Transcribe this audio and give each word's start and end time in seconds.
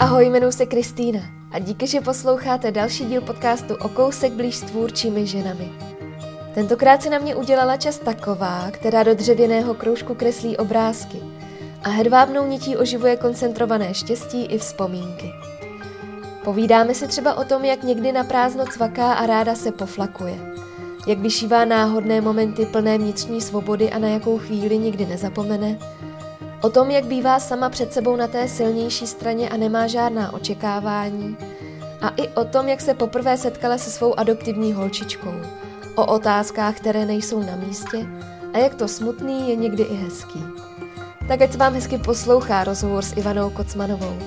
Ahoj, 0.00 0.26
jmenuji 0.26 0.52
se 0.52 0.66
Kristýna 0.66 1.20
a 1.50 1.58
díky, 1.58 1.86
že 1.86 2.00
posloucháte 2.00 2.70
další 2.70 3.04
díl 3.04 3.20
podcastu 3.20 3.74
o 3.74 3.88
kousek 3.88 4.32
blíž 4.32 4.56
s 4.56 4.62
tvůrčími 4.62 5.26
ženami. 5.26 5.72
Tentokrát 6.54 7.02
se 7.02 7.10
na 7.10 7.18
mě 7.18 7.34
udělala 7.34 7.76
čas 7.76 7.98
taková, 7.98 8.70
která 8.70 9.02
do 9.02 9.14
dřevěného 9.14 9.74
kroužku 9.74 10.14
kreslí 10.14 10.56
obrázky 10.56 11.18
a 11.82 11.88
hedvábnou 11.88 12.46
nití 12.46 12.76
oživuje 12.76 13.16
koncentrované 13.16 13.94
štěstí 13.94 14.44
i 14.44 14.58
vzpomínky. 14.58 15.32
Povídáme 16.44 16.94
si 16.94 17.08
třeba 17.08 17.34
o 17.34 17.44
tom, 17.44 17.64
jak 17.64 17.82
někdy 17.82 18.12
na 18.12 18.24
prázdno 18.24 18.64
cvaká 18.66 19.12
a 19.12 19.26
ráda 19.26 19.54
se 19.54 19.72
poflakuje. 19.72 20.38
Jak 21.06 21.18
vyšívá 21.18 21.64
náhodné 21.64 22.20
momenty 22.20 22.66
plné 22.66 22.98
vnitřní 22.98 23.40
svobody 23.40 23.90
a 23.90 23.98
na 23.98 24.08
jakou 24.08 24.38
chvíli 24.38 24.78
nikdy 24.78 25.06
nezapomene. 25.06 25.78
O 26.62 26.70
tom, 26.70 26.90
jak 26.90 27.04
bývá 27.04 27.40
sama 27.40 27.70
před 27.70 27.92
sebou 27.92 28.16
na 28.16 28.26
té 28.26 28.48
silnější 28.48 29.06
straně 29.06 29.48
a 29.48 29.56
nemá 29.56 29.86
žádná 29.86 30.32
očekávání. 30.32 31.36
A 32.00 32.08
i 32.08 32.28
o 32.28 32.44
tom, 32.44 32.68
jak 32.68 32.80
se 32.80 32.94
poprvé 32.94 33.36
setkala 33.36 33.78
se 33.78 33.90
svou 33.90 34.18
adoptivní 34.18 34.72
holčičkou. 34.72 35.34
O 35.94 36.06
otázkách, 36.06 36.76
které 36.76 37.04
nejsou 37.04 37.42
na 37.42 37.56
místě 37.56 38.06
a 38.54 38.58
jak 38.58 38.74
to 38.74 38.88
smutný 38.88 39.50
je 39.50 39.56
někdy 39.56 39.82
i 39.82 39.94
hezký. 39.94 40.44
Tak 41.28 41.42
ať 41.42 41.52
se 41.52 41.58
vám 41.58 41.74
hezky 41.74 41.98
poslouchá 41.98 42.64
rozhovor 42.64 43.04
s 43.04 43.16
Ivanou 43.16 43.50
Kocmanovou 43.50 44.18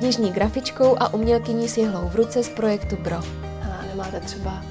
knižní 0.00 0.32
grafičkou 0.32 0.96
a 1.00 1.14
umělkyní 1.14 1.68
s 1.68 1.76
jehlou 1.76 2.08
v 2.08 2.14
ruce 2.14 2.42
z 2.42 2.48
projektu 2.48 2.96
Bro. 2.96 3.16
A 3.62 3.84
nemáte 3.88 4.20
třeba 4.20 4.64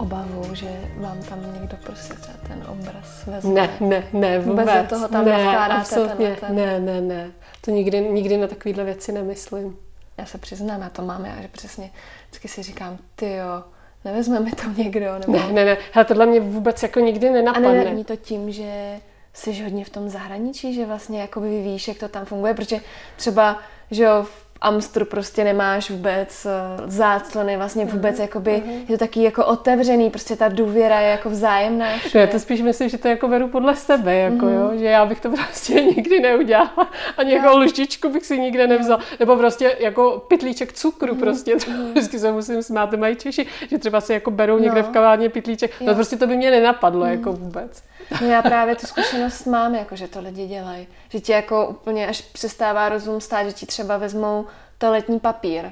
obavu, 0.00 0.54
že 0.54 0.80
vám 0.96 1.22
tam 1.22 1.54
někdo 1.54 1.76
prostě 1.76 2.14
třeba 2.14 2.38
ten 2.48 2.64
obraz 2.68 3.26
vezme? 3.26 3.52
Ne, 3.54 3.70
ne, 3.80 4.04
ne, 4.12 4.38
vůbec. 4.38 4.68
Do 4.82 4.88
toho 4.88 5.08
tam 5.08 5.24
ne, 5.24 5.58
absolutně, 5.58 6.36
tenhle 6.40 6.48
ten- 6.48 6.56
ne, 6.56 6.80
ne, 6.80 7.00
ne. 7.00 7.30
To 7.60 7.70
nikdy, 7.70 8.00
nikdy 8.00 8.36
na 8.36 8.46
takovéhle 8.46 8.84
věci 8.84 9.12
nemyslím. 9.12 9.76
Já 10.18 10.26
se 10.26 10.38
přiznám, 10.38 10.80
já 10.82 10.88
to 10.88 11.02
mám, 11.02 11.24
já 11.24 11.42
že 11.42 11.48
přesně 11.48 11.90
vždycky 12.28 12.48
si 12.48 12.62
říkám, 12.62 12.98
ty 13.16 13.32
jo, 13.32 13.64
nevezme 14.04 14.40
mi 14.40 14.50
to 14.50 14.62
někdo, 14.76 15.18
nebo... 15.18 15.32
Ne, 15.32 15.52
ne, 15.52 15.64
ne. 15.64 15.76
Hele, 15.92 16.04
tohle 16.04 16.26
mě 16.26 16.40
vůbec 16.40 16.82
jako 16.82 17.00
nikdy 17.00 17.28
A 17.28 17.32
nenapadne. 17.32 17.72
ne, 17.74 17.84
není 17.84 18.04
to 18.04 18.16
tím, 18.16 18.52
že 18.52 19.00
jsi 19.34 19.62
hodně 19.62 19.84
v 19.84 19.90
tom 19.90 20.08
zahraničí, 20.08 20.74
že 20.74 20.86
vlastně 20.86 21.20
jakoby 21.20 21.62
víš, 21.62 21.88
jak 21.88 21.98
to 21.98 22.08
tam 22.08 22.24
funguje, 22.24 22.54
protože 22.54 22.80
třeba, 23.16 23.58
že 23.90 24.02
jo, 24.04 24.22
v 24.22 24.39
Amstru 24.62 25.04
prostě 25.04 25.44
nemáš 25.44 25.90
vůbec 25.90 26.46
eh, 26.46 26.50
záclony, 26.86 27.56
vlastně 27.56 27.84
vůbec 27.84 28.18
jakoby, 28.18 28.62
je 28.88 28.98
to 28.98 29.04
taky 29.04 29.22
jako 29.22 29.46
otevřený, 29.46 30.10
prostě 30.10 30.36
ta 30.36 30.48
důvěra 30.48 31.00
je 31.00 31.10
jako 31.10 31.30
vzájemná. 31.30 31.86
Všude. 31.98 32.26
to 32.26 32.38
spíš 32.38 32.60
myslím, 32.62 32.88
že 32.88 32.98
to 32.98 33.08
jako 33.08 33.28
beru 33.28 33.48
podle 33.48 33.76
sebe, 33.76 34.14
jako 34.16 34.44
Mhm. 34.46 34.54
jo, 34.54 34.70
že 34.78 34.84
já 34.84 35.06
bych 35.06 35.20
to 35.20 35.30
prostě 35.46 35.74
nikdy 35.82 36.20
neudělala, 36.20 36.90
ani 37.16 37.32
jako 37.32 37.58
lžičku 37.58 38.08
bych 38.08 38.26
si 38.26 38.38
nikde 38.38 38.66
nevzal, 38.66 38.98
nebo 39.20 39.36
prostě 39.36 39.76
jako 39.80 40.24
pytlíček 40.28 40.72
cukru 40.72 41.12
Mhm. 41.12 41.20
prostě, 41.20 41.56
to 41.56 41.70
vždycky 41.90 42.18
se 42.18 42.32
musím 42.32 42.62
smát, 42.62 42.92
mají 42.92 43.16
Češi, 43.16 43.46
že 43.70 43.78
třeba 43.78 44.00
si 44.00 44.12
jako 44.12 44.30
berou 44.30 44.58
někde 44.58 44.82
No. 44.82 44.88
v 44.88 44.90
kavárně 44.92 45.28
pytlíček, 45.28 45.70
no. 45.80 45.86
Mhm. 45.86 45.94
prostě 45.94 46.16
to 46.16 46.26
by 46.26 46.36
mě 46.36 46.50
nenapadlo 46.50 47.04
jako 47.04 47.32
vůbec. 47.32 47.82
No 48.20 48.26
já 48.26 48.42
právě 48.42 48.76
tu 48.76 48.86
zkušenost 48.86 49.44
mám, 49.46 49.74
jako 49.74 49.96
že 49.96 50.08
to 50.08 50.20
lidi 50.20 50.46
dělají. 50.46 50.86
Že 51.08 51.20
ti 51.20 51.32
jako 51.32 51.66
úplně 51.66 52.08
až 52.08 52.20
přestává 52.20 52.88
rozum 52.88 53.20
stát, 53.20 53.46
že 53.46 53.52
ti 53.52 53.66
třeba 53.66 53.96
vezmou 53.96 54.46
toaletní 54.78 55.20
papír. 55.20 55.70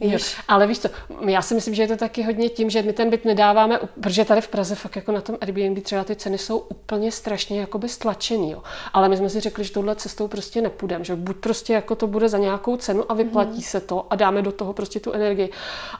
Jo. 0.00 0.10
Víš? 0.10 0.36
Ale 0.48 0.66
víš 0.66 0.78
co, 0.78 0.88
já 1.28 1.42
si 1.42 1.54
myslím, 1.54 1.74
že 1.74 1.82
je 1.82 1.88
to 1.88 1.96
taky 1.96 2.22
hodně 2.22 2.48
tím, 2.48 2.70
že 2.70 2.82
my 2.82 2.92
ten 2.92 3.10
byt 3.10 3.24
nedáváme, 3.24 3.78
protože 4.00 4.24
tady 4.24 4.40
v 4.40 4.48
Praze 4.48 4.74
fakt 4.74 4.96
jako 4.96 5.12
na 5.12 5.20
tom 5.20 5.36
Airbnb 5.40 5.82
třeba 5.82 6.04
ty 6.04 6.16
ceny 6.16 6.38
jsou 6.38 6.58
úplně 6.58 7.12
strašně 7.12 7.60
jakoby 7.60 7.88
stlačený, 7.88 8.50
jo. 8.50 8.62
Ale 8.92 9.08
my 9.08 9.16
jsme 9.16 9.28
si 9.30 9.40
řekli, 9.40 9.64
že 9.64 9.72
touhle 9.72 9.96
cestou 9.96 10.28
prostě 10.28 10.60
nepůjdeme, 10.60 11.04
že 11.04 11.16
buď 11.16 11.36
prostě 11.36 11.72
jako 11.72 11.94
to 11.94 12.06
bude 12.06 12.28
za 12.28 12.38
nějakou 12.38 12.76
cenu 12.76 13.04
a 13.08 13.14
vyplatí 13.14 13.62
se 13.62 13.80
to 13.80 14.06
a 14.10 14.16
dáme 14.16 14.42
do 14.42 14.52
toho 14.52 14.72
prostě 14.72 15.00
tu 15.00 15.12
energii, 15.12 15.50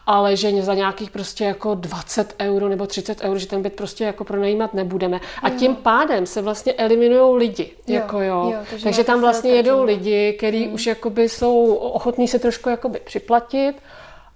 ale 0.06 0.36
že 0.36 0.62
za 0.62 0.74
nějakých 0.74 1.10
prostě 1.10 1.44
jako 1.44 1.74
20 1.74 2.34
euro 2.40 2.68
nebo 2.68 2.86
30 2.86 3.20
euro, 3.20 3.38
že 3.38 3.46
ten 3.46 3.62
byt 3.62 3.72
prostě 3.72 4.04
jako 4.04 4.24
pronajímat 4.24 4.74
nebudeme. 4.74 5.20
A 5.42 5.50
tím 5.50 5.76
pádem 5.76 6.26
se 6.26 6.42
vlastně 6.42 6.72
eliminují 6.72 7.38
lidi, 7.38 7.72
Jo, 7.86 7.94
jako 7.94 8.20
jo. 8.20 8.50
jo, 8.52 8.58
takže 8.70 8.84
takže 8.84 9.04
tam 9.04 9.20
vlastně 9.20 9.50
jedou 9.50 9.76
tím. 9.76 9.84
lidi, 9.84 10.32
kteří 10.38 10.68
už 10.68 10.86
jakoby 10.86 11.28
jsou 11.28 11.74
ochotní 11.74 12.28
se 12.28 12.38
trošku 12.38 12.68
jakoby 12.68 13.00
připlatit 13.04 13.76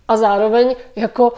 a 0.09 0.17
zároveň 0.17 0.77
jako 0.97 1.33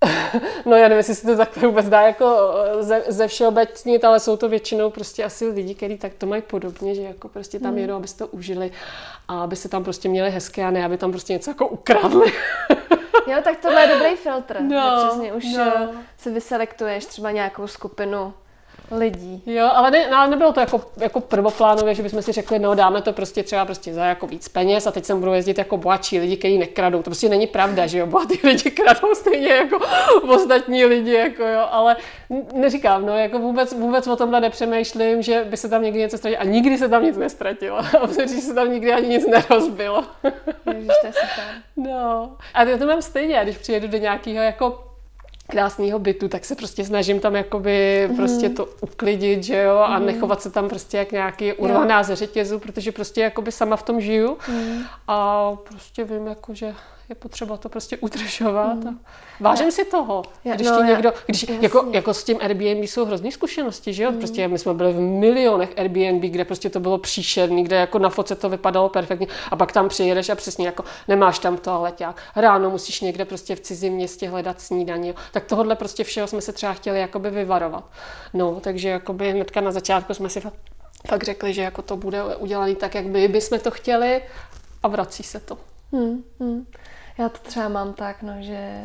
No 0.66 0.76
já 0.76 0.82
nevím, 0.82 0.96
jestli 0.96 1.14
se 1.14 1.26
to 1.26 1.36
takhle 1.36 1.68
vůbec 1.68 1.88
dá 1.88 2.00
jako 2.00 2.54
ze, 2.80 3.04
ze 3.08 3.28
všeobecnit, 3.28 4.04
ale 4.04 4.20
jsou 4.20 4.36
to 4.36 4.48
většinou 4.48 4.90
prostě 4.90 5.24
asi 5.24 5.46
lidi, 5.46 5.74
kteří 5.74 5.98
tak 5.98 6.14
to 6.14 6.26
mají 6.26 6.42
podobně, 6.42 6.94
že 6.94 7.02
jako 7.02 7.28
prostě 7.28 7.60
tam 7.60 7.78
jedou, 7.78 7.94
aby 7.94 8.08
si 8.08 8.16
to 8.16 8.26
užili 8.26 8.72
a 9.28 9.42
aby 9.42 9.56
se 9.56 9.68
tam 9.68 9.84
prostě 9.84 10.08
měli 10.08 10.30
hezké 10.30 10.64
a 10.64 10.70
ne, 10.70 10.84
aby 10.84 10.96
tam 10.96 11.10
prostě 11.10 11.32
něco 11.32 11.50
jako 11.50 11.68
ukradli. 11.68 12.32
Jo, 13.26 13.36
tak 13.44 13.58
tohle 13.58 13.82
je 13.82 13.88
dobrý 13.98 14.16
filtr. 14.16 14.60
No, 14.60 15.06
přesně 15.06 15.32
už 15.32 15.44
no. 15.56 15.62
eh, 15.62 15.88
si 16.18 16.30
vyselektuješ 16.30 17.06
třeba 17.06 17.30
nějakou 17.30 17.66
skupinu 17.66 18.34
lidí. 18.90 19.42
Jo, 19.46 19.70
ale, 19.74 19.90
ne, 19.90 20.10
no, 20.10 20.18
ale 20.18 20.30
nebylo 20.30 20.52
to 20.52 20.60
jako, 20.60 20.80
jako 20.96 21.20
prvoplánově, 21.20 21.94
že 21.94 22.02
bychom 22.02 22.22
si 22.22 22.32
řekli, 22.32 22.58
no 22.58 22.74
dáme 22.74 23.02
to 23.02 23.12
prostě 23.12 23.42
třeba 23.42 23.64
prostě 23.64 23.94
za 23.94 24.04
jako 24.04 24.26
víc 24.26 24.48
peněz 24.48 24.86
a 24.86 24.90
teď 24.90 25.04
sem 25.04 25.18
budou 25.20 25.32
jezdit 25.32 25.58
jako 25.58 25.76
bohatší 25.76 26.18
lidi, 26.18 26.36
kteří 26.36 26.58
nekradou. 26.58 26.98
To 26.98 27.10
prostě 27.10 27.28
není 27.28 27.46
pravda, 27.46 27.86
že 27.86 27.98
jo, 27.98 28.06
bohatí 28.06 28.40
lidi 28.46 28.70
kradou 28.70 29.14
stejně 29.14 29.48
jako 29.48 29.78
ostatní 30.34 30.84
lidi, 30.84 31.14
jako 31.14 31.42
jo, 31.42 31.66
ale 31.70 31.96
neříkám, 32.52 33.06
no, 33.06 33.16
jako 33.16 33.38
vůbec, 33.38 33.72
vůbec 33.72 34.06
o 34.06 34.16
tomhle 34.16 34.40
nepřemýšlím, 34.40 35.22
že 35.22 35.44
by 35.44 35.56
se 35.56 35.68
tam 35.68 35.82
někdy 35.82 36.00
něco 36.00 36.18
ztratilo 36.18 36.42
a 36.42 36.44
nikdy 36.44 36.78
se 36.78 36.88
tam 36.88 37.04
nic 37.04 37.16
nestratilo. 37.16 37.78
A 38.00 38.06
že 38.20 38.28
se 38.28 38.54
tam 38.54 38.72
nikdy 38.72 38.92
ani 38.92 39.08
nic 39.08 39.26
nerozbilo. 39.26 40.04
Ježiš, 40.74 40.92
to 41.00 41.06
je 41.06 41.12
super. 41.12 41.44
No. 41.76 42.36
A 42.54 42.62
já 42.62 42.78
to 42.78 42.86
mám 42.86 43.02
stejně, 43.02 43.40
když 43.42 43.58
přijedu 43.58 43.88
do 43.88 43.98
nějakého 43.98 44.42
jako 44.42 44.89
krásného 45.50 45.98
bytu, 45.98 46.28
tak 46.28 46.44
se 46.44 46.54
prostě 46.56 46.84
snažím 46.84 47.20
tam 47.20 47.34
jakoby 47.36 48.04
Mhm. 48.06 48.16
prostě 48.16 48.48
to 48.50 48.68
uklidit, 48.80 49.44
že 49.44 49.62
jo, 49.62 49.76
a 49.78 49.98
nechovat 49.98 50.42
se 50.42 50.50
tam 50.50 50.68
prostě 50.68 50.96
jak 50.98 51.12
nějaký 51.12 51.52
urvaná 51.52 52.02
ze 52.02 52.16
řetězu, 52.16 52.58
protože 52.58 52.92
prostě 52.92 53.20
jakoby 53.20 53.52
sama 53.52 53.76
v 53.76 53.82
tom 53.82 54.00
žiju 54.00 54.38
Mhm. 54.48 54.82
a 55.08 55.50
prostě 55.68 56.04
vím 56.04 56.26
jako, 56.26 56.54
že 56.54 56.74
je 57.10 57.14
potřeba 57.14 57.56
to 57.56 57.68
prostě 57.68 57.96
udržovat 57.96 58.86
a 58.86 58.94
vážím 59.40 59.70
si 59.70 59.84
toho. 59.84 60.22
Když 60.54 60.66
no, 60.68 60.78
ti 60.78 60.84
někdo, 60.84 61.12
když, 61.26 61.42
jasně. 61.42 61.58
jako, 61.60 61.86
jako 61.92 62.14
s 62.14 62.24
tím 62.24 62.38
Airbnb 62.40 62.84
jsou 62.84 63.04
hrozný 63.04 63.32
zkušenosti, 63.32 63.92
že 63.92 64.02
jo, 64.02 64.12
prostě 64.12 64.48
my 64.48 64.58
jsme 64.58 64.74
byli 64.74 64.92
v 64.92 65.00
milionech 65.00 65.78
Airbnb, 65.78 66.22
kde 66.22 66.44
prostě 66.44 66.70
to 66.70 66.80
bylo 66.80 66.98
příšerný, 66.98 67.64
kde 67.64 67.76
jako 67.76 67.98
na 67.98 68.08
foce 68.08 68.34
to 68.34 68.48
vypadalo 68.48 68.88
perfektně 68.88 69.26
a 69.50 69.56
pak 69.56 69.72
tam 69.72 69.88
přijedeš 69.88 70.28
a 70.28 70.34
přesně 70.34 70.66
jako 70.66 70.84
nemáš 71.08 71.38
tam 71.38 71.56
toaleťák, 71.56 72.22
ráno 72.36 72.70
musíš 72.70 73.00
někde 73.00 73.24
prostě 73.24 73.56
v 73.56 73.60
cizím 73.60 73.92
městě 73.92 74.28
hledat 74.28 74.60
snídaní, 74.60 75.08
jo. 75.08 75.14
tak 75.32 75.44
tohle 75.44 75.76
prostě 75.76 76.04
všeho 76.04 76.26
jsme 76.26 76.40
se 76.40 76.52
třeba 76.52 76.72
chtěli 76.72 77.00
jakoby 77.00 77.30
vyvarovat. 77.30 77.84
No, 78.34 78.60
takže 78.60 78.88
jakoby 78.88 79.30
hnedka 79.30 79.60
na 79.60 79.72
začátku 79.72 80.14
jsme 80.14 80.28
si 80.28 80.40
fakt, 80.40 81.22
řekli, 81.22 81.52
že 81.54 81.62
jako 81.62 81.82
to 81.82 81.96
bude 81.96 82.36
udělané 82.36 82.74
tak, 82.74 82.94
jak 82.94 83.06
by 83.06 83.28
bychom 83.28 83.58
to 83.58 83.70
chtěli 83.70 84.22
a 84.82 84.88
vrací 84.88 85.22
se 85.22 85.40
to. 85.40 85.58
Hmm, 85.92 86.24
hmm. 86.40 86.66
Já 87.20 87.28
to 87.28 87.38
třeba 87.38 87.68
mám 87.68 87.92
tak, 87.92 88.22
no, 88.22 88.32
že 88.38 88.82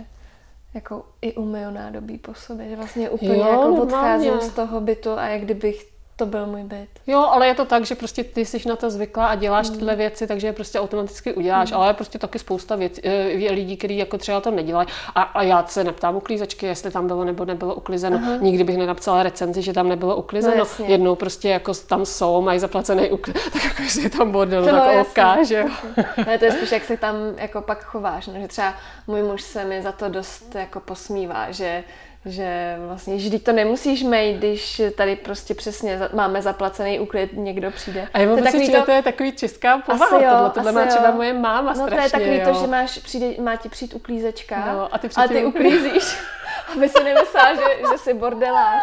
jako 0.74 1.06
i 1.22 1.34
umyju 1.34 1.72
nádobí 1.72 2.18
po 2.18 2.34
sobě, 2.34 2.70
že 2.70 2.76
vlastně 2.76 3.10
úplně 3.10 3.40
Jo, 3.40 3.48
jako 3.48 3.82
odcházím 3.82 4.42
z 4.42 4.50
toho 4.50 4.82
bytu 4.82 5.12
a 5.12 5.28
jak 5.28 5.42
kdybych 5.42 5.95
to 6.18 6.26
byl 6.26 6.48
můj 6.48 6.64
byt. 6.64 6.88
Jo, 7.08 7.20
ale 7.20 7.48
je 7.48 7.56
to 7.56 7.66
tak, 7.66 7.86
že 7.86 7.96
prostě 7.96 8.24
ty 8.24 8.46
jsi 8.46 8.68
na 8.70 8.76
to 8.76 8.90
zvyklá 8.90 9.28
a 9.28 9.36
děláš 9.36 9.68
Hmm. 9.68 9.78
tyhle 9.78 9.96
věci, 9.96 10.28
takže 10.28 10.48
je 10.48 10.54
prostě 10.54 10.80
automaticky 10.80 11.34
uděláš, 11.34 11.72
ale 11.72 11.90
je 11.90 11.94
prostě 11.94 12.20
taky 12.20 12.40
spousta 12.40 12.76
věcí, 12.76 13.02
je 13.28 13.52
lidí, 13.52 13.78
kteří 13.78 13.98
jako 13.98 14.18
třeba 14.18 14.42
to 14.42 14.52
nedělají. 14.52 14.88
A, 15.16 15.22
a 15.22 15.44
já 15.44 15.66
se 15.68 15.84
neptám 15.84 16.16
uklízečky, 16.16 16.66
jestli 16.66 16.92
tam 16.92 17.08
bylo 17.08 17.24
nebo 17.24 17.46
nebylo 17.46 17.76
uklizeno. 17.76 18.18
Aha. 18.18 18.36
Nikdy 18.42 18.64
bych 18.64 18.78
nenapsala 18.78 19.24
recenzi, 19.24 19.62
že 19.62 19.74
tam 19.74 19.90
nebylo 19.90 20.16
uklizeno. 20.16 20.54
No, 20.56 20.60
jasně. 20.60 20.86
Jednou 20.88 21.16
prostě 21.16 21.50
jako 21.50 21.74
tam 21.74 22.06
jsou, 22.06 22.42
mají 22.42 22.60
zaplacený 22.60 23.12
uklid, 23.12 23.38
tak 23.54 23.64
jako 23.64 23.82
jestli 23.82 24.04
je 24.04 24.10
tam 24.10 24.32
bordel, 24.32 24.62
No, 24.66 24.72
tak. 24.72 25.08
OK, 25.38 25.46
že 25.48 25.56
jo. 25.60 25.68
Ne, 26.28 26.38
to 26.38 26.46
je 26.46 26.52
spíš, 26.52 26.72
jak 26.72 26.84
se 26.84 26.98
tam 26.98 27.16
jako 27.38 27.62
pak 27.62 27.84
chováš, 27.84 28.28
no, 28.28 28.34
že 28.42 28.48
třeba 28.48 28.74
můj 29.08 29.24
muž 29.24 29.42
se 29.42 29.66
mi 29.66 29.82
za 29.82 29.92
to 29.92 30.10
dost 30.10 30.56
jako 30.56 30.80
posmívá, 30.80 31.52
že 31.52 31.84
že 32.26 32.76
vlastně, 32.88 33.20
že 33.20 33.40
to 33.40 33.52
nemusíš 33.52 34.04
mít, 34.04 34.34
když 34.38 34.82
tady 34.98 35.16
prostě 35.16 35.54
přesně 35.54 36.00
máme 36.14 36.42
zaplacený 36.42 37.00
úklid, 37.00 37.30
někdo 37.34 37.72
přijde. 37.72 38.08
A 38.14 38.20
já 38.20 38.28
mám 38.28 38.38
To 38.38 38.44
takový 38.44 38.72
to- 38.72 38.82
to 38.82 38.92
je 38.92 39.02
takový 39.02 39.32
česká 39.32 39.78
povaha. 39.78 40.06
Asi 40.06 40.16
jo, 40.26 40.32
tohle 40.32 40.50
tohle 40.50 40.72
má 40.72 40.82
jo. 40.82 40.88
třeba 40.90 41.12
moje 41.12 41.34
máma 41.34 41.74
No 41.74 41.80
to 41.80 41.88
strašně. 41.88 42.06
je 42.06 42.10
takový 42.10 42.38
jo. 42.38 42.54
to, 42.54 42.62
že 42.62 42.68
máš, 42.68 42.98
přijde, 42.98 43.42
má 43.44 43.56
ti 43.56 43.70
přijít 43.70 43.94
uklízečka 43.94 44.74
No, 44.74 44.96
a 44.96 44.98
ty 44.98 45.10
a 45.16 45.28
ty 45.28 45.46
uklízíš. 45.46 46.18
Aby 46.76 46.90
si 46.90 47.04
nemyslela, 47.04 47.54
že, 47.56 47.62
že 47.92 47.98
jsi 47.98 48.14
bordelář. 48.14 48.82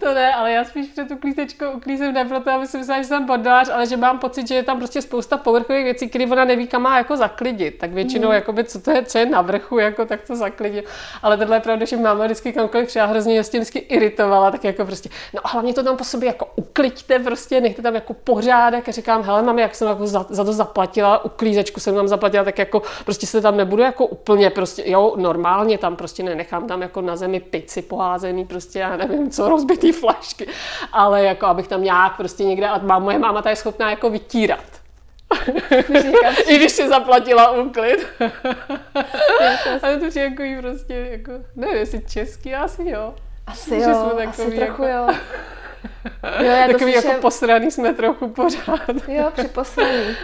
To 0.00 0.14
ne, 0.14 0.34
ale 0.34 0.52
já 0.52 0.64
spíš 0.64 0.86
před 0.88 1.10
uklízečkou 1.10 1.70
uklízím 1.70 2.12
ne 2.12 2.24
proto, 2.24 2.50
aby 2.50 2.66
si 2.66 2.78
myslela, 2.78 3.02
že 3.02 3.08
jsem 3.08 3.26
bordelář, 3.26 3.68
ale 3.68 3.86
že 3.86 3.96
mám 3.96 4.18
pocit, 4.18 4.48
že 4.48 4.54
je 4.54 4.62
tam 4.62 4.78
prostě 4.78 5.02
spousta 5.02 5.36
povrchových 5.36 5.84
věcí, 5.84 6.08
které 6.08 6.26
ona 6.26 6.44
neví, 6.44 6.66
kam 6.66 6.82
má 6.82 6.98
jako 6.98 7.16
zaklidit. 7.16 7.78
Tak 7.78 7.92
většinou, 7.92 8.28
mm. 8.28 8.34
jakoby, 8.34 8.64
co 8.64 8.80
to 8.80 8.90
je, 8.90 9.04
co 9.04 9.18
je 9.18 9.26
na 9.26 9.42
vrchu, 9.42 9.78
jako, 9.78 10.04
tak 10.04 10.20
to 10.26 10.36
zaklidím. 10.36 10.82
Ale 11.22 11.36
tohle 11.36 11.56
je 11.56 11.60
pravda, 11.60 11.84
že 11.84 11.96
máma 11.96 12.24
vždycky 12.24 12.52
kamkoliv 12.52 12.86
přijela, 12.86 13.08
hrozně 13.08 13.32
mě 13.32 13.40
vždycky 13.40 13.78
iritovala, 13.78 14.50
tak 14.50 14.64
jako 14.64 14.84
prostě, 14.84 15.08
no 15.34 15.40
a 15.44 15.48
hlavně 15.48 15.74
to 15.74 15.82
tam 15.82 15.96
po 15.96 16.04
sobě 16.04 16.26
jako 16.26 16.48
ukliďte, 16.56 17.18
prostě 17.18 17.60
nechte 17.60 17.82
tam 17.82 17.94
jako 17.94 18.14
pořádek 18.14 18.88
a 18.88 18.92
říkám, 18.92 19.22
hele, 19.22 19.42
mami, 19.42 19.62
jak 19.62 19.74
jsem 19.74 19.88
jako 19.88 20.06
za, 20.06 20.26
za, 20.28 20.44
to 20.44 20.52
zaplatila, 20.52 21.24
uklízečku 21.24 21.80
jsem 21.80 21.94
tam 21.94 22.08
zaplatila, 22.08 22.44
tak 22.44 22.58
jako 22.58 22.82
prostě 23.04 23.26
se 23.26 23.40
tam 23.40 23.56
nebudu 23.56 23.82
jako 23.82 24.06
úplně 24.06 24.50
prostě, 24.50 24.82
jo, 24.86 25.14
normálně 25.16 25.78
tam 25.78 25.96
prostě 25.96 26.22
nenechám 26.22 26.66
tam 26.66 26.82
jako 26.82 27.00
na 27.00 27.16
zemi 27.16 27.40
pici 27.40 27.82
poházený, 27.82 28.44
prostě 28.44 28.78
já 28.78 28.96
nevím 28.96 29.30
co, 29.30 29.48
rozbitý 29.52 29.92
flašky, 29.92 30.46
ale 30.92 31.24
jako 31.24 31.46
abych 31.46 31.68
tam 31.68 31.82
nějak 31.82 32.16
prostě 32.16 32.44
někde, 32.44 32.68
a 32.68 32.78
má, 32.78 32.98
moje 32.98 33.18
máma 33.18 33.42
ta 33.42 33.50
je 33.50 33.56
schopná 33.56 33.90
jako 33.90 34.10
vytírat. 34.10 34.64
I 36.46 36.56
když 36.56 36.72
si 36.72 36.88
zaplatila 36.88 37.50
úklid. 37.50 38.06
Ale 39.82 39.96
to 39.96 40.18
je 40.18 40.24
jako 40.24 40.42
prostě, 40.60 40.94
jako, 40.94 41.32
nevím, 41.56 41.76
jestli 41.76 42.02
český, 42.02 42.54
asi 42.54 42.88
jo. 42.88 43.14
Asi 43.46 43.74
jo, 43.74 43.82
jsme 43.82 44.24
asi 44.24 44.42
trochu 44.42 44.82
jako... 44.82 44.84
jo. 44.84 45.06
Jo, 46.40 46.50
já 46.50 46.66
to 46.66 46.72
Takový 46.72 46.92
jako 46.92 47.00
slyším... 47.00 47.10
jako 47.10 47.22
posraný 47.22 47.70
jsme 47.70 47.94
trochu 47.94 48.28
pořád. 48.28 49.08
Jo, 49.08 49.30
připosraný. 49.34 50.16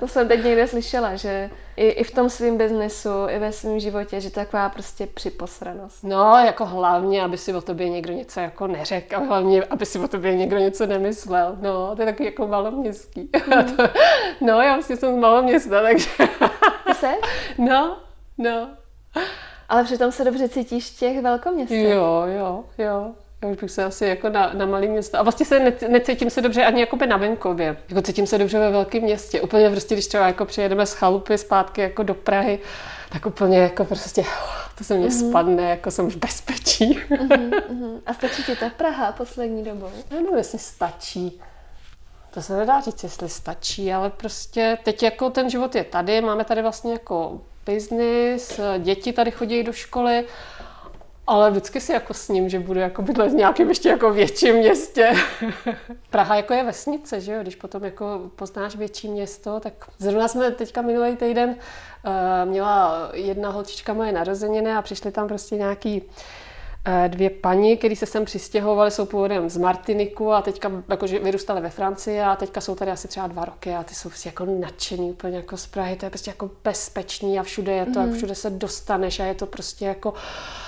To 0.00 0.08
jsem 0.08 0.28
teď 0.28 0.44
někde 0.44 0.66
slyšela, 0.66 1.16
že 1.16 1.50
i, 1.78 1.88
i 1.88 2.04
v 2.04 2.10
tom 2.10 2.30
svém 2.30 2.58
biznesu, 2.58 3.08
i 3.28 3.38
ve 3.38 3.52
svém 3.52 3.80
životě, 3.80 4.20
že 4.20 4.30
to 4.30 4.34
taková 4.34 4.68
prostě 4.68 5.06
připosranost. 5.06 6.04
No, 6.04 6.36
jako 6.46 6.66
hlavně, 6.66 7.22
aby 7.22 7.38
si 7.38 7.54
o 7.54 7.60
tobě 7.60 7.88
někdo 7.88 8.12
něco 8.12 8.40
jako 8.40 8.66
neřekl, 8.66 9.16
a 9.16 9.18
hlavně, 9.18 9.64
aby 9.64 9.86
si 9.86 9.98
o 9.98 10.08
tobě 10.08 10.36
někdo 10.36 10.58
něco 10.58 10.86
nemyslel. 10.86 11.56
No, 11.60 11.96
to 11.96 12.02
je 12.02 12.06
takový 12.06 12.24
jako 12.24 12.46
maloměstský. 12.46 13.30
Mm. 13.46 13.76
to, 13.76 13.82
no, 14.40 14.62
já 14.62 14.74
vlastně 14.74 14.96
jsem 14.96 15.14
z 15.14 15.18
maloměsta, 15.18 15.82
takže... 15.82 16.10
Ty 16.86 16.94
jsi? 16.94 17.06
No, 17.58 17.96
no. 18.38 18.68
Ale 19.68 19.84
přitom 19.84 20.12
se 20.12 20.24
dobře 20.24 20.48
cítíš 20.48 20.90
v 20.90 20.98
těch 20.98 21.22
velkoměstech. 21.22 21.88
Jo, 21.88 22.22
jo, 22.26 22.64
jo. 22.78 23.12
Já 23.42 23.48
už 23.48 23.56
bych 23.56 23.70
se 23.70 23.84
asi 23.84 24.04
jako 24.04 24.28
na, 24.28 24.52
na 24.52 24.66
malý 24.66 24.88
město. 24.88 25.18
A 25.18 25.22
vlastně 25.22 25.46
se 25.46 25.60
ne, 25.60 25.72
necítím 25.88 26.30
se 26.30 26.40
dobře 26.40 26.64
ani 26.64 26.80
jakoby 26.80 27.06
na 27.06 27.16
venkově. 27.16 27.76
Jako 27.88 28.02
cítím 28.02 28.26
se 28.26 28.38
dobře 28.38 28.58
ve 28.58 28.70
velkém 28.70 29.02
městě. 29.02 29.40
Úplně 29.40 29.70
prostě, 29.70 29.94
když 29.94 30.06
třeba 30.06 30.26
jako 30.26 30.44
přijedeme 30.44 30.86
z 30.86 30.92
chalupy 30.92 31.38
zpátky 31.38 31.80
jako 31.80 32.02
do 32.02 32.14
Prahy, 32.14 32.58
tak 33.12 33.26
úplně 33.26 33.58
jako 33.58 33.84
prostě, 33.84 34.24
to 34.78 34.84
se 34.84 34.94
mě 34.94 35.08
mm-hmm. 35.08 35.28
spadne, 35.28 35.62
jako 35.62 35.90
jsem 35.90 36.10
v 36.10 36.16
bezpečí. 36.16 36.98
mm-hmm. 37.10 38.00
A 38.06 38.14
stačí 38.14 38.42
ti 38.42 38.56
ta 38.56 38.70
Praha 38.76 39.12
poslední 39.12 39.64
dobou? 39.64 39.90
No, 40.10 40.36
jestli 40.36 40.58
stačí. 40.58 41.40
To 42.34 42.42
se 42.42 42.56
nedá 42.56 42.80
říct, 42.80 43.02
jestli 43.02 43.28
stačí, 43.28 43.92
ale 43.92 44.10
prostě 44.10 44.78
teď 44.84 45.02
jako 45.02 45.30
ten 45.30 45.50
život 45.50 45.74
je 45.74 45.84
tady, 45.84 46.20
máme 46.20 46.44
tady 46.44 46.62
vlastně 46.62 46.92
jako 46.92 47.40
biznis, 47.66 48.60
děti 48.78 49.12
tady 49.12 49.30
chodí 49.30 49.62
do 49.62 49.72
školy, 49.72 50.24
ale 51.28 51.50
vždycky 51.50 51.80
si 51.80 51.92
jako 51.92 52.14
s 52.14 52.28
ním, 52.28 52.48
že 52.48 52.60
budu 52.60 52.80
jako 52.80 53.02
bydlet 53.02 53.32
v 53.32 53.34
nějakém 53.34 53.68
ještě 53.68 53.88
jako 53.88 54.12
větším 54.12 54.54
městě. 54.54 55.12
Praha 56.10 56.36
jako 56.36 56.54
je 56.54 56.64
vesnice, 56.64 57.20
že 57.20 57.32
jo? 57.32 57.42
Když 57.42 57.56
potom 57.56 57.84
jako 57.84 58.20
poznáš 58.36 58.76
větší 58.76 59.08
město, 59.08 59.60
tak 59.60 59.72
zrovna 59.98 60.28
jsme 60.28 60.50
teďka 60.50 60.82
minulý 60.82 61.16
týden 61.16 61.48
uh, 61.48 62.50
měla 62.50 63.10
jedna 63.12 63.50
holčička 63.50 63.92
moje 63.92 64.12
narozeniny 64.12 64.72
a 64.72 64.82
přišly 64.82 65.10
tam 65.10 65.28
prostě 65.28 65.56
nějaký 65.56 66.02
uh, 66.02 67.08
dvě 67.08 67.30
paní, 67.30 67.76
které 67.76 67.96
se 67.96 68.06
sem 68.06 68.24
přistěhovaly, 68.24 68.90
jsou 68.90 69.06
původem 69.06 69.50
z 69.50 69.56
Martiniku 69.56 70.32
a 70.32 70.42
teďka 70.42 70.70
jakože 70.88 71.18
vyrůstaly 71.18 71.60
ve 71.60 71.70
Francii 71.70 72.20
a 72.20 72.36
teďka 72.36 72.60
jsou 72.60 72.74
tady 72.74 72.90
asi 72.90 73.08
třeba 73.08 73.26
dva 73.26 73.44
roky 73.44 73.74
a 73.74 73.82
ty 73.82 73.94
jsou 73.94 74.08
prostě 74.08 74.28
jako 74.28 74.44
nadšený 74.44 75.10
úplně 75.10 75.36
jako 75.36 75.56
z 75.56 75.66
Prahy, 75.66 75.96
to 75.96 76.06
je 76.06 76.10
prostě 76.10 76.30
jako 76.30 76.50
bezpečný 76.64 77.38
a 77.38 77.42
všude 77.42 77.72
je 77.72 77.86
to, 77.86 78.00
mm. 78.00 78.10
a 78.10 78.16
všude 78.16 78.34
se 78.34 78.50
dostaneš 78.50 79.20
a 79.20 79.24
je 79.24 79.34
to 79.34 79.46
prostě 79.46 79.84
jako 79.84 80.14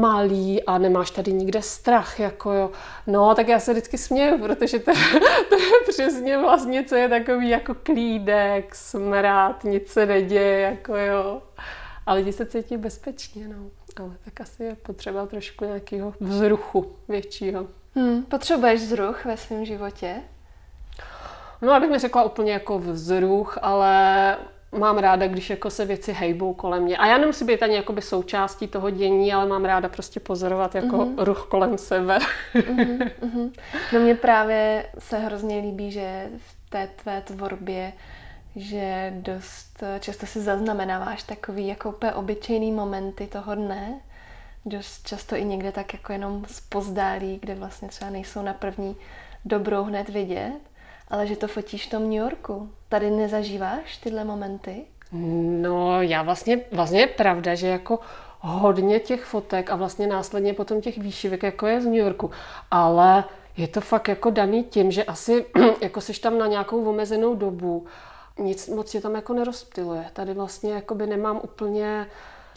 malý 0.00 0.62
a 0.62 0.78
nemáš 0.78 1.10
tady 1.10 1.32
nikde 1.32 1.62
strach, 1.62 2.20
jako 2.20 2.52
jo. 2.52 2.70
No, 3.06 3.34
tak 3.34 3.48
já 3.48 3.60
se 3.60 3.72
vždycky 3.72 3.98
směju, 3.98 4.38
protože 4.38 4.78
to, 4.78 4.92
to 5.48 5.54
je 5.54 5.70
přesně 5.88 6.38
vlastně, 6.38 6.84
co 6.84 6.94
je 6.96 7.08
takový 7.08 7.48
jako 7.48 7.74
klídek, 7.74 8.74
smrát, 8.74 9.64
nic 9.64 9.88
se 9.88 10.06
neděje, 10.06 10.60
jako 10.60 10.96
jo. 10.96 11.42
A 12.06 12.12
lidi 12.12 12.32
se 12.32 12.46
cítí 12.46 12.76
bezpečně, 12.76 13.48
no. 13.48 13.70
Ale 13.96 14.16
tak 14.24 14.40
asi 14.40 14.64
je 14.64 14.74
potřeba 14.74 15.26
trošku 15.26 15.64
nějakého 15.64 16.14
vzruchu 16.20 16.96
většího. 17.08 17.66
Hmm, 17.94 18.22
potřebuješ 18.22 18.80
vzruch 18.80 19.24
ve 19.24 19.36
svém 19.36 19.64
životě? 19.64 20.14
No, 21.62 21.72
abych 21.72 21.90
mi 21.90 21.98
řekla 21.98 22.22
úplně 22.22 22.52
jako 22.52 22.78
vzruch, 22.78 23.58
ale 23.62 24.36
mám 24.78 24.98
ráda, 24.98 25.28
když 25.28 25.50
jako 25.50 25.70
se 25.70 25.84
věci 25.84 26.12
hejbou 26.12 26.54
kolem 26.54 26.82
mě. 26.82 26.96
A 26.96 27.06
já 27.06 27.18
nemusím 27.18 27.46
být 27.46 27.62
ani 27.62 27.74
jakoby 27.74 28.02
součástí 28.02 28.68
toho 28.68 28.90
dění, 28.90 29.32
ale 29.32 29.46
mám 29.46 29.64
ráda 29.64 29.88
prostě 29.88 30.20
pozorovat 30.20 30.74
jako 30.74 30.96
mm-hmm. 30.96 31.24
ruch 31.24 31.46
kolem 31.50 31.78
sebe. 31.78 32.18
mm-hmm, 32.54 33.10
mm-hmm. 33.22 33.52
No 33.92 34.00
mě 34.00 34.14
právě 34.14 34.86
se 34.98 35.18
hrozně 35.18 35.58
líbí, 35.58 35.90
že 35.90 36.28
v 36.36 36.70
té 36.70 36.88
tvé 37.02 37.20
tvorbě 37.20 37.92
že 38.56 39.12
dost 39.16 39.82
často 40.00 40.26
si 40.26 40.40
zaznamenáváš 40.40 41.22
takový 41.22 41.66
jako 41.66 41.88
úplně 41.88 42.12
obyčejný 42.12 42.72
momenty 42.72 43.26
toho 43.26 43.54
dne, 43.54 44.00
dost 44.66 45.08
často 45.08 45.36
i 45.36 45.44
někde 45.44 45.72
tak 45.72 45.92
jako 45.92 46.12
jenom 46.12 46.44
spozdálí, 46.48 47.38
kde 47.42 47.54
vlastně 47.54 47.88
třeba 47.88 48.10
nejsou 48.10 48.42
na 48.42 48.54
první 48.54 48.96
dobrou 49.44 49.84
hned 49.84 50.08
vidět 50.08 50.60
ale 51.10 51.26
že 51.26 51.36
to 51.36 51.48
fotíš 51.48 51.86
v 51.86 51.90
tom 51.90 52.02
New 52.02 52.12
Yorku. 52.12 52.70
Tady 52.90 53.10
nezažíváš 53.10 53.96
tyhle 53.96 54.24
momenty? 54.24 54.84
No, 55.62 56.02
já 56.02 56.22
vlastně, 56.22 56.60
vlastně 56.72 57.00
je 57.00 57.06
pravda, 57.06 57.54
že 57.54 57.66
jako 57.66 57.98
hodně 58.40 59.00
těch 59.00 59.24
fotek 59.24 59.70
a 59.70 59.76
vlastně 59.76 60.06
následně 60.06 60.54
potom 60.54 60.80
těch 60.80 60.98
výšivek, 60.98 61.42
jako 61.42 61.66
je 61.66 61.80
z 61.80 61.84
New 61.84 61.94
Yorku, 61.94 62.30
ale 62.70 63.24
je 63.56 63.68
to 63.68 63.80
fakt 63.80 64.08
jako 64.08 64.30
daný 64.30 64.64
tím, 64.64 64.90
že 64.90 65.04
asi 65.04 65.46
jako 65.80 66.00
seš 66.00 66.18
tam 66.18 66.38
na 66.38 66.46
nějakou 66.46 66.84
omezenou 66.84 67.34
dobu, 67.34 67.86
nic 68.38 68.68
moc 68.68 68.94
je 68.94 69.00
tam 69.00 69.14
jako 69.14 69.34
nerozptiluje. 69.34 70.04
Tady 70.12 70.34
vlastně 70.34 70.72
jakoby 70.72 71.06
nemám 71.06 71.40
úplně 71.42 72.06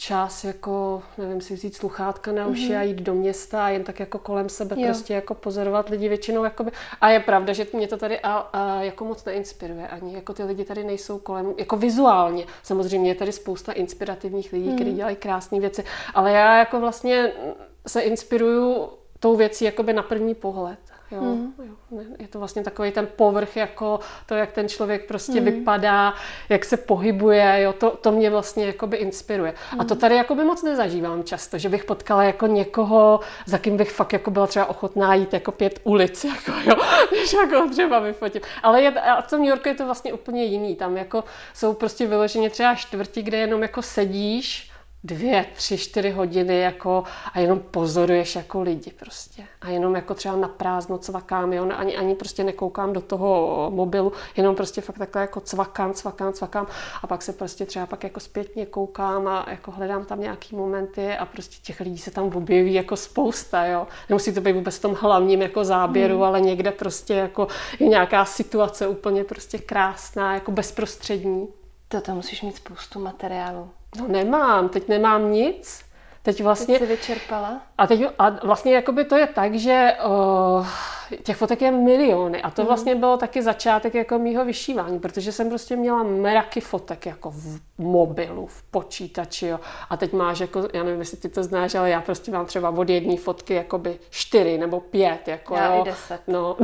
čas 0.04 0.44
jako, 0.44 1.02
nevím, 1.18 1.40
si 1.40 1.54
vzít 1.54 1.76
sluchátka 1.76 2.32
na 2.32 2.46
uši 2.46 2.70
mm-hmm. 2.70 2.78
a 2.78 2.82
jít 2.82 2.96
do 2.96 3.14
města 3.14 3.64
a 3.64 3.68
jen 3.68 3.84
tak 3.84 4.00
jako 4.00 4.18
kolem 4.18 4.48
sebe 4.48 4.76
jo. 4.78 4.86
prostě 4.86 5.14
jako 5.14 5.34
pozorovat 5.34 5.88
lidi 5.88 6.08
většinou 6.08 6.44
jakoby. 6.44 6.70
A 7.00 7.10
je 7.10 7.20
pravda, 7.20 7.52
že 7.52 7.66
mě 7.72 7.88
to 7.88 7.96
tady 7.96 8.20
a, 8.20 8.32
a 8.32 8.82
jako 8.82 9.04
moc 9.04 9.24
neinspiruje 9.24 9.88
ani, 9.88 10.14
jako 10.14 10.34
ty 10.34 10.44
lidi 10.44 10.64
tady 10.64 10.84
nejsou 10.84 11.18
kolem, 11.18 11.54
jako 11.58 11.76
vizuálně. 11.76 12.46
Samozřejmě 12.62 13.10
je 13.10 13.14
tady 13.14 13.32
spousta 13.32 13.72
inspirativních 13.72 14.52
lidí, 14.52 14.68
mm. 14.68 14.74
kteří 14.74 14.92
dělají 14.92 15.16
krásné 15.16 15.60
věci, 15.60 15.84
ale 16.14 16.32
já 16.32 16.58
jako 16.58 16.80
vlastně 16.80 17.32
se 17.86 18.00
inspiruju 18.00 18.88
tou 19.20 19.36
věcí 19.36 19.64
jakoby 19.64 19.92
na 19.92 20.02
první 20.02 20.34
pohled. 20.34 20.78
Jo, 21.10 21.20
mm. 21.20 21.54
jo. 21.58 22.00
Je 22.18 22.28
to 22.28 22.38
vlastně 22.38 22.62
takový 22.62 22.92
ten 22.92 23.08
povrch, 23.16 23.56
jako 23.56 24.00
to, 24.26 24.34
jak 24.34 24.52
ten 24.52 24.68
člověk 24.68 25.08
prostě 25.08 25.40
mm. 25.40 25.44
vypadá, 25.44 26.14
jak 26.48 26.64
se 26.64 26.76
pohybuje, 26.76 27.60
jo, 27.62 27.72
to, 27.72 27.90
to 27.90 28.12
mě 28.12 28.30
vlastně 28.30 28.66
jakoby 28.66 28.96
inspiruje. 28.96 29.54
Mm. 29.72 29.80
A 29.80 29.84
to 29.84 29.94
tady 29.94 30.16
jakoby 30.16 30.44
moc 30.44 30.62
nezažívám 30.62 31.24
často, 31.24 31.58
že 31.58 31.68
bych 31.68 31.84
potkala 31.84 32.24
jako 32.24 32.46
někoho, 32.46 33.20
za 33.46 33.58
kým 33.58 33.76
bych 33.76 33.90
fakt 33.90 34.12
jako 34.12 34.30
byla 34.30 34.46
třeba 34.46 34.66
ochotná 34.66 35.14
jít 35.14 35.32
jako 35.32 35.52
pět 35.52 35.80
ulic, 35.84 36.24
jako 36.34 36.52
jo, 36.70 36.76
než 37.12 37.32
jako 37.32 37.68
třeba 37.70 37.98
vyfotím. 37.98 38.42
Ale 38.62 38.82
je, 38.82 38.90
a 38.90 39.22
v 39.22 39.30
tom 39.30 39.40
New 39.40 39.48
Yorku 39.48 39.68
je 39.68 39.74
to 39.74 39.84
vlastně 39.84 40.12
úplně 40.12 40.44
jiný. 40.44 40.76
Tam 40.76 40.96
jako 40.96 41.24
jsou 41.54 41.74
prostě 41.74 42.06
vyloženě 42.06 42.50
třeba 42.50 42.74
čtvrti, 42.74 43.22
kde 43.22 43.38
jenom 43.38 43.62
jako 43.62 43.82
sedíš, 43.82 44.73
dvě, 45.04 45.46
tři, 45.54 45.78
čtyři 45.78 46.10
hodiny 46.10 46.60
jako 46.60 47.04
a 47.32 47.40
jenom 47.40 47.60
pozoruješ 47.60 48.36
jako 48.36 48.62
lidi 48.62 48.90
prostě. 48.90 49.44
A 49.60 49.68
jenom 49.68 49.94
jako 49.94 50.14
třeba 50.14 50.36
na 50.36 50.48
prázdno 50.48 50.98
cvakám, 50.98 51.52
jo? 51.52 51.68
Ani, 51.76 51.96
ani 51.96 52.14
prostě 52.14 52.44
nekoukám 52.44 52.92
do 52.92 53.00
toho 53.00 53.70
mobilu, 53.74 54.12
jenom 54.36 54.54
prostě 54.54 54.80
fakt 54.80 54.98
takhle 54.98 55.22
jako 55.22 55.40
cvakám, 55.40 55.92
cvakám, 55.92 56.32
cvakám 56.32 56.66
a 57.02 57.06
pak 57.06 57.22
se 57.22 57.32
prostě 57.32 57.66
třeba 57.66 57.86
pak 57.86 58.04
jako 58.04 58.20
zpětně 58.20 58.66
koukám 58.66 59.28
a 59.28 59.46
jako 59.50 59.70
hledám 59.70 60.04
tam 60.04 60.20
nějaký 60.20 60.56
momenty 60.56 61.16
a 61.16 61.26
prostě 61.26 61.56
těch 61.62 61.80
lidí 61.80 61.98
se 61.98 62.10
tam 62.10 62.24
objeví 62.36 62.74
jako 62.74 62.96
spousta, 62.96 63.66
jo. 63.66 63.86
Nemusí 64.08 64.34
to 64.34 64.40
být 64.40 64.52
vůbec 64.52 64.78
v 64.78 64.82
tom 64.82 64.96
hlavním 65.00 65.42
jako 65.42 65.64
záběru, 65.64 66.14
hmm. 66.14 66.22
ale 66.22 66.40
někde 66.40 66.70
prostě 66.70 67.14
jako 67.14 67.48
je 67.78 67.88
nějaká 67.88 68.24
situace 68.24 68.88
úplně 68.88 69.24
prostě 69.24 69.58
krásná, 69.58 70.34
jako 70.34 70.52
bezprostřední. 70.52 71.48
To 71.88 72.00
tam 72.00 72.16
musíš 72.16 72.42
mít 72.42 72.56
spoustu 72.56 73.00
materiálu. 73.00 73.70
No 74.00 74.08
nemám, 74.08 74.68
teď 74.68 74.88
nemám 74.88 75.32
nic. 75.32 75.84
Teď 76.22 76.42
vlastně... 76.42 76.78
Teď 76.78 76.88
vyčerpala? 76.88 77.60
A 77.78 77.86
teď 77.86 78.02
a 78.18 78.30
vlastně 78.30 78.74
jakoby 78.74 79.04
to 79.04 79.16
je 79.16 79.26
tak, 79.26 79.54
že 79.54 79.96
uh, 80.06 80.66
těch 81.22 81.36
fotek 81.36 81.62
je 81.62 81.70
miliony 81.70 82.42
a 82.42 82.50
to 82.50 82.62
mm. 82.62 82.68
vlastně 82.68 82.94
bylo 82.94 83.16
taky 83.16 83.42
začátek 83.42 83.94
jako 83.94 84.18
mýho 84.18 84.44
vyšívání, 84.44 84.98
protože 84.98 85.32
jsem 85.32 85.48
prostě 85.48 85.76
měla 85.76 86.02
mraky 86.02 86.60
fotek 86.60 87.06
jako 87.06 87.30
v 87.30 87.60
mobilu, 87.78 88.46
v 88.46 88.62
počítači, 88.62 89.46
jo. 89.46 89.60
A 89.90 89.96
teď 89.96 90.12
máš 90.12 90.40
jako, 90.40 90.68
já 90.72 90.82
nevím, 90.82 91.00
jestli 91.00 91.16
ty 91.16 91.28
to 91.28 91.42
znáš, 91.42 91.74
ale 91.74 91.90
já 91.90 92.00
prostě 92.00 92.30
mám 92.30 92.46
třeba 92.46 92.70
od 92.70 92.88
jedné 92.88 93.16
fotky 93.16 93.54
jakoby 93.54 93.98
čtyři 94.10 94.58
nebo 94.58 94.80
pět, 94.80 95.28
jako 95.28 95.54
já 95.54 95.74
jo. 95.74 95.82
i 95.82 95.84
deset. 95.84 96.20
No. 96.26 96.56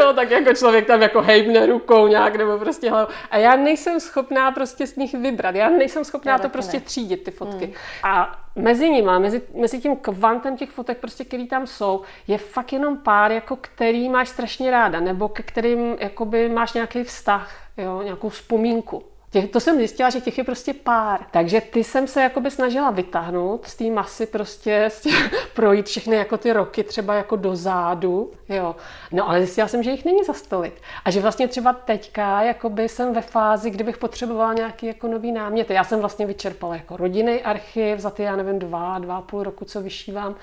Jo, 0.00 0.12
tak 0.12 0.30
jako 0.30 0.54
člověk 0.54 0.86
tam 0.86 1.02
jako 1.02 1.22
hejbne 1.22 1.66
rukou 1.66 2.06
nějak, 2.06 2.36
nebo 2.36 2.58
prostě 2.58 2.90
hlavou. 2.90 3.12
A 3.30 3.36
já 3.36 3.56
nejsem 3.56 4.00
schopná 4.00 4.50
prostě 4.50 4.86
z 4.86 4.96
nich 4.96 5.14
vybrat. 5.14 5.54
Já 5.54 5.70
nejsem 5.70 6.04
schopná 6.04 6.32
já 6.32 6.38
to 6.38 6.48
prostě 6.48 6.76
ne. 6.76 6.82
třídit, 6.82 7.24
ty 7.24 7.30
fotky. 7.30 7.64
Hmm. 7.64 7.74
A 8.02 8.38
mezi 8.56 8.90
nimi, 8.90 9.10
mezi, 9.18 9.42
mezi 9.54 9.80
tím 9.80 9.96
kvantem 9.96 10.56
těch 10.56 10.70
fotek, 10.70 10.98
prostě, 10.98 11.24
který 11.24 11.48
tam 11.48 11.66
jsou, 11.66 12.02
je 12.26 12.38
fakt 12.38 12.72
jenom 12.72 12.98
pár, 12.98 13.32
jako 13.32 13.56
který 13.56 14.08
máš 14.08 14.28
strašně 14.28 14.70
ráda, 14.70 15.00
nebo 15.00 15.28
ke 15.28 15.42
kterým 15.42 15.96
jakoby 16.00 16.48
máš 16.48 16.72
nějaký 16.72 17.04
vztah, 17.04 17.54
jo, 17.76 18.02
nějakou 18.02 18.28
vzpomínku. 18.28 19.04
Těch, 19.30 19.50
to 19.50 19.60
jsem 19.60 19.76
zjistila, 19.76 20.10
že 20.10 20.20
těch 20.20 20.38
je 20.38 20.44
prostě 20.44 20.74
pár. 20.74 21.20
Takže 21.30 21.60
ty 21.60 21.84
jsem 21.84 22.06
se 22.06 22.22
jakoby 22.22 22.50
snažila 22.50 22.90
vytáhnout 22.90 23.66
z 23.66 23.76
té 23.76 23.84
masy 23.84 24.26
prostě 24.26 24.90
tě, 25.02 25.10
projít 25.54 25.86
všechny 25.86 26.16
jako 26.16 26.36
ty 26.36 26.52
roky 26.52 26.84
třeba 26.84 27.14
jako 27.14 27.36
do 27.36 27.56
zádu, 27.56 28.32
jo. 28.48 28.76
No 29.12 29.28
ale 29.28 29.38
zjistila 29.38 29.68
jsem, 29.68 29.82
že 29.82 29.90
jich 29.90 30.04
není 30.04 30.24
za 30.24 30.32
stolik. 30.32 30.82
A 31.04 31.10
že 31.10 31.20
vlastně 31.20 31.48
třeba 31.48 31.72
teďka 31.72 32.42
jakoby 32.42 32.88
jsem 32.88 33.14
ve 33.14 33.20
fázi, 33.20 33.70
kdybych 33.70 33.98
potřebovala 33.98 34.52
nějaký 34.52 34.86
jako 34.86 35.08
nový 35.08 35.32
námět. 35.32 35.70
Já 35.70 35.84
jsem 35.84 36.00
vlastně 36.00 36.26
vyčerpala 36.26 36.74
jako 36.74 36.96
rodinný 36.96 37.42
archiv 37.42 37.98
za 37.98 38.10
ty, 38.10 38.22
já 38.22 38.36
nevím, 38.36 38.58
dva, 38.58 38.98
dva 38.98 39.16
a 39.16 39.22
půl 39.22 39.42
roku, 39.42 39.64
co 39.64 39.80
vyšívám 39.80 40.34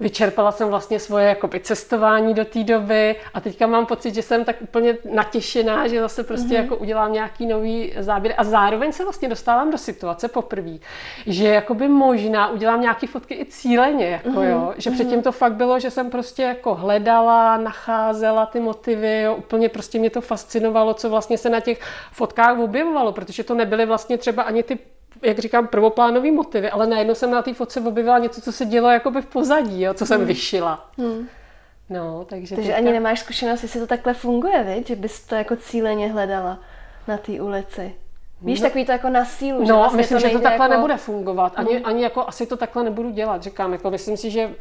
vyčerpala 0.00 0.52
jsem 0.52 0.68
vlastně 0.68 1.00
svoje 1.00 1.28
jakoby, 1.28 1.60
cestování 1.60 2.34
do 2.34 2.44
té 2.44 2.64
doby 2.64 3.16
a 3.34 3.40
teďka 3.40 3.66
mám 3.66 3.86
pocit, 3.86 4.14
že 4.14 4.22
jsem 4.22 4.44
tak 4.44 4.56
úplně 4.62 4.96
natěšená, 5.12 5.88
že 5.88 6.00
zase 6.00 6.24
prostě 6.24 6.48
mm-hmm. 6.48 6.62
jako 6.62 6.76
udělám 6.76 7.12
nějaký 7.12 7.46
nový 7.46 7.92
záběr 7.98 8.34
a 8.38 8.44
zároveň 8.44 8.92
se 8.92 9.02
vlastně 9.02 9.28
dostávám 9.28 9.70
do 9.70 9.78
situace 9.78 10.28
poprvé, 10.28 10.78
že 11.26 11.48
jakoby 11.48 11.88
možná 11.88 12.50
udělám 12.50 12.80
nějaký 12.80 13.06
fotky 13.06 13.34
i 13.34 13.44
cíleně, 13.44 14.06
jako 14.06 14.28
mm-hmm. 14.28 14.50
jo, 14.50 14.74
že 14.76 14.90
mm-hmm. 14.90 14.94
předtím 14.94 15.22
to 15.22 15.32
fakt 15.32 15.54
bylo, 15.54 15.80
že 15.80 15.90
jsem 15.90 16.10
prostě 16.10 16.42
jako 16.42 16.74
hledala, 16.74 17.56
nacházela 17.56 18.46
ty 18.46 18.60
motivy, 18.60 19.22
jo, 19.22 19.34
úplně 19.34 19.68
prostě 19.68 19.98
mě 19.98 20.10
to 20.10 20.20
fascinovalo, 20.20 20.94
co 20.94 21.10
vlastně 21.10 21.38
se 21.38 21.50
na 21.50 21.60
těch 21.60 21.80
fotkách 22.12 22.58
objevovalo, 22.58 23.12
protože 23.12 23.44
to 23.44 23.54
nebyly 23.54 23.86
vlastně 23.86 24.18
třeba 24.18 24.42
ani 24.42 24.62
ty 24.62 24.78
jak 25.22 25.38
říkám, 25.38 25.66
prvoplánový 25.66 26.30
motivy, 26.30 26.70
ale 26.70 26.86
najednou 26.86 27.14
jsem 27.14 27.30
na 27.30 27.42
té 27.42 27.54
fotce 27.54 27.80
objevila 27.80 28.18
něco, 28.18 28.40
co 28.40 28.52
se 28.52 28.64
dělo 28.64 28.90
jakoby 28.90 29.22
v 29.22 29.26
pozadí, 29.26 29.82
jo, 29.82 29.94
co 29.94 30.06
jsem 30.06 30.18
hmm. 30.18 30.26
vyšila. 30.26 30.90
Hmm. 30.98 31.28
No, 31.90 32.24
takže 32.28 32.56
takže 32.56 32.70
teďka... 32.70 32.82
ani 32.82 32.92
nemáš 32.92 33.20
zkušenost, 33.20 33.62
jestli 33.62 33.80
to 33.80 33.86
takhle 33.86 34.14
funguje, 34.14 34.64
viď? 34.64 34.86
že 34.86 34.96
bys 34.96 35.20
to 35.20 35.34
jako 35.34 35.56
cíleně 35.56 36.12
hledala 36.12 36.58
na 37.08 37.16
té 37.18 37.32
ulici. 37.32 37.94
Víš, 38.42 38.60
no, 38.60 38.66
takový 38.66 38.84
to 38.84 38.92
jako 38.92 39.08
na 39.08 39.24
sílu, 39.24 39.60
no, 39.60 39.66
že 39.66 39.72
vlastně 39.72 39.96
myslím, 39.96 40.18
to 40.18 40.28
že 40.28 40.34
to 40.34 40.40
takhle 40.40 40.64
jako... 40.64 40.74
nebude 40.74 40.96
fungovat. 40.96 41.52
Ani, 41.56 41.74
hmm. 41.74 41.86
ani 41.86 42.02
jako 42.02 42.28
asi 42.28 42.46
to 42.46 42.56
takhle 42.56 42.84
nebudu 42.84 43.10
dělat, 43.10 43.42
říkám. 43.42 43.72
Jako 43.72 43.90
myslím 43.90 44.16
si, 44.16 44.30
že 44.30 44.54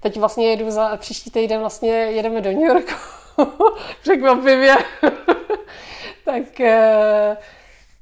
teď 0.00 0.18
vlastně 0.18 0.50
jedu 0.50 0.70
za 0.70 0.96
příští 0.96 1.30
týden 1.30 1.60
vlastně 1.60 1.90
jedeme 1.90 2.40
do 2.40 2.52
New 2.52 2.64
Yorku. 2.64 2.92
Překvapivě. 4.02 4.76
tak 6.24 6.60
eh, 6.60 7.36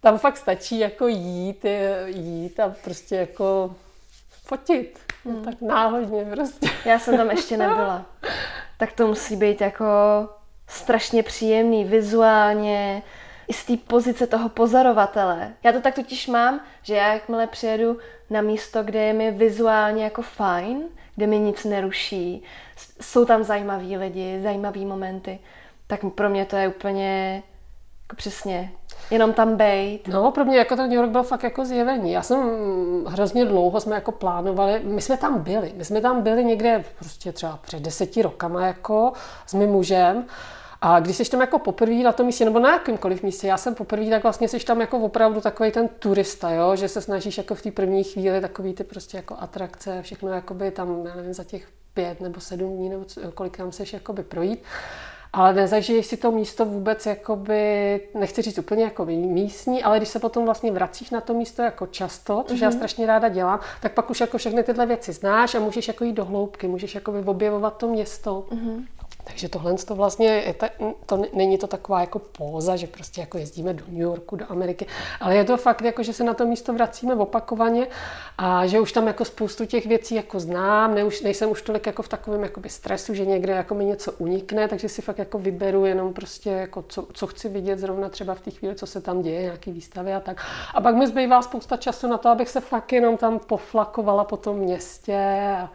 tam 0.00 0.18
fakt 0.18 0.36
stačí 0.36 0.78
jako 0.78 1.08
jít, 1.08 1.64
jít 2.06 2.60
a 2.60 2.74
prostě 2.84 3.16
jako 3.16 3.74
fotit. 4.44 4.98
Hmm. 5.24 5.44
tak 5.44 5.60
náhodně 5.60 6.24
prostě. 6.24 6.70
Já 6.84 6.98
jsem 6.98 7.16
tam 7.16 7.30
ještě 7.30 7.56
nebyla. 7.56 8.06
Tak 8.78 8.92
to 8.92 9.06
musí 9.06 9.36
být 9.36 9.60
jako 9.60 9.84
strašně 10.68 11.22
příjemný 11.22 11.84
vizuálně, 11.84 13.02
i 13.48 13.52
z 13.52 13.64
té 13.64 13.76
pozice 13.76 14.26
toho 14.26 14.48
pozorovatele. 14.48 15.52
Já 15.62 15.72
to 15.72 15.80
tak 15.80 15.94
totiž 15.94 16.26
mám, 16.26 16.60
že 16.82 16.94
já 16.94 17.14
jakmile 17.14 17.46
přijedu 17.46 17.98
na 18.30 18.40
místo, 18.40 18.82
kde 18.82 19.02
je 19.02 19.12
mi 19.12 19.30
vizuálně 19.30 20.04
jako 20.04 20.22
fajn, 20.22 20.82
kde 21.16 21.26
mi 21.26 21.38
nic 21.38 21.64
neruší, 21.64 22.42
jsou 23.00 23.24
tam 23.24 23.44
zajímaví 23.44 23.96
lidi, 23.96 24.40
zajímaví 24.42 24.84
momenty, 24.84 25.38
tak 25.86 26.00
pro 26.14 26.30
mě 26.30 26.44
to 26.44 26.56
je 26.56 26.68
úplně 26.68 27.42
přesně 28.16 28.72
jenom 29.10 29.32
tam 29.32 29.56
bejt. 29.56 30.08
No, 30.08 30.30
pro 30.30 30.44
mě 30.44 30.58
jako 30.58 30.76
ten 30.76 30.90
New 30.90 30.98
York 30.98 31.10
byl 31.10 31.22
fakt 31.22 31.42
jako 31.42 31.64
zjevení. 31.64 32.12
Já 32.12 32.22
jsem 32.22 32.38
hrozně 33.06 33.44
dlouho 33.44 33.80
jsme 33.80 33.94
jako 33.94 34.12
plánovali, 34.12 34.80
my 34.84 35.02
jsme 35.02 35.16
tam 35.16 35.38
byli, 35.42 35.72
my 35.76 35.84
jsme 35.84 36.00
tam 36.00 36.22
byli 36.22 36.44
někde 36.44 36.84
prostě 36.98 37.32
třeba 37.32 37.58
před 37.62 37.82
deseti 37.82 38.22
rokama 38.22 38.66
jako 38.66 39.12
s 39.46 39.54
mým 39.54 39.70
mužem. 39.70 40.24
A 40.82 41.00
když 41.00 41.16
jsi 41.16 41.30
tam 41.30 41.40
jako 41.40 41.58
poprvé 41.58 41.94
na 41.94 42.12
tom 42.12 42.26
místě, 42.26 42.44
nebo 42.44 42.58
na 42.58 42.72
jakýmkoliv 42.72 43.22
místě, 43.22 43.46
já 43.46 43.56
jsem 43.56 43.74
poprvé, 43.74 44.10
tak 44.10 44.22
vlastně 44.22 44.48
jsi 44.48 44.58
tam 44.58 44.80
jako 44.80 44.98
opravdu 44.98 45.40
takový 45.40 45.70
ten 45.70 45.88
turista, 45.88 46.50
jo? 46.50 46.76
že 46.76 46.88
se 46.88 47.00
snažíš 47.00 47.38
jako 47.38 47.54
v 47.54 47.62
té 47.62 47.70
první 47.70 48.04
chvíli 48.04 48.40
takový 48.40 48.74
ty 48.74 48.84
prostě 48.84 49.16
jako 49.16 49.36
atrakce, 49.38 50.02
všechno 50.02 50.28
jakoby 50.30 50.70
tam, 50.70 51.06
já 51.06 51.14
nevím, 51.14 51.34
za 51.34 51.44
těch 51.44 51.68
pět 51.94 52.20
nebo 52.20 52.40
sedm 52.40 52.76
dní, 52.76 52.88
nebo 52.88 53.04
kolik 53.34 53.56
tam 53.56 53.72
seš 53.72 53.92
jakoby 53.92 54.22
projít 54.22 54.62
ale 55.32 55.54
nezažiješ 55.54 56.06
si 56.06 56.16
to 56.16 56.32
místo 56.32 56.64
vůbec, 56.64 57.06
jakoby, 57.06 58.00
nechci 58.14 58.42
říct 58.42 58.58
úplně 58.58 58.84
jako 58.84 59.04
místní, 59.04 59.82
ale 59.82 59.96
když 59.96 60.08
se 60.08 60.18
potom 60.18 60.44
vlastně 60.44 60.72
vracíš 60.72 61.10
na 61.10 61.20
to 61.20 61.34
místo 61.34 61.62
jako 61.62 61.86
často, 61.86 62.44
což 62.46 62.58
mm-hmm. 62.58 62.62
já 62.62 62.68
mhm. 62.68 62.78
strašně 62.78 63.06
ráda 63.06 63.28
dělám, 63.28 63.60
tak 63.80 63.92
pak 63.92 64.10
už 64.10 64.20
jako 64.20 64.38
všechny 64.38 64.62
tyhle 64.62 64.86
věci 64.86 65.12
znáš 65.12 65.54
a 65.54 65.60
můžeš 65.60 65.88
jako 65.88 66.04
jít 66.04 66.12
do 66.12 66.24
hloubky, 66.24 66.68
můžeš 66.68 66.94
jako 66.94 67.12
objevovat 67.26 67.76
to 67.76 67.88
město. 67.88 68.44
Mm-hmm. 68.50 68.84
Takže 69.30 69.48
tohle 69.48 69.74
to 69.74 69.94
vlastně, 69.94 70.26
je 70.26 70.54
ta, 70.54 70.68
to 71.06 71.22
není 71.32 71.58
to 71.58 71.66
taková 71.66 72.00
jako 72.00 72.18
póza, 72.18 72.76
že 72.76 72.86
prostě 72.86 73.20
jako 73.20 73.38
jezdíme 73.38 73.74
do 73.74 73.84
New 73.88 74.00
Yorku, 74.00 74.36
do 74.36 74.44
Ameriky, 74.48 74.86
ale 75.20 75.36
je 75.36 75.44
to 75.44 75.56
fakt 75.56 75.82
jako, 75.82 76.02
že 76.02 76.12
se 76.12 76.24
na 76.24 76.34
to 76.34 76.46
místo 76.46 76.72
vracíme 76.72 77.14
opakovaně 77.14 77.86
a 78.38 78.66
že 78.66 78.80
už 78.80 78.92
tam 78.92 79.06
jako 79.06 79.24
spoustu 79.24 79.64
těch 79.64 79.86
věcí 79.86 80.14
jako 80.14 80.40
znám, 80.40 80.94
ne, 80.94 81.04
už, 81.04 81.22
nejsem 81.22 81.50
už 81.50 81.62
tolik 81.62 81.86
jako 81.86 82.02
v 82.02 82.08
takovém 82.08 82.50
stresu, 82.66 83.14
že 83.14 83.26
někde 83.26 83.52
jako 83.52 83.74
mi 83.74 83.84
něco 83.84 84.12
unikne, 84.12 84.68
takže 84.68 84.88
si 84.88 85.02
fakt 85.02 85.18
jako 85.18 85.38
vyberu 85.38 85.84
jenom 85.84 86.12
prostě 86.12 86.50
jako 86.50 86.84
co, 86.88 87.06
co 87.12 87.26
chci 87.26 87.48
vidět 87.48 87.78
zrovna 87.78 88.08
třeba 88.08 88.34
v 88.34 88.40
té 88.40 88.50
chvíli, 88.50 88.74
co 88.74 88.86
se 88.86 89.00
tam 89.00 89.22
děje, 89.22 89.42
nějaký 89.42 89.72
výstavy 89.72 90.14
a 90.14 90.20
tak. 90.20 90.44
A 90.74 90.80
pak 90.80 90.94
mi 90.94 91.06
zbývá 91.06 91.42
spousta 91.42 91.76
času 91.76 92.06
na 92.06 92.18
to, 92.18 92.28
abych 92.28 92.48
se 92.48 92.60
fakt 92.60 92.92
jenom 92.92 93.16
tam 93.16 93.38
poflakovala 93.38 94.24
po 94.24 94.36
tom 94.36 94.56
městě 94.56 95.16
a, 95.58 95.70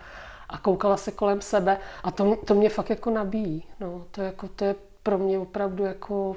a 0.50 0.58
koukala 0.58 0.98
se 0.98 1.12
kolem 1.12 1.42
sebe 1.42 1.78
a 2.04 2.12
to, 2.12 2.36
to 2.36 2.54
mě 2.54 2.70
fakt 2.70 2.90
jako 2.90 3.10
nabíjí. 3.10 3.64
No, 3.80 4.06
to, 4.12 4.22
je 4.22 4.26
jako, 4.26 4.48
to 4.48 4.66
je 4.66 4.76
pro 5.04 5.18
mě 5.18 5.40
opravdu 5.40 5.84
jako 5.84 6.36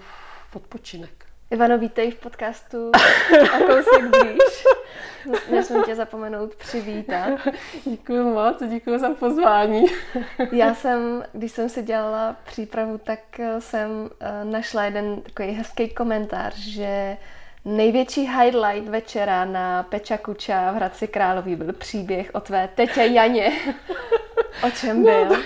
odpočinek. 0.55 1.19
Ivano, 1.50 1.79
vítej 1.79 2.11
v 2.11 2.21
podcastu 2.21 2.91
a 3.53 3.59
kousek 3.59 4.11
blíž. 4.11 4.65
Nesmím 5.50 5.83
tě 5.83 5.95
zapomenout 5.95 6.55
přivítat. 6.55 7.41
Děkuji 7.85 8.25
moc, 8.25 8.62
děkuji 8.69 8.99
za 8.99 9.11
pozvání. 9.11 9.85
Já 10.53 10.75
jsem, 10.75 11.25
když 11.33 11.53
jsem 11.53 11.69
si 11.69 11.83
dělala 11.83 12.37
přípravu, 12.45 12.99
tak 12.99 13.21
jsem 13.59 14.11
eh, 14.21 14.45
našla 14.45 14.85
jeden 14.85 15.23
takový 15.23 15.49
hezký 15.49 15.88
komentář, 15.88 16.55
že 16.57 17.17
Největší 17.69 18.21
highlight 18.21 18.89
večera 18.89 19.45
na 19.45 19.83
Peča 19.83 20.19
Kuča 20.19 20.73
v 20.73 20.75
Hradci 20.75 21.09
Králový 21.09 21.57
byl 21.57 21.73
příběh 21.73 22.31
o 22.33 22.41
tvé 22.41 22.69
tetě 22.75 23.01
Janě. 23.01 23.53
o 24.67 24.71
čem 24.71 25.03
byl? 25.03 25.25
No, 25.29 25.37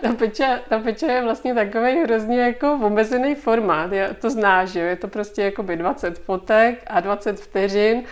ta 0.00 0.12
peče, 0.12 0.60
ta 0.68 0.78
peče 0.78 1.06
je 1.06 1.22
vlastně 1.22 1.54
takový 1.54 2.02
hrozně 2.02 2.40
jako 2.40 2.78
omezený 2.82 3.34
formát. 3.34 3.92
Já 3.92 4.14
to 4.14 4.30
znáš, 4.30 4.68
že 4.68 4.80
je 4.80 4.96
to 4.96 5.08
prostě 5.08 5.42
jako 5.42 5.62
by 5.62 5.76
20 5.76 6.18
fotek 6.18 6.82
a 6.86 7.00
20 7.00 7.40
vteřin 7.40 8.02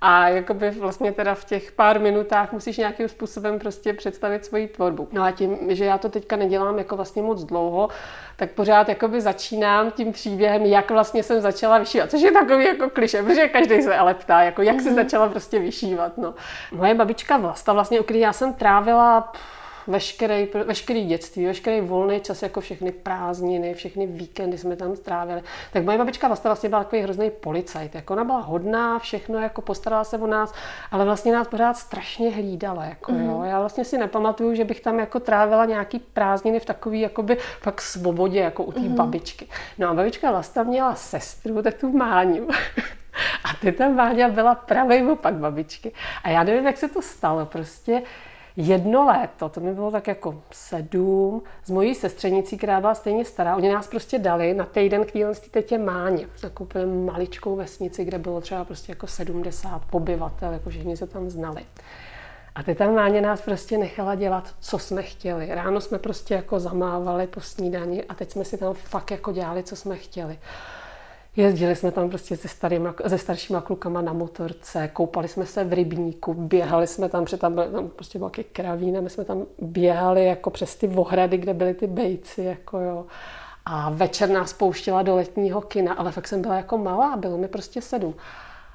a 0.00 0.28
jakoby 0.28 0.70
vlastně 0.70 1.12
teda 1.12 1.34
v 1.34 1.44
těch 1.44 1.72
pár 1.72 2.00
minutách 2.00 2.52
musíš 2.52 2.76
nějakým 2.76 3.08
způsobem 3.08 3.58
prostě 3.58 3.92
představit 3.92 4.44
svoji 4.44 4.68
tvorbu. 4.68 5.08
No 5.12 5.22
a 5.22 5.30
tím, 5.30 5.58
že 5.68 5.84
já 5.84 5.98
to 5.98 6.08
teďka 6.08 6.36
nedělám 6.36 6.78
jako 6.78 6.96
vlastně 6.96 7.22
moc 7.22 7.44
dlouho, 7.44 7.88
tak 8.36 8.50
pořád 8.50 8.88
jakoby 8.88 9.20
začínám 9.20 9.90
tím 9.90 10.12
příběhem, 10.12 10.66
jak 10.66 10.90
vlastně 10.90 11.22
jsem 11.22 11.40
začala 11.40 11.78
vyšívat, 11.78 12.10
což 12.10 12.20
je 12.20 12.32
takový 12.32 12.64
jako 12.64 12.90
kliše, 12.90 13.22
protože 13.22 13.48
každý 13.48 13.82
se 13.82 13.96
ale 13.96 14.14
ptá, 14.14 14.42
jako 14.42 14.62
jak 14.62 14.76
mm-hmm. 14.76 14.94
začala 14.94 15.28
prostě 15.28 15.58
vyšívat. 15.58 16.18
No. 16.18 16.34
Moje 16.72 16.94
babička 16.94 17.36
Vlasta, 17.36 17.72
vlastně, 17.72 18.00
u 18.00 18.02
který 18.02 18.20
já 18.20 18.32
jsem 18.32 18.54
trávila 18.54 19.32
veškerý, 19.90 20.48
veškerý 20.64 21.06
dětství, 21.06 21.46
veškerý 21.46 21.80
volný 21.80 22.20
čas, 22.20 22.42
jako 22.42 22.60
všechny 22.60 22.92
prázdniny, 22.92 23.74
všechny 23.74 24.06
víkendy 24.06 24.58
jsme 24.58 24.76
tam 24.76 24.96
strávili. 24.96 25.42
Tak 25.72 25.84
moje 25.84 25.98
babička 25.98 26.26
vlastně, 26.26 26.48
vlastně 26.48 26.68
byla 26.68 26.84
takový 26.84 27.02
hrozný 27.02 27.30
policajt. 27.30 27.94
Jako 27.94 28.12
ona 28.12 28.24
byla 28.24 28.40
hodná, 28.40 28.98
všechno 28.98 29.38
jako 29.38 29.62
postarala 29.62 30.04
se 30.04 30.18
o 30.18 30.26
nás, 30.26 30.54
ale 30.90 31.04
vlastně 31.04 31.32
nás 31.32 31.48
pořád 31.48 31.76
strašně 31.76 32.30
hlídala. 32.30 32.84
Jako, 32.84 33.12
mm. 33.12 33.24
jo. 33.24 33.38
Mhm. 33.38 33.48
Já 33.48 33.60
vlastně 33.60 33.84
si 33.84 33.98
nepamatuju, 33.98 34.54
že 34.54 34.64
bych 34.64 34.80
tam 34.80 34.98
jako 34.98 35.20
trávila 35.20 35.64
nějaký 35.64 35.98
prázdniny 35.98 36.60
v 36.60 36.64
takový 36.64 37.00
jakoby 37.00 37.36
fakt 37.60 37.80
svobodě, 37.80 38.38
jako 38.38 38.64
u 38.64 38.72
té 38.72 38.80
mm. 38.80 38.94
babičky. 38.94 39.46
No 39.78 39.88
a 39.88 39.94
babička 39.94 40.30
Vlasta 40.30 40.62
měla 40.62 40.94
sestru, 40.94 41.62
tak 41.62 41.74
tu 41.74 41.92
Máňu. 41.92 42.48
A 43.44 43.48
ty 43.60 43.72
ta 43.72 43.88
Máňa 43.88 44.28
byla 44.28 44.54
pravý 44.54 45.02
opak 45.02 45.34
babičky. 45.34 45.92
A 46.24 46.28
já 46.28 46.42
nevím, 46.42 46.66
jak 46.66 46.76
se 46.76 46.88
to 46.88 47.02
stalo. 47.02 47.46
Prostě 47.46 48.02
jedno 48.60 49.06
léto, 49.06 49.48
to 49.48 49.60
mi 49.60 49.74
bylo 49.74 49.90
tak 49.90 50.06
jako 50.06 50.42
sedm, 50.50 51.42
s 51.64 51.70
mojí 51.70 51.94
sestřenicí, 51.94 52.58
která 52.58 52.80
byla 52.80 52.94
stejně 52.94 53.24
stará, 53.24 53.56
oni 53.56 53.72
nás 53.72 53.86
prostě 53.86 54.18
dali 54.18 54.54
na 54.54 54.64
týden 54.64 55.04
k 55.04 55.12
téhle 55.12 55.34
tetě 55.50 55.78
Máně, 55.78 56.26
takovou 56.40 56.70
maličkou 57.04 57.56
vesnici, 57.56 58.04
kde 58.04 58.18
bylo 58.18 58.40
třeba 58.40 58.64
prostě 58.64 58.92
jako 58.92 59.06
70 59.06 59.82
obyvatel, 59.90 60.52
jako 60.52 60.70
všichni 60.70 60.96
se 60.96 61.06
tam 61.06 61.30
znali. 61.30 61.64
A 62.54 62.62
teta 62.62 62.90
Máně 62.90 63.20
nás 63.20 63.40
prostě 63.40 63.78
nechala 63.78 64.14
dělat, 64.14 64.54
co 64.60 64.78
jsme 64.78 65.02
chtěli. 65.02 65.46
Ráno 65.54 65.80
jsme 65.80 65.98
prostě 65.98 66.34
jako 66.34 66.60
zamávali 66.60 67.26
po 67.26 67.40
snídani 67.40 68.04
a 68.04 68.14
teď 68.14 68.30
jsme 68.30 68.44
si 68.44 68.58
tam 68.58 68.74
fakt 68.74 69.10
jako 69.10 69.32
dělali, 69.32 69.62
co 69.62 69.76
jsme 69.76 69.96
chtěli. 69.96 70.38
Jezdili 71.36 71.76
jsme 71.76 71.90
tam 71.90 72.08
prostě 72.08 72.36
se, 72.36 72.48
starýma, 72.48 72.94
se 73.06 73.18
staršíma 73.18 73.60
klukama 73.60 74.00
na 74.00 74.12
motorce, 74.12 74.88
koupali 74.92 75.28
jsme 75.28 75.46
se 75.46 75.64
v 75.64 75.72
rybníku, 75.72 76.34
běhali 76.34 76.86
jsme 76.86 77.08
tam, 77.08 77.24
protože 77.24 77.36
tam, 77.36 77.54
tam 77.54 77.88
prostě 77.88 78.18
bylo 78.18 78.30
kravín 78.30 78.50
kravína, 78.52 79.00
my 79.00 79.10
jsme 79.10 79.24
tam 79.24 79.46
běhali 79.58 80.24
jako 80.24 80.50
přes 80.50 80.76
ty 80.76 80.88
ohrady, 80.88 81.38
kde 81.38 81.54
byly 81.54 81.74
ty 81.74 81.86
bejci, 81.86 82.42
jako 82.42 82.78
jo. 82.78 83.06
A 83.64 83.90
večer 83.90 84.28
nás 84.30 84.52
pouštěla 84.52 85.02
do 85.02 85.16
letního 85.16 85.60
kina, 85.60 85.94
ale 85.94 86.12
fakt 86.12 86.28
jsem 86.28 86.42
byla 86.42 86.56
jako 86.56 86.78
malá, 86.78 87.16
bylo 87.16 87.38
mi 87.38 87.48
prostě 87.48 87.82
sedm. 87.82 88.14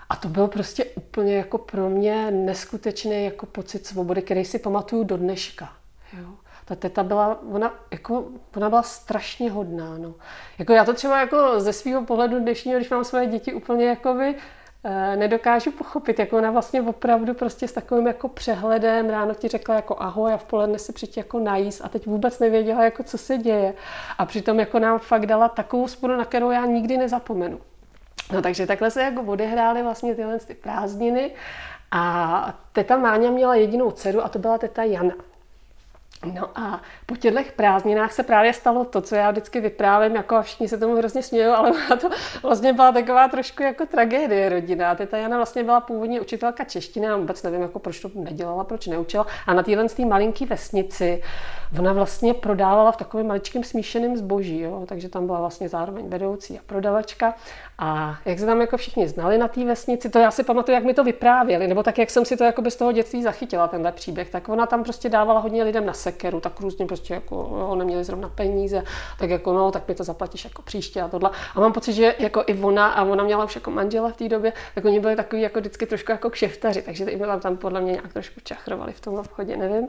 A 0.09 0.15
to 0.15 0.27
byl 0.27 0.47
prostě 0.47 0.85
úplně 0.85 1.35
jako 1.35 1.57
pro 1.57 1.89
mě 1.89 2.31
neskutečný 2.31 3.25
jako 3.25 3.45
pocit 3.45 3.85
svobody, 3.85 4.21
který 4.21 4.45
si 4.45 4.59
pamatuju 4.59 5.03
do 5.03 5.17
dneška. 5.17 5.69
Jo 6.21 6.44
ta 6.65 6.75
teta 6.75 7.03
byla, 7.03 7.39
ona, 7.51 7.73
jako, 7.91 8.25
ona 8.55 8.69
byla 8.69 8.83
strašně 8.83 9.51
hodná. 9.51 9.97
No. 9.97 10.13
Jako 10.59 10.73
já 10.73 10.85
to 10.85 10.93
třeba 10.93 11.19
jako 11.19 11.59
ze 11.59 11.73
svého 11.73 12.05
pohledu 12.05 12.39
dnešního, 12.39 12.79
když 12.79 12.89
mám 12.89 13.03
své 13.03 13.25
děti 13.25 13.53
úplně 13.53 13.85
jakoby, 13.85 14.35
eh, 14.83 15.15
nedokážu 15.15 15.71
pochopit, 15.71 16.19
jako 16.19 16.37
ona 16.37 16.51
vlastně 16.51 16.81
opravdu 16.81 17.33
prostě 17.33 17.67
s 17.67 17.71
takovým 17.71 18.07
jako 18.07 18.27
přehledem 18.27 19.09
ráno 19.09 19.33
ti 19.33 19.47
řekla 19.47 19.75
jako 19.75 19.95
ahoj 19.99 20.33
a 20.33 20.37
v 20.37 20.43
poledne 20.43 20.79
se 20.79 20.93
přijď 20.93 21.17
jako 21.17 21.39
najíst 21.39 21.81
a 21.85 21.89
teď 21.89 22.05
vůbec 22.05 22.39
nevěděla, 22.39 22.83
jako 22.83 23.03
co 23.03 23.17
se 23.17 23.37
děje. 23.37 23.73
A 24.17 24.25
přitom 24.25 24.59
jako 24.59 24.79
nám 24.79 24.99
fakt 24.99 25.25
dala 25.25 25.49
takovou 25.49 25.87
sporu, 25.87 26.15
na 26.15 26.25
kterou 26.25 26.51
já 26.51 26.65
nikdy 26.65 26.97
nezapomenu. 26.97 27.59
No 28.33 28.41
takže 28.41 28.67
takhle 28.67 28.91
se 28.91 29.01
jako 29.01 29.21
odehrály 29.21 29.83
vlastně 29.83 30.15
tyhle 30.15 30.39
ty 30.39 30.53
prázdniny 30.53 31.31
a 31.91 32.53
teta 32.73 32.97
Máňa 32.97 33.31
měla 33.31 33.55
jedinou 33.55 33.91
dceru 33.91 34.25
a 34.25 34.29
to 34.29 34.39
byla 34.39 34.57
teta 34.57 34.83
Jana. 34.83 35.15
No 36.33 36.49
a 36.55 36.81
po 37.05 37.15
těchto 37.15 37.39
prázdninách 37.55 38.13
se 38.13 38.23
právě 38.23 38.53
stalo 38.53 38.85
to, 38.85 39.01
co 39.01 39.15
já 39.15 39.31
vždycky 39.31 39.61
vyprávím, 39.61 40.15
jako 40.15 40.35
a 40.35 40.41
všichni 40.41 40.67
se 40.67 40.77
tomu 40.77 40.95
hrozně 40.95 41.23
smějí, 41.23 41.45
ale 41.45 41.71
to 42.01 42.09
vlastně 42.43 42.73
byla 42.73 42.91
taková 42.91 43.27
trošku 43.27 43.63
jako 43.63 43.85
tragédie 43.85 44.49
rodina. 44.49 44.95
Teta 44.95 45.17
Jana 45.17 45.37
vlastně 45.37 45.63
byla 45.63 45.79
původně 45.79 46.21
učitelka 46.21 46.63
češtiny 46.63 47.07
a 47.07 47.17
vůbec 47.17 47.43
nevím, 47.43 47.61
jako 47.61 47.79
proč 47.79 47.99
to 47.99 48.11
nedělala, 48.15 48.63
proč 48.63 48.87
neučila. 48.87 49.27
A 49.47 49.53
na 49.53 49.63
téhle 49.63 49.85
malinký 50.07 50.45
vesnici 50.45 51.21
ona 51.79 51.93
vlastně 51.93 52.33
prodávala 52.33 52.91
v 52.91 52.97
takovém 52.97 53.27
maličkém 53.27 53.63
smíšeném 53.63 54.17
zboží, 54.17 54.59
jo? 54.59 54.83
takže 54.85 55.09
tam 55.09 55.25
byla 55.25 55.39
vlastně 55.39 55.69
zároveň 55.69 56.09
vedoucí 56.09 56.59
a 56.59 56.61
prodavačka. 56.65 57.33
A 57.79 58.17
jak 58.25 58.39
se 58.39 58.45
tam 58.45 58.61
jako 58.61 58.77
všichni 58.77 59.07
znali 59.07 59.37
na 59.37 59.47
té 59.47 59.65
vesnici, 59.65 60.09
to 60.09 60.19
já 60.19 60.31
si 60.31 60.43
pamatuju, 60.43 60.75
jak 60.75 60.83
mi 60.83 60.93
to 60.93 61.03
vyprávěli, 61.03 61.67
nebo 61.67 61.83
tak, 61.83 61.97
jak 61.97 62.09
jsem 62.09 62.25
si 62.25 62.37
to 62.37 62.43
jako 62.43 62.71
z 62.71 62.75
toho 62.75 62.91
dětství 62.91 63.23
zachytila, 63.23 63.67
tenhle 63.67 63.91
příběh, 63.91 64.29
tak 64.29 64.49
ona 64.49 64.65
tam 64.65 64.83
prostě 64.83 65.09
dávala 65.09 65.39
hodně 65.39 65.63
lidem 65.63 65.85
na 65.85 65.93
sekeru, 66.05 66.39
tak 66.39 66.59
různě 66.59 66.85
prostě 66.85 67.13
jako 67.13 67.35
jo, 67.35 67.75
neměli 67.75 68.03
zrovna 68.03 68.29
peníze, 68.29 68.83
tak 69.19 69.29
jako 69.29 69.53
no, 69.53 69.71
tak 69.71 69.87
mi 69.87 69.95
to 69.95 70.03
zaplatíš 70.03 70.43
jako 70.43 70.61
příště 70.61 71.01
a 71.01 71.07
tohle. 71.07 71.29
A 71.55 71.59
mám 71.59 71.73
pocit, 71.73 71.93
že 71.93 72.15
jako 72.19 72.43
i 72.47 72.53
ona, 72.61 72.87
a 72.87 73.03
ona 73.03 73.23
měla 73.23 73.45
už 73.45 73.55
jako 73.55 73.71
manžela 73.71 74.09
v 74.09 74.15
té 74.15 74.29
době, 74.29 74.53
tak 74.75 74.85
oni 74.85 74.99
byli 74.99 75.15
takový 75.15 75.41
jako 75.41 75.59
vždycky 75.59 75.85
trošku 75.85 76.11
jako 76.11 76.29
kšeftaři, 76.29 76.81
takže 76.81 77.05
i 77.05 77.17
byla 77.17 77.39
tam 77.39 77.57
podle 77.57 77.81
mě 77.81 77.91
nějak 77.91 78.13
trošku 78.13 78.39
čachrovali 78.43 78.93
v 78.93 78.99
tom 78.99 79.15
obchodě, 79.15 79.57
nevím. 79.57 79.87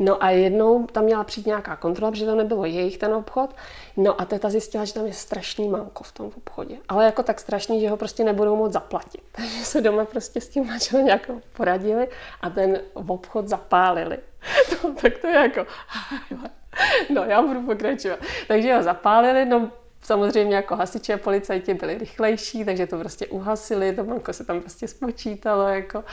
No 0.00 0.24
a 0.24 0.30
jednou 0.30 0.86
tam 0.86 1.04
měla 1.04 1.24
přijít 1.24 1.46
nějaká 1.46 1.76
kontrola, 1.76 2.10
protože 2.10 2.26
to 2.26 2.34
nebylo 2.34 2.64
jejich 2.64 2.98
ten 2.98 3.14
obchod. 3.14 3.50
No 3.96 4.20
a 4.20 4.24
teta 4.24 4.50
zjistila, 4.50 4.84
že 4.84 4.94
tam 4.94 5.06
je 5.06 5.12
strašný 5.12 5.68
manko 5.68 6.04
v 6.04 6.12
tom 6.12 6.26
obchodě. 6.36 6.76
Ale 6.88 7.04
jako 7.04 7.22
tak 7.22 7.40
strašný, 7.40 7.80
že 7.80 7.88
ho 7.88 7.96
prostě 7.96 8.24
nebudou 8.24 8.56
moct 8.56 8.72
zaplatit. 8.72 9.22
Takže 9.32 9.64
se 9.64 9.80
doma 9.80 10.04
prostě 10.04 10.40
s 10.40 10.48
tím 10.48 10.66
manželem 10.66 11.06
nějak 11.06 11.30
poradili 11.56 12.08
a 12.40 12.50
ten 12.50 12.80
obchod 12.94 13.48
zapálili. 13.48 14.18
No, 14.84 14.94
tak 14.94 15.18
to 15.18 15.26
je 15.26 15.34
jako... 15.34 15.66
No, 17.14 17.24
já 17.24 17.42
budu 17.42 17.62
pokračovat. 17.62 18.18
Takže 18.48 18.74
ho 18.74 18.82
zapálili, 18.82 19.44
no 19.44 19.70
samozřejmě 20.02 20.56
jako 20.56 20.76
hasiči 20.76 21.12
a 21.12 21.18
policajti 21.18 21.74
byli 21.74 21.98
rychlejší, 21.98 22.64
takže 22.64 22.86
to 22.86 22.98
prostě 22.98 23.26
uhasili, 23.26 23.92
to 23.92 24.04
banko 24.04 24.32
se 24.32 24.44
tam 24.44 24.60
prostě 24.60 24.88
spočítalo 24.88 25.68
jako 25.68 26.04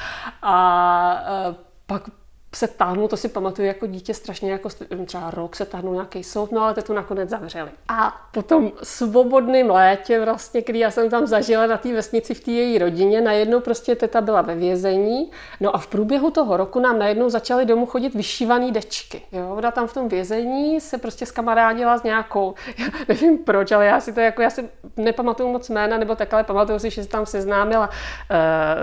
a 0.41 1.23
pak 1.85 2.03
se 2.55 2.67
táhnu, 2.67 3.07
to 3.07 3.17
si 3.17 3.29
pamatuju 3.29 3.67
jako 3.67 3.87
dítě 3.87 4.13
strašně, 4.13 4.51
jako 4.51 4.69
třeba 5.05 5.31
rok 5.31 5.55
se 5.55 5.65
táhnul 5.65 5.93
nějaký 5.93 6.23
soud, 6.23 6.51
no 6.51 6.61
ale 6.61 6.73
to 6.73 6.81
tu 6.81 6.93
nakonec 6.93 7.29
zavřeli. 7.29 7.69
A 7.87 8.21
po 8.31 8.41
tom 8.41 8.71
svobodném 8.83 9.69
létě 9.69 10.25
vlastně, 10.25 10.61
který 10.61 10.79
já 10.79 10.91
jsem 10.91 11.09
tam 11.09 11.27
zažila 11.27 11.67
na 11.67 11.77
té 11.77 11.93
vesnici 11.93 12.33
v 12.33 12.43
té 12.43 12.51
její 12.51 12.77
rodině, 12.77 13.21
najednou 13.21 13.59
prostě 13.59 13.95
teta 13.95 14.21
byla 14.21 14.41
ve 14.41 14.55
vězení, 14.55 15.31
no 15.59 15.75
a 15.75 15.77
v 15.77 15.87
průběhu 15.87 16.31
toho 16.31 16.57
roku 16.57 16.79
nám 16.79 16.99
najednou 16.99 17.29
začaly 17.29 17.65
domů 17.65 17.85
chodit 17.85 18.13
vyšívaný 18.13 18.71
dečky. 18.71 19.21
Jo? 19.31 19.55
Ona 19.57 19.71
tam 19.71 19.87
v 19.87 19.93
tom 19.93 20.09
vězení 20.09 20.81
se 20.81 20.97
prostě 20.97 21.25
skamarádila 21.25 21.97
s 21.97 22.03
nějakou, 22.03 22.53
já 22.77 22.85
nevím 23.07 23.37
proč, 23.37 23.71
ale 23.71 23.85
já 23.85 23.99
si 23.99 24.13
to 24.13 24.19
jako, 24.19 24.41
já 24.41 24.49
si 24.49 24.69
nepamatuju 24.97 25.49
moc 25.49 25.69
jména, 25.69 25.97
nebo 25.97 26.15
takhle 26.15 26.43
pamatuju 26.43 26.79
si, 26.79 26.89
že 26.89 27.03
se 27.03 27.09
tam 27.09 27.25
seznámila 27.25 27.87
uh, 27.87 27.95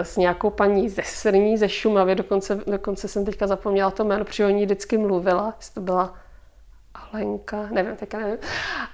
s 0.03 0.17
nějakou 0.17 0.51
paní 0.51 0.89
ze 0.89 1.03
Srní, 1.05 1.57
ze 1.57 1.69
Šumavy, 1.69 2.15
dokonce, 2.15 2.61
dokonce 2.67 3.09
jsem 3.09 3.25
teďka 3.25 3.47
zapomněla 3.59 3.91
to 3.91 4.05
jméno, 4.05 4.25
protože 4.25 4.47
o 4.47 4.49
ní 4.49 4.65
vždycky 4.65 4.99
mluvila, 4.99 5.55
jestli 5.59 5.75
to 5.75 5.81
byla 5.81 6.15
Alenka, 7.13 7.69
nevím, 7.71 7.97
teďka 7.97 8.19
nevím. 8.19 8.39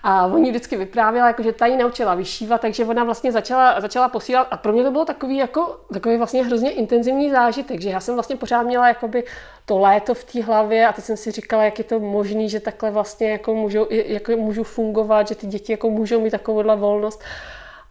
A 0.03 0.27
oni 0.27 0.51
vždycky 0.51 0.77
vyprávěla, 0.77 1.27
jako, 1.27 1.43
že 1.43 1.53
ta 1.53 1.67
ji 1.67 1.77
naučila 1.77 2.15
vyšívat, 2.15 2.61
takže 2.61 2.85
ona 2.85 3.05
vlastně 3.05 3.33
začala, 3.33 3.81
začala 3.81 4.09
posílat 4.09 4.49
a 4.51 4.57
pro 4.57 4.73
mě 4.73 4.83
to 4.85 4.91
bylo 4.91 5.05
takový, 5.05 5.37
jako, 5.37 5.81
takový 5.93 6.17
vlastně 6.17 6.45
hrozně 6.45 6.71
intenzivní 6.71 7.31
zážitek, 7.31 7.81
že 7.81 7.91
já 7.91 8.01
jsem 8.01 8.15
vlastně 8.15 8.37
pořád 8.37 8.63
měla 8.63 8.89
jakoby 8.89 9.25
to 9.67 9.79
léto 9.79 10.15
v 10.15 10.25
té 10.25 10.43
hlavě 10.43 10.87
a 10.87 10.93
teď 10.93 11.05
jsem 11.05 11.17
si 11.17 11.31
říkala, 11.31 11.65
jak 11.65 11.79
je 11.79 11.85
to 11.85 12.01
možné, 12.01 12.49
že 12.49 12.61
takhle 12.61 12.91
vlastně 12.91 13.31
jako 13.31 13.55
můžu, 13.55 13.87
jako 13.91 14.33
můžu 14.33 14.65
fungovat, 14.65 15.29
že 15.29 15.35
ty 15.35 15.47
děti 15.47 15.73
jako 15.73 15.91
můžou 15.91 16.21
mít 16.21 16.31
takovouhle 16.31 16.77
volnost. 16.77 17.23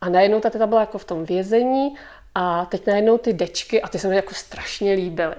A 0.02 0.10
najednou 0.10 0.40
ta 0.40 0.50
teta 0.50 0.68
byla 0.68 0.82
jako 0.82 0.98
v 0.98 1.06
tom 1.06 1.26
vězení 1.26 1.96
a 2.36 2.66
teď 2.66 2.88
najednou 2.88 3.18
ty 3.18 3.34
dečky 3.34 3.82
a 3.82 3.88
ty 3.88 4.00
se 4.00 4.08
mi 4.08 4.16
jako 4.16 4.34
strašně 4.34 4.94
líbily. 4.94 5.36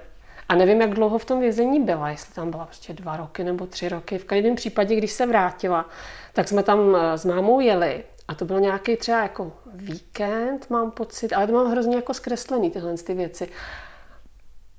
A 0.49 0.55
nevím, 0.55 0.81
jak 0.81 0.91
dlouho 0.91 1.19
v 1.19 1.25
tom 1.25 1.41
vězení 1.41 1.81
byla, 1.81 2.11
jestli 2.11 2.35
tam 2.35 2.51
byla 2.51 2.67
prostě 2.67 2.93
dva 2.93 3.17
roky 3.17 3.45
nebo 3.45 3.67
tři 3.67 3.89
roky. 3.89 4.19
V 4.19 4.25
každém 4.25 4.55
případě, 4.55 4.97
když 4.97 5.13
se 5.13 5.27
vrátila, 5.27 5.89
tak 6.33 6.49
jsme 6.49 6.63
tam 6.63 6.97
eh, 6.97 7.19
s 7.19 7.25
mámou 7.25 7.61
jeli 7.61 8.05
a 8.29 8.35
to 8.35 8.45
byl 8.45 8.61
nějaký 8.61 8.97
třeba 8.97 9.23
jako 9.23 9.53
víkend, 9.75 10.71
mám 10.71 10.91
pocit, 10.91 11.33
ale 11.33 11.47
to 11.47 11.53
mám 11.53 11.71
hrozně 11.71 11.97
jako 11.97 12.15
zkreslený 12.15 12.71
tyhle 12.71 12.95
ty 12.95 13.15
věci. 13.15 13.49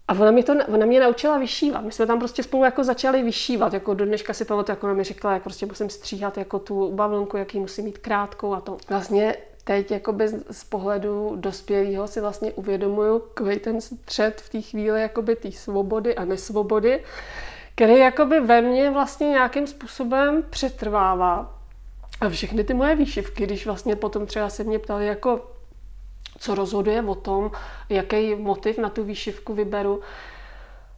A 0.08 0.14
ona 0.14 0.32
mě, 0.32 0.44
to, 0.44 0.54
ona 0.74 0.86
mě 0.86 1.00
naučila 1.00 1.38
vyšívat. 1.38 1.84
My 1.84 1.92
jsme 1.92 2.06
tam 2.06 2.20
prostě 2.20 2.44
spolu 2.44 2.64
jako 2.64 2.84
začali 2.84 3.24
vyšívat. 3.24 3.74
Jako 3.74 3.94
do 3.94 4.06
dneška 4.06 4.34
si 4.34 4.46
pamatuju, 4.46 4.74
jako 4.74 4.88
ona 4.88 4.94
mi 4.94 5.04
řekla, 5.04 5.34
jak 5.34 5.44
prostě 5.44 5.66
musím 5.66 5.90
stříhat 5.90 6.38
jako 6.38 6.60
tu 6.60 6.92
bavlnku, 6.92 7.38
jaký 7.38 7.60
musí 7.60 7.82
mít 7.82 7.98
krátkou 7.98 8.54
a 8.54 8.62
to. 8.62 8.78
Vlastně 8.90 9.36
teď 9.66 9.92
jakoby 9.92 10.28
z 10.52 10.64
pohledu 10.64 11.36
dospělého 11.36 12.08
si 12.08 12.22
vlastně 12.22 12.54
uvědomuju 12.54 13.20
kvej 13.34 13.60
ten 13.60 13.82
střed 13.82 14.42
v 14.42 14.50
té 14.50 14.62
chvíli 14.62 15.02
jakoby 15.02 15.36
té 15.36 15.52
svobody 15.52 16.16
a 16.16 16.26
nesvobody, 16.26 17.04
který 17.76 17.98
jakoby 17.98 18.40
ve 18.40 18.62
mně 18.62 18.92
vlastně 18.92 19.30
nějakým 19.30 19.68
způsobem 19.68 20.44
přetrvává. 20.50 21.60
A 22.22 22.30
všechny 22.30 22.64
ty 22.64 22.74
moje 22.74 22.96
výšivky, 22.96 23.44
když 23.44 23.66
vlastně 23.66 23.96
potom 23.96 24.26
třeba 24.26 24.50
se 24.50 24.64
mě 24.64 24.80
ptali 24.80 25.08
jako 25.08 25.52
co 26.40 26.56
rozhoduje 26.56 27.02
o 27.02 27.16
tom, 27.16 27.52
jaký 27.90 28.36
motiv 28.36 28.78
na 28.78 28.90
tu 28.90 29.04
výšivku 29.04 29.54
vyberu, 29.54 30.02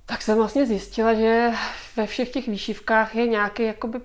tak 0.06 0.22
jsem 0.22 0.38
vlastně 0.38 0.66
zjistila, 0.66 1.14
že 1.14 1.52
ve 1.96 2.08
všech 2.08 2.30
těch 2.30 2.48
výšivkách 2.48 3.16
je 3.16 3.28
nějaký 3.28 3.64
jakoby 3.64 4.00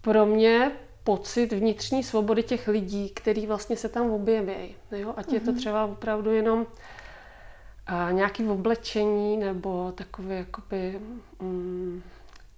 pro 0.00 0.26
mě 0.26 0.70
pocit 1.04 1.52
vnitřní 1.52 2.02
svobody 2.02 2.42
těch 2.42 2.68
lidí, 2.68 3.10
který 3.10 3.46
vlastně 3.46 3.76
se 3.76 3.88
tam 3.88 4.10
objeví. 4.10 4.74
Jo? 4.90 5.14
Ať 5.16 5.26
mm-hmm. 5.26 5.34
je 5.34 5.40
to 5.40 5.50
mhm. 5.50 5.60
třeba 5.60 5.84
opravdu 5.84 6.30
jenom 6.30 6.66
a, 7.86 8.10
nějaký 8.10 8.48
oblečení 8.48 9.36
nebo 9.36 9.92
takový 9.92 10.28
jakoby, 10.36 11.00
mm, 11.40 12.02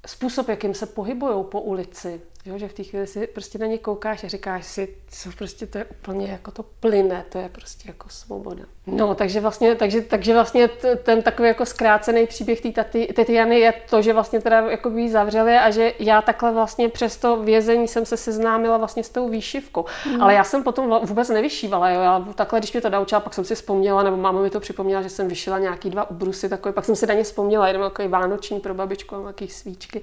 způsob, 0.07 0.49
jakým 0.49 0.75
se 0.75 0.87
pohybují 0.87 1.45
po 1.45 1.61
ulici. 1.61 2.21
Jo, 2.47 2.59
že 2.59 2.69
v 2.69 2.73
té 2.73 2.83
chvíli 2.83 3.07
si 3.07 3.27
prostě 3.27 3.59
na 3.59 3.67
ně 3.67 3.79
koukáš 3.79 4.25
a 4.25 4.29
říkáš 4.29 4.67
si, 4.67 4.97
co 5.09 5.31
prostě 5.39 5.67
to 5.67 5.79
je 5.79 5.85
úplně 5.85 6.27
jako 6.27 6.51
to 6.51 6.63
plyne, 6.63 7.25
to 7.29 7.39
je 7.39 7.49
prostě 7.49 7.89
jako 7.89 8.09
svoboda. 8.09 8.65
No, 8.87 9.15
takže 9.15 9.41
vlastně, 9.41 9.75
takže, 9.75 10.01
takže 10.01 10.33
vlastně 10.33 10.69
ten 11.03 11.23
takový 11.23 11.49
jako 11.49 11.67
zkrácený 11.67 12.27
příběh 12.27 12.61
té 12.61 12.73
Tetiany 13.15 13.59
je 13.59 13.75
to, 13.91 14.03
že 14.03 14.13
vlastně 14.13 14.41
teda 14.41 14.71
jako 14.71 14.91
by 14.91 15.11
zavřeli 15.11 15.57
a 15.57 15.71
že 15.71 15.93
já 15.99 16.23
takhle 16.23 16.53
vlastně 16.53 16.89
přes 16.89 17.17
to 17.17 17.37
vězení 17.37 17.89
jsem 17.89 18.07
se 18.07 18.17
seznámila 18.17 18.77
vlastně 18.77 19.05
s 19.05 19.09
tou 19.09 19.29
výšivkou. 19.29 19.85
Mm. 20.07 20.23
Ale 20.23 20.35
já 20.35 20.45
jsem 20.45 20.63
potom 20.63 21.01
vůbec 21.03 21.29
nevyšívala, 21.29 21.91
jo. 21.91 22.01
Já 22.01 22.27
takhle, 22.35 22.59
když 22.61 22.73
mě 22.73 22.81
to 22.81 22.91
naučila, 22.91 23.21
pak 23.21 23.35
jsem 23.35 23.45
si 23.45 23.55
vzpomněla, 23.55 24.03
nebo 24.03 24.17
máma 24.17 24.43
mi 24.43 24.51
to 24.51 24.61
připomněla, 24.61 25.03
že 25.03 25.09
jsem 25.09 25.29
vyšila 25.29 25.59
nějaký 25.59 25.91
dva 25.91 26.11
ubrusy, 26.11 26.49
takové, 26.49 26.73
pak 26.73 26.85
jsem 26.85 26.97
si 26.97 27.07
na 27.07 27.15
ně 27.15 27.23
vzpomněla, 27.23 27.69
jenom 27.69 27.83
takový 27.83 28.09
vánoční 28.09 28.61
pro 28.61 28.75
babičku 28.75 29.17
a 29.17 29.21
nějaký 29.21 29.49
svíčky 29.49 30.03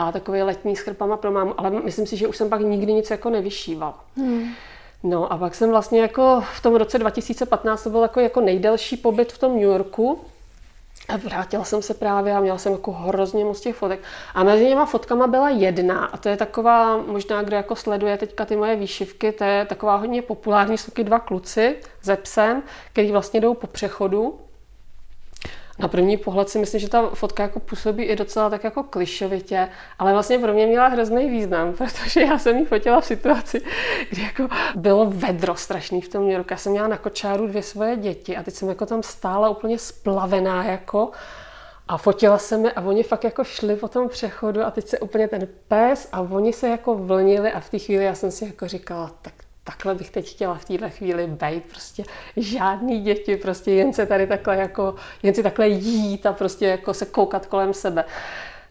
a 0.00 0.12
takový 0.12 0.42
letní 0.42 0.76
s 0.76 0.80
chrpama 0.80 1.16
pro 1.16 1.30
mámu, 1.30 1.54
ale 1.56 1.70
myslím 1.70 2.06
si, 2.06 2.16
že 2.16 2.28
už 2.28 2.36
jsem 2.36 2.48
pak 2.50 2.60
nikdy 2.60 2.92
nic 2.92 3.10
jako 3.10 3.30
nevyšívala. 3.30 4.04
Hmm. 4.16 4.52
No 5.02 5.32
a 5.32 5.38
pak 5.38 5.54
jsem 5.54 5.70
vlastně 5.70 6.00
jako 6.00 6.42
v 6.56 6.62
tom 6.62 6.76
roce 6.76 6.98
2015, 6.98 7.82
to 7.82 7.90
byl 7.90 8.02
jako, 8.02 8.20
jako 8.20 8.40
nejdelší 8.40 8.96
pobyt 8.96 9.32
v 9.32 9.38
tom 9.38 9.52
New 9.52 9.62
Yorku, 9.62 10.20
a 11.08 11.16
vrátila 11.16 11.64
jsem 11.64 11.82
se 11.82 11.94
právě 11.94 12.34
a 12.34 12.40
měla 12.40 12.58
jsem 12.58 12.72
jako 12.72 12.92
hrozně 12.92 13.44
moc 13.44 13.60
těch 13.60 13.76
fotek. 13.76 14.00
A 14.34 14.44
mezi 14.44 14.66
těma 14.66 14.86
fotkama 14.86 15.26
byla 15.26 15.48
jedna 15.48 16.04
a 16.04 16.16
to 16.16 16.28
je 16.28 16.36
taková, 16.36 16.96
možná 16.96 17.42
kdo 17.42 17.56
jako 17.56 17.76
sleduje 17.76 18.16
teďka 18.16 18.44
ty 18.44 18.56
moje 18.56 18.76
výšivky, 18.76 19.32
to 19.32 19.44
je 19.44 19.64
taková 19.64 19.96
hodně 19.96 20.22
populární, 20.22 20.78
jsou 20.78 21.02
dva 21.02 21.18
kluci 21.18 21.76
ze 22.02 22.16
psem, 22.16 22.62
který 22.92 23.12
vlastně 23.12 23.40
jdou 23.40 23.54
po 23.54 23.66
přechodu 23.66 24.38
na 25.80 25.88
první 25.88 26.16
pohled 26.16 26.48
si 26.48 26.58
myslím, 26.58 26.80
že 26.80 26.88
ta 26.88 27.08
fotka 27.14 27.42
jako 27.42 27.60
působí 27.60 28.04
i 28.04 28.16
docela 28.16 28.50
tak 28.50 28.64
jako 28.64 28.82
klišovitě, 28.82 29.68
ale 29.98 30.12
vlastně 30.12 30.38
pro 30.38 30.52
mě 30.52 30.66
měla 30.66 30.88
hrozný 30.88 31.30
význam, 31.30 31.72
protože 31.78 32.20
já 32.20 32.38
jsem 32.38 32.56
ji 32.56 32.64
fotila 32.64 33.00
v 33.00 33.04
situaci, 33.04 33.62
kdy 34.10 34.22
jako 34.22 34.48
bylo 34.76 35.06
vedro 35.06 35.56
strašný 35.56 36.00
v 36.00 36.08
tom 36.08 36.22
New 36.22 36.32
Yorku. 36.32 36.52
Já 36.52 36.56
jsem 36.56 36.72
měla 36.72 36.88
na 36.88 36.96
kočáru 36.96 37.46
dvě 37.46 37.62
svoje 37.62 37.96
děti 37.96 38.36
a 38.36 38.42
teď 38.42 38.54
jsem 38.54 38.68
jako 38.68 38.86
tam 38.86 39.02
stála 39.02 39.48
úplně 39.48 39.78
splavená 39.78 40.64
jako 40.64 41.10
a 41.88 41.96
fotila 41.96 42.38
jsem 42.38 42.64
je 42.64 42.72
a 42.72 42.80
oni 42.80 43.02
fakt 43.02 43.24
jako 43.24 43.44
šli 43.44 43.76
po 43.76 43.88
tom 43.88 44.08
přechodu 44.08 44.62
a 44.62 44.70
teď 44.70 44.88
se 44.88 44.98
úplně 44.98 45.28
ten 45.28 45.48
pes 45.68 46.08
a 46.12 46.20
oni 46.20 46.52
se 46.52 46.68
jako 46.68 46.94
vlnili 46.94 47.52
a 47.52 47.60
v 47.60 47.70
té 47.70 47.78
chvíli 47.78 48.04
já 48.04 48.14
jsem 48.14 48.30
si 48.30 48.44
jako 48.44 48.68
říkala, 48.68 49.10
tak 49.22 49.39
takhle 49.70 49.94
bych 49.94 50.10
teď 50.10 50.30
chtěla 50.30 50.54
v 50.54 50.64
této 50.64 50.90
chvíli 50.90 51.26
být, 51.26 51.64
prostě 51.64 52.04
žádný 52.36 53.00
děti, 53.00 53.36
prostě 53.36 53.70
jen 53.70 53.92
se 53.92 54.06
tady 54.06 54.26
takhle 54.26 54.56
jako, 54.56 54.94
jen 55.22 55.34
si 55.34 55.42
takhle 55.42 55.68
jít 55.68 56.26
a 56.26 56.32
prostě 56.32 56.66
jako 56.66 56.94
se 56.94 57.06
koukat 57.06 57.46
kolem 57.46 57.74
sebe. 57.74 58.04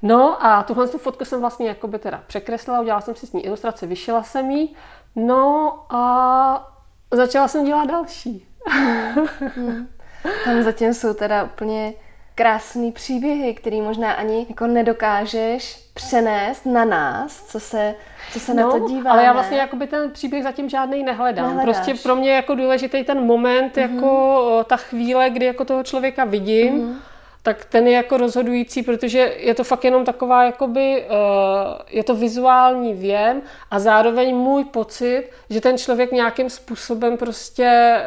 No 0.01 0.45
a 0.45 0.63
tuhle 0.63 0.87
tu 0.87 0.97
fotku 0.97 1.25
jsem 1.25 1.39
vlastně 1.39 1.67
jako 1.67 1.87
by 1.87 1.99
teda 1.99 2.23
překreslila, 2.27 2.81
udělala 2.81 3.01
jsem 3.01 3.15
si 3.15 3.27
s 3.27 3.33
ní 3.33 3.45
ilustraci, 3.45 3.87
vyšila 3.87 4.23
jsem 4.23 4.51
ji, 4.51 4.69
no 5.15 5.73
a 5.89 6.73
začala 7.11 7.47
jsem 7.47 7.65
dělat 7.65 7.85
další. 7.85 8.47
Hmm. 8.65 9.87
Tam 10.45 10.63
zatím 10.63 10.93
jsou 10.93 11.13
teda 11.13 11.43
úplně 11.43 11.93
krásný 12.39 12.91
příběhy, 12.91 13.53
který 13.53 13.81
možná 13.81 14.11
ani 14.11 14.45
jako 14.49 14.67
nedokážeš 14.67 15.89
přenést 15.93 16.65
na 16.65 16.85
nás, 16.85 17.43
co 17.47 17.59
se, 17.59 17.95
co 18.33 18.39
se 18.39 18.53
no, 18.53 18.61
na 18.61 18.71
to 18.71 18.87
dívá. 18.87 19.11
Ale 19.11 19.23
já 19.23 19.33
vlastně 19.33 19.57
jakoby 19.57 19.87
ten 19.87 20.11
příběh 20.11 20.43
zatím 20.43 20.69
žádný 20.69 21.03
nehledám. 21.03 21.47
Nehledáš. 21.47 21.75
Prostě 21.75 22.03
pro 22.03 22.15
mě 22.15 22.29
je 22.29 22.35
jako 22.35 22.55
důležitý 22.55 23.03
ten 23.03 23.25
moment, 23.25 23.75
mm-hmm. 23.75 23.95
jako 23.95 24.65
ta 24.67 24.77
chvíle, 24.77 25.29
kdy 25.29 25.45
jako 25.45 25.65
toho 25.65 25.83
člověka 25.83 26.25
vidím, 26.25 26.81
mm-hmm. 26.81 26.97
tak 27.43 27.65
ten 27.65 27.87
je 27.87 27.93
jako 27.93 28.17
rozhodující, 28.17 28.83
protože 28.83 29.33
je 29.37 29.55
to 29.55 29.63
fakt 29.63 29.83
jenom 29.83 30.05
taková, 30.05 30.43
jakoby, 30.43 31.05
uh, 31.09 31.15
je 31.89 32.03
to 32.03 32.15
vizuální 32.15 32.93
věm 32.93 33.41
a 33.71 33.79
zároveň 33.79 34.35
můj 34.35 34.65
pocit, 34.65 35.29
že 35.49 35.61
ten 35.61 35.77
člověk 35.77 36.11
nějakým 36.11 36.49
způsobem 36.49 37.17
prostě 37.17 38.01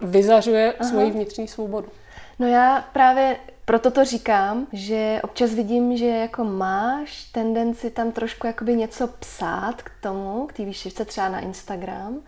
vyzařuje 0.00 0.74
Aha. 0.78 0.90
svoji 0.90 1.10
vnitřní 1.10 1.48
svobodu. 1.48 1.88
No 2.38 2.46
já 2.46 2.84
právě 2.92 3.36
proto 3.64 3.90
to 3.90 4.04
říkám, 4.04 4.66
že 4.72 5.20
občas 5.24 5.54
vidím, 5.54 5.96
že 5.96 6.06
jako 6.06 6.44
máš 6.44 7.24
tendenci 7.24 7.90
tam 7.90 8.12
trošku 8.12 8.46
jakoby 8.46 8.76
něco 8.76 9.06
psát 9.06 9.82
k 9.82 9.90
tomu, 10.00 10.46
k 10.46 10.52
té 10.52 10.64
výšivce 10.64 11.04
třeba 11.04 11.28
na 11.28 11.40
Instagram 11.40 12.20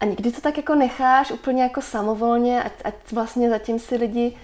a 0.00 0.04
někdy 0.04 0.32
to 0.32 0.40
tak 0.40 0.56
jako 0.56 0.74
necháš 0.74 1.30
úplně 1.30 1.62
jako 1.62 1.82
samovolně, 1.82 2.62
ať, 2.62 2.72
ať 2.84 2.94
vlastně 3.12 3.50
zatím 3.50 3.78
si 3.78 3.96
lidi 3.96 4.36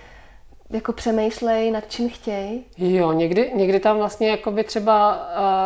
jako 0.70 0.92
přemýšlej, 0.92 1.70
nad 1.70 1.90
čím 1.90 2.10
chtějí? 2.10 2.64
Jo, 2.78 3.12
někdy, 3.12 3.52
někdy 3.54 3.80
tam 3.80 3.96
vlastně 3.96 4.30
jako 4.30 4.50
by 4.50 4.64
třeba 4.64 5.16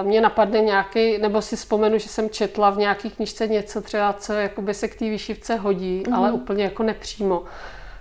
uh, 0.02 0.06
mě 0.06 0.20
napadne 0.20 0.60
nějaký, 0.60 1.18
nebo 1.18 1.42
si 1.42 1.56
vzpomenu, 1.56 1.98
že 1.98 2.08
jsem 2.08 2.30
četla 2.30 2.70
v 2.70 2.78
nějaký 2.78 3.10
knižce 3.10 3.48
něco 3.48 3.82
třeba, 3.82 4.12
co 4.12 4.32
jakoby 4.32 4.74
se 4.74 4.88
k 4.88 4.98
té 4.98 5.04
výšivce 5.04 5.56
hodí, 5.56 6.02
mm-hmm. 6.02 6.16
ale 6.16 6.32
úplně 6.32 6.64
jako 6.64 6.82
nepřímo. 6.82 7.44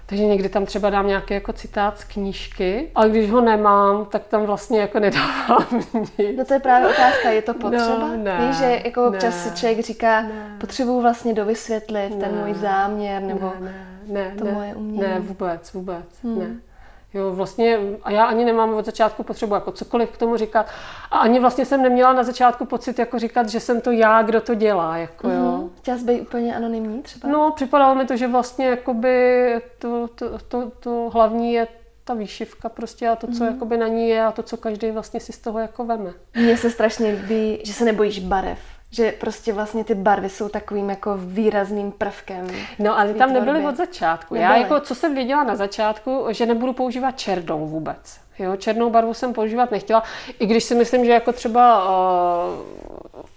Takže 0.09 0.25
někdy 0.25 0.49
tam 0.49 0.65
třeba 0.65 0.89
dám 0.89 1.07
nějaký 1.07 1.33
jako 1.33 1.53
citát 1.53 1.99
z 1.99 2.03
knížky, 2.03 2.91
ale 2.95 3.09
když 3.09 3.31
ho 3.31 3.41
nemám, 3.41 4.05
tak 4.05 4.27
tam 4.27 4.45
vlastně 4.45 4.79
jako 4.79 4.99
nedávám 4.99 5.67
nic. 5.93 6.37
No 6.37 6.45
to 6.45 6.53
je 6.53 6.59
právě 6.59 6.87
otázka, 6.87 7.29
je 7.29 7.41
to 7.41 7.53
no, 7.53 7.59
potřeba? 7.59 8.07
No, 8.07 8.17
ne, 8.17 8.47
Víš, 8.47 8.57
že 8.57 8.81
jako 8.85 9.07
občas 9.07 9.45
ne, 9.45 9.51
si 9.51 9.59
člověk 9.59 9.85
říká, 9.85 10.21
ne. 10.21 10.55
potřebuju 10.57 11.01
vlastně 11.01 11.33
dovysvětlit 11.33 12.09
ne, 12.09 12.15
ten 12.15 12.35
můj 12.35 12.53
záměr, 12.53 13.21
nebo 13.21 13.53
ne, 13.59 13.73
ne, 14.07 14.33
to 14.37 14.43
ne, 14.45 14.51
moje 14.51 14.75
umění. 14.75 15.01
Ne, 15.01 15.19
vůbec, 15.19 15.73
vůbec, 15.73 16.05
hmm. 16.23 16.39
ne. 16.39 16.68
Jo, 17.13 17.31
vlastně, 17.31 17.79
a 18.03 18.11
já 18.11 18.25
ani 18.25 18.45
nemám 18.45 18.73
od 18.73 18.85
začátku 18.85 19.23
potřebu 19.23 19.53
jako 19.53 19.71
cokoliv 19.71 20.09
k 20.09 20.17
tomu 20.17 20.37
říkat. 20.37 20.65
A 21.11 21.17
ani 21.17 21.39
vlastně 21.39 21.65
jsem 21.65 21.81
neměla 21.81 22.13
na 22.13 22.23
začátku 22.23 22.65
pocit 22.65 22.99
jako 22.99 23.19
říkat, 23.19 23.49
že 23.49 23.59
jsem 23.59 23.81
to 23.81 23.91
já, 23.91 24.21
kdo 24.21 24.41
to 24.41 24.55
dělá. 24.55 24.97
Jako, 24.97 25.27
mm-hmm. 25.27 25.43
jo. 25.43 25.51
Mhm. 25.57 25.69
Chtěla 25.77 25.97
jsi 25.97 26.03
být 26.03 26.21
úplně 26.21 26.55
anonymní 26.55 27.01
třeba? 27.01 27.29
No, 27.29 27.51
připadalo 27.55 27.95
mi 27.95 28.05
to, 28.05 28.17
že 28.17 28.27
vlastně 28.27 28.67
jakoby 28.67 29.61
to, 29.79 30.07
to, 30.15 30.39
to, 30.47 30.71
to 30.79 31.09
hlavní 31.13 31.53
je 31.53 31.67
ta 32.03 32.13
výšivka 32.13 32.69
prostě 32.69 33.09
a 33.09 33.15
to, 33.15 33.27
co 33.27 33.43
mm. 33.43 33.49
jakoby 33.49 33.77
na 33.77 33.87
ní 33.87 34.09
je 34.09 34.25
a 34.25 34.31
to, 34.31 34.43
co 34.43 34.57
každý 34.57 34.91
vlastně 34.91 35.19
si 35.19 35.33
z 35.33 35.37
toho 35.37 35.59
jako 35.59 35.85
veme. 35.85 36.13
Mně 36.35 36.57
se 36.57 36.69
strašně 36.69 37.11
líbí, 37.11 37.59
že 37.63 37.73
se 37.73 37.85
nebojíš 37.85 38.19
barev 38.19 38.59
že 38.91 39.11
prostě 39.11 39.53
vlastně 39.53 39.83
ty 39.83 39.95
barvy 39.95 40.29
jsou 40.29 40.49
takovým 40.49 40.89
jako 40.89 41.17
výrazným 41.17 41.91
prvkem. 41.91 42.47
No 42.79 42.99
ale 42.99 43.13
tam 43.13 43.33
nebyly 43.33 43.65
od 43.65 43.77
začátku. 43.77 44.33
Nebyly. 44.33 44.51
Já 44.51 44.57
jako, 44.57 44.79
co 44.79 44.95
jsem 44.95 45.15
věděla 45.15 45.43
na 45.43 45.55
začátku, 45.55 46.25
že 46.29 46.45
nebudu 46.45 46.73
používat 46.73 47.11
černou 47.11 47.67
vůbec. 47.67 48.19
Jo, 48.39 48.55
černou 48.55 48.89
barvu 48.89 49.13
jsem 49.13 49.33
používat 49.33 49.71
nechtěla, 49.71 50.03
i 50.39 50.45
když 50.45 50.63
si 50.63 50.75
myslím, 50.75 51.05
že 51.05 51.11
jako 51.11 51.31
třeba 51.31 51.89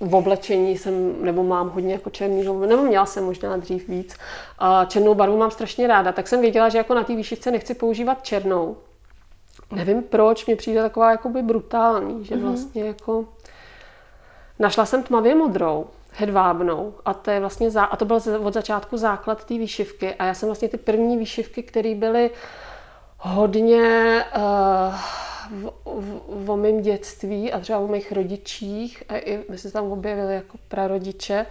uh, 0.00 0.08
v 0.08 0.14
oblečení 0.14 0.78
jsem, 0.78 1.24
nebo 1.24 1.42
mám 1.42 1.70
hodně 1.70 1.92
jako 1.92 2.10
černý, 2.10 2.42
nebo 2.66 2.82
měla 2.82 3.06
jsem 3.06 3.24
možná 3.24 3.56
dřív 3.56 3.88
víc. 3.88 4.16
Uh, 4.62 4.88
černou 4.88 5.14
barvu 5.14 5.36
mám 5.36 5.50
strašně 5.50 5.86
ráda, 5.86 6.12
tak 6.12 6.28
jsem 6.28 6.40
věděla, 6.40 6.68
že 6.68 6.78
jako 6.78 6.94
na 6.94 7.04
té 7.04 7.16
výšivce 7.16 7.50
nechci 7.50 7.74
používat 7.74 8.24
černou. 8.24 8.76
Nevím 9.72 10.02
proč, 10.02 10.46
mě 10.46 10.56
přijde 10.56 10.82
taková 10.82 11.10
jakoby 11.10 11.42
brutální, 11.42 12.24
že 12.24 12.36
mhm. 12.36 12.48
vlastně 12.48 12.84
jako 12.84 13.24
Našla 14.62 14.86
jsem 14.86 15.02
tmavě 15.02 15.34
modrou, 15.34 15.86
hedvábnou 16.12 16.94
a 17.04 17.14
to, 17.14 17.30
je 17.30 17.40
vlastně 17.40 17.70
zá, 17.70 17.84
a 17.84 17.96
to 17.96 18.04
byl 18.04 18.20
od 18.42 18.54
začátku 18.54 18.96
základ 18.96 19.44
té 19.44 19.54
výšivky 19.54 20.14
a 20.14 20.24
já 20.24 20.34
jsem 20.34 20.48
vlastně 20.48 20.68
ty 20.68 20.76
první 20.76 21.18
výšivky, 21.18 21.62
které 21.62 21.94
byly 21.94 22.30
hodně 23.18 24.24
uh, 24.36 24.94
v, 25.50 25.72
v, 25.84 26.44
v 26.44 26.56
mém 26.56 26.82
dětství 26.82 27.52
a 27.52 27.60
třeba 27.60 27.78
o 27.78 27.86
mých 27.86 28.12
rodičích 28.12 29.02
a 29.08 29.16
i 29.16 29.44
my 29.50 29.58
se 29.58 29.72
tam 29.72 29.92
objevili 29.92 30.34
jako 30.34 30.58
prarodiče, 30.68 31.46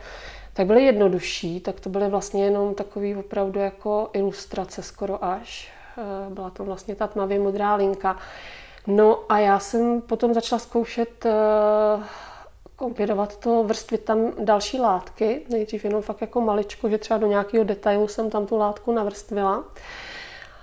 tak 0.53 0.67
byly 0.67 0.83
jednodušší, 0.83 1.59
tak 1.59 1.79
to 1.79 1.89
byly 1.89 2.09
vlastně 2.09 2.45
jenom 2.45 2.75
takový 2.75 3.15
opravdu 3.15 3.59
jako 3.59 4.09
ilustrace 4.13 4.83
skoro 4.83 5.25
až. 5.25 5.71
Uh, 6.27 6.33
byla 6.33 6.49
to 6.49 6.63
vlastně 6.63 6.95
ta 6.95 7.07
tmavě 7.07 7.39
modrá 7.39 7.75
linka. 7.75 8.17
No 8.87 9.19
a 9.29 9.39
já 9.39 9.59
jsem 9.59 10.01
potom 10.01 10.33
začala 10.33 10.59
zkoušet 10.59 11.25
uh, 11.25 12.03
kombinovat 12.81 13.37
to, 13.37 13.63
vrstvit 13.63 14.03
tam 14.03 14.31
další 14.39 14.79
látky, 14.79 15.41
nejdřív 15.49 15.85
jenom 15.85 16.01
fakt 16.01 16.21
jako 16.21 16.41
maličko, 16.41 16.89
že 16.89 16.97
třeba 16.97 17.17
do 17.17 17.27
nějakého 17.27 17.63
detailu 17.63 18.07
jsem 18.07 18.29
tam 18.29 18.45
tu 18.45 18.57
látku 18.57 18.91
navrstvila. 18.91 19.63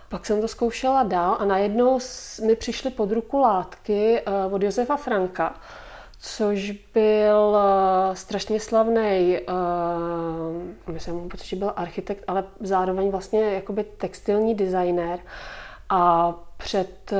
Pak 0.08 0.26
jsem 0.26 0.40
to 0.40 0.48
zkoušela 0.48 1.02
dál 1.02 1.36
a 1.40 1.44
najednou 1.44 1.98
mi 2.46 2.56
přišly 2.56 2.90
pod 2.90 3.12
ruku 3.12 3.38
látky 3.38 4.20
eh, 4.20 4.24
od 4.52 4.62
Josefa 4.62 4.96
Franka, 4.96 5.54
což 6.20 6.70
byl 6.94 7.56
eh, 7.56 8.16
strašně 8.16 8.60
slavný, 8.60 9.38
uh, 10.86 10.94
myslím, 10.94 11.28
pocit, 11.28 11.46
že 11.46 11.56
byl 11.56 11.72
architekt, 11.76 12.24
ale 12.26 12.44
zároveň 12.60 13.10
vlastně 13.10 13.54
jakoby 13.54 13.84
textilní 13.84 14.54
designér. 14.54 15.18
A 15.90 16.34
před 16.56 17.12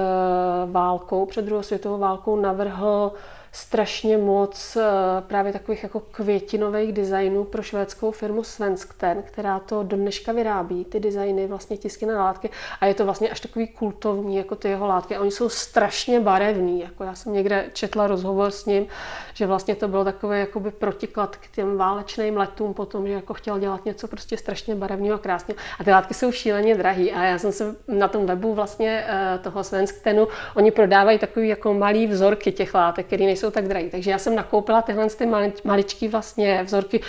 válkou, 0.66 1.26
před 1.26 1.44
druhou 1.44 1.62
světovou 1.62 1.98
válkou 1.98 2.37
navrhl 2.37 3.12
strašně 3.59 4.18
moc 4.18 4.77
eh, 4.77 4.83
právě 5.21 5.53
takových 5.53 5.83
jako 5.83 6.01
květinových 6.01 6.92
designů 6.92 7.44
pro 7.44 7.62
švédskou 7.62 8.11
firmu 8.11 8.44
Svenskten, 8.44 9.23
která 9.23 9.59
to 9.59 9.83
do 9.83 9.97
dneška 9.97 10.33
vyrábí, 10.33 10.85
ty 10.85 11.01
designy, 11.01 11.47
vlastně 11.47 11.77
tiskné 11.77 12.14
látky 12.14 12.51
a 12.81 12.87
je 12.87 12.94
to 12.94 13.05
vlastně 13.05 13.31
až 13.31 13.40
takový 13.40 13.68
kultovní, 13.68 14.37
jako 14.37 14.57
ty 14.57 14.68
jeho 14.68 14.87
látky. 14.87 15.16
A 15.16 15.21
oni 15.21 15.31
jsou 15.31 15.49
strašně 15.49 16.21
barevní, 16.21 16.81
jako 16.81 17.05
já 17.05 17.14
jsem 17.14 17.33
někde 17.33 17.71
četla 17.73 18.07
rozhovor 18.07 18.51
s 18.51 18.66
ním, 18.66 18.87
že 19.35 19.47
vlastně 19.47 19.77
to 19.77 19.88
bylo 19.88 20.05
takové 20.05 20.38
jakoby 20.38 20.71
protiklad 20.71 21.37
k 21.37 21.51
těm 21.51 21.77
válečným 21.77 22.37
letům 22.37 22.75
potom, 22.75 23.07
že 23.07 23.12
jako 23.12 23.35
chtěl 23.35 23.59
dělat 23.59 23.85
něco 23.85 24.09
prostě 24.09 24.37
strašně 24.37 24.75
barevného 24.75 25.14
a 25.14 25.18
krásně. 25.18 25.55
A 25.81 25.85
ty 25.85 25.90
látky 25.90 26.14
jsou 26.14 26.33
šíleně 26.33 26.75
drahé 26.75 27.11
a 27.11 27.25
já 27.25 27.38
jsem 27.38 27.53
se 27.53 27.77
na 27.88 28.09
tom 28.09 28.27
webu 28.27 28.55
vlastně 28.55 29.05
eh, 29.09 29.38
toho 29.38 29.64
Svensktenu, 29.64 30.29
oni 30.55 30.71
prodávají 30.71 31.18
takový 31.18 31.49
jako 31.49 31.75
malý 31.75 32.07
vzorky 32.07 32.53
těch 32.53 32.75
látek, 32.75 33.07
které 33.07 33.25
nejsou 33.25 33.47
tak 33.50 33.68
drahé. 33.68 33.88
Takže 33.88 34.11
já 34.11 34.18
jsem 34.18 34.34
nakoupila 34.34 34.82
tyhle 34.82 35.11
ty 35.11 35.28
maličký 35.64 36.08
vlastně 36.08 36.62
vzorky 36.62 37.00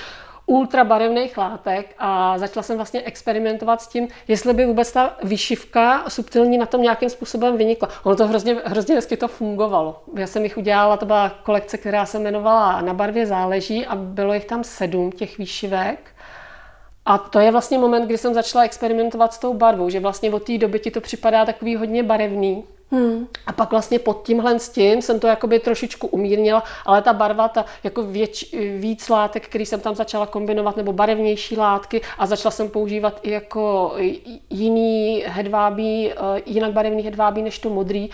ultra 0.50 0.84
barevných 0.84 1.38
látek 1.38 1.96
a 1.98 2.38
začala 2.38 2.64
jsem 2.64 2.76
vlastně 2.76 3.02
experimentovat 3.02 3.82
s 3.82 3.88
tím, 3.88 4.08
jestli 4.28 4.54
by 4.54 4.66
vůbec 4.66 4.92
ta 4.92 5.18
vyšivka 5.24 6.04
subtilní 6.08 6.58
na 6.58 6.66
tom 6.66 6.82
nějakým 6.82 7.10
způsobem 7.10 7.58
vynikla. 7.58 7.90
Ono 8.04 8.16
to 8.16 8.28
hrozně, 8.28 8.58
hrozně 8.66 8.96
hezky 8.96 9.18
to 9.18 9.28
fungovalo. 9.28 10.04
Já 10.16 10.28
jsem 10.28 10.44
jich 10.44 10.58
udělala, 10.58 10.98
to 10.98 11.06
byla 11.06 11.30
kolekce, 11.30 11.78
která 11.78 12.06
se 12.06 12.18
jmenovala 12.18 12.82
Na 12.82 12.94
barvě 12.94 13.26
záleží 13.26 13.86
a 13.86 13.96
bylo 13.96 14.34
jich 14.34 14.46
tam 14.46 14.64
sedm 14.64 15.12
těch 15.12 15.38
výšivek. 15.38 16.12
A 17.06 17.18
to 17.18 17.40
je 17.40 17.52
vlastně 17.52 17.78
moment, 17.78 18.06
kdy 18.06 18.18
jsem 18.18 18.34
začala 18.34 18.64
experimentovat 18.64 19.34
s 19.34 19.40
tou 19.40 19.54
barvou, 19.54 19.90
že 19.90 20.00
vlastně 20.00 20.32
od 20.32 20.44
té 20.44 20.58
doby 20.58 20.80
ti 20.80 20.92
to 20.92 21.02
připadá 21.02 21.46
takový 21.46 21.76
hodně 21.76 22.04
barevný. 22.04 22.64
Hmm. 22.92 23.28
A 23.48 23.54
pak 23.54 23.72
vlastně 23.72 24.00
pod 24.00 24.24
tímhle 24.26 24.60
s 24.60 24.70
tím 24.70 25.02
jsem 25.02 25.20
to 25.20 25.28
jakoby 25.28 25.60
trošičku 25.60 26.08
umírnila, 26.08 26.64
ale 26.86 27.02
ta 27.02 27.14
barva, 27.14 27.48
ta 27.48 27.66
jako 27.84 28.04
věč, 28.04 28.56
víc 28.78 29.10
látek, 29.10 29.48
který 29.48 29.66
jsem 29.66 29.80
tam 29.80 29.96
začala 29.96 30.26
kombinovat, 30.26 30.78
nebo 30.78 30.94
barevnější 30.94 31.58
látky 31.58 32.02
a 32.18 32.26
začala 32.26 32.52
jsem 32.52 32.70
používat 32.70 33.20
i 33.22 33.32
jako 33.32 33.96
jiný 34.50 35.24
hedvábí, 35.28 36.12
eh, 36.12 36.16
jinak 36.46 36.72
barevný 36.72 37.04
hedvábí 37.04 37.42
než 37.42 37.60
to 37.60 37.70
modrý, 37.70 38.10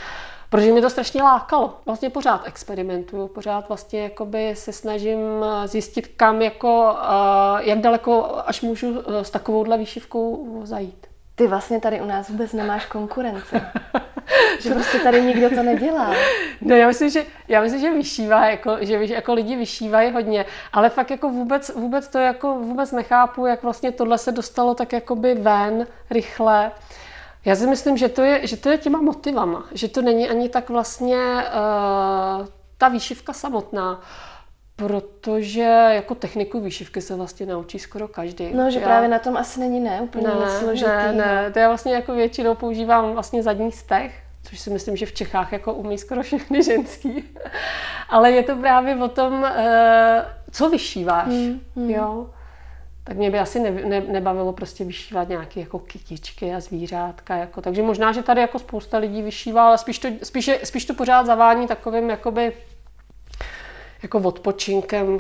protože 0.50 0.72
mě 0.72 0.82
to 0.82 0.90
strašně 0.90 1.24
lákalo. 1.24 1.74
Vlastně 1.86 2.10
pořád 2.10 2.48
experimentuju, 2.48 3.28
pořád 3.28 3.68
vlastně 3.68 4.04
jakoby 4.04 4.56
se 4.56 4.74
snažím 4.74 5.20
eh, 5.44 5.68
zjistit, 5.68 6.08
kam 6.08 6.42
jako, 6.42 6.96
eh, 7.02 7.70
jak 7.70 7.80
daleko 7.80 8.42
až 8.46 8.62
můžu 8.62 9.04
s 9.08 9.30
takovouhle 9.30 9.78
výšivkou 9.78 10.62
zajít. 10.64 11.08
Ty 11.36 11.48
vlastně 11.48 11.80
tady 11.80 12.02
u 12.02 12.06
nás 12.06 12.30
vůbec 12.30 12.54
nemáš 12.54 12.86
konkurenci. 12.86 13.56
že 14.60 14.70
prostě 14.70 15.00
tady 15.00 15.22
nikdo 15.22 15.50
to 15.50 15.64
nedělá. 15.64 16.14
No 16.62 16.76
já 16.76 16.88
myslím, 16.88 17.10
že, 17.10 17.26
já 17.48 17.62
myslím, 17.62 17.82
že 17.82 17.94
vyšívá, 17.94 18.50
jako, 18.50 18.78
že 18.82 19.06
jako 19.06 19.34
lidi 19.34 19.56
vyšívají 19.56 20.12
hodně, 20.12 20.46
ale 20.74 20.90
fakt 20.90 21.12
jako 21.12 21.30
vůbec, 21.30 21.72
vůbec 21.76 22.08
to 22.08 22.18
jako 22.18 22.54
vůbec 22.54 22.92
nechápu, 22.92 23.46
jak 23.46 23.64
vlastně 23.64 23.92
tohle 23.92 24.18
se 24.18 24.32
dostalo 24.32 24.76
tak 24.76 24.94
jakoby 24.94 25.36
ven 25.36 25.88
rychle. 26.10 26.72
Já 27.46 27.56
si 27.56 27.68
myslím, 27.68 27.98
že 27.98 28.10
to 28.10 28.22
je, 28.22 28.48
že 28.48 28.58
to 28.58 28.70
je 28.70 28.78
těma 28.78 29.02
motivama, 29.02 29.66
že 29.72 29.88
to 29.88 30.02
není 30.02 30.30
ani 30.30 30.50
tak 30.50 30.70
vlastně 30.70 31.18
uh, 31.18 32.48
ta 32.78 32.88
výšivka 32.88 33.34
samotná, 33.34 34.02
Protože 34.76 35.62
jako 35.94 36.16
techniku 36.16 36.60
výšivky 36.60 37.02
se 37.02 37.16
vlastně 37.16 37.46
naučí 37.46 37.80
skoro 37.80 38.08
každý. 38.08 38.54
No, 38.54 38.72
že 38.72 38.80
Já... 38.80 38.86
právě 38.86 39.10
na 39.10 39.20
tom 39.20 39.38
asi 39.38 39.60
není 39.60 39.80
ne, 39.80 40.02
úplně 40.02 40.28
ne, 40.28 40.34
nic 40.34 40.54
složitý. 40.54 40.92
Ne, 40.92 41.14
ne, 41.14 41.52
to 41.52 41.60
já 41.60 41.68
vlastně 41.68 41.94
jako 41.94 42.14
většinou 42.14 42.56
používám 42.56 43.14
vlastně 43.14 43.44
zadní 43.44 43.72
stech, 43.72 44.22
což 44.44 44.60
si 44.60 44.70
myslím, 44.70 44.96
že 44.96 45.06
v 45.06 45.14
Čechách 45.14 45.52
jako 45.52 45.74
umí 45.74 45.98
skoro 45.98 46.24
všechny 46.24 46.64
ženský. 46.64 47.24
Ale 48.10 48.32
je 48.32 48.44
to 48.44 48.56
právě 48.56 48.96
o 48.96 49.08
tom, 49.08 49.46
eh, 49.46 50.26
co 50.52 50.70
vyšíváš, 50.70 51.28
hmm, 51.28 51.60
hmm. 51.76 51.90
jo. 51.90 52.30
Tak 53.04 53.18
mě 53.18 53.32
by 53.32 53.40
asi 53.40 53.60
ne, 53.60 53.72
ne, 53.72 54.02
nebavilo 54.02 54.54
prostě 54.54 54.84
vyšívat 54.84 55.30
nějaké 55.30 55.60
jako 55.60 55.80
kytičky 55.80 56.54
a 56.54 56.60
zvířátka. 56.60 57.36
Jako. 57.36 57.62
Takže 57.62 57.82
možná, 57.82 58.12
že 58.12 58.24
tady 58.24 58.42
jako 58.42 58.60
spousta 58.60 58.98
lidí 58.98 59.22
vyšívá, 59.22 59.68
ale 59.68 59.78
spíš 59.78 60.00
to, 60.00 60.08
spíš, 60.24 60.52
spíš 60.64 60.86
to 60.86 60.94
pořád 60.94 61.26
zavání 61.26 61.68
takovým 61.68 62.10
jakoby 62.10 62.54
jako 64.06 64.18
odpočinkem 64.18 65.20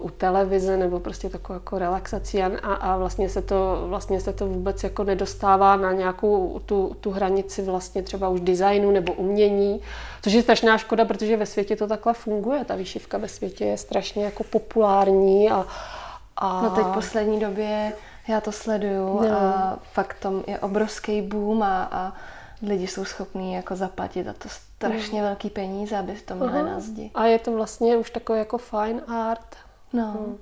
u 0.00 0.10
televize 0.10 0.76
nebo 0.76 1.00
prostě 1.00 1.28
takovou 1.28 1.54
jako 1.54 1.78
relaxací 1.78 2.42
a, 2.42 2.74
a 2.74 2.96
vlastně, 2.96 3.28
se 3.28 3.42
to, 3.42 3.84
vlastně 3.88 4.20
se 4.20 4.32
to 4.32 4.46
vůbec 4.46 4.84
jako 4.84 5.04
nedostává 5.04 5.76
na 5.76 5.92
nějakou 5.92 6.60
tu, 6.66 6.96
tu 7.00 7.10
hranici 7.10 7.62
vlastně 7.62 8.02
třeba 8.02 8.28
už 8.28 8.40
designu 8.40 8.90
nebo 8.90 9.12
umění, 9.12 9.80
což 10.22 10.32
je 10.32 10.42
strašná 10.42 10.78
škoda, 10.78 11.04
protože 11.04 11.36
ve 11.36 11.46
světě 11.46 11.76
to 11.76 11.86
takhle 11.86 12.14
funguje. 12.14 12.64
Ta 12.64 12.74
výšivka 12.74 13.18
ve 13.18 13.28
světě 13.28 13.64
je 13.64 13.78
strašně 13.78 14.24
jako 14.24 14.44
populární 14.44 15.50
a, 15.50 15.66
a... 16.36 16.62
No 16.62 16.70
teď 16.70 16.86
v 16.86 16.94
poslední 16.94 17.40
době 17.40 17.92
já 18.28 18.40
to 18.40 18.52
sleduju 18.52 19.20
no. 19.22 19.32
a 19.32 19.78
fakt 19.92 20.16
tom 20.20 20.44
je 20.46 20.58
obrovský 20.58 21.22
boom 21.22 21.62
a, 21.62 21.88
a 21.92 22.12
lidi 22.62 22.86
jsou 22.86 23.04
schopní 23.04 23.54
jako 23.54 23.76
zaplatit 23.76 24.28
a 24.28 24.32
to 24.32 24.48
strašně 24.76 25.20
mm. 25.20 25.26
velký 25.26 25.50
peníze, 25.50 25.96
aby 25.96 26.12
to 26.12 26.34
měli 26.34 26.62
na 26.62 26.80
zdi. 26.80 27.10
A 27.14 27.26
je 27.26 27.38
to 27.38 27.52
vlastně 27.52 27.96
už 27.96 28.10
takový 28.10 28.38
jako 28.38 28.58
fine 28.58 29.00
art. 29.06 29.56
No. 29.92 30.12
Hmm. 30.12 30.38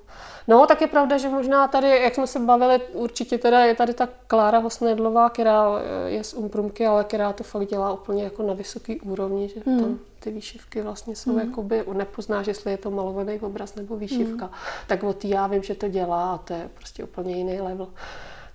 no, 0.49 0.67
tak 0.67 0.81
je 0.81 0.87
pravda, 0.87 1.19
že 1.19 1.29
možná 1.29 1.69
tady, 1.69 1.89
jak 1.89 2.15
jsme 2.15 2.27
se 2.27 2.39
bavili, 2.39 2.81
určitě 2.93 3.39
teda 3.39 3.65
je 3.65 3.75
tady 3.75 3.95
ta 3.95 4.09
Klára 4.27 4.59
Hosnedlová, 4.59 5.31
která 5.31 5.65
je 6.07 6.25
z 6.25 6.35
Umprumky, 6.35 6.87
ale 6.87 7.05
která 7.05 7.33
to 7.33 7.45
fakt 7.45 7.69
dělá 7.69 7.93
úplně 7.93 8.25
jako 8.25 8.43
na 8.43 8.55
vysoký 8.55 9.01
úrovni, 9.01 9.49
že 9.49 9.61
hmm. 9.67 9.81
tam 9.81 9.99
ty 10.21 10.31
výšivky 10.31 10.83
vlastně 10.83 11.17
jsou, 11.17 11.31
hmm. 11.31 11.49
jakoby, 11.49 11.85
nepoznáš, 11.93 12.47
jestli 12.47 12.71
je 12.71 12.77
to 12.77 12.91
malovaný 12.91 13.41
obraz 13.41 13.75
nebo 13.75 13.97
výšivka. 13.97 14.45
Hmm. 14.45 14.55
Tak 14.87 15.03
o 15.03 15.13
tý 15.13 15.29
já 15.29 15.47
vím, 15.47 15.63
že 15.63 15.75
to 15.75 15.89
dělá 15.89 16.35
a 16.35 16.39
to 16.39 16.53
je 16.53 16.71
prostě 16.75 17.05
úplně 17.05 17.37
jiný 17.37 17.61
level. 17.61 17.87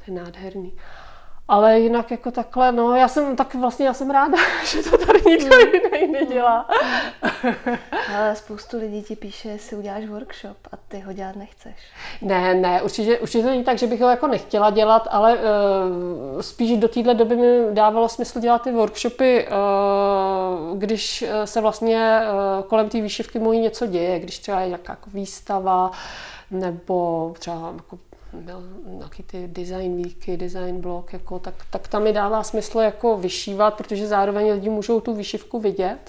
To 0.05 0.11
je 0.11 0.13
nádherný. 0.13 0.73
Ale 1.49 1.79
jinak 1.79 2.11
jako 2.11 2.31
takhle, 2.31 2.71
no 2.71 2.95
já 2.95 3.07
jsem 3.07 3.35
tak 3.35 3.55
vlastně, 3.55 3.85
já 3.85 3.93
jsem 3.93 4.09
ráda, 4.09 4.37
že 4.65 4.83
to 4.83 4.97
tady 4.97 5.21
nikdo 5.27 5.55
mm. 5.55 5.95
jiný 5.95 6.11
nedělá. 6.11 6.67
Mm. 7.43 7.75
Ale 8.17 8.35
spoustu 8.35 8.77
lidí 8.77 9.03
ti 9.03 9.15
píše, 9.15 9.49
jestli 9.49 9.77
uděláš 9.77 10.05
workshop 10.05 10.57
a 10.71 10.77
ty 10.87 10.99
ho 10.99 11.13
dělat 11.13 11.35
nechceš. 11.35 11.75
Ne, 12.21 12.53
ne, 12.53 12.81
určitě, 12.81 13.19
určitě 13.19 13.43
to 13.43 13.49
není 13.49 13.63
tak, 13.63 13.77
že 13.77 13.87
bych 13.87 14.01
ho 14.01 14.09
jako 14.09 14.27
nechtěla 14.27 14.69
dělat, 14.69 15.07
ale 15.11 15.35
uh, 15.35 16.41
spíš 16.41 16.77
do 16.77 16.87
téhle 16.87 17.13
doby 17.13 17.35
mi 17.35 17.73
dávalo 17.73 18.09
smysl 18.09 18.39
dělat 18.39 18.61
ty 18.61 18.71
workshopy, 18.71 19.47
uh, 19.47 20.77
když 20.77 21.25
se 21.45 21.61
vlastně 21.61 22.21
uh, 22.21 22.63
kolem 22.63 22.89
té 22.89 23.01
výšivky 23.01 23.39
mojí 23.39 23.59
něco 23.59 23.85
děje, 23.85 24.19
když 24.19 24.39
třeba 24.39 24.61
je 24.61 24.67
nějaká 24.67 24.93
jako 24.93 25.09
výstava, 25.09 25.91
nebo 26.51 27.33
třeba 27.39 27.73
jako 27.75 27.99
byl 28.33 28.63
nějaký 28.85 29.23
ty 29.23 29.47
design 29.47 30.03
weeky, 30.03 30.37
design 30.37 30.81
blog, 30.81 31.13
jako, 31.13 31.39
tak, 31.39 31.53
tak 31.69 31.87
tam 31.87 32.03
mi 32.03 32.13
dává 32.13 32.43
smysl 32.43 32.79
jako 32.79 33.17
vyšívat, 33.17 33.73
protože 33.73 34.07
zároveň 34.07 34.51
lidi 34.51 34.69
můžou 34.69 34.99
tu 34.99 35.15
vyšivku 35.15 35.59
vidět. 35.59 35.99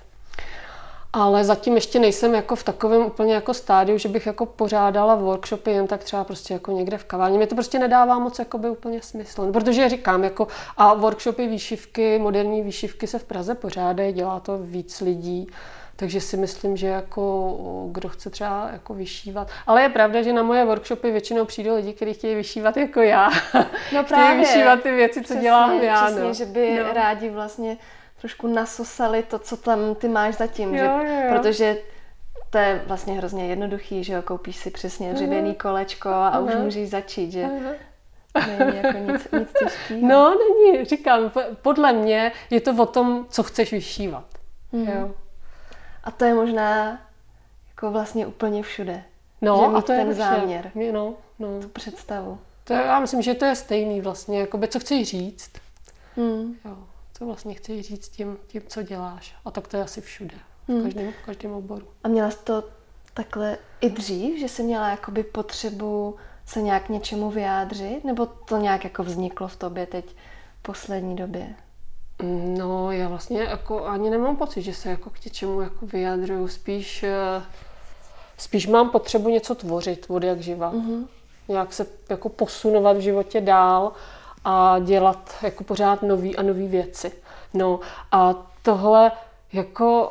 Ale 1.12 1.44
zatím 1.44 1.74
ještě 1.74 1.98
nejsem 1.98 2.34
jako 2.34 2.56
v 2.56 2.62
takovém 2.62 3.02
úplně 3.02 3.34
jako 3.34 3.54
stádiu, 3.54 3.98
že 3.98 4.08
bych 4.08 4.26
jako 4.26 4.46
pořádala 4.46 5.14
workshopy 5.14 5.70
jen 5.70 5.86
tak 5.86 6.04
třeba 6.04 6.24
prostě 6.24 6.54
jako 6.54 6.72
někde 6.72 6.98
v 6.98 7.04
kavárně. 7.04 7.36
Mě 7.36 7.46
to 7.46 7.54
prostě 7.54 7.78
nedává 7.78 8.18
moc 8.18 8.38
jako 8.38 8.58
by 8.58 8.70
úplně 8.70 9.02
smysl. 9.02 9.52
Protože 9.52 9.88
říkám, 9.88 10.24
jako 10.24 10.48
a 10.76 10.94
workshopy 10.94 11.46
výšivky, 11.46 12.18
moderní 12.18 12.62
výšivky 12.62 13.06
se 13.06 13.18
v 13.18 13.24
Praze 13.24 13.54
pořádají, 13.54 14.12
dělá 14.12 14.40
to 14.40 14.58
víc 14.58 15.00
lidí. 15.00 15.46
Takže 16.00 16.20
si 16.20 16.36
myslím, 16.36 16.76
že 16.76 16.86
jako 16.86 17.54
kdo 17.92 18.08
chce 18.08 18.30
třeba 18.30 18.68
jako 18.72 18.94
vyšívat. 18.94 19.48
Ale 19.66 19.82
je 19.82 19.88
pravda, 19.88 20.22
že 20.22 20.32
na 20.32 20.42
moje 20.42 20.64
workshopy 20.64 21.10
většinou 21.10 21.44
přijdou 21.44 21.76
lidi, 21.76 21.92
kteří 21.92 22.14
chtějí 22.14 22.34
vyšívat 22.34 22.76
jako 22.76 23.00
já. 23.00 23.30
No 23.94 24.04
právě. 24.08 24.26
chtějí 24.26 24.38
vyšívat 24.38 24.82
ty 24.82 24.90
věci, 24.90 25.20
přesně, 25.20 25.36
co 25.36 25.42
dělám 25.42 25.82
já. 25.82 26.04
Přesně, 26.04 26.22
no. 26.22 26.34
že 26.34 26.44
by 26.44 26.78
no. 26.78 26.92
rádi 26.92 27.28
vlastně 27.28 27.76
trošku 28.20 28.46
nasosali 28.46 29.22
to, 29.22 29.38
co 29.38 29.56
tam 29.56 29.94
ty 29.94 30.08
máš 30.08 30.34
zatím. 30.34 30.74
Jo, 30.74 31.00
že, 31.06 31.22
jo. 31.24 31.32
Protože 31.32 31.78
to 32.50 32.58
je 32.58 32.82
vlastně 32.86 33.14
hrozně 33.14 33.46
jednoduchý, 33.46 34.04
že 34.04 34.12
jo, 34.12 34.22
koupíš 34.22 34.56
si 34.56 34.70
přesně 34.70 35.12
dřevěný 35.12 35.54
kolečko 35.54 36.08
a 36.08 36.40
uh-huh. 36.40 36.44
už 36.44 36.54
můžeš 36.54 36.90
začít, 36.90 37.32
že 37.32 37.44
uh-huh. 37.44 38.58
není 38.58 38.76
jako 38.76 38.98
nic, 38.98 39.28
nic 39.32 39.52
těžkého. 39.58 40.08
No, 40.08 40.34
není, 40.38 40.84
říkám, 40.84 41.32
podle 41.62 41.92
mě 41.92 42.32
je 42.50 42.60
to 42.60 42.74
o 42.74 42.86
tom, 42.86 43.26
co 43.30 43.42
chceš 43.42 43.72
vyšívat. 43.72 44.24
Uh-huh. 44.72 45.00
Jo. 45.00 45.14
A 46.04 46.10
to 46.10 46.24
je 46.24 46.34
možná 46.34 46.98
jako 47.68 47.90
vlastně 47.90 48.26
úplně 48.26 48.62
všude. 48.62 49.04
No, 49.40 49.60
že 49.62 49.68
mít 49.68 49.76
a 49.76 49.80
to 49.80 49.86
ten 49.86 50.08
je 50.08 50.14
záměr. 50.14 50.70
No, 50.92 51.14
no. 51.38 51.60
Tu 51.60 51.68
představu. 51.68 52.38
To 52.64 52.72
je, 52.72 52.82
já 52.82 53.00
myslím, 53.00 53.22
že 53.22 53.34
to 53.34 53.44
je 53.44 53.56
stejný 53.56 54.00
vlastně, 54.00 54.40
jakoby, 54.40 54.68
co 54.68 54.80
chceš 54.80 55.08
říct. 55.08 55.50
Hmm. 56.16 56.56
Jo, 56.64 56.76
co 57.14 57.26
vlastně 57.26 57.54
chceš 57.54 57.86
říct 57.86 58.08
tím, 58.08 58.38
tím, 58.46 58.62
co 58.66 58.82
děláš. 58.82 59.34
A 59.44 59.50
tak 59.50 59.68
to 59.68 59.76
je 59.76 59.82
asi 59.82 60.00
všude, 60.00 60.34
v 60.68 60.68
hmm. 60.68 60.82
každém, 60.82 61.12
v 61.12 61.24
každém 61.26 61.52
oboru. 61.52 61.88
A 62.04 62.08
měla 62.08 62.30
jsi 62.30 62.38
to 62.44 62.64
takhle 63.14 63.58
i 63.80 63.90
dřív, 63.90 64.40
že 64.40 64.48
jsi 64.48 64.62
měla 64.62 64.88
jakoby 64.88 65.22
potřebu 65.22 66.16
se 66.46 66.62
nějak 66.62 66.88
něčemu 66.88 67.30
vyjádřit? 67.30 68.04
Nebo 68.04 68.26
to 68.26 68.56
nějak 68.56 68.84
jako 68.84 69.02
vzniklo 69.02 69.48
v 69.48 69.56
tobě 69.56 69.86
teď 69.86 70.16
v 70.58 70.62
poslední 70.62 71.16
době? 71.16 71.54
No, 72.58 72.92
já 72.92 73.08
vlastně 73.08 73.42
jako 73.42 73.86
ani 73.86 74.10
nemám 74.10 74.36
pocit, 74.36 74.62
že 74.62 74.74
se 74.74 74.90
jako 74.90 75.10
k 75.10 75.24
něčemu 75.24 75.60
jako 75.60 75.86
vyjadruju. 75.86 76.48
Spíš, 76.48 77.02
eh, 77.02 77.42
spíš 78.38 78.66
mám 78.66 78.90
potřebu 78.90 79.28
něco 79.28 79.54
tvořit 79.54 80.06
od 80.08 80.22
jak 80.22 80.40
živa. 80.40 80.72
Mm-hmm. 80.72 81.06
Jak 81.48 81.72
se 81.72 81.86
jako 82.10 82.28
posunovat 82.28 82.96
v 82.96 83.00
životě 83.00 83.40
dál 83.40 83.92
a 84.44 84.78
dělat 84.78 85.34
jako 85.42 85.64
pořád 85.64 86.02
nový 86.02 86.36
a 86.36 86.42
nový 86.42 86.68
věci. 86.68 87.12
No 87.54 87.80
a 88.12 88.34
tohle 88.62 89.12
jako 89.52 90.08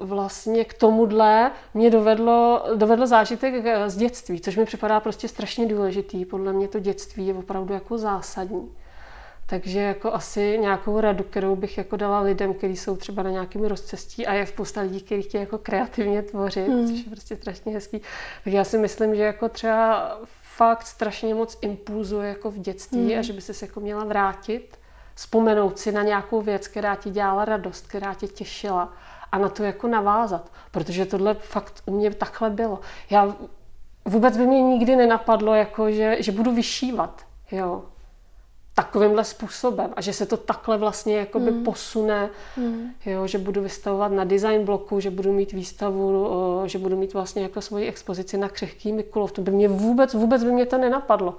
uh, 0.00 0.08
vlastně 0.08 0.64
k 0.64 0.74
tomuhle 0.74 1.50
mě 1.74 1.90
dovedlo, 1.90 2.64
dovedlo 2.74 3.06
zážitek 3.06 3.54
z 3.86 3.96
dětství, 3.96 4.40
což 4.40 4.56
mi 4.56 4.64
připadá 4.64 5.00
prostě 5.00 5.28
strašně 5.28 5.66
důležitý. 5.66 6.24
Podle 6.24 6.52
mě 6.52 6.68
to 6.68 6.78
dětství 6.78 7.26
je 7.26 7.34
opravdu 7.34 7.74
jako 7.74 7.98
zásadní. 7.98 8.70
Takže 9.50 9.80
jako 9.80 10.14
asi 10.14 10.58
nějakou 10.58 11.00
radu, 11.00 11.24
kterou 11.24 11.56
bych 11.56 11.78
jako 11.78 11.96
dala 11.96 12.20
lidem, 12.20 12.54
kteří 12.54 12.76
jsou 12.76 12.96
třeba 12.96 13.22
na 13.22 13.30
nějakém 13.30 13.64
rozcestí 13.64 14.26
a 14.26 14.34
je 14.34 14.46
spousta 14.46 14.80
lidí, 14.80 15.00
kteří 15.00 15.22
chtějí 15.22 15.40
jako 15.40 15.58
kreativně 15.58 16.22
tvořit, 16.22 16.68
hmm. 16.68 16.86
což 16.86 16.98
je 16.98 17.10
prostě 17.10 17.36
strašně 17.36 17.72
hezký. 17.72 18.00
Tak 18.44 18.52
já 18.52 18.64
si 18.64 18.78
myslím, 18.78 19.14
že 19.14 19.22
jako 19.22 19.48
třeba 19.48 20.18
fakt 20.56 20.86
strašně 20.86 21.34
moc 21.34 21.58
impulzuje 21.60 22.28
jako 22.28 22.50
v 22.50 22.58
dětství 22.58 23.10
hmm. 23.10 23.18
a 23.18 23.22
že 23.22 23.32
by 23.32 23.40
se 23.40 23.66
jako 23.66 23.80
měla 23.80 24.04
vrátit, 24.04 24.78
vzpomenout 25.14 25.78
si 25.78 25.92
na 25.92 26.02
nějakou 26.02 26.40
věc, 26.40 26.68
která 26.68 26.94
ti 26.94 27.10
dělala 27.10 27.44
radost, 27.44 27.86
která 27.86 28.14
tě 28.14 28.26
těšila 28.26 28.92
a 29.32 29.38
na 29.38 29.48
to 29.48 29.64
jako 29.64 29.88
navázat, 29.88 30.52
protože 30.70 31.06
tohle 31.06 31.34
fakt 31.34 31.82
u 31.86 31.96
mě 31.96 32.14
takhle 32.14 32.50
bylo. 32.50 32.80
Já 33.10 33.36
vůbec 34.04 34.36
by 34.36 34.46
mě 34.46 34.62
nikdy 34.62 34.96
nenapadlo, 34.96 35.54
jako 35.54 35.90
že, 35.90 36.16
že 36.20 36.32
budu 36.32 36.54
vyšívat, 36.54 37.26
jo 37.50 37.82
takovýmhle 38.78 39.24
způsobem 39.24 39.90
a 39.96 40.00
že 40.00 40.12
se 40.12 40.26
to 40.26 40.36
takhle 40.36 40.78
vlastně 40.78 41.16
jakoby 41.16 41.50
mm. 41.50 41.64
posune, 41.64 42.30
mm. 42.56 42.90
Jo, 43.06 43.26
že 43.26 43.38
budu 43.38 43.62
vystavovat 43.62 44.12
na 44.12 44.24
design 44.24 44.64
bloku, 44.64 45.00
že 45.00 45.10
budu 45.10 45.32
mít 45.32 45.52
výstavu, 45.52 46.28
o, 46.28 46.62
že 46.66 46.78
budu 46.78 46.96
mít 46.96 47.14
vlastně 47.14 47.42
jako 47.42 47.60
svoji 47.60 47.88
expozici 47.88 48.38
na 48.38 48.48
křehký 48.48 48.92
Mikulov. 48.92 49.32
To 49.32 49.42
by 49.42 49.50
mě 49.50 49.68
vůbec, 49.68 50.14
vůbec 50.14 50.44
by 50.44 50.52
mě 50.52 50.66
to 50.66 50.78
nenapadlo. 50.78 51.34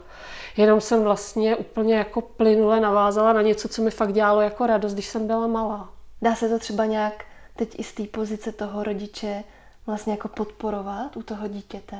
Jenom 0.58 0.82
jsem 0.82 1.04
vlastně 1.04 1.56
úplně 1.56 1.95
jako 1.95 2.21
plynule 2.21 2.80
navázala 2.80 3.34
na 3.34 3.41
něco, 3.41 3.67
co 3.67 3.82
mi 3.82 3.91
fakt 3.91 4.13
dělalo 4.13 4.41
jako 4.41 4.67
radost, 4.67 4.93
když 4.93 5.08
jsem 5.08 5.28
byla 5.28 5.47
malá. 5.47 5.89
Dá 6.21 6.36
se 6.36 6.49
to 6.49 6.60
třeba 6.60 6.86
nějak 6.86 7.25
teď 7.56 7.80
i 7.80 7.84
z 7.84 7.93
té 7.93 8.04
pozice 8.04 8.52
toho 8.52 8.84
rodiče 8.84 9.43
vlastně 9.88 10.13
jako 10.13 10.28
podporovat 10.28 11.17
u 11.17 11.23
toho 11.23 11.47
dítěte? 11.47 11.97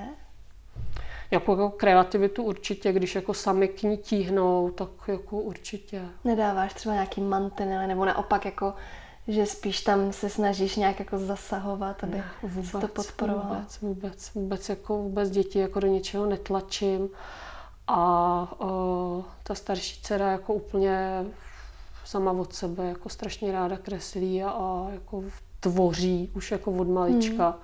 Jako, 1.32 1.70
kreativitu 1.70 2.44
určitě, 2.44 2.92
když 2.94 3.16
jako 3.16 3.34
sami 3.34 3.68
k 3.68 3.84
ní 3.84 3.98
tíhnou, 3.98 4.72
tak 4.72 4.90
jako 5.08 5.38
určitě. 5.38 6.02
Nedáváš 6.24 6.74
třeba 6.74 6.96
nějaký 6.96 7.22
mantinely, 7.22 7.88
nebo 7.88 8.06
naopak 8.06 8.46
jako 8.46 8.74
že 9.30 9.46
spíš 9.46 9.82
tam 9.82 10.14
se 10.14 10.30
snažíš 10.30 10.76
nějak 10.76 11.00
jako 11.00 11.18
zasahovat, 11.18 12.04
aby 12.04 12.18
ne, 12.18 12.26
vůbec, 12.44 12.72
se 12.72 12.78
to 12.78 12.88
podporovalo. 12.88 13.56
Vůbec, 13.56 13.80
vůbec, 13.82 14.32
vůbec, 14.34 14.70
jako 14.70 14.98
vůbec 14.98 15.30
děti 15.30 15.60
jako 15.60 15.80
do 15.80 15.88
něčeho 15.88 16.26
netlačím. 16.26 17.10
A 17.88 17.98
o, 18.60 19.24
ta 19.44 19.56
starší 19.56 20.02
dcera 20.02 20.32
jako 20.32 20.54
úplně 20.54 21.26
sama 22.06 22.32
od 22.32 22.54
sebe 22.54 22.86
jako 22.86 23.10
strašně 23.10 23.52
ráda 23.52 23.78
kreslí 23.78 24.44
a, 24.44 24.50
a 24.50 24.88
jako 24.92 25.24
tvoří 25.60 26.32
už 26.36 26.52
jako 26.52 26.72
od 26.72 26.88
malička. 26.88 27.50
Hmm 27.50 27.60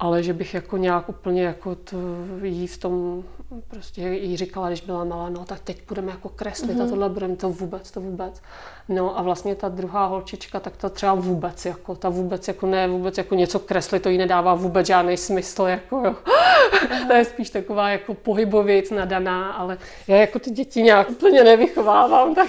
ale 0.00 0.22
že 0.22 0.32
bych 0.32 0.54
jako 0.54 0.76
nějak 0.76 1.08
úplně 1.08 1.42
jako 1.42 1.74
to 1.74 1.96
jí 2.42 2.66
v 2.66 2.78
tom, 2.78 3.24
prostě 3.68 4.00
jí 4.02 4.36
říkala, 4.36 4.68
když 4.68 4.80
byla 4.80 5.04
malá, 5.04 5.28
no 5.28 5.44
tak 5.44 5.60
teď 5.60 5.82
budeme 5.88 6.10
jako 6.10 6.28
kreslit 6.28 6.70
mm-hmm. 6.70 6.80
a 6.80 6.82
mhm. 6.82 6.90
tohle 6.90 7.08
budeme, 7.08 7.36
to 7.36 7.48
vůbec, 7.48 7.90
to 7.90 8.00
vůbec. 8.00 8.42
No 8.88 9.18
a 9.18 9.22
vlastně 9.22 9.54
ta 9.54 9.68
druhá 9.68 10.06
holčička, 10.06 10.60
tak 10.60 10.76
to 10.76 10.90
třeba 10.90 11.14
vůbec, 11.14 11.66
jako 11.66 11.94
ta 11.94 12.08
vůbec, 12.08 12.48
jako 12.48 12.66
ne, 12.66 12.88
vůbec 12.88 13.18
jako 13.18 13.34
něco 13.34 13.58
kreslit, 13.58 14.02
to 14.02 14.08
jí 14.08 14.18
nedává 14.18 14.54
vůbec 14.54 14.86
žádný 14.86 15.16
smysl, 15.16 15.62
jako 15.62 15.96
jo. 15.96 16.14
Mm-hmm. 16.24 17.06
to 17.06 17.12
je 17.12 17.24
spíš 17.24 17.50
taková 17.50 17.90
jako 17.90 18.14
pohybověc 18.14 18.90
nadaná, 18.90 19.52
ale 19.52 19.78
já 20.08 20.16
jako 20.16 20.38
ty 20.38 20.50
děti 20.50 20.82
nějak 20.82 21.10
úplně 21.10 21.44
nevychovávám, 21.44 22.34
tak 22.34 22.48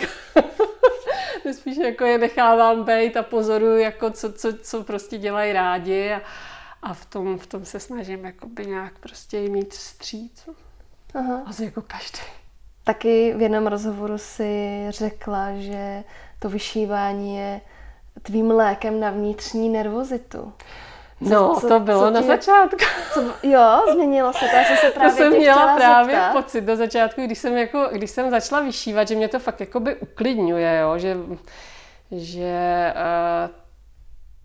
spíš 1.53 1.77
jako 1.77 2.05
je 2.05 2.17
nechávám 2.17 2.83
být 2.83 3.17
a 3.17 3.23
pozoruju, 3.23 3.77
jako 3.77 4.09
co, 4.09 4.33
co, 4.33 4.53
co 4.61 4.83
prostě 4.83 5.17
dělají 5.17 5.53
rádi 5.53 6.11
a, 6.11 6.21
a 6.81 6.93
v 6.93 7.05
tom, 7.05 7.39
v 7.39 7.47
tom 7.47 7.65
se 7.65 7.79
snažím 7.79 8.25
jakoby 8.25 8.65
nějak 8.65 8.99
prostě 8.99 9.39
mít 9.39 9.73
vstříc. 9.73 10.49
Aha. 11.15 11.41
Asi 11.45 11.65
jako 11.65 11.81
každý. 11.81 12.19
Taky 12.83 13.33
v 13.37 13.41
jednom 13.41 13.67
rozhovoru 13.67 14.17
si 14.17 14.85
řekla, 14.89 15.47
že 15.55 16.03
to 16.39 16.49
vyšívání 16.49 17.35
je 17.37 17.61
tvým 18.21 18.51
lékem 18.51 18.99
na 18.99 19.09
vnitřní 19.09 19.69
nervozitu. 19.69 20.53
Co, 21.23 21.29
no, 21.29 21.55
co, 21.59 21.67
to 21.67 21.79
bylo 21.79 22.01
co 22.01 22.09
na 22.11 22.21
začátku. 22.21 22.77
Co, 23.13 23.33
jo, 23.43 23.81
změnilo 23.93 24.33
se 24.33 24.39
to, 24.39 24.55
já 24.55 24.63
jsem 24.63 24.77
se 24.77 24.91
právě 24.91 25.11
To 25.11 25.17
jsem 25.17 25.33
měla 25.33 25.75
právě 25.75 26.15
zeptat. 26.15 26.31
pocit 26.33 26.61
do 26.61 26.75
začátku, 26.75 27.21
když 27.21 27.37
jsem, 27.37 27.57
jako, 27.57 27.89
když 27.91 28.11
jsem 28.11 28.29
začala 28.29 28.61
vyšívat, 28.61 29.07
že 29.07 29.15
mě 29.15 29.27
to 29.27 29.39
fakt 29.39 29.59
jakoby 29.59 29.95
uklidňuje, 29.95 30.79
jo, 30.81 30.97
že, 30.97 31.17
že 32.11 32.93
uh, 32.95 33.60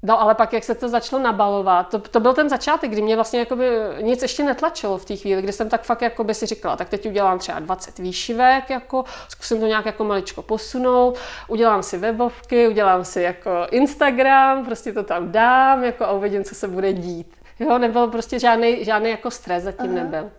No 0.03 0.21
ale 0.21 0.35
pak, 0.35 0.53
jak 0.53 0.65
se 0.65 0.75
to 0.75 0.89
začalo 0.89 1.23
nabalovat, 1.23 1.91
to, 1.91 1.99
to 1.99 2.21
byl 2.21 2.35
ten 2.35 2.49
začátek, 2.49 2.91
kdy 2.91 3.03
mě 3.03 3.15
vlastně 3.15 3.39
jakoby 3.39 3.71
nic 4.01 4.23
ještě 4.23 4.43
netlačilo 4.43 4.99
v 4.99 5.05
té 5.05 5.17
chvíli, 5.17 5.43
kdy 5.43 5.53
jsem 5.53 5.69
tak 5.69 5.83
fakt 5.83 6.03
jakoby 6.03 6.35
si 6.35 6.47
říkala, 6.47 6.77
tak 6.77 6.89
teď 6.89 7.07
udělám 7.07 7.39
třeba 7.39 7.59
20 7.59 7.99
výšivek, 7.99 8.71
jako, 8.71 9.05
zkusím 9.29 9.61
to 9.61 9.67
nějak 9.67 9.87
jako 9.87 10.05
maličko 10.05 10.43
posunout, 10.43 11.19
udělám 11.49 11.83
si 11.83 11.99
webovky, 11.99 12.69
udělám 12.69 13.05
si 13.05 13.23
jako 13.23 13.51
Instagram, 13.71 14.65
prostě 14.65 14.93
to 14.93 15.03
tam 15.03 15.33
dám 15.33 15.85
jako 15.85 16.05
a 16.05 16.13
uvidím, 16.13 16.45
co 16.45 16.55
se 16.55 16.69
bude 16.69 16.93
dít. 16.93 17.37
Jo, 17.59 17.79
nebyl 17.79 18.07
prostě 18.07 18.39
žádný, 18.39 18.85
žádný 18.85 19.11
jako 19.11 19.31
stres 19.31 19.63
zatím 19.63 19.91
Aha. 19.91 20.05
nebyl. 20.05 20.31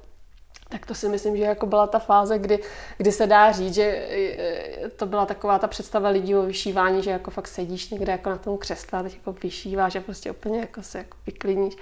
Tak 0.70 0.86
to 0.86 0.96
si 0.96 1.10
myslím, 1.10 1.38
že 1.38 1.44
jako 1.44 1.66
byla 1.66 1.88
ta 1.88 2.00
fáze, 2.00 2.40
kdy, 2.40 2.60
kdy 2.98 3.12
se 3.12 3.28
dá 3.28 3.52
říct, 3.52 3.74
že 3.74 3.84
e, 3.84 4.90
to 4.96 5.06
byla 5.06 5.26
taková 5.26 5.60
ta 5.60 5.68
představa 5.68 6.10
lidí 6.10 6.36
o 6.36 6.42
vyšívání, 6.42 7.04
že 7.04 7.12
jako 7.12 7.32
fakt 7.32 7.48
sedíš 7.48 7.90
někde 7.90 8.12
jako 8.12 8.30
na 8.30 8.38
tom 8.38 8.58
křesle 8.58 9.04
teď 9.04 9.16
jako 9.16 9.36
vyšíváš 9.44 9.96
a 9.96 10.02
prostě 10.02 10.32
úplně 10.32 10.60
jako 10.60 10.84
se 10.84 10.98
jako 10.98 11.18
vyklidníš. 11.26 11.76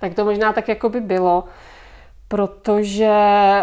Tak 0.00 0.14
to 0.14 0.24
možná 0.24 0.52
tak 0.52 0.68
jako 0.68 0.88
by 0.88 1.00
bylo 1.00 1.44
protože 2.28 3.10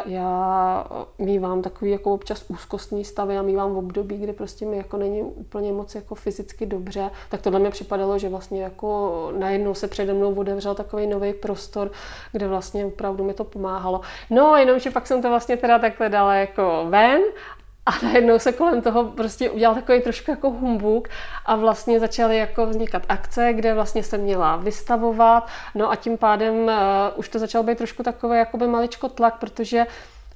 já 0.06 0.86
mývám 1.17 1.62
takový 1.62 1.91
jako 1.91 2.13
občas 2.13 2.45
úzkostní 2.47 3.06
stavy 3.06 3.38
a 3.38 3.41
mývám 3.41 3.73
v 3.73 3.78
období, 3.78 4.17
kdy 4.17 4.34
prostě 4.34 4.65
mi 4.65 4.78
jako 4.78 4.97
není 4.97 5.21
úplně 5.21 5.71
moc 5.71 5.95
jako 5.95 6.15
fyzicky 6.15 6.65
dobře, 6.65 7.12
tak 7.30 7.41
tohle 7.41 7.60
mi 7.60 7.69
připadalo, 7.69 8.19
že 8.19 8.30
vlastně 8.30 8.63
jako 8.63 9.32
najednou 9.38 9.73
se 9.73 9.88
přede 9.88 10.13
mnou 10.13 10.36
otevřel 10.36 10.75
takový 10.75 11.08
nový 11.08 11.34
prostor, 11.34 11.91
kde 12.32 12.47
vlastně 12.47 12.86
opravdu 12.86 13.23
mi 13.23 13.34
to 13.34 13.43
pomáhalo. 13.43 14.01
No, 14.30 14.56
jenom, 14.56 14.80
že 14.80 14.91
pak 14.91 15.08
jsem 15.08 15.21
to 15.21 15.30
vlastně 15.30 15.58
teda 15.58 15.80
takhle 15.80 16.10
dala 16.10 16.36
jako 16.36 16.86
ven 16.89 17.21
a 17.86 17.91
najednou 18.06 18.39
se 18.39 18.52
kolem 18.52 18.82
toho 18.82 19.04
prostě 19.04 19.50
udělal 19.50 19.76
takový 19.76 20.02
trošku 20.02 20.32
jako 20.32 20.50
humbuk 20.50 21.08
a 21.45 21.56
vlastně 21.56 22.00
začaly 22.00 22.38
jako 22.38 22.65
vznikat 22.65 23.04
akce, 23.10 23.54
kde 23.54 23.74
vlastně 23.74 24.04
se 24.04 24.17
měla 24.17 24.56
vystavovat, 24.56 25.48
no 25.76 25.91
a 25.91 25.95
tím 25.95 26.17
pádem 26.17 26.56
uh, 26.56 26.71
už 27.15 27.30
to 27.30 27.39
začalo 27.39 27.63
být 27.63 27.78
trošku 27.78 28.04
takové 28.04 28.38
jakoby 28.38 28.67
maličko 28.67 29.10
tlak, 29.10 29.39
protože 29.39 29.86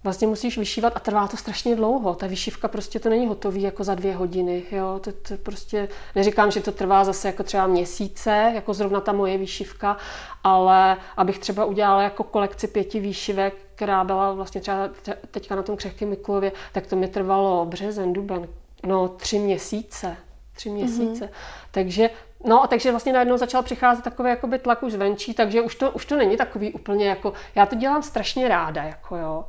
vlastně 0.04 0.28
musíš 0.28 0.58
vyšívat 0.58 0.94
a 0.96 1.00
trvá 1.00 1.28
to 1.28 1.38
strašně 1.38 1.76
dlouho. 1.76 2.16
Ta 2.16 2.28
vyšívka 2.28 2.68
prostě 2.68 3.00
to 3.00 3.10
není 3.10 3.28
hotový 3.28 3.62
jako 3.62 3.84
za 3.84 3.96
dvě 3.96 4.16
hodiny. 4.16 4.64
Jo? 4.72 5.00
To, 5.04 5.12
to 5.12 5.38
prostě, 5.44 5.88
neříkám, 6.16 6.52
že 6.52 6.62
to 6.62 6.72
trvá 6.72 7.04
zase 7.04 7.28
jako 7.28 7.44
třeba 7.44 7.68
měsíce, 7.68 8.52
jako 8.56 8.74
zrovna 8.74 9.02
ta 9.02 9.12
moje 9.12 9.38
výšivka, 9.38 9.98
ale 10.44 10.98
abych 11.18 11.40
třeba 11.40 11.66
udělala 11.66 12.04
jako 12.04 12.24
kolekci 12.24 12.68
pěti 12.68 13.00
výšivek, 13.00 13.69
která 13.80 14.04
byla 14.04 14.34
vlastně 14.34 14.62
třeba 14.62 14.90
teďka 15.32 15.56
na 15.56 15.64
tom 15.64 15.78
křehkém 15.78 16.10
Mikulově, 16.10 16.52
tak 16.72 16.88
to 16.88 16.96
mi 16.96 17.08
trvalo 17.08 17.66
březen, 17.66 18.14
duben, 18.14 18.48
no 18.86 19.08
tři 19.08 19.40
měsíce. 19.40 20.18
Tři 20.54 20.70
měsíce. 20.70 21.26
Mm-hmm. 21.26 21.30
Takže 21.72 22.10
No 22.46 22.64
a 22.64 22.68
takže 22.68 22.92
vlastně 22.92 23.14
najednou 23.14 23.38
začal 23.38 23.64
přicházet 23.64 24.04
takový 24.04 24.30
jakoby 24.30 24.60
tlak 24.60 24.84
už 24.84 24.92
zvenčí, 24.92 25.34
takže 25.34 25.62
už 25.62 25.76
to, 25.76 25.92
už 25.92 26.06
to 26.06 26.16
není 26.16 26.38
takový 26.38 26.74
úplně 26.74 27.08
jako, 27.08 27.34
já 27.56 27.66
to 27.66 27.76
dělám 27.76 28.04
strašně 28.04 28.48
ráda, 28.48 28.84
jako 28.84 29.18
jo. 29.18 29.46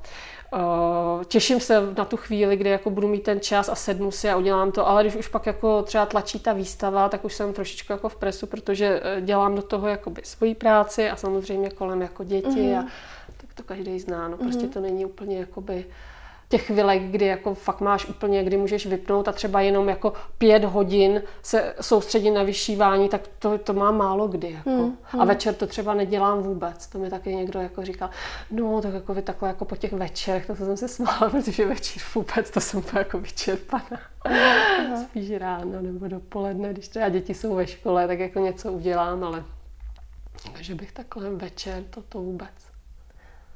Uh, 0.52 1.24
těším 1.24 1.60
se 1.60 1.80
na 1.96 2.04
tu 2.04 2.16
chvíli, 2.16 2.56
kdy 2.56 2.70
jako 2.70 2.90
budu 2.90 3.08
mít 3.08 3.22
ten 3.22 3.40
čas 3.40 3.68
a 3.68 3.74
sednu 3.74 4.10
si 4.10 4.30
a 4.30 4.36
udělám 4.36 4.72
to, 4.72 4.88
ale 4.88 5.02
když 5.02 5.16
už 5.16 5.28
pak 5.28 5.46
jako 5.46 5.82
třeba 5.82 6.06
tlačí 6.06 6.40
ta 6.40 6.52
výstava, 6.52 7.08
tak 7.08 7.24
už 7.24 7.34
jsem 7.34 7.52
trošičku 7.52 7.92
jako 7.92 8.08
v 8.08 8.16
presu, 8.16 8.46
protože 8.46 9.00
eh, 9.02 9.20
dělám 9.20 9.54
do 9.54 9.62
toho 9.62 9.88
jakoby 9.88 10.22
svoji 10.24 10.54
práci 10.54 11.10
a 11.10 11.16
samozřejmě 11.16 11.70
kolem 11.70 12.02
jako 12.02 12.24
děti 12.24 12.48
mm-hmm. 12.48 12.78
a 12.78 12.82
tak 12.82 13.19
to 13.60 13.66
každý 13.66 14.00
zná, 14.00 14.28
no 14.28 14.36
prostě 14.36 14.66
mm-hmm. 14.66 14.72
to 14.72 14.80
není 14.80 15.04
úplně 15.04 15.38
jakoby 15.38 15.84
těch 16.48 16.66
chvilek, 16.66 17.02
kdy 17.02 17.26
jako 17.26 17.54
fakt 17.54 17.80
máš 17.80 18.08
úplně, 18.08 18.44
kdy 18.44 18.56
můžeš 18.56 18.86
vypnout 18.86 19.28
a 19.28 19.32
třeba 19.32 19.60
jenom 19.60 19.88
jako 19.88 20.12
pět 20.38 20.64
hodin 20.64 21.22
se 21.42 21.74
soustředit 21.80 22.30
na 22.30 22.42
vyšívání, 22.42 23.08
tak 23.08 23.20
to, 23.38 23.58
to 23.58 23.72
má 23.72 23.90
málo 23.90 24.28
kdy. 24.28 24.50
Jako. 24.50 24.70
Hmm, 24.70 24.98
hmm. 25.02 25.22
A 25.22 25.24
večer 25.24 25.54
to 25.54 25.66
třeba 25.66 25.94
nedělám 25.94 26.42
vůbec. 26.42 26.86
To 26.86 26.98
mi 26.98 27.10
taky 27.10 27.34
někdo 27.34 27.60
jako 27.60 27.84
říkal, 27.84 28.10
no 28.50 28.80
tak 28.80 28.94
jako 28.94 29.14
vy 29.14 29.22
takhle 29.22 29.48
jako 29.48 29.64
po 29.64 29.76
těch 29.76 29.92
večerech, 29.92 30.46
to 30.46 30.56
jsem 30.56 30.76
se 30.76 30.88
smála, 30.88 31.30
protože 31.30 31.66
večer 31.66 32.02
vůbec, 32.14 32.50
to 32.50 32.60
jsem 32.60 32.82
jako 32.92 33.18
vyčerpaná. 33.18 34.00
Spíš 35.02 35.30
ráno 35.30 35.82
nebo 35.82 36.08
dopoledne, 36.08 36.72
když 36.72 36.88
třeba 36.88 37.08
děti 37.08 37.34
jsou 37.34 37.54
ve 37.54 37.66
škole, 37.66 38.06
tak 38.06 38.18
jako 38.18 38.38
něco 38.38 38.72
udělám, 38.72 39.24
ale 39.24 39.44
že 40.60 40.74
bych 40.74 40.92
takhle 40.92 41.30
večer, 41.30 41.82
to, 41.90 42.02
to 42.02 42.18
vůbec. 42.18 42.69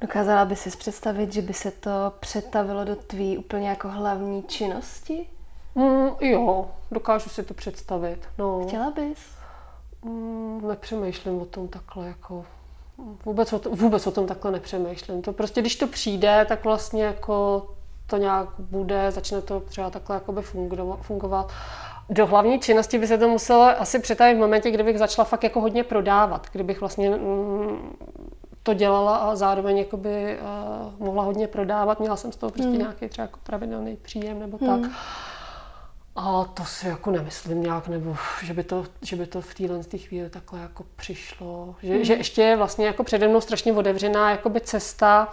Dokázala 0.04 0.44
by 0.44 0.56
si 0.56 0.70
představit, 0.70 1.32
že 1.32 1.42
by 1.42 1.52
se 1.52 1.70
to 1.70 1.90
přetavilo 2.20 2.84
do 2.84 2.96
tvý 2.96 3.38
úplně 3.38 3.68
jako 3.68 3.88
hlavní 3.88 4.42
činnosti? 4.42 5.26
Mm, 5.74 6.08
jo, 6.20 6.70
dokážu 6.90 7.30
si 7.30 7.42
to 7.42 7.54
představit. 7.54 8.18
No. 8.38 8.66
Chtěla 8.66 8.90
bys? 8.90 9.18
Mm, 10.02 10.68
nepřemýšlím 10.68 11.42
o 11.42 11.44
tom 11.44 11.68
takhle 11.68 12.06
jako 12.06 12.44
vůbec 13.24 13.52
o, 13.52 13.58
tom, 13.58 13.74
vůbec 13.74 14.06
o 14.06 14.10
tom 14.10 14.26
takhle 14.26 14.50
nepřemýšlím. 14.50 15.22
To 15.22 15.32
prostě, 15.32 15.60
když 15.60 15.76
to 15.76 15.86
přijde, 15.86 16.46
tak 16.48 16.64
vlastně 16.64 17.04
jako 17.04 17.66
to 18.06 18.16
nějak 18.16 18.48
bude, 18.58 19.10
začne 19.10 19.42
to 19.42 19.60
třeba 19.60 19.90
takhle 19.90 20.16
jakoby 20.16 20.42
fungovat. 21.00 21.52
Do 22.10 22.26
hlavní 22.26 22.60
činnosti 22.60 22.98
by 22.98 23.06
se 23.06 23.18
to 23.18 23.28
muselo 23.28 23.80
asi 23.80 23.98
přetavit 23.98 24.36
v 24.36 24.40
momentě, 24.40 24.70
kdybych 24.70 24.98
začala 24.98 25.24
fakt 25.24 25.44
jako 25.44 25.60
hodně 25.60 25.84
prodávat, 25.84 26.46
kdybych 26.52 26.80
vlastně 26.80 27.10
mm, 27.10 27.96
to 28.64 28.74
dělala 28.74 29.16
a 29.16 29.36
zároveň 29.36 29.78
jakoby, 29.78 30.38
uh, 30.38 31.06
mohla 31.06 31.22
hodně 31.22 31.48
prodávat. 31.48 32.00
Měla 32.00 32.16
jsem 32.16 32.32
z 32.32 32.36
toho 32.36 32.50
prostě 32.50 32.68
hmm. 32.68 32.78
nějaký 32.78 33.08
třeba 33.08 33.22
jako 33.22 33.38
pravidelný 33.42 33.96
příjem 33.96 34.38
nebo 34.38 34.58
hmm. 34.60 34.82
tak. 34.82 34.90
A 36.16 36.44
to 36.44 36.64
si 36.64 36.88
jako 36.88 37.10
nemyslím 37.10 37.62
nějak, 37.62 37.88
nebo 37.88 38.16
že 38.42 38.54
by 38.54 38.64
to, 38.64 38.84
že 39.02 39.16
by 39.16 39.26
to 39.26 39.40
v 39.40 39.54
téhle 39.54 39.82
chvíli 39.96 40.30
takhle 40.30 40.60
jako 40.60 40.84
přišlo. 40.96 41.74
Že, 41.82 41.94
hmm. 41.94 42.04
že 42.04 42.14
ještě 42.14 42.42
je 42.42 42.56
vlastně 42.56 42.86
jako 42.86 43.04
přede 43.04 43.28
mnou 43.28 43.40
strašně 43.40 43.72
otevřená 43.72 44.30
jakoby 44.30 44.60
cesta 44.60 45.28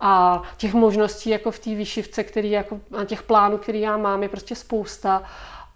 a 0.00 0.42
těch 0.56 0.74
možností 0.74 1.30
jako 1.30 1.50
v 1.50 1.58
té 1.58 1.74
výšivce, 1.74 2.24
který 2.24 2.50
jako, 2.50 2.80
a 2.98 3.04
těch 3.04 3.22
plánů, 3.22 3.58
který 3.58 3.80
já 3.80 3.96
mám, 3.96 4.22
je 4.22 4.28
prostě 4.28 4.54
spousta. 4.54 5.22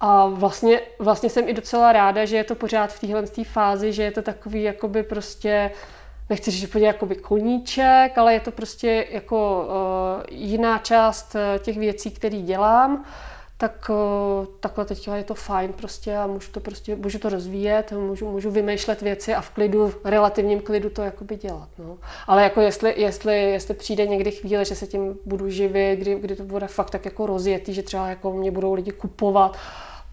A 0.01 0.26
vlastně, 0.26 0.80
vlastně 0.99 1.30
jsem 1.30 1.49
i 1.49 1.53
docela 1.55 1.92
ráda, 1.92 2.24
že 2.24 2.36
je 2.36 2.45
to 2.45 2.55
pořád 2.55 2.92
v 2.92 3.01
téhle 3.01 3.24
fázi, 3.45 3.92
že 3.92 4.03
je 4.03 4.11
to 4.11 4.22
takový 4.22 4.62
jakoby 4.62 5.03
prostě 5.03 5.70
nechci 6.31 6.51
říct, 6.51 6.75
jako 6.75 7.09
koníček, 7.22 8.18
ale 8.18 8.35
je 8.35 8.41
to 8.41 8.51
prostě 8.51 9.07
jako 9.11 9.66
uh, 9.66 10.37
jiná 10.39 10.79
část 10.79 11.35
uh, 11.35 11.64
těch 11.64 11.79
věcí, 11.79 12.11
které 12.11 12.37
dělám, 12.37 13.05
tak 13.57 13.91
uh, 13.91 14.47
takhle 14.61 14.85
teďka 14.85 15.16
je 15.16 15.25
to 15.25 15.35
fajn 15.35 15.72
prostě 15.72 16.16
a 16.16 16.27
můžu 16.27 16.53
to 16.53 16.61
prostě, 16.61 16.97
můžu 16.97 17.18
to 17.18 17.29
rozvíjet, 17.29 17.93
můžu, 17.93 18.31
můžu 18.31 18.51
vymýšlet 18.51 19.03
věci 19.03 19.35
a 19.35 19.41
v 19.41 19.51
klidu, 19.51 19.89
v 19.89 20.01
relativním 20.05 20.61
klidu 20.61 20.91
to 20.91 21.03
jakoby 21.03 21.37
dělat, 21.37 21.68
no. 21.79 21.99
Ale 22.27 22.43
jako 22.43 22.61
jestli, 22.61 22.95
jestli, 22.97 23.43
jestli 23.43 23.75
přijde 23.75 24.07
někdy 24.07 24.31
chvíle, 24.31 24.64
že 24.64 24.75
se 24.75 24.87
tím 24.87 25.18
budu 25.27 25.49
živit, 25.49 25.97
kdy, 25.97 26.14
kdy 26.14 26.37
to 26.37 26.43
bude 26.43 26.66
fakt 26.66 26.91
tak 26.91 27.05
jako 27.05 27.27
rozjetý, 27.27 27.75
že 27.75 27.83
třeba 27.83 28.09
jako 28.09 28.33
mě 28.33 28.51
budou 28.51 28.75
lidi 28.75 28.91
kupovat, 28.91 29.57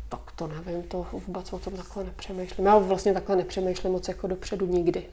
tak 0.09 0.19
to 0.35 0.47
nevím, 0.47 0.83
to 0.83 1.05
vůbec 1.11 1.53
o 1.53 1.59
tom 1.59 1.73
takhle 1.73 2.03
nepřemýšlím. 2.03 2.65
Já 2.65 2.77
vlastně 2.77 3.13
takhle 3.13 3.35
nepřemýšlím 3.35 3.93
moc 3.93 4.07
jako 4.07 4.27
dopředu 4.27 4.65
nikdy 4.65 5.03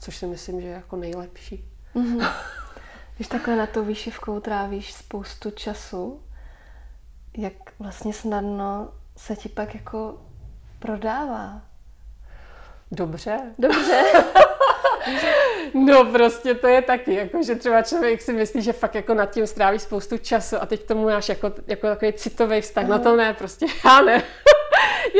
což 0.00 0.16
si 0.16 0.26
myslím, 0.26 0.60
že 0.60 0.66
je 0.66 0.72
jako 0.72 0.96
nejlepší. 0.96 1.64
Mm-hmm. 1.94 2.32
Když 3.16 3.28
takhle 3.28 3.56
na 3.56 3.66
tou 3.66 3.84
výšivkou 3.84 4.40
trávíš 4.40 4.92
spoustu 4.92 5.50
času, 5.50 6.22
jak 7.36 7.52
vlastně 7.78 8.12
snadno 8.12 8.92
se 9.16 9.36
ti 9.36 9.48
pak 9.48 9.74
jako 9.74 10.20
prodává? 10.78 11.62
Dobře. 12.92 13.40
Dobře. 13.58 14.02
no 15.74 16.04
prostě 16.04 16.54
to 16.54 16.66
je 16.66 16.82
taky, 16.82 17.14
jako, 17.14 17.42
že 17.42 17.54
třeba 17.54 17.82
člověk 17.82 18.22
si 18.22 18.32
myslí, 18.32 18.62
že 18.62 18.72
fakt 18.72 18.94
jako 18.94 19.14
nad 19.14 19.30
tím 19.30 19.46
stráví 19.46 19.78
spoustu 19.78 20.18
času 20.18 20.56
a 20.60 20.66
teď 20.66 20.84
tomu 20.84 21.04
máš 21.04 21.28
jako, 21.28 21.52
jako 21.66 21.86
takový 21.86 22.12
citový 22.12 22.60
vztah, 22.60 22.86
no 22.86 22.98
to 22.98 23.16
ne, 23.16 23.34
prostě 23.34 23.66
já 23.84 24.00
ne. 24.00 24.22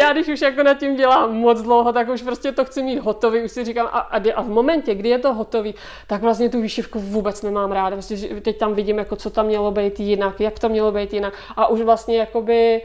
Já 0.01 0.13
když 0.13 0.29
už 0.29 0.41
jako 0.41 0.63
nad 0.63 0.79
tím 0.79 0.97
dělám 0.97 1.35
moc 1.35 1.63
dlouho, 1.63 1.93
tak 1.93 2.09
už 2.09 2.23
prostě 2.23 2.53
to 2.53 2.65
chci 2.65 2.83
mít 2.83 2.99
hotový, 2.99 3.43
už 3.43 3.53
si 3.53 3.65
říkám 3.65 3.87
a, 3.87 3.99
a, 3.99 4.33
a 4.35 4.43
v 4.43 4.49
momentě, 4.49 4.95
kdy 4.95 5.09
je 5.09 5.19
to 5.19 5.35
hotový, 5.35 5.75
tak 6.07 6.23
vlastně 6.23 6.49
tu 6.49 6.61
výšivku 6.61 7.01
vůbec 7.01 7.43
nemám 7.43 7.73
ráda. 7.73 7.97
Prostě 7.97 8.17
teď 8.17 8.59
tam 8.59 8.75
vidím, 8.75 8.99
jako 8.99 9.17
co 9.17 9.31
tam 9.31 9.47
mělo 9.47 9.71
být 9.71 10.01
jinak, 10.01 10.41
jak 10.41 10.59
to 10.59 10.69
mělo 10.69 10.93
být 10.93 11.13
jinak. 11.13 11.35
A 11.57 11.67
už 11.67 11.81
vlastně 11.81 12.19
jakoby 12.19 12.83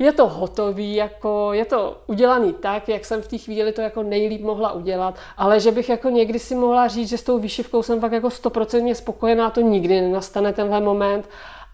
je 0.00 0.12
to 0.12 0.28
hotový, 0.28 0.94
jako 0.94 1.52
je 1.52 1.64
to 1.64 1.96
udělaný 2.06 2.52
tak, 2.52 2.88
jak 2.88 3.04
jsem 3.04 3.22
v 3.22 3.28
té 3.28 3.38
chvíli 3.38 3.72
to 3.72 3.80
jako 3.80 4.02
nejlíp 4.02 4.42
mohla 4.42 4.72
udělat, 4.72 5.14
ale 5.36 5.60
že 5.60 5.70
bych 5.70 5.88
jako 5.88 6.08
někdy 6.08 6.38
si 6.38 6.54
mohla 6.54 6.88
říct, 6.88 7.08
že 7.08 7.18
s 7.18 7.22
tou 7.22 7.38
výšivkou 7.38 7.82
jsem 7.82 8.00
fakt 8.00 8.12
jako 8.12 8.30
stoprocentně 8.30 8.94
spokojená, 8.94 9.50
to 9.50 9.60
nikdy 9.60 10.00
nenastane 10.00 10.52
tenhle 10.52 10.80
moment. 10.80 11.28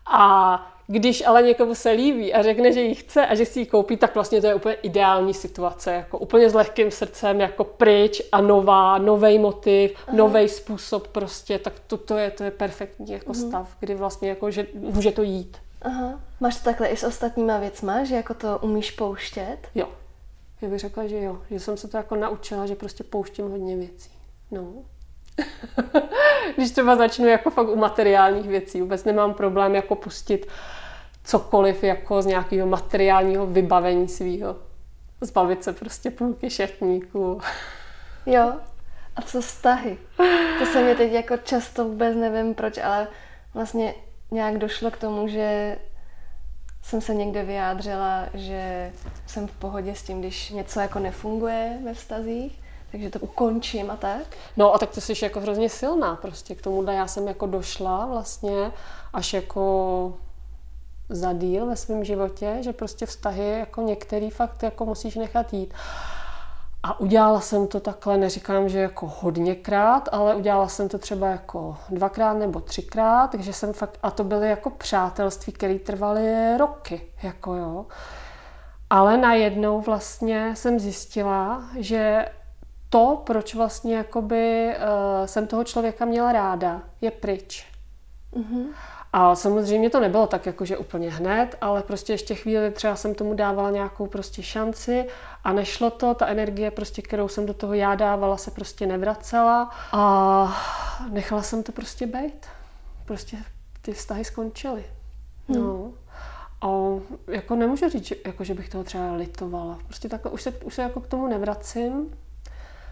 A 0.07 0.73
když 0.87 1.27
ale 1.27 1.43
někomu 1.43 1.75
se 1.75 1.91
líbí 1.91 2.35
a 2.35 2.43
řekne, 2.43 2.73
že 2.73 2.81
ji 2.81 2.95
chce 2.95 3.27
a 3.27 3.35
že 3.35 3.47
si 3.47 3.61
ji 3.61 3.67
koupí, 3.67 3.97
tak 3.97 4.15
vlastně 4.15 4.41
to 4.41 4.47
je 4.47 4.55
úplně 4.55 4.75
ideální 4.75 5.35
situace. 5.35 5.93
Jako 5.93 6.19
úplně 6.19 6.51
s 6.51 6.55
lehkým 6.55 6.91
srdcem, 6.91 7.41
jako 7.41 7.65
pryč 7.65 8.23
a 8.33 8.41
nová, 8.41 8.99
nový 8.99 9.39
motiv, 9.39 9.93
nový 10.13 10.49
způsob 10.49 11.09
prostě, 11.09 11.59
tak 11.59 11.73
to, 11.87 11.97
to, 11.97 12.17
je, 12.17 12.31
to 12.31 12.45
je 12.45 12.51
perfektní 12.51 13.13
jako 13.13 13.33
uh-huh. 13.33 13.49
stav, 13.49 13.77
kdy 13.81 13.95
vlastně 13.95 14.29
jako, 14.29 14.51
že 14.51 14.67
může 14.75 15.13
to 15.13 15.23
jít. 15.23 15.57
Aha. 15.83 16.21
Máš 16.41 16.57
to 16.57 16.65
takhle 16.65 16.87
i 16.87 16.97
s 16.97 17.05
ostatníma 17.05 17.59
věcma, 17.59 18.05
že 18.05 18.15
jako 18.15 18.35
to 18.35 18.59
umíš 18.59 18.91
pouštět? 18.91 19.59
Jo. 19.75 19.89
Já 20.61 20.69
bych 20.69 20.81
řekla, 20.81 21.07
že 21.07 21.23
jo. 21.23 21.39
Že 21.51 21.61
jsem 21.61 21.77
se 21.77 21.89
to 21.89 21.97
jako 21.97 22.17
naučila, 22.17 22.67
že 22.67 22.75
prostě 22.75 23.05
pouštím 23.05 23.51
hodně 23.51 23.77
věcí. 23.77 24.11
No. 24.51 24.73
Když 26.57 26.71
třeba 26.71 26.97
začnu 26.97 27.27
jako 27.27 27.51
fakt 27.51 27.69
u 27.69 27.77
materiálních 27.77 28.49
věcí, 28.49 28.81
vůbec 28.81 29.05
nemám 29.05 29.35
problém 29.35 29.75
jako 29.75 29.95
pustit 29.95 30.47
cokoliv 31.25 31.85
jako 31.85 32.23
z 32.23 32.27
nějakého 32.27 32.67
materiálního 32.67 33.47
vybavení 33.47 34.09
svého. 34.09 34.57
Zbavit 35.21 35.65
se 35.65 35.73
prostě 35.73 36.11
půlky 36.11 36.51
šatníků. 36.51 37.41
Jo. 38.29 38.53
A 39.17 39.23
co 39.23 39.41
vztahy? 39.41 39.99
To 40.59 40.67
se 40.67 40.83
mě 40.83 40.95
teď 40.95 41.13
jako 41.13 41.37
často 41.37 41.85
vůbec 41.85 42.17
nevím 42.17 42.55
proč, 42.55 42.79
ale 42.79 43.09
vlastně 43.55 43.95
nějak 44.37 44.59
došlo 44.59 44.91
k 44.91 44.97
tomu, 44.97 45.29
že 45.29 45.79
jsem 46.83 47.01
se 47.01 47.15
někde 47.15 47.43
vyjádřila, 47.43 48.27
že 48.35 48.93
jsem 49.27 49.47
v 49.47 49.53
pohodě 49.53 49.95
s 49.95 50.03
tím, 50.03 50.21
když 50.21 50.51
něco 50.51 50.81
jako 50.81 50.99
nefunguje 50.99 51.79
ve 51.85 51.95
vztazích, 51.95 52.61
takže 52.93 53.11
to 53.11 53.19
ukončím 53.19 53.91
a 53.91 53.97
tak. 53.97 54.23
No 54.57 54.75
a 54.75 54.79
tak 54.79 54.91
to 54.91 55.01
jsi 55.01 55.13
jako 55.23 55.41
hrozně 55.41 55.69
silná 55.69 56.17
prostě 56.17 56.55
k 56.55 56.63
tomu, 56.63 56.83
já 56.83 57.07
jsem 57.07 57.29
jako 57.29 57.47
došla 57.47 58.07
vlastně 58.07 58.73
až 59.13 59.33
jako 59.33 60.15
za 61.09 61.33
díl 61.33 61.67
ve 61.67 61.77
svém 61.77 62.05
životě, 62.05 62.57
že 62.61 62.73
prostě 62.73 63.07
vztahy 63.07 63.59
jako 63.59 63.83
některý 63.83 64.31
fakt 64.31 64.63
jako 64.63 64.85
musíš 64.85 65.15
nechat 65.15 65.53
jít. 65.53 65.75
A 66.83 67.01
udělala 67.01 67.41
jsem 67.41 67.67
to 67.67 67.81
takhle, 67.81 68.19
neříkám, 68.19 68.69
že 68.69 68.79
jako 68.79 69.13
hodněkrát, 69.21 70.09
ale 70.13 70.35
udělala 70.35 70.69
jsem 70.69 70.89
to 70.89 70.99
třeba 70.99 71.29
jako 71.29 71.77
dvakrát 71.91 72.35
nebo 72.35 72.61
třikrát, 72.61 73.31
takže 73.31 73.53
jsem 73.53 73.73
fakt, 73.73 73.99
a 74.03 74.11
to 74.11 74.25
byly 74.25 74.49
jako 74.49 74.71
přátelství, 74.71 75.53
které 75.53 75.79
trvaly 75.79 76.57
roky, 76.59 77.03
jako 77.23 77.55
jo. 77.55 77.87
Ale 78.91 79.17
najednou 79.17 79.81
vlastně 79.81 80.57
jsem 80.57 80.79
zjistila, 80.81 81.63
že 81.79 82.29
to, 82.89 83.23
proč 83.27 83.55
vlastně 83.55 83.97
jakoby 83.97 84.75
uh, 84.77 85.27
jsem 85.27 85.47
toho 85.47 85.65
člověka 85.65 86.05
měla 86.05 86.33
ráda, 86.33 86.83
je 87.01 87.11
pryč. 87.11 87.67
Mm-hmm. 88.35 88.67
A 89.13 89.35
samozřejmě 89.35 89.91
to 89.91 90.01
nebylo 90.01 90.27
tak 90.27 90.47
jakože 90.47 90.77
úplně 90.77 91.11
hned, 91.11 91.57
ale 91.61 91.83
prostě 91.83 92.13
ještě 92.13 92.35
chvíli 92.35 92.71
třeba 92.71 92.97
jsem 92.97 93.15
tomu 93.15 93.35
dávala 93.35 93.71
nějakou 93.71 94.07
prostě 94.07 94.43
šanci 94.43 95.07
a 95.45 95.53
nešlo 95.53 95.91
to, 95.91 96.15
ta 96.15 96.27
energie 96.27 96.71
prostě, 96.71 97.03
kterou 97.03 97.29
jsem 97.29 97.47
do 97.47 97.55
toho 97.55 97.75
já 97.75 97.95
dávala, 97.95 98.37
se 98.37 98.51
prostě 98.51 98.87
nevracela 98.87 99.71
a 99.93 100.57
nechala 101.11 101.43
jsem 101.43 101.63
to 101.63 101.73
prostě 101.73 102.07
být. 102.07 102.47
Prostě 103.05 103.37
ty 103.83 103.93
vztahy 103.93 104.25
skončily. 104.25 104.85
Hmm. 105.49 105.59
No. 105.59 105.93
A 106.61 106.69
jako 107.27 107.57
nemůžu 107.57 107.89
říct, 107.89 108.13
jako, 108.27 108.45
že 108.45 108.55
bych 108.55 108.69
toho 108.69 108.85
třeba 108.85 109.13
litovala. 109.13 109.79
Prostě 109.87 110.09
takhle 110.09 110.31
už 110.31 110.43
se, 110.43 110.51
už 110.51 110.75
se 110.75 110.83
jako 110.83 111.01
k 111.01 111.07
tomu 111.07 111.27
nevracím. 111.27 112.19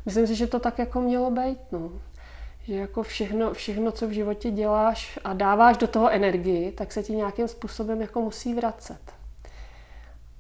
Myslím 0.05 0.27
si, 0.27 0.35
že 0.35 0.47
to 0.47 0.61
tak 0.61 0.79
jako 0.79 1.01
mělo 1.01 1.31
být. 1.31 1.59
No 1.73 1.91
že 2.67 2.75
jako 2.75 3.03
všechno, 3.03 3.55
všechno, 3.55 3.93
co 3.93 4.09
v 4.09 4.11
životě 4.11 4.51
děláš 4.51 5.19
a 5.25 5.33
dáváš 5.33 5.77
do 5.77 5.87
toho 5.87 6.11
energii, 6.11 6.73
tak 6.73 6.93
se 6.93 7.03
ti 7.03 7.13
nějakým 7.13 7.49
způsobem 7.49 8.01
jako 8.01 8.21
musí 8.21 8.55
vracet. 8.55 9.01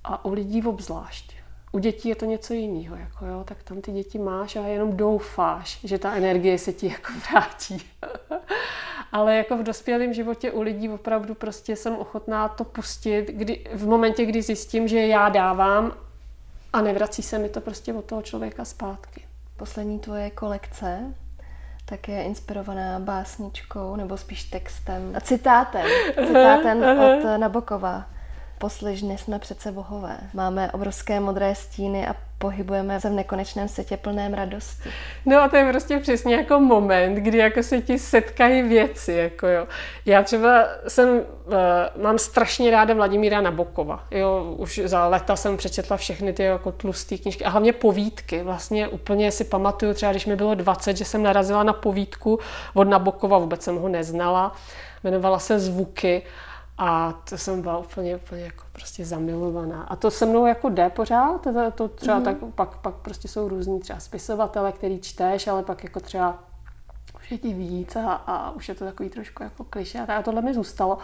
A 0.05 0.25
u 0.25 0.33
lidí 0.33 0.63
obzvlášť. 0.63 1.35
U 1.73 1.79
dětí 1.79 2.09
je 2.09 2.17
to 2.17 2.25
něco 2.25 2.55
jiného, 2.55 2.97
jako 2.97 3.27
jo, 3.27 3.45
tak 3.45 3.63
tam 3.63 3.81
ty 3.81 3.93
děti 3.93 4.19
máš 4.19 4.57
a 4.57 4.67
jenom 4.67 4.97
doufáš, 4.97 5.85
že 5.85 5.99
ta 5.99 6.15
energie 6.15 6.59
se 6.59 6.73
ti 6.73 6.87
jako 6.87 7.13
vrátí. 7.31 7.83
ale 9.13 9.37
jako 9.37 9.57
v 9.57 9.63
dospělém 9.63 10.13
životě 10.13 10.53
u 10.53 10.63
lidí 10.63 10.89
opravdu 10.89 11.35
prostě 11.35 11.77
jsem 11.77 11.97
ochotná 11.97 12.49
to 12.49 12.65
pustit 12.65 13.31
kdy, 13.31 13.65
v 13.75 13.87
momentě, 13.87 14.25
kdy 14.25 14.43
zjistím, 14.43 14.89
že 14.89 15.07
já 15.07 15.29
dávám 15.29 15.97
a 16.73 16.81
nevrací 16.81 17.23
se 17.23 17.39
mi 17.39 17.49
to 17.49 17.61
prostě 17.61 17.95
od 17.95 18.05
toho 18.05 18.23
člověka 18.23 18.65
zpátky. 18.65 19.25
Poslední 19.57 19.99
tvoje 19.99 20.31
kolekce 20.31 21.15
tak 21.85 22.09
je 22.09 22.23
inspirovaná 22.23 22.99
básničkou, 23.01 23.97
nebo 23.97 24.17
spíš 24.17 24.45
textem 24.45 25.13
a 25.15 25.21
citátem. 25.21 25.87
Citátem 26.27 26.83
od 26.83 27.39
Nabokova 27.39 28.14
poslyžny 28.65 29.19
jsme 29.19 29.39
přece 29.39 29.73
bohové. 29.73 30.17
Máme 30.35 30.73
obrovské 30.73 31.21
modré 31.21 31.55
stíny 31.55 32.07
a 32.07 32.17
pohybujeme 32.39 33.01
se 33.01 33.11
v 33.11 33.13
nekonečném 33.13 33.69
světě 33.69 33.97
plném 33.97 34.35
radosti. 34.35 34.89
No 35.27 35.43
a 35.43 35.49
to 35.49 35.57
je 35.57 35.71
prostě 35.71 35.99
přesně 35.99 36.35
jako 36.35 36.61
moment, 36.61 37.15
kdy 37.15 37.39
jako 37.39 37.63
se 37.63 37.81
ti 37.81 37.99
setkají 37.99 38.63
věci, 38.63 39.13
jako 39.13 39.47
jo. 39.47 39.67
Já 40.07 40.23
třeba 40.23 40.65
jsem, 40.89 41.09
uh, 41.09 42.03
mám 42.03 42.19
strašně 42.19 42.71
ráda 42.71 42.95
Vladimíra 42.95 43.41
Nabokova, 43.41 44.05
jo, 44.11 44.55
už 44.57 44.81
za 44.85 45.09
leta 45.09 45.37
jsem 45.37 45.57
přečetla 45.57 45.97
všechny 45.97 46.33
ty 46.33 46.43
jako 46.43 46.73
tlusté 46.73 47.19
knížky 47.19 47.45
a 47.45 47.51
hlavně 47.51 47.73
povídky, 47.73 48.43
vlastně 48.43 48.89
úplně 48.89 49.33
si 49.33 49.45
pamatuju 49.45 49.95
třeba, 49.95 50.13
když 50.13 50.27
mi 50.27 50.37
bylo 50.37 50.55
20, 50.55 50.97
že 50.97 51.05
jsem 51.05 51.23
narazila 51.23 51.63
na 51.63 51.73
povídku 51.73 52.39
od 52.75 52.89
Nabokova, 52.89 53.39
vůbec 53.39 53.63
jsem 53.63 53.77
ho 53.77 53.89
neznala, 53.89 54.53
jmenovala 55.03 55.39
se 55.39 55.59
Zvuky 55.59 56.23
a 56.79 57.13
to 57.29 57.39
jsem 57.39 57.63
byla 57.63 57.79
úplně, 57.79 58.17
úplně 58.17 58.43
jako 58.43 58.65
prostě 58.73 59.05
zamilovaná. 59.05 59.83
A 59.83 59.97
to 59.97 60.11
se 60.11 60.27
mnou 60.27 60.47
jako 60.47 60.69
jde 60.69 60.91
pořád, 60.91 61.41
to, 61.41 61.71
to 61.71 61.89
třeba 61.89 62.21
mm-hmm. 62.21 62.25
tak, 62.25 62.37
pak, 62.55 62.77
pak 62.77 62.95
prostě 62.95 63.29
jsou 63.29 63.49
různí 63.49 63.81
třeba 63.81 64.01
spisovatele, 64.01 64.73
který 64.73 65.01
čteš, 65.01 65.47
ale 65.47 65.63
pak 65.63 65.85
jako 65.85 66.01
třeba 66.01 66.39
už 67.25 67.31
je 67.31 67.39
ti 67.39 67.55
víc 67.55 67.97
a, 67.97 68.13
a 68.13 68.51
už 68.51 68.69
je 68.69 68.75
to 68.75 68.85
takový 68.85 69.11
trošku 69.11 69.43
jako 69.43 69.65
kliše 69.65 70.01
a 70.01 70.23
tohle 70.23 70.43
mi 70.43 70.55
zůstalo. 70.55 70.99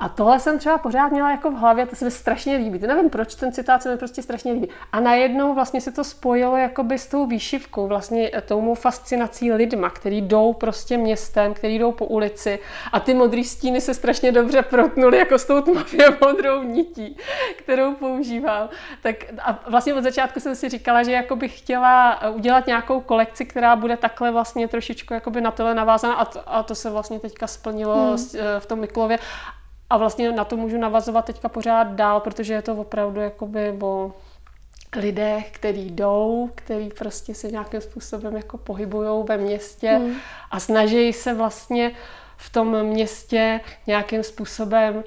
A 0.00 0.08
tohle 0.08 0.40
jsem 0.40 0.58
třeba 0.58 0.78
pořád 0.78 1.12
měla 1.12 1.30
jako 1.30 1.50
v 1.50 1.54
hlavě, 1.54 1.86
to 1.86 1.96
se 1.96 2.04
mi 2.04 2.10
strašně 2.10 2.56
líbí. 2.56 2.78
To 2.78 2.86
nevím 2.86 3.10
proč, 3.10 3.34
ten 3.34 3.52
citát 3.52 3.82
se 3.82 3.90
mi 3.90 3.96
prostě 3.96 4.22
strašně 4.22 4.52
líbí. 4.52 4.68
A 4.92 5.00
najednou 5.00 5.54
vlastně 5.54 5.80
se 5.80 5.92
to 5.92 6.04
spojilo 6.04 6.56
jakoby 6.56 6.98
s 6.98 7.06
tou 7.06 7.26
výšivkou, 7.26 7.86
vlastně 7.86 8.30
tou 8.46 8.60
mou 8.60 8.74
fascinací 8.74 9.52
lidma, 9.52 9.90
který 9.90 10.20
jdou 10.20 10.52
prostě 10.52 10.96
městem, 10.96 11.54
který 11.54 11.78
jdou 11.78 11.92
po 11.92 12.06
ulici 12.06 12.58
a 12.92 13.00
ty 13.00 13.14
modré 13.14 13.44
stíny 13.44 13.80
se 13.80 13.94
strašně 13.94 14.32
dobře 14.32 14.62
protnuly 14.62 15.18
jako 15.18 15.38
s 15.38 15.44
tou 15.44 15.60
tmavě 15.60 16.18
modrou 16.20 16.62
nití, 16.62 17.16
kterou 17.56 17.94
používám. 17.94 18.68
Tak 19.02 19.16
a 19.38 19.58
vlastně 19.70 19.94
od 19.94 20.04
začátku 20.04 20.40
jsem 20.40 20.54
si 20.54 20.68
říkala, 20.68 21.02
že 21.02 21.12
jako 21.12 21.36
bych 21.36 21.58
chtěla 21.58 22.20
udělat 22.28 22.66
nějakou 22.66 23.00
kolekci, 23.00 23.44
která 23.44 23.76
bude 23.76 23.96
takhle 23.96 24.30
vlastně 24.30 24.68
trošičku 24.68 25.14
jakoby 25.14 25.40
na 25.40 25.50
tohle 25.50 25.74
navázaná 25.74 26.14
a 26.14 26.24
to, 26.24 26.40
a 26.46 26.62
to 26.62 26.74
se 26.74 26.90
vlastně 26.90 27.20
teďka 27.20 27.46
splnilo 27.46 27.94
hmm. 27.94 28.16
Eh, 28.36 28.60
v 28.60 28.66
tom 28.66 28.80
Miklově. 28.80 29.18
A 29.90 29.96
vlastně 29.96 30.32
na 30.32 30.44
to 30.44 30.56
můžu 30.56 30.78
navazovat 30.78 31.24
teďka 31.24 31.48
pořád 31.48 31.86
dál, 31.86 32.20
protože 32.20 32.54
je 32.54 32.62
to 32.62 32.74
opravdu 32.74 33.20
jakoby 33.20 33.78
o 33.80 34.12
lidech, 34.96 35.50
kteří 35.50 35.90
jdou, 35.90 36.50
kteří 36.54 36.88
prostě 36.88 37.34
se 37.34 37.50
nějakým 37.50 37.80
způsobem 37.80 38.36
jako 38.36 38.58
pohybují 38.58 39.24
ve 39.28 39.36
městě 39.36 39.90
hmm. 39.90 40.14
a 40.50 40.60
snaží 40.60 41.12
se 41.12 41.34
vlastně 41.34 41.92
v 42.36 42.50
tom 42.50 42.82
městě 42.82 43.60
nějakým 43.86 44.22
způsobem 44.22 45.04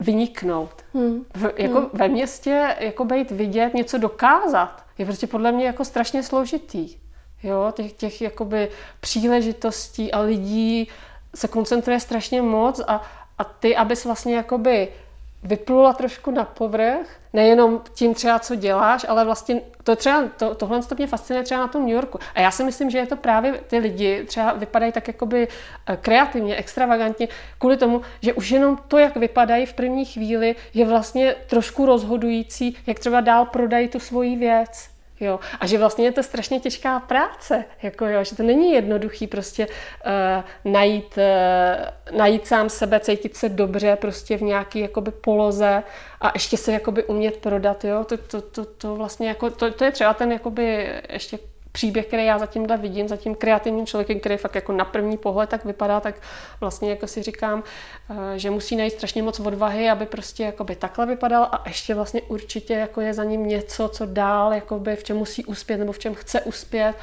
vyniknout. 0.00 0.84
Hmm. 0.94 1.24
V, 1.34 1.52
jako 1.56 1.78
hmm. 1.78 1.88
ve 1.92 2.08
městě 2.08 2.76
jako 2.80 3.04
být 3.04 3.30
vidět, 3.30 3.74
něco 3.74 3.98
dokázat, 3.98 4.84
je 4.98 5.04
prostě 5.06 5.26
podle 5.26 5.52
mě 5.52 5.66
jako 5.66 5.84
strašně 5.84 6.22
složitý. 6.22 6.96
Jo, 7.42 7.72
těch, 7.76 7.92
těch 7.92 8.22
jakoby 8.22 8.68
příležitostí 9.00 10.12
a 10.12 10.20
lidí 10.20 10.88
se 11.34 11.48
koncentruje 11.48 12.00
strašně 12.00 12.42
moc 12.42 12.80
a, 12.86 13.02
a 13.38 13.44
ty, 13.44 13.76
abys 13.76 14.04
vlastně 14.04 14.36
jakoby 14.36 14.88
vyplula 15.42 15.92
trošku 15.92 16.30
na 16.30 16.44
povrch, 16.44 17.06
nejenom 17.32 17.82
tím 17.94 18.14
třeba, 18.14 18.38
co 18.38 18.54
děláš, 18.54 19.06
ale 19.08 19.24
vlastně 19.24 19.60
to 19.84 19.96
třeba, 19.96 20.24
to, 20.36 20.54
tohle 20.54 20.82
to 20.82 20.94
mě 20.94 21.06
fascinuje 21.06 21.44
třeba 21.44 21.60
na 21.60 21.68
tom 21.68 21.82
New 21.82 21.94
Yorku. 21.94 22.18
A 22.34 22.40
já 22.40 22.50
si 22.50 22.64
myslím, 22.64 22.90
že 22.90 22.98
je 22.98 23.06
to 23.06 23.16
právě 23.16 23.52
ty 23.52 23.78
lidi 23.78 24.24
třeba 24.24 24.52
vypadají 24.52 24.92
tak 24.92 25.08
jakoby 25.08 25.48
eh, 25.86 25.96
kreativně, 25.96 26.56
extravagantně, 26.56 27.28
kvůli 27.58 27.76
tomu, 27.76 28.02
že 28.20 28.32
už 28.32 28.50
jenom 28.50 28.78
to, 28.88 28.98
jak 28.98 29.16
vypadají 29.16 29.66
v 29.66 29.74
první 29.74 30.04
chvíli, 30.04 30.54
je 30.74 30.84
vlastně 30.84 31.34
trošku 31.46 31.86
rozhodující, 31.86 32.76
jak 32.86 32.98
třeba 32.98 33.20
dál 33.20 33.44
prodají 33.46 33.88
tu 33.88 33.98
svoji 33.98 34.36
věc. 34.36 34.95
Jo. 35.20 35.40
A 35.60 35.66
že 35.66 35.78
vlastně 35.78 36.04
je 36.04 36.12
to 36.12 36.22
strašně 36.22 36.60
těžká 36.60 37.00
práce, 37.00 37.64
jako 37.82 38.06
jo, 38.06 38.24
že 38.24 38.36
to 38.36 38.42
není 38.42 38.72
jednoduchý 38.72 39.26
prostě 39.26 39.66
uh, 39.66 40.72
najít, 40.72 41.18
uh, 41.18 42.18
najít 42.18 42.46
sám 42.46 42.68
sebe, 42.68 43.00
cítit 43.00 43.36
se 43.36 43.48
dobře 43.48 43.96
prostě 43.96 44.36
v 44.36 44.42
nějaký 44.42 44.80
jakoby 44.80 45.10
poloze 45.10 45.82
a 46.20 46.30
ještě 46.34 46.56
se 46.56 46.72
jakoby 46.72 47.04
umět 47.04 47.36
prodat, 47.36 47.84
jo, 47.84 48.04
to, 48.04 48.16
to, 48.16 48.40
to, 48.40 48.64
to 48.64 48.96
vlastně 48.96 49.28
jako, 49.28 49.50
to, 49.50 49.70
to 49.70 49.84
je 49.84 49.90
třeba 49.90 50.14
ten 50.14 50.32
jakoby 50.32 50.88
ještě 51.08 51.38
příběh, 51.76 52.06
který 52.06 52.24
já 52.24 52.38
zatím 52.38 52.66
vidím, 52.80 53.08
za 53.08 53.16
tím 53.16 53.34
kreativním 53.34 53.86
člověkem, 53.86 54.20
který 54.20 54.36
fakt 54.36 54.54
jako 54.54 54.72
na 54.72 54.84
první 54.84 55.16
pohled 55.16 55.50
tak 55.50 55.64
vypadá, 55.64 56.00
tak 56.00 56.14
vlastně 56.60 56.90
jako 56.90 57.06
si 57.06 57.22
říkám, 57.22 57.62
eh, 58.10 58.38
že 58.38 58.50
musí 58.50 58.76
najít 58.76 58.92
strašně 58.92 59.22
moc 59.22 59.40
odvahy, 59.40 59.90
aby 59.90 60.06
prostě 60.06 60.42
jakoby 60.42 60.76
takhle 60.76 61.06
vypadal 61.06 61.42
a 61.52 61.62
ještě 61.66 61.94
vlastně 61.94 62.22
určitě 62.22 62.74
jako 62.74 63.00
je 63.00 63.14
za 63.14 63.24
ním 63.24 63.46
něco, 63.46 63.88
co 63.88 64.06
dál, 64.06 64.54
jakoby 64.54 64.96
v 64.96 65.04
čem 65.04 65.16
musí 65.16 65.44
uspět 65.44 65.76
nebo 65.76 65.92
v 65.92 65.98
čem 65.98 66.14
chce 66.14 66.40
uspět. 66.40 66.94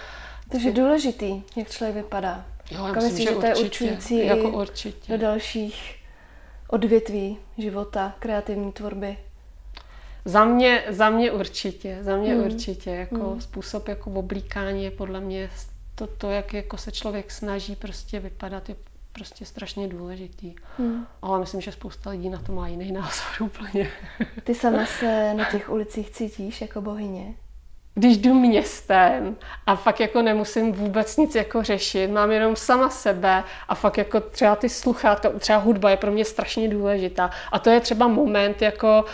Takže 0.49 0.71
důležitý, 0.71 1.43
jak 1.55 1.69
člověk 1.69 1.95
vypadá. 1.95 2.45
Jo, 2.71 2.85
já 2.85 2.93
myslím, 2.93 3.03
myslím, 3.03 3.27
že, 3.27 3.33
že 3.33 3.39
to 3.39 3.45
je 3.45 3.55
určující 3.55 4.25
jako 4.25 4.49
určitě. 4.49 5.11
do 5.11 5.17
dalších 5.17 5.95
odvětví 6.67 7.37
života, 7.57 8.15
kreativní 8.19 8.71
tvorby. 8.71 9.17
Za 10.25 10.45
mě, 10.45 10.83
za 10.89 11.09
mě 11.09 11.31
určitě, 11.31 11.97
za 12.01 12.17
mě 12.17 12.35
hmm. 12.35 12.45
určitě. 12.45 12.89
Jako 12.89 13.29
hmm. 13.29 13.41
způsob 13.41 13.87
jako 13.87 14.11
oblíkání 14.11 14.83
je 14.83 14.91
podle 14.91 15.19
mě 15.19 15.49
to, 15.95 16.07
to, 16.07 16.29
jak 16.29 16.53
jako 16.53 16.77
se 16.77 16.91
člověk 16.91 17.31
snaží 17.31 17.75
prostě 17.75 18.19
vypadat, 18.19 18.69
je 18.69 18.75
prostě 19.11 19.45
strašně 19.45 19.87
důležitý. 19.87 20.55
Hmm. 20.77 21.07
Ale 21.21 21.39
myslím, 21.39 21.61
že 21.61 21.71
spousta 21.71 22.09
lidí 22.09 22.29
na 22.29 22.39
to 22.39 22.51
má 22.51 22.67
jiný 22.67 22.91
názor 22.91 23.27
úplně. 23.39 23.89
Ty 24.43 24.55
sama 24.55 24.85
se 24.85 25.33
na 25.33 25.45
těch 25.45 25.69
ulicích 25.69 26.09
cítíš 26.09 26.61
jako 26.61 26.81
bohyně? 26.81 27.33
Když 27.95 28.17
jdu 28.17 28.33
městem 28.33 29.35
a 29.65 29.75
fakt 29.75 29.99
jako 29.99 30.21
nemusím 30.21 30.71
vůbec 30.71 31.17
nic 31.17 31.35
jako 31.35 31.63
řešit, 31.63 32.07
mám 32.07 32.31
jenom 32.31 32.55
sama 32.55 32.89
sebe 32.89 33.43
a 33.67 33.75
fakt 33.75 33.97
jako 33.97 34.19
třeba 34.19 34.55
ty 34.55 34.69
sluchátka, 34.69 35.29
třeba 35.29 35.59
hudba 35.59 35.89
je 35.89 35.97
pro 35.97 36.11
mě 36.11 36.25
strašně 36.25 36.69
důležitá. 36.69 37.29
A 37.51 37.59
to 37.59 37.69
je 37.69 37.79
třeba 37.79 38.07
moment 38.07 38.61
jako, 38.61 39.05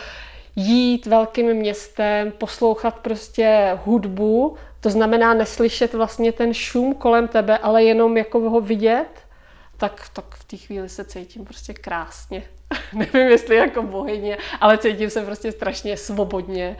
jít 0.60 1.05
velkým 1.05 1.53
městem, 1.53 2.32
poslouchat 2.32 2.99
prostě 2.99 3.78
hudbu, 3.86 4.57
to 4.80 4.89
znamená 4.89 5.34
neslyšet 5.34 5.93
vlastně 5.93 6.32
ten 6.32 6.53
šum 6.53 6.95
kolem 6.95 7.28
tebe, 7.28 7.57
ale 7.57 7.84
jenom 7.84 8.18
jako 8.18 8.39
ho 8.49 8.62
vidět, 8.62 9.10
tak, 9.78 10.10
tak 10.14 10.36
v 10.36 10.43
té 10.43 10.57
chvíli 10.57 10.89
se 10.89 11.05
cítím 11.05 11.45
prostě 11.45 11.74
krásně. 11.74 12.43
Nevím, 12.93 13.28
jestli 13.28 13.55
jako 13.55 13.84
bohyně, 13.84 14.38
ale 14.62 14.78
cítím 14.78 15.10
se 15.10 15.26
prostě 15.26 15.51
strašně 15.51 15.97
svobodně. 15.97 16.78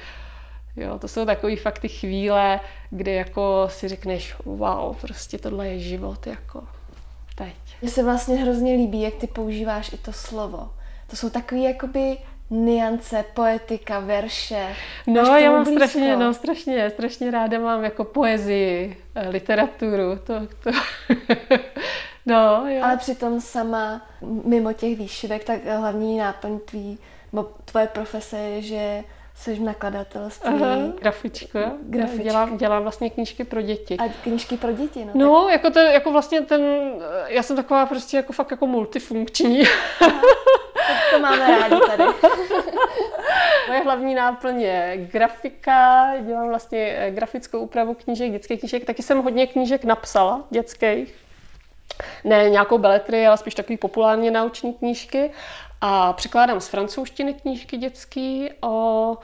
Jo, 0.76 1.00
to 1.00 1.08
jsou 1.08 1.26
takové 1.26 1.56
fakt 1.56 1.80
ty 1.80 1.88
chvíle, 1.88 2.60
kdy 2.90 3.14
jako 3.14 3.68
si 3.68 3.88
řekneš, 3.88 4.36
wow, 4.46 4.96
prostě 4.96 5.38
tohle 5.38 5.68
je 5.68 5.80
život, 5.80 6.28
jako 6.28 6.64
teď. 7.36 7.56
Mně 7.82 7.92
se 7.92 8.04
vlastně 8.04 8.36
hrozně 8.36 8.74
líbí, 8.74 9.02
jak 9.02 9.14
ty 9.14 9.28
používáš 9.28 9.94
i 9.94 9.98
to 9.98 10.14
slovo. 10.14 10.70
To 11.08 11.16
jsou 11.16 11.30
takové 11.30 11.62
jakoby 11.62 12.18
niance, 12.50 13.26
poetika, 13.34 14.00
verše. 14.00 14.76
No, 15.08 15.22
já 15.22 15.52
mám 15.52 15.64
blízko. 15.64 15.80
strašně, 15.80 16.18
no, 16.18 16.34
strašně, 16.34 16.90
strašně 16.90 17.32
ráda 17.32 17.60
mám 17.60 17.84
jako 17.84 18.04
poezii, 18.04 18.98
eh, 19.16 19.30
literaturu, 19.30 20.20
to, 20.24 20.48
to. 20.64 20.72
no, 22.26 22.66
jo. 22.68 22.84
Ale 22.84 22.98
přitom 22.98 23.42
sama, 23.42 24.08
mimo 24.46 24.74
těch 24.74 24.98
výšivek, 24.98 25.44
tak 25.44 25.66
hlavní 25.66 26.18
náplň 26.18 26.60
tvý, 26.60 26.98
tvoje 27.66 27.88
profese 27.88 28.38
je, 28.38 28.62
že 28.62 29.04
jsi 29.40 29.56
v 29.56 29.62
nakladatelství. 29.62 30.50
Aha, 30.50 30.76
grafička. 31.02 31.72
Grafička. 31.82 32.24
Dělám, 32.24 32.58
dělám 32.58 32.84
vlastně 32.84 33.10
knížky 33.10 33.44
pro 33.44 33.62
děti. 33.62 33.98
A 33.98 34.04
knížky 34.24 34.58
pro 34.58 34.72
děti, 34.72 35.06
no. 35.06 35.12
No, 35.16 35.44
tak... 35.44 35.52
jako, 35.52 35.72
to, 35.72 35.80
jako 35.80 36.12
vlastně 36.12 36.42
ten, 36.42 36.62
já 37.28 37.44
jsem 37.44 37.56
taková 37.56 37.86
prostě 37.86 38.18
jako 38.18 38.34
fakt 38.34 38.52
jako 38.52 38.68
multifunkční. 38.68 39.62
Aha, 40.02 40.22
to 41.12 41.20
máme 41.20 41.60
rádi 41.60 41.76
tady. 41.88 42.04
Moje 43.68 43.84
hlavní 43.84 44.16
náplň 44.16 44.62
je 44.62 44.94
grafika, 45.12 46.14
dělám 46.22 46.48
vlastně 46.48 46.96
eh, 46.98 47.12
grafickou 47.12 47.60
úpravu 47.60 47.94
knížek, 47.94 48.32
dětských 48.32 48.60
knížek. 48.60 48.86
Taky 48.86 49.04
jsem 49.04 49.24
hodně 49.24 49.48
knížek 49.48 49.84
napsala, 49.84 50.44
dětských. 50.50 51.16
Ne 52.24 52.50
nějakou 52.50 52.78
beletry, 52.78 53.28
ale 53.28 53.38
spíš 53.38 53.56
takový 53.56 53.78
populárně 53.78 54.32
nauční 54.32 54.74
knížky. 54.74 55.32
A 55.82 56.14
překládám 56.14 56.60
z 56.60 56.68
francouzštiny 56.68 57.34
knížky 57.34 57.78
dětský. 57.78 58.50
O, 58.62 59.18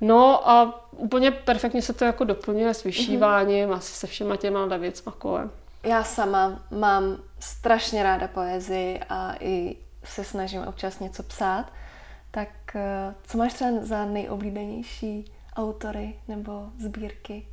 no 0.00 0.48
a 0.50 0.84
úplně 0.90 1.30
perfektně 1.30 1.82
se 1.82 1.92
to 1.92 2.04
jako 2.04 2.24
doplňuje 2.24 2.74
s 2.74 2.84
vyšíváním, 2.84 3.68
mm-hmm. 3.68 3.74
asi 3.74 3.92
se 3.92 4.06
všema 4.06 4.36
těma 4.36 4.76
věcma 4.76 5.12
kolem. 5.12 5.50
Já 5.82 6.04
sama 6.04 6.60
mám 6.70 7.16
strašně 7.40 8.02
ráda 8.02 8.28
poezii 8.28 9.00
a 9.08 9.34
i 9.40 9.76
se 10.04 10.24
snažím 10.24 10.62
občas 10.62 11.00
něco 11.00 11.22
psát, 11.22 11.72
tak 12.30 12.48
eh, 12.74 13.14
co 13.22 13.38
máš 13.38 13.52
třeba 13.52 13.70
za 13.80 14.04
nejoblíbenější 14.04 15.32
autory 15.56 16.14
nebo 16.28 16.66
sbírky? 16.78 17.46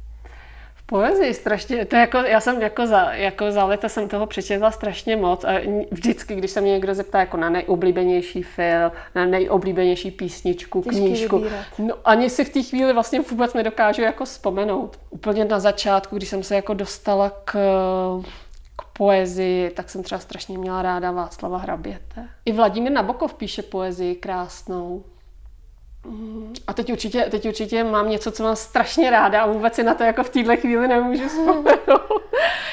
Poezii 0.90 1.34
strašně, 1.34 1.86
to 1.86 1.96
jako, 1.96 2.18
já 2.18 2.40
jsem 2.40 2.62
jako 2.62 2.88
za, 2.88 3.14
jako 3.14 3.52
za 3.52 3.66
leta 3.66 3.90
jsem 3.90 4.08
toho 4.08 4.26
přečetla 4.26 4.72
strašně 4.72 5.16
moc 5.16 5.44
a 5.44 5.52
vždycky, 5.92 6.36
když 6.36 6.52
se 6.52 6.62
mě 6.62 6.72
někdo 6.72 6.94
zeptá 6.96 7.20
jako 7.20 7.38
na 7.38 7.50
nejoblíbenější 7.50 8.44
film, 8.44 8.92
na 9.16 9.26
nejoblíbenější 9.26 10.12
písničku, 10.12 10.82
Těžký 10.82 11.00
knížku, 11.00 11.38
vybírat. 11.38 11.66
no 11.78 11.96
ani 12.06 12.30
si 12.30 12.46
v 12.46 12.50
té 12.50 12.64
chvíli 12.64 12.94
vlastně 12.94 13.22
vůbec 13.22 13.54
nedokážu 13.54 14.02
jako 14.02 14.26
vzpomenout. 14.26 15.00
Úplně 15.10 15.46
na 15.46 15.60
začátku, 15.60 16.18
když 16.18 16.30
jsem 16.30 16.44
se 16.44 16.56
jako 16.56 16.74
dostala 16.74 17.32
k 17.46 17.56
k 18.80 18.98
poezii, 18.98 19.70
tak 19.70 19.90
jsem 19.90 20.04
třeba 20.04 20.20
strašně 20.20 20.58
měla 20.58 20.82
ráda 20.82 21.12
Václava 21.12 21.58
Hraběte. 21.58 22.28
I 22.46 22.52
Vladimír 22.52 22.92
Nabokov 22.92 23.34
píše 23.34 23.62
poezii 23.62 24.16
krásnou. 24.16 25.04
A 26.68 26.74
teď 26.74 26.92
určitě, 26.92 27.28
teď 27.32 27.48
určitě 27.48 27.84
mám 27.84 28.10
něco, 28.10 28.32
co 28.32 28.44
mám 28.44 28.56
strašně 28.56 29.10
ráda 29.10 29.42
a 29.42 29.48
vůbec 29.48 29.76
si 29.76 29.84
na 29.84 29.94
to 29.94 30.04
jako 30.04 30.24
v 30.24 30.30
téhle 30.30 30.58
chvíli 30.58 30.88
nemůžu 30.88 31.28
vzpomenout. 31.28 32.22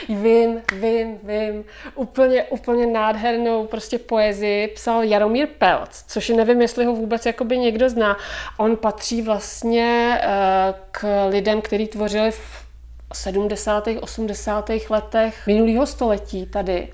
vím, 0.09 0.63
vím, 0.73 1.19
vím. 1.23 1.65
Úplně, 1.95 2.45
úplně 2.45 2.87
nádhernou 2.87 3.67
prostě 3.67 3.99
poezii 3.99 4.69
psal 4.69 5.05
Jaromír 5.05 5.49
Pelc, 5.59 6.05
což 6.09 6.29
nevím, 6.29 6.61
jestli 6.61 6.85
ho 6.85 6.93
vůbec 6.93 7.27
jakoby 7.27 7.59
někdo 7.59 7.89
zná. 7.89 8.17
On 8.59 8.77
patří 8.77 9.23
vlastně 9.23 10.21
eh, 10.23 10.75
k 10.91 11.29
lidem, 11.29 11.63
kteří 11.63 11.87
tvořili 11.87 12.31
v 12.31 12.67
70. 13.15 13.89
80. 14.01 14.71
letech 14.91 15.47
minulého 15.47 15.87
století 15.87 16.47
tady. 16.47 16.93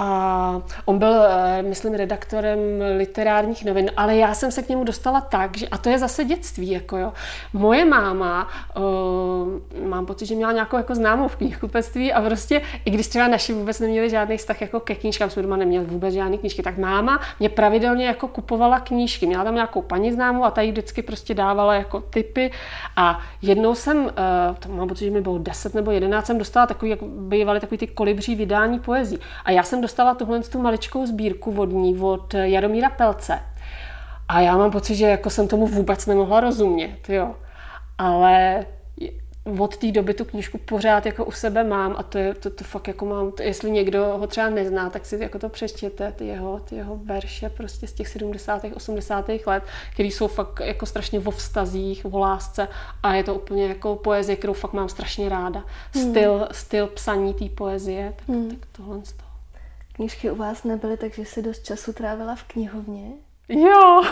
A 0.00 0.62
on 0.84 0.98
byl, 0.98 1.22
eh, 1.22 1.62
myslím, 1.62 1.94
redaktorem 1.94 2.58
literárních 2.96 3.64
novin, 3.64 3.90
ale 3.96 4.16
já 4.16 4.34
jsem 4.34 4.50
se 4.50 4.62
k 4.62 4.68
němu 4.68 4.84
dostala 4.84 5.20
tak, 5.20 5.56
že, 5.56 5.68
a 5.68 5.78
to 5.78 5.88
je 5.88 5.98
zase 5.98 6.24
dětství, 6.24 6.70
jako 6.70 6.96
jo. 6.96 7.12
Moje 7.52 7.84
máma, 7.84 8.48
uh, 8.76 9.88
mám 9.88 10.06
pocit, 10.06 10.26
že 10.26 10.34
měla 10.34 10.52
nějakou 10.52 10.76
jako 10.76 10.94
známou 10.94 11.28
v 11.28 11.36
knihkupectví 11.36 12.12
a 12.12 12.22
prostě, 12.22 12.62
i 12.84 12.90
když 12.90 13.08
třeba 13.08 13.28
naši 13.28 13.52
vůbec 13.52 13.80
neměli 13.80 14.10
žádný 14.10 14.36
vztah 14.36 14.60
jako 14.60 14.80
ke 14.80 14.94
knížkám, 14.94 15.30
jsme 15.30 15.42
doma 15.42 15.56
neměli 15.56 15.84
vůbec 15.84 16.14
žádné 16.14 16.38
knížky, 16.38 16.62
tak 16.62 16.78
máma 16.78 17.20
mě 17.40 17.48
pravidelně 17.48 18.06
jako 18.06 18.28
kupovala 18.28 18.80
knížky. 18.80 19.26
Měla 19.26 19.44
tam 19.44 19.54
nějakou 19.54 19.82
paní 19.82 20.12
známou 20.12 20.44
a 20.44 20.50
ta 20.50 20.60
jí 20.60 20.70
vždycky 20.70 21.02
prostě 21.02 21.34
dávala 21.34 21.74
jako 21.74 22.00
typy 22.00 22.50
a 22.96 23.20
jednou 23.42 23.74
jsem, 23.74 24.04
uh, 24.04 24.10
to 24.58 24.68
mám 24.68 24.88
pocit, 24.88 25.04
že 25.04 25.10
mi 25.10 25.20
bylo 25.20 25.38
10 25.38 25.74
nebo 25.74 25.90
11, 25.90 26.26
jsem 26.26 26.38
dostala 26.38 26.66
takový, 26.66 26.90
jak 26.90 27.02
bývaly 27.02 27.60
takový 27.60 27.78
ty 27.78 27.86
kolibří 27.86 28.34
vydání 28.34 28.78
poezí. 28.78 29.18
A 29.44 29.50
já 29.50 29.62
jsem 29.62 29.80
dostala 29.88 30.14
tuhle 30.14 30.42
tu 30.42 30.62
maličkou 30.62 31.06
sbírku 31.06 31.52
vodní 31.52 31.98
od 31.98 32.34
Jaromíra 32.34 32.90
Pelce. 32.90 33.40
A 34.28 34.40
já 34.40 34.56
mám 34.56 34.70
pocit, 34.70 34.94
že 34.94 35.06
jako 35.06 35.30
jsem 35.30 35.48
tomu 35.48 35.66
vůbec 35.66 36.06
nemohla 36.06 36.40
rozumět, 36.40 37.08
jo. 37.08 37.34
Ale 37.98 38.66
od 39.58 39.76
té 39.76 39.92
doby 39.92 40.14
tu 40.14 40.24
knížku 40.24 40.58
pořád 40.58 41.06
jako 41.06 41.24
u 41.24 41.30
sebe 41.30 41.64
mám 41.64 41.94
a 41.98 42.02
to, 42.02 42.18
je, 42.18 42.34
to, 42.34 42.50
to 42.50 42.64
fakt 42.64 42.88
jako 42.88 43.06
mám, 43.06 43.32
to, 43.32 43.42
jestli 43.42 43.70
někdo 43.70 44.04
ho 44.04 44.26
třeba 44.26 44.50
nezná, 44.50 44.90
tak 44.90 45.06
si 45.06 45.18
jako 45.20 45.38
to 45.38 45.48
přečtěte, 45.48 46.12
ty 46.12 46.26
jeho, 46.26 46.60
ty 46.60 46.74
jeho 46.74 46.96
verše 46.96 47.48
prostě 47.48 47.86
z 47.86 47.92
těch 47.92 48.08
70. 48.08 48.64
80. 48.74 49.30
let, 49.46 49.62
který 49.92 50.10
jsou 50.10 50.28
fakt 50.28 50.60
jako 50.60 50.86
strašně 50.86 51.20
vo 51.20 51.30
vztazích, 51.30 52.06
o 52.12 52.18
lásce 52.18 52.68
a 53.02 53.14
je 53.14 53.24
to 53.24 53.34
úplně 53.34 53.66
jako 53.66 53.96
poezie, 53.96 54.36
kterou 54.36 54.52
fakt 54.52 54.72
mám 54.72 54.88
strašně 54.88 55.28
ráda. 55.28 55.64
Styl, 55.96 56.36
hmm. 56.36 56.46
styl 56.50 56.86
psaní 56.86 57.34
té 57.34 57.48
poezie, 57.48 58.14
tak, 58.16 58.28
hmm. 58.28 58.50
tak 58.50 58.58
tohle 58.72 59.00
z 59.04 59.12
toho. 59.12 59.27
Knížky 59.98 60.30
u 60.30 60.34
vás 60.34 60.64
nebyly, 60.64 60.96
takže 60.96 61.24
si 61.24 61.42
dost 61.42 61.64
času 61.64 61.92
trávila 61.92 62.34
v 62.34 62.42
knihovně? 62.42 63.10
Jo! 63.48 64.02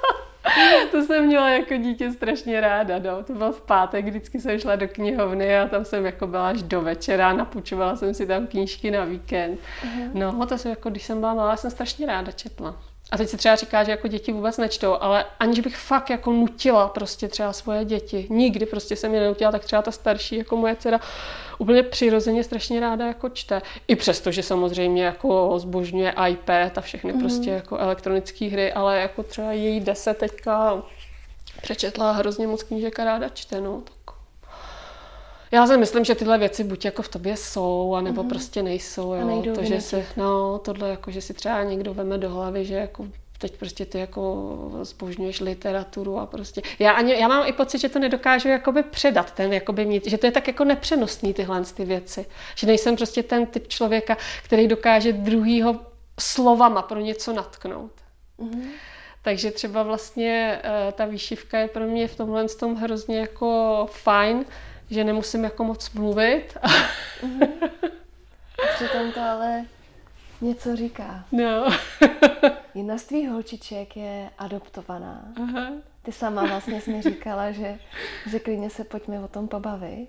to 0.90 1.02
jsem 1.02 1.26
měla 1.26 1.50
jako 1.50 1.76
dítě 1.76 2.12
strašně 2.12 2.60
ráda, 2.60 2.98
no. 2.98 3.22
To 3.24 3.32
byl 3.32 3.52
v 3.52 3.60
pátek, 3.60 4.04
vždycky 4.04 4.40
jsem 4.40 4.58
šla 4.58 4.76
do 4.76 4.88
knihovny 4.88 5.58
a 5.58 5.68
tam 5.68 5.84
jsem 5.84 6.06
jako 6.06 6.26
byla 6.26 6.48
až 6.48 6.62
do 6.62 6.80
večera, 6.80 7.32
napůjčovala 7.32 7.96
jsem 7.96 8.14
si 8.14 8.26
tam 8.26 8.46
knížky 8.46 8.90
na 8.90 9.04
víkend. 9.04 9.60
Uh-huh. 9.82 10.10
No, 10.14 10.46
to 10.46 10.58
jsem 10.58 10.70
jako, 10.70 10.90
když 10.90 11.02
jsem 11.02 11.20
byla 11.20 11.34
malá, 11.34 11.56
jsem 11.56 11.70
strašně 11.70 12.06
ráda 12.06 12.32
četla. 12.32 12.76
A 13.10 13.16
teď 13.16 13.28
se 13.28 13.36
třeba 13.36 13.56
říká, 13.56 13.84
že 13.84 13.90
jako 13.90 14.08
děti 14.08 14.32
vůbec 14.32 14.58
nečtou, 14.58 14.96
ale 15.00 15.24
aniž 15.40 15.60
bych 15.60 15.76
fakt 15.76 16.10
jako 16.10 16.32
nutila 16.32 16.88
prostě 16.88 17.28
třeba 17.28 17.52
svoje 17.52 17.84
děti. 17.84 18.26
Nikdy 18.30 18.66
prostě 18.66 18.96
jsem 18.96 19.14
je 19.14 19.20
nenutila, 19.20 19.52
tak 19.52 19.64
třeba 19.64 19.82
ta 19.82 19.90
starší, 19.90 20.36
jako 20.36 20.56
moje 20.56 20.76
dcera, 20.76 21.00
úplně 21.58 21.82
přirozeně 21.82 22.44
strašně 22.44 22.80
ráda 22.80 23.06
jako 23.06 23.28
čte. 23.28 23.62
I 23.88 23.96
přesto, 23.96 24.30
že 24.30 24.42
samozřejmě 24.42 25.04
jako 25.04 25.58
zbožňuje 25.58 26.14
iPad 26.28 26.78
a 26.78 26.80
všechny 26.80 27.12
mm. 27.12 27.20
prostě 27.20 27.50
jako 27.50 27.78
elektronické 27.78 28.46
hry, 28.48 28.72
ale 28.72 28.98
jako 28.98 29.22
třeba 29.22 29.52
její 29.52 29.80
deset 29.80 30.18
teďka 30.18 30.82
přečetla 31.62 32.12
hrozně 32.12 32.46
moc 32.46 32.62
knížek 32.62 32.98
a 33.00 33.04
ráda 33.04 33.28
čte, 33.28 33.60
no. 33.60 33.82
Tak 33.84 34.16
já 35.52 35.66
si 35.66 35.76
myslím, 35.76 36.04
že 36.04 36.14
tyhle 36.14 36.38
věci 36.38 36.64
buď 36.64 36.84
jako 36.84 37.02
v 37.02 37.08
tobě 37.08 37.36
jsou, 37.36 37.94
anebo 37.94 38.22
mm-hmm. 38.22 38.28
prostě 38.28 38.62
nejsou. 38.62 39.14
Jo. 39.14 39.54
To, 39.54 39.64
že 39.64 39.80
si, 39.80 40.06
no, 40.16 40.58
tohle 40.58 40.88
jako, 40.88 41.10
že 41.10 41.20
si 41.20 41.34
třeba 41.34 41.62
někdo 41.62 41.94
veme 41.94 42.18
do 42.18 42.30
hlavy, 42.30 42.64
že 42.64 42.74
jako 42.74 43.06
teď 43.38 43.56
prostě 43.56 43.86
ty 43.86 43.98
jako 43.98 44.46
zbožňuješ 44.82 45.40
literaturu 45.40 46.18
a 46.18 46.26
prostě. 46.26 46.62
Já, 46.78 46.92
ani, 46.92 47.20
já 47.20 47.28
mám 47.28 47.48
i 47.48 47.52
pocit, 47.52 47.78
že 47.78 47.88
to 47.88 47.98
nedokážu 47.98 48.48
jakoby 48.48 48.82
předat, 48.82 49.30
ten 49.30 49.52
jakoby 49.52 49.84
mít, 49.84 50.06
že 50.06 50.18
to 50.18 50.26
je 50.26 50.32
tak 50.32 50.48
jako 50.48 50.64
nepřenosný 50.64 51.34
tyhle 51.34 51.64
ty 51.64 51.84
věci. 51.84 52.26
Že 52.54 52.66
nejsem 52.66 52.96
prostě 52.96 53.22
ten 53.22 53.46
typ 53.46 53.68
člověka, 53.68 54.16
který 54.42 54.68
dokáže 54.68 55.12
druhýho 55.12 55.80
slovama 56.20 56.82
pro 56.82 57.00
něco 57.00 57.32
natknout. 57.32 57.92
Mm-hmm. 58.38 58.68
Takže 59.22 59.50
třeba 59.50 59.82
vlastně 59.82 60.62
uh, 60.64 60.92
ta 60.92 61.04
výšivka 61.04 61.58
je 61.58 61.68
pro 61.68 61.84
mě 61.84 62.08
v 62.08 62.16
tomhle 62.16 62.48
tom 62.48 62.74
hrozně 62.74 63.18
jako 63.18 63.86
fajn, 63.90 64.44
že 64.90 65.04
nemusím 65.04 65.44
jako 65.44 65.64
moc 65.64 65.90
mluvit. 65.90 66.58
Mm-hmm. 67.22 67.48
Přitom 68.74 69.12
to 69.12 69.20
ale 69.20 69.64
něco 70.40 70.76
říká. 70.76 71.24
No. 71.32 71.68
Jedna 72.76 72.98
z 72.98 73.04
tvých 73.04 73.28
holčiček 73.28 73.96
je 73.96 74.30
adoptovaná. 74.38 75.24
Aha. 75.42 75.72
Ty 76.02 76.12
sama 76.12 76.46
vlastně 76.46 76.80
jsi 76.80 76.90
mi 76.90 77.02
říkala, 77.02 77.52
že, 77.52 77.78
že 78.30 78.38
klidně 78.38 78.70
se 78.70 78.84
pojďme 78.84 79.20
o 79.20 79.28
tom 79.28 79.48
pobavit. 79.48 80.08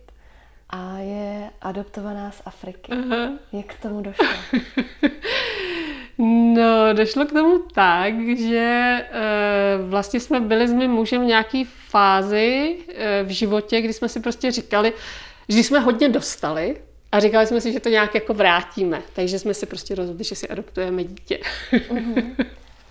A 0.70 0.98
je 0.98 1.50
adoptovaná 1.62 2.32
z 2.32 2.42
Afriky. 2.46 2.92
Aha. 2.92 3.32
Jak 3.54 3.66
k 3.66 3.82
tomu 3.82 4.02
došlo? 4.02 4.28
No, 6.20 6.94
došlo 6.94 7.26
k 7.26 7.32
tomu 7.32 7.60
tak, 7.60 8.14
že 8.38 8.58
e, 8.58 9.78
vlastně 9.88 10.20
jsme 10.20 10.40
byli 10.40 10.68
s 10.68 10.74
mým 10.74 10.92
mužem 10.92 11.22
v 11.22 11.26
nějaký 11.26 11.64
fázi 11.64 12.78
e, 12.90 13.24
v 13.24 13.30
životě, 13.30 13.82
kdy 13.82 13.94
jsme 13.94 14.10
si 14.10 14.20
prostě 14.20 14.52
říkali, 14.52 14.94
že 15.50 15.60
jsme 15.60 15.80
hodně 15.80 16.10
dostali 16.10 16.78
a 17.12 17.20
říkali 17.20 17.48
jsme 17.48 17.62
si, 17.62 17.74
že 17.74 17.80
to 17.80 17.90
nějak 17.90 18.16
jako 18.16 18.34
vrátíme. 18.34 19.02
Takže 19.14 19.40
jsme 19.40 19.54
si 19.54 19.66
prostě 19.66 19.96
rozhodli, 19.96 20.24
že 20.24 20.36
si 20.36 20.48
adoptujeme 20.48 21.04
dítě. 21.04 21.40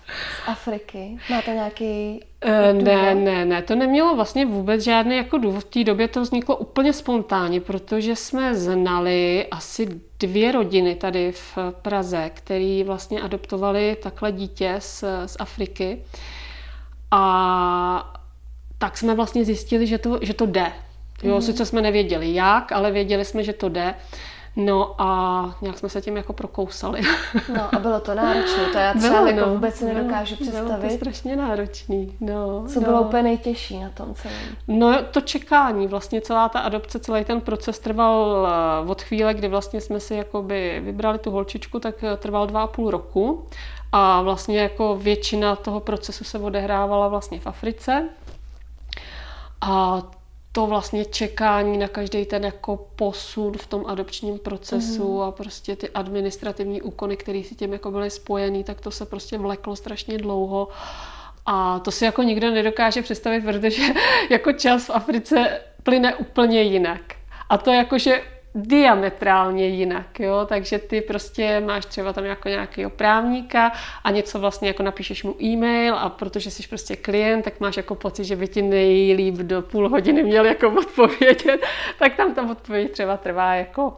Z 0.09 0.47
Afriky? 0.47 1.17
Má 1.29 1.41
to 1.41 1.51
nějaký 1.51 2.19
uh, 2.45 2.83
Ne, 2.83 3.15
ne, 3.15 3.45
ne, 3.45 3.61
to 3.61 3.75
nemělo 3.75 4.15
vlastně 4.15 4.45
vůbec 4.45 4.83
žádný 4.83 5.17
jako 5.17 5.37
důvod. 5.37 5.59
V 5.59 5.63
té 5.63 5.83
době 5.83 6.07
to 6.07 6.21
vzniklo 6.21 6.55
úplně 6.55 6.93
spontánně, 6.93 7.61
protože 7.61 8.15
jsme 8.15 8.55
znali 8.55 9.47
asi 9.51 10.01
dvě 10.19 10.51
rodiny 10.51 10.95
tady 10.95 11.31
v 11.31 11.57
Praze, 11.81 12.31
které 12.33 12.83
vlastně 12.85 13.21
adoptovali 13.21 13.97
takhle 14.03 14.31
dítě 14.31 14.75
z, 14.79 15.03
z 15.25 15.37
Afriky. 15.39 16.03
A 17.11 18.13
tak 18.77 18.97
jsme 18.97 19.15
vlastně 19.15 19.45
zjistili, 19.45 19.87
že 19.87 19.97
to, 19.97 20.19
že 20.21 20.33
to 20.33 20.45
jde. 20.45 20.71
Jo, 21.23 21.35
mm. 21.35 21.41
sice 21.41 21.65
jsme 21.65 21.81
nevěděli 21.81 22.33
jak, 22.33 22.71
ale 22.71 22.91
věděli 22.91 23.25
jsme, 23.25 23.43
že 23.43 23.53
to 23.53 23.69
jde. 23.69 23.95
No 24.59 24.95
a 24.97 25.55
nějak 25.61 25.77
jsme 25.77 25.89
se 25.89 26.01
tím 26.01 26.17
jako 26.17 26.33
prokousali. 26.33 27.01
No 27.55 27.75
a 27.75 27.79
bylo 27.79 27.99
to 27.99 28.15
náročné, 28.15 28.65
to 28.71 28.77
já 28.77 28.93
třeba 28.93 29.15
Bylo, 29.15 29.27
jako 29.27 29.39
no. 29.39 29.53
vůbec 29.53 29.79
Bylo, 29.83 29.93
nedokážu 29.93 30.35
Bylo 30.35 30.51
to 30.51 30.57
představit. 30.57 30.91
strašně 30.91 31.35
náročný. 31.35 32.17
No, 32.19 32.65
Co 32.67 32.79
no. 32.79 32.85
bylo 32.85 33.01
úplně 33.01 33.23
nejtěžší 33.23 33.79
na 33.79 33.89
tom 33.89 34.13
celém? 34.13 34.37
No 34.67 35.03
to 35.11 35.21
čekání, 35.21 35.87
vlastně 35.87 36.21
celá 36.21 36.49
ta 36.49 36.59
adopce, 36.59 36.99
celý 36.99 37.25
ten 37.25 37.41
proces 37.41 37.79
trval 37.79 38.47
eh, 38.47 38.89
od 38.89 39.01
chvíle, 39.01 39.33
kdy 39.33 39.47
vlastně 39.47 39.81
jsme 39.81 39.99
si 39.99 40.15
jakoby 40.15 40.81
vybrali 40.85 41.17
tu 41.19 41.31
holčičku, 41.31 41.79
tak 41.79 42.03
eh, 42.03 42.17
trval 42.17 42.47
dva 42.47 42.61
a 42.63 42.67
půl 42.67 42.91
roku. 42.91 43.45
A 43.91 44.21
vlastně 44.21 44.59
jako 44.59 44.95
většina 44.95 45.55
toho 45.55 45.79
procesu 45.79 46.23
se 46.23 46.39
odehrávala 46.39 47.07
vlastně 47.07 47.39
v 47.39 47.47
Africe. 47.47 48.09
A 49.61 50.01
to 50.57 50.65
vlastně 50.65 51.05
čekání 51.05 51.77
na 51.77 51.87
každý 51.87 52.25
ten 52.25 52.45
jako 52.45 52.87
posun 52.95 53.57
v 53.57 53.67
tom 53.67 53.85
adopčním 53.87 54.39
procesu 54.39 55.15
mm. 55.15 55.21
a 55.21 55.31
prostě 55.31 55.75
ty 55.75 55.89
administrativní 55.89 56.81
úkony, 56.81 57.17
které 57.17 57.43
si 57.43 57.55
tím 57.55 57.73
jako 57.73 57.91
byly 57.91 58.09
spojený, 58.09 58.63
tak 58.63 58.81
to 58.81 58.91
se 58.91 59.05
prostě 59.05 59.37
vleklo 59.37 59.75
strašně 59.75 60.17
dlouho. 60.17 60.67
A 61.45 61.79
to 61.79 61.91
si 61.91 62.05
jako 62.05 62.23
nikdo 62.23 62.51
nedokáže 62.51 63.01
představit, 63.01 63.41
protože 63.41 63.83
jako 64.29 64.53
čas 64.53 64.87
v 64.87 64.89
Africe 64.89 65.61
plyne 65.83 66.15
úplně 66.15 66.61
jinak. 66.61 67.01
A 67.49 67.57
to 67.57 67.71
jako, 67.71 67.97
že 67.97 68.21
diametrálně 68.61 69.67
jinak, 69.67 70.19
jo, 70.19 70.45
takže 70.49 70.79
ty 70.79 71.01
prostě 71.01 71.59
máš 71.59 71.85
třeba 71.85 72.13
tam 72.13 72.25
jako 72.25 72.49
nějakého 72.49 72.89
právníka 72.89 73.71
a 74.03 74.11
něco 74.11 74.39
vlastně 74.39 74.67
jako 74.67 74.83
napíšeš 74.83 75.23
mu 75.23 75.43
e-mail 75.43 75.95
a 75.95 76.09
protože 76.09 76.51
jsi 76.51 76.67
prostě 76.67 76.95
klient, 76.95 77.41
tak 77.41 77.59
máš 77.59 77.77
jako 77.77 77.95
pocit, 77.95 78.25
že 78.25 78.35
by 78.35 78.47
ti 78.47 78.61
nejlíp 78.61 79.35
do 79.35 79.61
půl 79.61 79.89
hodiny 79.89 80.23
měl 80.23 80.45
jako 80.45 80.69
odpovědět, 80.69 81.61
tak 81.99 82.15
tam 82.15 82.33
ta 82.33 82.51
odpověď 82.51 82.91
třeba 82.91 83.17
trvá 83.17 83.55
jako, 83.55 83.97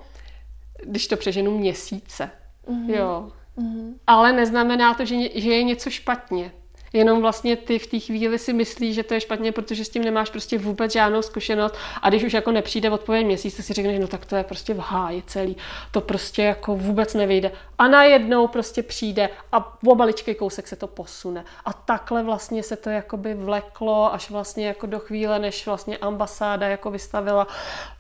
když 0.84 1.07
to 1.07 1.18
přeženu 1.18 1.57
měsíce, 1.57 2.30
mm-hmm. 2.68 2.95
jo. 2.95 3.32
Mm-hmm. 3.57 3.93
Ale 4.07 4.34
neznamená 4.34 4.93
to, 4.93 5.05
že, 5.05 5.16
že 5.39 5.53
je 5.53 5.64
něco 5.64 5.89
špatně. 5.89 6.51
Jenom 6.94 7.22
vlastně 7.22 7.56
ty 7.56 7.80
v 7.80 7.88
té 7.88 8.00
chvíli 8.00 8.40
si 8.40 8.54
myslíš, 8.54 8.96
že 8.96 9.04
to 9.04 9.14
je 9.14 9.22
špatně, 9.22 9.52
protože 9.52 9.86
s 9.86 9.90
tím 9.90 10.04
nemáš 10.04 10.30
prostě 10.30 10.58
vůbec 10.58 10.92
žádnou 10.92 11.22
zkušenost 11.22 11.76
a 12.02 12.10
když 12.10 12.24
už 12.24 12.34
jako 12.34 12.52
nepřijde 12.52 12.90
odpověď 12.90 13.26
měsíc, 13.26 13.58
to 13.58 13.62
si 13.64 13.74
řekneš, 13.74 14.00
no 14.00 14.08
tak 14.08 14.26
to 14.26 14.36
je 14.36 14.44
prostě 14.44 14.74
v 14.74 14.80
háji 14.80 15.24
celý, 15.28 15.58
to 15.92 16.02
prostě 16.02 16.44
jako 16.44 16.76
vůbec 16.76 17.14
nevyjde. 17.14 17.52
A 17.78 17.88
najednou 17.88 18.48
prostě 18.48 18.84
přijde 18.84 19.30
a 19.52 19.78
o 19.88 19.96
maličký 19.96 20.36
kousek 20.36 20.68
se 20.68 20.76
to 20.76 20.88
posune. 20.88 21.46
A 21.66 21.74
takhle 21.74 22.24
vlastně 22.24 22.64
se 22.64 22.76
to 22.76 22.90
jakoby 22.90 23.34
vleklo 23.34 24.14
až 24.14 24.30
vlastně 24.30 24.68
jako 24.68 24.86
do 24.86 25.00
chvíle, 25.00 25.40
než 25.40 25.66
vlastně 25.66 25.98
ambasáda 25.98 26.68
jako 26.68 26.92
vystavila 26.92 27.48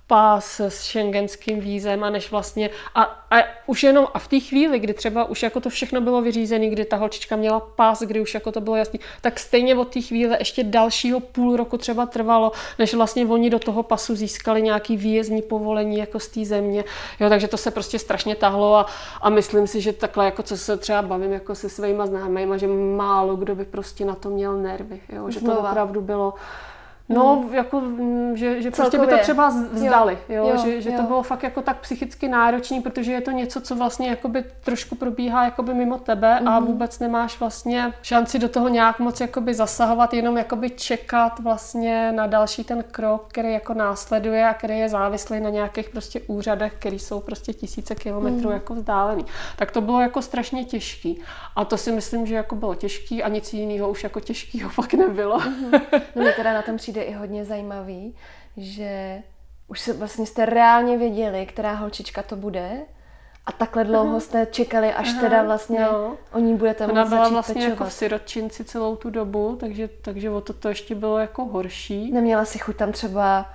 pás 0.09 0.59
s 0.59 0.83
šengenským 0.83 1.59
vízem 1.59 2.03
a 2.03 2.09
než 2.09 2.31
vlastně 2.31 2.69
a, 2.95 3.01
a 3.31 3.35
už 3.65 3.83
jenom 3.83 4.07
a 4.13 4.19
v 4.19 4.27
té 4.27 4.39
chvíli, 4.39 4.79
kdy 4.79 4.93
třeba 4.93 5.25
už 5.25 5.43
jako 5.43 5.59
to 5.59 5.69
všechno 5.69 6.01
bylo 6.01 6.21
vyřízené, 6.21 6.69
kdy 6.69 6.85
ta 6.85 6.97
holčička 6.97 7.35
měla 7.35 7.59
pás, 7.59 8.01
kdy 8.01 8.21
už 8.21 8.33
jako 8.33 8.51
to 8.51 8.61
bylo 8.61 8.75
jasný, 8.75 8.99
tak 9.21 9.39
stejně 9.39 9.75
od 9.75 9.93
té 9.93 10.01
chvíle 10.01 10.37
ještě 10.39 10.63
dalšího 10.63 11.19
půl 11.19 11.57
roku 11.57 11.77
třeba 11.77 12.05
trvalo, 12.05 12.51
než 12.79 12.93
vlastně 12.93 13.25
oni 13.25 13.49
do 13.49 13.59
toho 13.59 13.83
pasu 13.83 14.15
získali 14.15 14.61
nějaký 14.61 14.97
výjezdní 14.97 15.41
povolení 15.41 15.97
jako 15.97 16.19
z 16.19 16.27
té 16.27 16.45
země. 16.45 16.83
Jo, 17.19 17.29
takže 17.29 17.47
to 17.47 17.57
se 17.57 17.71
prostě 17.71 17.99
strašně 17.99 18.35
tahlo 18.35 18.75
a, 18.75 18.85
a 19.21 19.29
myslím 19.29 19.67
si, 19.67 19.81
že 19.81 19.93
takhle 19.93 20.25
jako 20.25 20.43
co 20.43 20.57
se 20.57 20.77
třeba 20.77 21.01
bavím 21.01 21.31
jako 21.33 21.55
se 21.55 21.69
svýma 21.69 22.05
známejma, 22.05 22.57
že 22.57 22.67
málo 22.97 23.35
kdo 23.35 23.55
by 23.55 23.65
prostě 23.65 24.05
na 24.05 24.15
to 24.15 24.29
měl 24.29 24.57
nervy, 24.57 24.99
jo, 25.09 25.29
že 25.31 25.41
to 25.41 25.59
opravdu 25.59 26.01
bylo 26.01 26.33
No, 27.09 27.35
hmm. 27.35 27.53
jako, 27.53 27.81
mm, 27.81 28.37
že, 28.37 28.61
že 28.61 28.71
prostě 28.71 28.97
by 28.99 29.07
to 29.07 29.17
třeba 29.17 29.49
vzdali, 29.71 30.17
jo, 30.29 30.47
jo, 30.47 30.57
že, 30.57 30.81
že 30.81 30.89
jo. 30.89 30.97
to 30.97 31.03
bylo 31.03 31.23
fakt 31.23 31.43
jako 31.43 31.61
tak 31.61 31.79
psychicky 31.79 32.27
náročný, 32.27 32.81
protože 32.81 33.11
je 33.11 33.21
to 33.21 33.31
něco, 33.31 33.61
co 33.61 33.75
vlastně 33.75 34.09
jakoby 34.09 34.43
trošku 34.63 34.95
probíhá 34.95 35.45
jakoby 35.45 35.73
mimo 35.73 35.97
tebe 35.97 36.39
a 36.39 36.57
hmm. 36.57 36.67
vůbec 36.67 36.99
nemáš 36.99 37.39
vlastně 37.39 37.93
šanci 38.01 38.39
do 38.39 38.49
toho 38.49 38.69
nějak 38.69 38.99
moc 38.99 39.21
jakoby 39.21 39.53
zasahovat, 39.53 40.13
jenom 40.13 40.37
jakoby 40.37 40.69
čekat 40.69 41.39
vlastně 41.39 42.11
na 42.11 42.27
další 42.27 42.63
ten 42.63 42.83
krok, 42.91 43.25
který 43.27 43.53
jako 43.53 43.73
následuje 43.73 44.47
a 44.47 44.53
který 44.53 44.79
je 44.79 44.89
závislý 44.89 45.39
na 45.39 45.49
nějakých 45.49 45.89
prostě 45.89 46.21
úřadech, 46.27 46.73
který 46.79 46.99
jsou 46.99 47.19
prostě 47.19 47.53
tisíce 47.53 47.95
kilometrů 47.95 48.49
hmm. 48.49 48.53
jako 48.53 48.75
vzdálený. 48.75 49.25
Tak 49.55 49.71
to 49.71 49.81
bylo 49.81 50.01
jako 50.01 50.21
strašně 50.21 50.65
těžký. 50.65 51.21
A 51.55 51.65
to 51.65 51.77
si 51.77 51.91
myslím, 51.91 52.25
že 52.25 52.35
jako 52.35 52.55
bylo 52.55 52.75
těžký 52.75 53.23
a 53.23 53.29
nic 53.29 53.53
jiného 53.53 53.89
už 53.89 54.03
jako 54.03 54.19
těžkého 54.19 54.69
fakt 54.79 54.93
nebylo. 54.93 55.39
Hmm. 55.39 55.71
No 56.15 56.21
mě 56.21 56.31
teda 56.31 56.53
na 56.53 56.61
tom 56.61 56.77
přijde 56.77 56.98
přijde 56.99 57.11
i 57.11 57.13
hodně 57.13 57.45
zajímavý, 57.45 58.15
že 58.57 59.21
už 59.67 59.79
se 59.79 59.93
vlastně 59.93 60.25
jste 60.25 60.45
reálně 60.45 60.97
věděli, 60.97 61.45
která 61.45 61.73
holčička 61.73 62.23
to 62.23 62.35
bude 62.35 62.71
a 63.45 63.51
takhle 63.51 63.83
dlouho 63.83 64.09
Aha. 64.09 64.19
jste 64.19 64.45
čekali, 64.45 64.93
až 64.93 65.09
Aha, 65.09 65.21
teda 65.21 65.43
vlastně 65.43 65.79
no. 65.79 66.17
o 66.31 66.39
ní 66.39 66.55
budete 66.57 66.87
Ona 66.87 67.05
byla 67.05 67.29
vlastně 67.29 67.53
pečovat. 67.53 67.69
jako 67.69 67.83
v 67.85 67.93
sirotčinci 67.93 68.63
celou 68.63 68.95
tu 68.95 69.09
dobu, 69.09 69.57
takže, 69.59 69.89
takže 70.01 70.29
o 70.29 70.41
to, 70.41 70.53
to 70.53 70.69
ještě 70.69 70.95
bylo 70.95 71.17
jako 71.17 71.45
horší. 71.45 72.11
Neměla 72.11 72.45
si 72.45 72.59
chuť 72.59 72.75
tam 72.75 72.91
třeba 72.91 73.45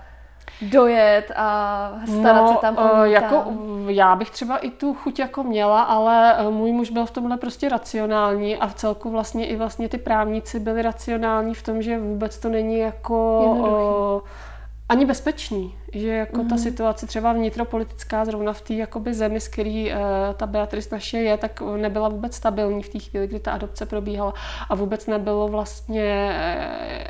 dojet 0.63 1.33
a 1.37 1.91
starat 2.07 2.43
no, 2.43 2.53
se 2.55 2.59
tam 2.61 2.77
o 2.79 3.05
jako, 3.05 3.35
tam. 3.35 3.91
Já 3.91 4.17
bych 4.17 4.31
třeba 4.31 4.57
i 4.57 4.71
tu 4.71 4.95
chuť 4.95 5.19
jako 5.19 5.43
měla, 5.43 5.83
ale 5.83 6.37
eh, 6.39 6.51
můj 6.51 6.73
muž 6.73 6.91
byl 6.91 7.07
v 7.07 7.11
tomhle 7.11 7.37
prostě 7.37 7.69
racionální 7.69 8.57
a 8.57 8.67
v 8.67 8.75
celku 8.75 9.11
vlastně 9.11 9.47
i 9.47 9.57
vlastně 9.57 9.89
ty 9.89 9.99
právníci 9.99 10.61
byli 10.61 10.83
racionální 10.83 11.55
v 11.55 11.63
tom, 11.63 11.83
že 11.83 11.99
vůbec 11.99 12.39
to 12.39 12.49
není 12.49 12.79
jako... 12.79 13.41
Jednoduchý 13.43 14.44
ani 14.89 15.07
bezpečný, 15.07 15.75
že 15.93 16.09
jako 16.09 16.43
mm. 16.43 16.49
ta 16.49 16.55
mhm. 16.55 16.65
situace 16.65 17.07
třeba 17.07 17.33
vnitropolitická 17.33 18.25
zrovna 18.25 18.53
v 18.53 18.61
té 18.61 18.75
jakoby 18.75 19.15
zemi, 19.15 19.41
z 19.41 19.49
který 19.49 19.93
uh, 19.93 19.99
ta 20.37 20.47
Beatrice 20.47 20.89
naše 20.93 21.19
je, 21.19 21.37
tak 21.37 21.61
nebyla 21.77 22.09
vůbec 22.09 22.35
stabilní 22.35 22.83
v 22.83 22.89
té 22.89 22.99
chvíli, 22.99 23.27
kdy 23.27 23.41
ta 23.41 23.53
adopce 23.53 23.87
probíhala 23.87 24.35
a 24.71 24.75
vůbec 24.75 25.07
nebylo 25.07 25.49
vlastně 25.49 26.37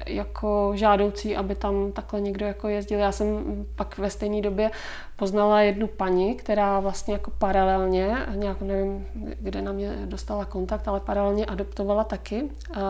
uh, 0.07 0.15
jako 0.15 0.73
žádoucí, 0.75 1.37
aby 1.37 1.55
tam 1.55 1.93
takhle 1.93 2.21
někdo 2.21 2.47
jako 2.47 2.69
jezdil. 2.69 2.99
Já 2.99 3.13
jsem 3.13 3.45
pak 3.77 3.99
ve 3.99 4.11
stejné 4.11 4.43
době 4.43 4.71
poznala 5.17 5.61
jednu 5.61 5.87
paní, 5.87 6.35
která 6.35 6.81
vlastně 6.81 7.15
jako 7.15 7.31
paralelně, 7.31 8.17
nějak 8.35 8.61
nevím, 8.61 9.07
kde 9.41 9.63
na 9.63 9.73
mě 9.73 9.93
dostala 10.05 10.45
kontakt, 10.45 10.89
ale 10.89 11.01
paralelně 11.01 11.47
adoptovala 11.47 12.05
taky 12.05 12.43
uh, 12.43 12.83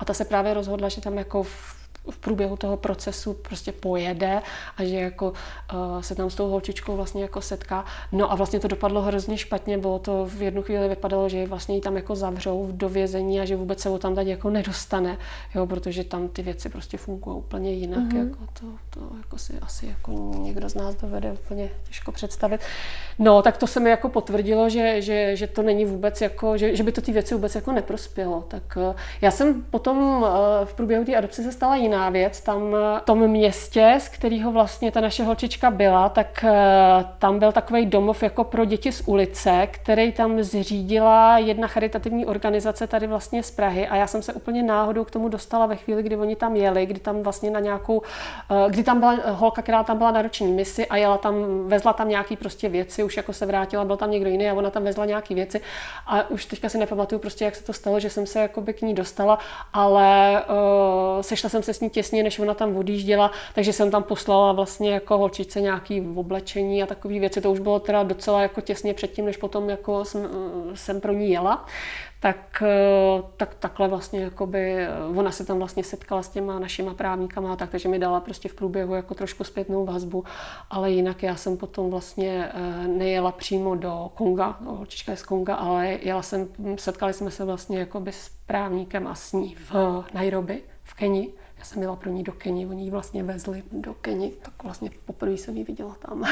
a 0.00 0.04
ta 0.04 0.14
se 0.14 0.24
právě 0.24 0.54
rozhodla, 0.54 0.88
že 0.88 1.00
tam 1.00 1.18
jako 1.18 1.42
v 1.42 1.81
v 2.10 2.18
průběhu 2.18 2.56
toho 2.56 2.76
procesu 2.76 3.34
prostě 3.34 3.72
pojede 3.72 4.42
a 4.76 4.84
že 4.84 4.96
jako 4.96 5.32
uh, 5.74 6.00
se 6.00 6.14
tam 6.14 6.30
s 6.30 6.34
tou 6.34 6.50
holčičkou 6.50 6.96
vlastně 6.96 7.22
jako 7.22 7.40
setká. 7.40 7.84
No 8.12 8.32
a 8.32 8.34
vlastně 8.34 8.60
to 8.60 8.68
dopadlo 8.68 9.02
hrozně 9.02 9.38
špatně, 9.38 9.78
bylo 9.78 9.98
to 9.98 10.26
v 10.26 10.42
jednu 10.42 10.62
chvíli 10.62 10.88
vypadalo, 10.88 11.28
že 11.28 11.46
vlastně 11.46 11.74
ji 11.74 11.80
tam 11.80 11.96
jako 11.96 12.14
zavřou 12.14 12.68
do 12.72 12.88
vězení 12.88 13.40
a 13.40 13.44
že 13.44 13.56
vůbec 13.56 13.80
se 13.80 13.88
ho 13.88 13.98
tam 13.98 14.14
tady 14.14 14.30
jako 14.30 14.50
nedostane, 14.50 15.18
jo, 15.54 15.66
protože 15.66 16.04
tam 16.04 16.28
ty 16.28 16.42
věci 16.42 16.68
prostě 16.68 16.98
fungují 16.98 17.36
úplně 17.36 17.72
jinak, 17.72 17.98
mm-hmm. 17.98 18.28
jako 18.28 18.38
to, 18.60 18.66
to 18.90 19.16
jako 19.16 19.38
si 19.38 19.58
asi 19.62 19.86
jako 19.86 20.32
někdo 20.38 20.68
z 20.68 20.74
nás 20.74 20.94
dovede 20.94 21.32
úplně 21.32 21.70
těžko 21.88 22.12
představit. 22.12 22.60
No, 23.18 23.42
tak 23.42 23.56
to 23.56 23.66
se 23.66 23.80
mi 23.80 23.90
jako 23.90 24.08
potvrdilo, 24.08 24.68
že, 24.68 25.02
že, 25.02 25.36
že 25.36 25.46
to 25.46 25.62
není 25.62 25.84
vůbec 25.84 26.20
jako, 26.20 26.56
že, 26.56 26.76
že 26.76 26.82
by 26.82 26.92
to 26.92 27.00
ty 27.00 27.12
věci 27.12 27.34
vůbec 27.34 27.54
jako 27.54 27.72
neprospělo. 27.72 28.44
Tak 28.48 28.62
uh, 28.76 28.94
já 29.20 29.30
jsem 29.30 29.62
potom 29.62 30.22
uh, 30.22 30.28
v 30.64 30.74
průběhu 30.74 31.04
té 31.04 31.16
adopce 31.16 31.42
se 31.42 31.52
stala 31.52 31.76
jiná 31.76 31.91
jiná 31.92 32.10
věc. 32.10 32.40
Tam 32.40 32.72
v 32.72 33.00
tom 33.04 33.28
městě, 33.28 33.96
z 33.98 34.08
kterého 34.08 34.52
vlastně 34.52 34.90
ta 34.90 35.00
naše 35.00 35.24
holčička 35.24 35.70
byla, 35.70 36.08
tak 36.08 36.44
eh, 36.44 37.04
tam 37.18 37.38
byl 37.38 37.52
takový 37.52 37.86
domov 37.86 38.22
jako 38.22 38.44
pro 38.44 38.64
děti 38.64 38.92
z 38.92 39.02
ulice, 39.06 39.68
který 39.70 40.12
tam 40.12 40.42
zřídila 40.42 41.38
jedna 41.38 41.68
charitativní 41.68 42.26
organizace 42.26 42.86
tady 42.86 43.06
vlastně 43.06 43.42
z 43.42 43.50
Prahy 43.50 43.88
a 43.88 43.96
já 43.96 44.06
jsem 44.06 44.22
se 44.22 44.32
úplně 44.32 44.62
náhodou 44.62 45.04
k 45.04 45.10
tomu 45.10 45.28
dostala 45.28 45.66
ve 45.66 45.76
chvíli, 45.76 46.02
kdy 46.02 46.16
oni 46.16 46.36
tam 46.36 46.56
jeli, 46.56 46.86
kdy 46.86 47.00
tam 47.00 47.22
vlastně 47.22 47.50
na 47.50 47.60
nějakou, 47.60 48.02
eh, 48.50 48.70
kdy 48.70 48.82
tam 48.82 49.00
byla 49.00 49.16
holka, 49.30 49.62
která 49.62 49.84
tam 49.84 49.98
byla 49.98 50.10
na 50.10 50.22
roční 50.22 50.52
misi 50.52 50.86
a 50.86 50.96
jela 50.96 51.18
tam, 51.18 51.34
vezla 51.68 51.92
tam 51.92 52.08
nějaký 52.08 52.36
prostě 52.36 52.68
věci, 52.68 53.02
už 53.04 53.16
jako 53.16 53.32
se 53.32 53.46
vrátila, 53.46 53.84
byl 53.84 53.96
tam 53.96 54.10
někdo 54.10 54.30
jiný 54.30 54.50
a 54.50 54.54
ona 54.54 54.70
tam 54.70 54.84
vezla 54.84 55.04
nějaký 55.04 55.34
věci 55.34 55.60
a 56.06 56.30
už 56.30 56.46
teďka 56.46 56.68
si 56.68 56.78
nepamatuju 56.78 57.18
prostě, 57.18 57.44
jak 57.44 57.56
se 57.56 57.64
to 57.64 57.72
stalo, 57.72 58.00
že 58.00 58.10
jsem 58.10 58.26
se 58.26 58.40
jakoby 58.40 58.72
k 58.72 58.82
ní 58.82 58.94
dostala, 58.94 59.38
ale 59.72 60.42
uh, 60.48 61.22
sešla 61.22 61.50
jsem 61.50 61.62
se 61.62 61.74
s 61.74 61.81
ní 61.82 61.90
těsně, 61.90 62.22
než 62.22 62.38
ona 62.38 62.54
tam 62.54 62.76
odjížděla, 62.76 63.30
takže 63.54 63.72
jsem 63.72 63.90
tam 63.90 64.02
poslala 64.02 64.52
vlastně 64.52 64.90
jako 64.90 65.18
holčice 65.18 65.60
nějaký 65.60 66.00
oblečení 66.14 66.82
a 66.82 66.86
takové 66.86 67.18
věci. 67.18 67.40
To 67.40 67.52
už 67.52 67.60
bylo 67.60 67.78
teda 67.78 68.02
docela 68.02 68.42
jako 68.42 68.60
těsně 68.60 68.94
předtím, 68.94 69.24
než 69.24 69.36
potom 69.36 69.70
jako 69.70 70.04
jsem, 70.04 70.28
jsem 70.74 71.00
pro 71.00 71.12
ní 71.12 71.30
jela. 71.30 71.66
Tak, 72.20 72.62
tak 73.36 73.54
takhle 73.54 73.88
vlastně 73.88 74.20
jakoby, 74.20 74.86
ona 75.16 75.30
se 75.30 75.44
tam 75.44 75.58
vlastně 75.58 75.84
setkala 75.84 76.22
s 76.22 76.28
těma 76.28 76.58
našima 76.58 76.94
právníkama, 76.94 77.56
tak, 77.56 77.70
takže 77.70 77.88
mi 77.88 77.98
dala 77.98 78.20
prostě 78.20 78.48
v 78.48 78.54
průběhu 78.54 78.94
jako 78.94 79.14
trošku 79.14 79.44
zpětnou 79.44 79.86
vazbu, 79.86 80.24
ale 80.70 80.90
jinak 80.90 81.22
já 81.22 81.36
jsem 81.36 81.56
potom 81.56 81.90
vlastně 81.90 82.50
eh, 82.54 82.88
nejela 82.88 83.32
přímo 83.32 83.74
do 83.74 84.10
Konga, 84.14 84.58
holčička 84.64 85.12
je 85.12 85.16
z 85.16 85.22
Konga, 85.22 85.54
ale 85.54 85.98
jela 86.02 86.22
jsem, 86.22 86.48
setkali 86.76 87.12
jsme 87.12 87.30
se 87.30 87.44
vlastně 87.44 87.78
jakoby 87.78 88.12
s 88.12 88.30
právníkem 88.46 89.06
a 89.06 89.14
s 89.14 89.32
ní 89.32 89.56
v 89.70 90.04
Nairobi, 90.14 90.62
v 90.82 90.94
Keni, 90.94 91.28
já 91.62 91.66
jsem 91.66 91.82
jela 91.82 91.96
pro 91.96 92.10
ní 92.10 92.22
do 92.22 92.32
Keni, 92.32 92.66
oni 92.66 92.84
ji 92.84 92.90
vlastně 92.90 93.22
vezli 93.22 93.62
do 93.72 93.94
Keni, 93.94 94.32
tak 94.42 94.62
vlastně 94.62 94.90
poprvé 95.06 95.32
jsem 95.32 95.56
ji 95.56 95.64
viděla 95.64 95.96
tam. 96.08 96.24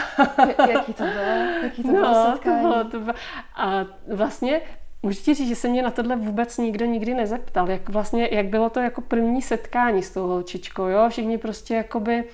Jaký 0.71 0.93
to 0.93 1.05
bylo? 1.05 1.25
Jaký 1.63 1.83
to 1.83 1.89
no, 1.89 1.95
bylo 1.95 2.33
setkání? 2.33 2.63
To 2.63 2.69
bylo, 2.69 2.85
to 2.85 3.01
bylo. 3.01 3.15
A 3.57 3.87
vlastně 4.15 4.61
Můžu 5.03 5.23
ti 5.23 5.35
říct, 5.35 5.49
že 5.49 5.57
se 5.57 5.69
mě 5.69 5.83
na 5.83 5.91
tohle 5.91 6.17
vůbec 6.17 6.59
nikdo 6.59 6.87
nikdy 6.87 7.15
nezeptal, 7.15 7.71
jak 7.71 7.89
vlastně, 7.89 8.29
jak 8.33 8.47
bylo 8.47 8.71
to 8.71 8.81
jako 8.81 9.01
první 9.01 9.43
setkání 9.43 10.03
s 10.03 10.11
tou 10.11 10.27
holčičkou, 10.27 10.87
jo? 10.87 11.09
Všichni 11.09 11.39
prostě 11.39 11.75
jakoby 11.75 12.25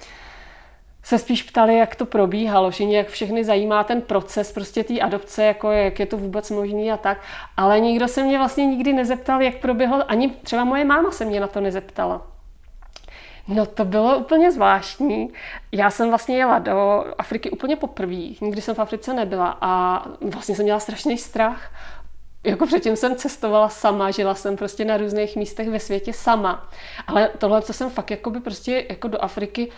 se 1.03 1.19
spíš 1.19 1.43
ptali, 1.43 1.79
jak 1.79 1.97
to 1.97 2.07
probíhalo, 2.07 2.71
všichni, 2.71 2.97
jak 2.97 3.09
všechny 3.09 3.45
zajímá 3.45 3.85
ten 3.85 4.03
proces 4.03 4.53
prostě 4.53 4.85
té 4.85 5.01
adopce, 5.01 5.45
jako 5.45 5.71
jak 5.71 6.01
je 6.01 6.07
to 6.07 6.17
vůbec 6.17 6.51
možný 6.51 6.93
a 6.93 6.97
tak, 6.97 7.19
ale 7.57 7.81
nikdo 7.81 8.09
se 8.09 8.23
mě 8.23 8.39
vlastně 8.39 8.67
nikdy 8.67 8.93
nezeptal, 8.93 9.43
jak 9.43 9.61
proběhlo, 9.61 10.11
ani 10.11 10.31
třeba 10.31 10.65
moje 10.65 10.85
máma 10.85 11.11
se 11.11 11.25
mě 11.25 11.41
na 11.41 11.47
to 11.47 11.61
nezeptala. 11.61 12.36
No 13.49 13.67
to 13.67 13.85
bylo 13.85 14.19
úplně 14.19 14.53
zvláštní. 14.53 15.33
Já 15.73 15.91
jsem 15.91 16.09
vlastně 16.09 16.37
jela 16.37 16.59
do 16.59 17.05
Afriky 17.19 17.51
úplně 17.51 17.77
poprvé. 17.77 18.23
Nikdy 18.41 18.61
jsem 18.61 18.75
v 18.75 18.79
Africe 18.79 19.15
nebyla 19.15 19.59
a 19.61 20.03
vlastně 20.21 20.57
jsem 20.57 20.65
měla 20.65 20.81
strašný 20.81 21.19
strach. 21.19 21.71
Jako 22.45 22.67
předtím 22.67 22.97
jsem 22.97 23.17
cestovala 23.17 23.69
sama, 23.69 24.11
žila 24.11 24.35
jsem 24.35 24.57
prostě 24.57 24.85
na 24.85 24.97
různých 24.97 25.37
místech 25.37 25.69
ve 25.69 25.81
světě 25.81 26.13
sama. 26.13 26.69
Ale 27.07 27.31
tohle, 27.39 27.63
co 27.63 27.73
jsem 27.73 27.91
fakt 27.91 28.11
jakoby 28.11 28.41
prostě 28.41 28.87
jako 28.89 29.09
do 29.09 29.25
Afriky 29.25 29.73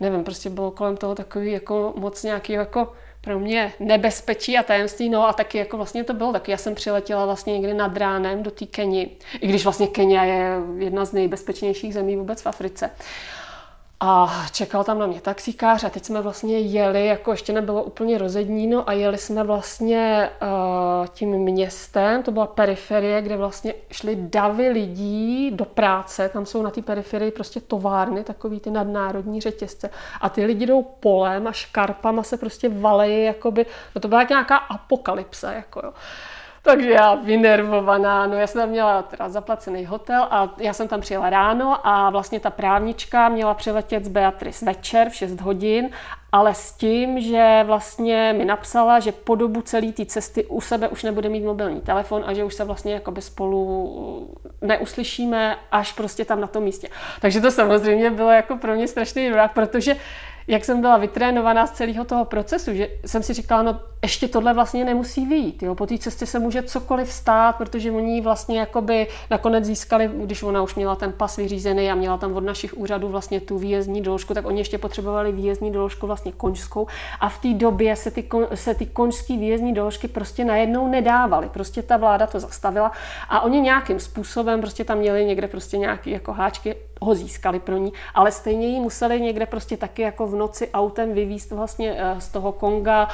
nevím, 0.00 0.24
prostě 0.24 0.50
bylo 0.50 0.70
kolem 0.70 0.96
toho 0.96 1.14
takový 1.14 1.52
jako 1.52 1.92
moc 1.96 2.22
nějaký 2.22 2.52
jako 2.52 2.92
pro 3.20 3.38
mě 3.38 3.72
nebezpečí 3.80 4.58
a 4.58 4.62
tajemství, 4.62 5.08
no 5.08 5.28
a 5.28 5.32
taky 5.32 5.58
jako 5.58 5.76
vlastně 5.76 6.04
to 6.04 6.14
bylo 6.14 6.32
taky. 6.32 6.50
Já 6.50 6.56
jsem 6.56 6.74
přiletěla 6.74 7.26
vlastně 7.26 7.52
někdy 7.52 7.74
nad 7.74 7.96
ránem 7.96 8.42
do 8.42 8.50
té 8.50 8.66
Keni, 8.66 9.10
i 9.40 9.46
když 9.46 9.64
vlastně 9.64 9.86
Kenia 9.86 10.24
je 10.24 10.52
jedna 10.78 11.04
z 11.04 11.12
nejbezpečnějších 11.12 11.94
zemí 11.94 12.16
vůbec 12.16 12.42
v 12.42 12.46
Africe. 12.46 12.90
A 14.00 14.46
čekal 14.52 14.84
tam 14.84 14.98
na 14.98 15.06
mě 15.06 15.20
taxikář 15.20 15.84
a 15.84 15.90
teď 15.90 16.04
jsme 16.04 16.20
vlastně 16.22 16.58
jeli, 16.58 17.06
jako 17.06 17.30
ještě 17.30 17.52
nebylo 17.52 17.82
úplně 17.82 18.18
rozedníno 18.18 18.88
a 18.88 18.92
jeli 18.92 19.18
jsme 19.18 19.44
vlastně 19.44 20.30
uh, 20.42 21.06
tím 21.06 21.30
městem, 21.30 22.22
to 22.22 22.30
byla 22.30 22.46
periferie, 22.46 23.22
kde 23.22 23.36
vlastně 23.36 23.74
šly 23.90 24.16
davy 24.16 24.68
lidí 24.68 25.50
do 25.50 25.64
práce, 25.64 26.28
tam 26.28 26.46
jsou 26.46 26.62
na 26.62 26.70
té 26.70 26.82
periferii 26.82 27.30
prostě 27.30 27.60
továrny, 27.60 28.24
takový 28.24 28.60
ty 28.60 28.70
nadnárodní 28.70 29.40
řetězce 29.40 29.90
a 30.20 30.28
ty 30.28 30.44
lidi 30.44 30.66
jdou 30.66 30.82
polem 30.82 31.46
a 31.46 31.52
škarpama 31.52 32.22
se 32.22 32.36
prostě 32.36 32.68
valejí, 32.68 33.24
jakoby, 33.24 33.66
no 33.94 34.00
to 34.00 34.08
byla 34.08 34.22
nějaká 34.22 34.56
apokalypse, 34.56 35.54
jako 35.54 35.80
jo. 35.84 35.92
Takže 36.68 36.90
já 36.90 37.14
vynervovaná, 37.14 38.26
no 38.26 38.36
já 38.36 38.46
jsem 38.46 38.68
měla 38.68 39.02
teda 39.02 39.28
zaplacený 39.28 39.86
hotel 39.86 40.26
a 40.30 40.54
já 40.58 40.72
jsem 40.72 40.88
tam 40.88 41.00
přijela 41.00 41.30
ráno 41.30 41.86
a 41.86 42.10
vlastně 42.10 42.40
ta 42.40 42.50
právnička 42.50 43.28
měla 43.28 43.54
přiletět 43.54 44.04
z 44.04 44.08
Beatrice 44.08 44.64
večer 44.64 45.10
v 45.10 45.14
6 45.14 45.40
hodin, 45.40 45.90
ale 46.32 46.54
s 46.54 46.72
tím, 46.72 47.20
že 47.20 47.64
vlastně 47.66 48.34
mi 48.38 48.44
napsala, 48.44 49.00
že 49.00 49.12
po 49.12 49.34
dobu 49.34 49.62
celé 49.62 49.92
té 49.92 50.06
cesty 50.06 50.44
u 50.44 50.60
sebe 50.60 50.88
už 50.88 51.02
nebude 51.02 51.28
mít 51.28 51.44
mobilní 51.44 51.80
telefon 51.80 52.24
a 52.26 52.32
že 52.32 52.44
už 52.44 52.54
se 52.54 52.64
vlastně 52.64 52.94
jakoby 52.94 53.22
spolu 53.22 54.36
neuslyšíme 54.60 55.56
až 55.72 55.92
prostě 55.92 56.24
tam 56.24 56.40
na 56.40 56.46
tom 56.46 56.62
místě. 56.62 56.88
Takže 57.20 57.40
to 57.40 57.50
samozřejmě 57.50 58.10
bylo 58.10 58.30
jako 58.30 58.56
pro 58.56 58.74
mě 58.74 58.88
strašný 58.88 59.30
vrah, 59.30 59.52
protože 59.52 59.96
jak 60.48 60.64
jsem 60.64 60.80
byla 60.80 60.96
vytrénovaná 60.96 61.66
z 61.66 61.70
celého 61.70 62.04
toho 62.04 62.24
procesu, 62.24 62.74
že 62.74 62.88
jsem 63.06 63.22
si 63.22 63.34
říkala, 63.34 63.62
no 63.62 63.80
ještě 64.02 64.28
tohle 64.28 64.54
vlastně 64.54 64.84
nemusí 64.84 65.26
vyjít. 65.26 65.62
Jo? 65.62 65.74
Po 65.74 65.86
té 65.86 65.98
cestě 65.98 66.26
se 66.26 66.38
může 66.38 66.62
cokoliv 66.62 67.12
stát, 67.12 67.56
protože 67.56 67.90
oni 67.90 68.20
vlastně 68.20 68.58
jakoby 68.58 69.06
nakonec 69.30 69.64
získali, 69.64 70.10
když 70.14 70.42
ona 70.42 70.62
už 70.62 70.74
měla 70.74 70.96
ten 70.96 71.12
pas 71.12 71.36
vyřízený 71.36 71.90
a 71.90 71.94
měla 71.94 72.18
tam 72.18 72.36
od 72.36 72.44
našich 72.44 72.78
úřadů 72.78 73.08
vlastně 73.08 73.40
tu 73.40 73.58
výjezdní 73.58 74.02
doložku, 74.02 74.34
tak 74.34 74.46
oni 74.46 74.60
ještě 74.60 74.78
potřebovali 74.78 75.32
výjezdní 75.32 75.72
doložku 75.72 76.06
vlastně 76.06 76.32
koňskou 76.32 76.86
a 77.20 77.28
v 77.28 77.38
té 77.38 77.54
době 77.54 77.96
se 77.96 78.10
ty, 78.10 78.28
se 78.54 78.74
ty 78.74 78.86
koňské 78.86 79.36
výjezdní 79.36 79.74
doložky 79.74 80.08
prostě 80.08 80.44
najednou 80.44 80.88
nedávaly. 80.88 81.48
Prostě 81.48 81.82
ta 81.82 81.96
vláda 81.96 82.26
to 82.26 82.40
zastavila 82.40 82.92
a 83.28 83.40
oni 83.40 83.60
nějakým 83.60 84.00
způsobem 84.00 84.60
prostě 84.60 84.84
tam 84.84 84.98
měli 84.98 85.24
někde 85.24 85.48
prostě 85.48 85.78
nějaký 85.78 86.10
jako 86.10 86.32
háčky, 86.32 86.76
ho 87.00 87.14
získali 87.14 87.60
pro 87.60 87.76
ní, 87.76 87.92
ale 88.14 88.32
stejně 88.32 88.66
ji 88.66 88.80
museli 88.80 89.20
někde 89.20 89.46
prostě 89.46 89.76
taky 89.76 90.02
jako 90.02 90.26
v 90.26 90.34
noci 90.38 90.70
autem 90.70 91.14
vyvízt 91.14 91.52
vlastně 91.52 91.96
eh, 91.98 92.20
z 92.20 92.28
toho 92.28 92.52
Konga 92.52 93.08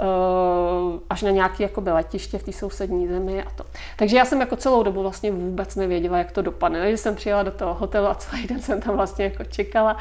Eh, 0.00 0.98
až 1.10 1.22
na 1.22 1.30
nějaké 1.30 1.62
jakoby 1.62 1.90
letiště 1.90 2.38
v 2.38 2.42
té 2.42 2.52
sousední 2.52 3.08
zemi 3.08 3.42
a 3.42 3.50
to. 3.50 3.64
Takže 3.96 4.16
já 4.16 4.24
jsem 4.24 4.40
jako 4.40 4.56
celou 4.56 4.82
dobu 4.82 5.02
vlastně 5.02 5.30
vůbec 5.30 5.76
nevěděla, 5.76 6.18
jak 6.18 6.32
to 6.32 6.42
dopadne. 6.42 6.80
Takže 6.80 6.96
jsem 6.96 7.14
přijela 7.14 7.42
do 7.42 7.50
toho 7.50 7.74
hotelu 7.74 8.06
a 8.06 8.14
celý 8.14 8.46
den 8.46 8.60
jsem 8.60 8.80
tam 8.80 8.96
vlastně 8.96 9.24
jako 9.24 9.44
čekala. 9.44 9.96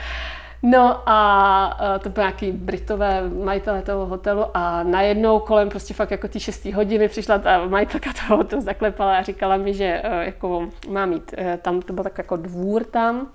No 0.63 1.01
a 1.05 1.77
eh, 1.95 1.99
to 1.99 2.09
byly 2.09 2.23
nějaký 2.23 2.51
britové 2.51 3.29
majitele 3.29 3.81
toho 3.81 4.05
hotelu 4.05 4.45
a 4.53 4.83
najednou 4.83 5.39
kolem 5.39 5.69
prostě 5.69 5.93
fakt 5.93 6.11
jako 6.11 6.27
ty 6.27 6.39
6 6.39 6.65
hodiny 6.65 7.07
přišla 7.07 7.37
ta 7.37 7.65
majitelka 7.65 8.09
toho 8.13 8.37
hotelu, 8.37 8.61
zaklepala 8.61 9.17
a 9.17 9.23
říkala 9.23 9.57
mi, 9.57 9.73
že 9.73 10.01
jako 10.21 10.69
má 10.89 11.05
mít, 11.05 11.33
tam 11.61 11.81
to 11.81 11.93
byl 11.93 12.03
tak 12.03 12.17
jako 12.17 12.35
dvůr 12.35 12.83
tam, 12.83 13.27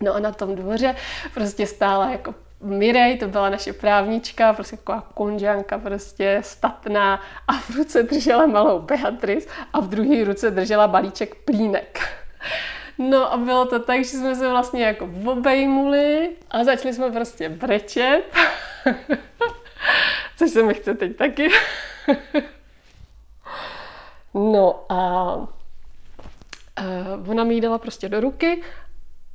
No 0.00 0.14
a 0.14 0.18
na 0.18 0.32
tom 0.32 0.54
dvoře 0.54 0.94
prostě 1.34 1.66
stála 1.66 2.10
jako 2.10 2.34
Mirej, 2.60 3.18
to 3.18 3.28
byla 3.28 3.50
naše 3.50 3.72
právnička, 3.72 4.52
prostě 4.52 4.76
taková 4.76 5.00
konžanka, 5.14 5.78
prostě 5.78 6.40
statná 6.44 7.22
a 7.48 7.52
v 7.52 7.70
ruce 7.70 8.02
držela 8.02 8.46
malou 8.46 8.78
Beatrice 8.78 9.48
a 9.72 9.80
v 9.80 9.88
druhé 9.88 10.24
ruce 10.24 10.50
držela 10.50 10.88
balíček 10.88 11.34
plínek. 11.34 12.00
No 12.98 13.32
a 13.32 13.36
bylo 13.36 13.66
to 13.66 13.78
tak, 13.78 13.98
že 13.98 14.10
jsme 14.10 14.34
se 14.34 14.48
vlastně 14.48 14.84
jako 14.84 15.10
obejmuli 15.26 16.30
a 16.50 16.64
začali 16.64 16.94
jsme 16.94 17.10
prostě 17.10 17.48
brečet. 17.48 18.22
Což 20.36 20.50
se 20.50 20.62
mi 20.62 20.74
chce 20.74 20.94
teď 20.94 21.16
taky. 21.16 21.48
no 24.34 24.84
a 24.88 25.36
Uh, 26.80 27.30
ona 27.30 27.44
mi 27.44 27.54
ji 27.54 27.60
dala 27.60 27.78
prostě 27.78 28.08
do 28.08 28.20
ruky 28.20 28.62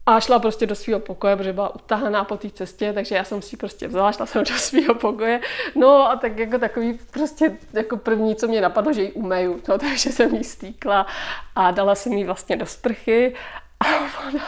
a 0.05 0.19
šla 0.19 0.39
prostě 0.39 0.65
do 0.65 0.75
svého 0.75 0.99
pokoje, 0.99 1.35
protože 1.35 1.53
byla 1.53 1.75
utahaná 1.75 2.23
po 2.23 2.37
té 2.37 2.49
cestě, 2.49 2.93
takže 2.93 3.15
já 3.15 3.23
jsem 3.23 3.41
si 3.41 3.57
prostě 3.57 3.87
vzala, 3.87 4.11
šla 4.11 4.25
jsem 4.25 4.43
do 4.43 4.53
svého 4.55 4.95
pokoje. 4.95 5.39
No 5.75 6.09
a 6.09 6.15
tak 6.15 6.37
jako 6.37 6.57
takový 6.57 6.99
prostě 7.11 7.57
jako 7.73 7.97
první, 7.97 8.35
co 8.35 8.47
mě 8.47 8.61
napadlo, 8.61 8.93
že 8.93 9.01
ji 9.01 9.11
umeju. 9.11 9.61
No 9.67 9.77
takže 9.77 10.11
jsem 10.11 10.35
jí 10.35 10.43
stýkla 10.43 11.07
a 11.55 11.71
dala 11.71 11.95
jsem 11.95 12.13
jí 12.13 12.23
vlastně 12.23 12.55
do 12.55 12.65
sprchy 12.65 13.35
a 13.79 13.85
ona 14.27 14.43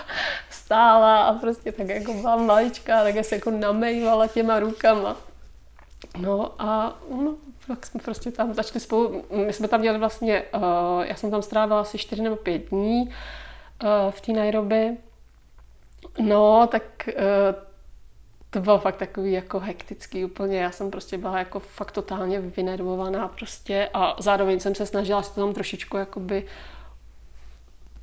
stála 0.50 1.24
a 1.24 1.34
prostě 1.34 1.72
tak 1.72 1.90
jako 1.90 2.14
byla 2.14 2.36
maličká, 2.36 3.04
tak 3.04 3.26
se 3.26 3.36
jako 3.36 3.52
namejvala 3.52 4.28
těma 4.28 4.60
rukama. 4.60 5.16
No 6.18 6.52
a 6.60 6.94
no, 7.10 7.36
tak 7.68 7.86
jsme 7.86 8.00
prostě 8.00 8.32
tam 8.32 8.54
začali 8.54 8.80
spolu, 8.80 9.26
my 9.46 9.54
jsme 9.54 9.68
tam 9.68 9.80
měli 9.80 9.98
vlastně, 9.98 10.44
uh, 10.56 10.62
já 11.06 11.16
jsem 11.16 11.32
tam 11.32 11.42
strávila 11.42 11.82
asi 11.82 11.98
4 11.98 12.22
nebo 12.22 12.36
5 12.36 12.70
dní 12.70 13.02
uh, 13.04 14.12
v 14.12 14.22
té 14.22 14.32
Nairobi 14.32 14.98
No, 16.20 16.68
tak 16.72 16.84
uh, 17.08 17.64
to 18.50 18.60
bylo 18.60 18.80
fakt 18.80 18.96
takový 18.96 19.32
jako 19.32 19.60
hektický 19.60 20.26
úplně. 20.26 20.58
Já 20.58 20.72
jsem 20.72 20.92
prostě 20.92 21.18
byla 21.18 21.40
jako 21.40 21.60
fakt 21.60 21.92
totálně 21.92 22.40
vynervovaná 22.40 23.28
prostě 23.28 23.90
a 23.94 24.16
zároveň 24.20 24.60
jsem 24.60 24.76
se 24.76 24.86
snažila 24.86 25.24
si 25.24 25.36
to 25.36 25.42
tam 25.42 25.54
trošičku 25.54 25.98
jakoby 25.98 26.46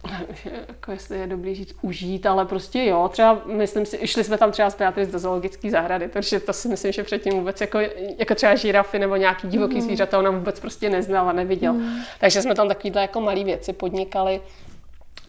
jako 0.69 0.93
jestli 0.93 1.19
je 1.19 1.27
dobrý 1.27 1.55
říct 1.55 1.75
užít, 1.83 2.27
ale 2.27 2.45
prostě 2.45 2.85
jo, 2.85 3.09
třeba 3.13 3.43
myslím 3.47 3.87
si, 3.87 4.07
šli 4.07 4.25
jsme 4.25 4.39
tam 4.39 4.53
třeba 4.53 4.71
s 4.71 4.77
Beatrice 4.77 5.13
do 5.13 5.19
zoologické 5.19 5.71
zahrady, 5.71 6.09
protože 6.09 6.41
to 6.41 6.53
si 6.53 6.69
myslím, 6.69 6.93
že 6.93 7.05
předtím 7.05 7.33
vůbec 7.33 7.61
jako, 7.61 7.79
jako 8.19 8.35
třeba 8.35 8.55
žirafy 8.55 8.99
nebo 8.99 9.17
nějaký 9.17 9.49
divoký 9.49 9.75
mm. 9.75 9.81
zvířata 9.81 10.19
ona 10.19 10.31
vůbec 10.31 10.61
prostě 10.61 10.91
neznala, 10.91 11.33
neviděl. 11.33 11.73
Mm. 11.73 12.01
Takže 12.21 12.43
jsme 12.43 12.55
tam 12.55 12.69
takovýhle 12.69 13.03
jako 13.03 13.21
malé 13.21 13.45
věci 13.45 13.73
podnikali. 13.73 14.41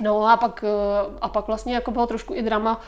No 0.02 0.28
a 0.28 0.38
pak, 0.38 0.64
eh, 0.64 1.18
a 1.22 1.30
pak 1.30 1.48
vlastně 1.48 1.74
jako 1.74 1.92
bylo 1.92 2.08
trošku 2.08 2.34
i 2.36 2.42
drama, 2.42 2.82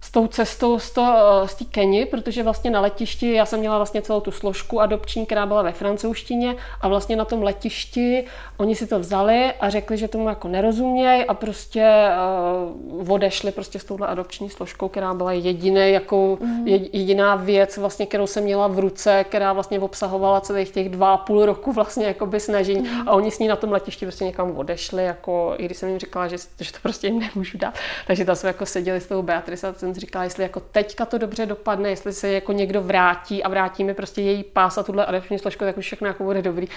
s 0.00 0.10
tou 0.10 0.26
cestou 0.26 0.78
z, 0.78 0.90
to, 0.90 1.14
z 1.46 1.54
té 1.54 1.64
Keni, 1.64 2.06
protože 2.06 2.42
vlastně 2.42 2.70
na 2.70 2.80
letišti, 2.80 3.32
já 3.32 3.46
jsem 3.46 3.60
měla 3.60 3.76
vlastně 3.76 4.02
celou 4.02 4.20
tu 4.20 4.30
složku 4.30 4.80
adopční, 4.80 5.26
která 5.26 5.46
byla 5.46 5.62
ve 5.62 5.72
francouzštině 5.72 6.56
a 6.80 6.88
vlastně 6.88 7.16
na 7.16 7.24
tom 7.24 7.42
letišti 7.42 8.24
oni 8.56 8.74
si 8.74 8.86
to 8.86 8.98
vzali 8.98 9.52
a 9.60 9.70
řekli, 9.70 9.98
že 9.98 10.08
tomu 10.08 10.28
jako 10.28 10.48
nerozumějí 10.48 11.24
a 11.24 11.34
prostě 11.34 12.08
uh, 12.98 13.12
odešli 13.12 13.52
prostě 13.52 13.78
s 13.78 13.84
touhle 13.84 14.06
adopční 14.06 14.50
složkou, 14.50 14.88
která 14.88 15.14
byla 15.14 15.32
jediný, 15.32 15.92
jako 15.92 16.38
mm. 16.40 16.68
jediná 16.68 17.36
věc, 17.36 17.76
vlastně, 17.76 18.06
kterou 18.06 18.26
jsem 18.26 18.44
měla 18.44 18.66
v 18.66 18.78
ruce, 18.78 19.24
která 19.24 19.52
vlastně 19.52 19.80
obsahovala 19.80 20.40
celých 20.40 20.70
těch 20.70 20.88
dva 20.88 21.14
a 21.14 21.16
půl 21.16 21.46
roku 21.46 21.72
vlastně 21.72 22.06
jakoby 22.06 22.40
snažení 22.40 22.80
mm. 22.80 23.08
a 23.08 23.12
oni 23.12 23.30
s 23.30 23.38
ní 23.38 23.48
na 23.48 23.56
tom 23.56 23.72
letišti 23.72 24.06
prostě 24.06 24.24
někam 24.24 24.56
odešli, 24.56 25.04
jako 25.04 25.54
i 25.56 25.64
když 25.64 25.78
jsem 25.78 25.88
jim 25.88 25.98
říkala, 25.98 26.28
že, 26.28 26.36
že 26.60 26.72
to 26.72 26.78
prostě 26.82 27.06
jim 27.06 27.18
nemůžu 27.18 27.58
dát. 27.58 27.74
Takže 28.06 28.24
tam 28.24 28.36
jsme 28.36 28.48
jako 28.48 28.66
seděli 28.66 29.00
s 29.00 29.06
tou 29.06 29.22
Beatrice 29.22 29.68
a 29.68 29.72
jsem 29.88 29.94
si 29.94 30.00
říkala, 30.00 30.24
jestli 30.24 30.42
jako 30.42 30.60
teďka 30.60 31.04
to 31.04 31.18
dobře 31.18 31.46
dopadne, 31.46 31.90
jestli 31.90 32.12
se 32.12 32.32
jako 32.32 32.52
někdo 32.52 32.82
vrátí 32.82 33.42
a 33.42 33.48
vrátí 33.48 33.84
mi 33.84 33.94
prostě 33.94 34.22
její 34.22 34.44
pás 34.44 34.78
a 34.78 34.82
tuhle 34.82 35.06
adaptační 35.06 35.38
složku, 35.38 35.64
tak 35.64 35.78
už 35.78 35.84
všechno 35.84 36.08
jako 36.08 36.24
bude 36.24 36.42
dobrý. 36.42 36.68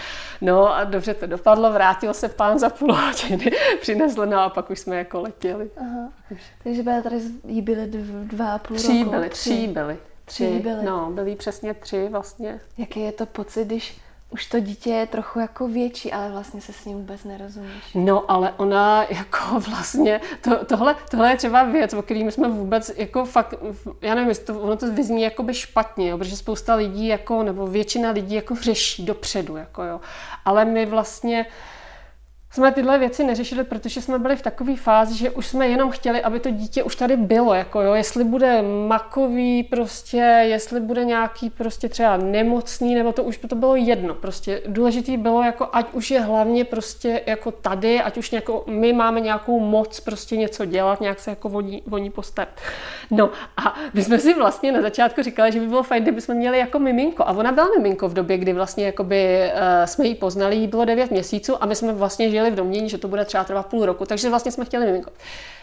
No 0.41 0.75
a 0.75 0.83
dobře 0.83 1.13
to 1.13 1.27
dopadlo, 1.27 1.71
vrátil 1.71 2.13
se 2.13 2.29
pán 2.29 2.59
za 2.59 2.69
půl 2.69 2.93
hodiny, 2.93 3.51
přinesl 3.81 4.25
no 4.25 4.39
a 4.39 4.49
pak 4.49 4.69
už 4.69 4.79
jsme 4.79 4.97
jako 4.97 5.21
letěli. 5.21 5.69
Aha. 5.77 6.09
Takže 6.63 6.83
byla 6.83 7.01
tady 7.01 7.15
jí 7.47 7.61
byly 7.61 7.87
dva 8.23 8.53
a 8.53 8.57
půl 8.57 8.77
tři 8.77 8.99
roku? 8.99 9.11
Byly, 9.11 9.29
tři 9.29 9.67
byly. 9.67 9.97
Tři 10.25 10.59
byly. 10.63 10.85
No, 10.85 11.11
byly 11.11 11.35
přesně 11.35 11.73
tři 11.73 12.07
vlastně. 12.11 12.59
Jaký 12.77 12.99
je 12.99 13.11
to 13.11 13.25
pocit, 13.25 13.65
když 13.65 13.99
už 14.31 14.45
to 14.45 14.59
dítě 14.59 14.89
je 14.89 15.07
trochu 15.07 15.39
jako 15.39 15.67
větší, 15.67 16.11
ale 16.11 16.31
vlastně 16.31 16.61
se 16.61 16.73
s 16.73 16.85
ním 16.85 16.97
vůbec 16.97 17.23
nerozumíš. 17.23 17.83
No, 17.95 18.31
ale 18.31 18.53
ona 18.57 19.05
jako 19.09 19.59
vlastně, 19.69 20.21
to, 20.41 20.65
tohle, 20.65 20.95
tohle 21.11 21.31
je 21.31 21.37
třeba 21.37 21.63
věc, 21.63 21.93
o 21.93 22.01
kterým 22.01 22.31
jsme 22.31 22.49
vůbec 22.49 22.91
jako 22.97 23.25
fakt, 23.25 23.53
já 24.01 24.15
nevím, 24.15 24.35
to, 24.45 24.61
ono 24.61 24.77
to 24.77 24.91
vyzní 24.91 25.21
jakoby 25.21 25.53
špatně, 25.53 26.09
jo, 26.09 26.17
protože 26.17 26.37
spousta 26.37 26.75
lidí 26.75 27.07
jako, 27.07 27.43
nebo 27.43 27.67
většina 27.67 28.11
lidí 28.11 28.35
jako 28.35 28.55
řeší 28.55 29.05
dopředu, 29.05 29.55
jako 29.55 29.83
jo. 29.83 30.01
Ale 30.45 30.65
my 30.65 30.85
vlastně, 30.85 31.45
jsme 32.51 32.71
tyhle 32.71 32.99
věci 32.99 33.23
neřešili, 33.23 33.63
protože 33.63 34.01
jsme 34.01 34.19
byli 34.19 34.35
v 34.35 34.41
takové 34.41 34.75
fázi, 34.75 35.17
že 35.17 35.29
už 35.29 35.47
jsme 35.47 35.67
jenom 35.67 35.91
chtěli, 35.91 36.21
aby 36.21 36.39
to 36.39 36.49
dítě 36.49 36.83
už 36.83 36.95
tady 36.95 37.17
bylo, 37.17 37.53
jako 37.53 37.81
jo, 37.81 37.93
jestli 37.93 38.23
bude 38.23 38.61
makový 38.87 39.63
prostě, 39.63 40.17
jestli 40.41 40.79
bude 40.79 41.05
nějaký 41.05 41.49
prostě 41.49 41.89
třeba 41.89 42.17
nemocný, 42.17 42.95
nebo 42.95 43.11
to 43.11 43.23
už 43.23 43.37
to 43.37 43.55
bylo 43.55 43.75
jedno, 43.75 44.13
prostě 44.13 44.61
důležitý 44.67 45.17
bylo 45.17 45.43
jako, 45.43 45.69
ať 45.73 45.93
už 45.93 46.11
je 46.11 46.19
hlavně 46.19 46.65
prostě 46.65 47.21
jako 47.25 47.51
tady, 47.51 48.01
ať 48.01 48.17
už 48.17 48.31
nějakou, 48.31 48.63
my 48.67 48.93
máme 48.93 49.19
nějakou 49.19 49.59
moc 49.59 49.99
prostě 49.99 50.37
něco 50.37 50.65
dělat, 50.65 51.01
nějak 51.01 51.19
se 51.19 51.29
jako 51.29 51.49
voní, 51.49 51.83
voní 51.85 52.09
postavit. 52.09 52.53
No 53.11 53.29
a 53.57 53.75
my 53.93 54.03
jsme 54.03 54.19
si 54.19 54.33
vlastně 54.33 54.71
na 54.71 54.81
začátku 54.81 55.23
říkali, 55.23 55.51
že 55.51 55.59
by 55.59 55.67
bylo 55.67 55.83
fajn, 55.83 56.03
kdybychom 56.03 56.35
měli 56.35 56.59
jako 56.59 56.79
miminko. 56.79 57.23
A 57.23 57.31
ona 57.31 57.51
byla 57.51 57.67
miminko 57.77 58.07
v 58.09 58.13
době, 58.13 58.37
kdy 58.37 58.53
vlastně 58.53 58.85
jakoby, 58.85 59.51
uh, 59.53 59.85
jsme 59.85 60.05
ji 60.05 60.15
poznali, 60.15 60.55
jí 60.55 60.67
bylo 60.67 60.85
9 60.85 61.11
měsíců 61.11 61.63
a 61.63 61.65
my 61.65 61.75
jsme 61.75 61.93
vlastně 61.93 62.29
žili 62.29 62.40
v 62.49 62.55
domění, 62.55 62.89
že 62.89 62.97
to 62.97 63.07
bude 63.07 63.25
třeba 63.25 63.43
trvat 63.43 63.65
půl 63.65 63.85
roku. 63.85 64.05
Takže 64.05 64.29
vlastně 64.29 64.51
jsme 64.51 64.65
chtěli 64.65 64.85
miminko. 64.85 65.11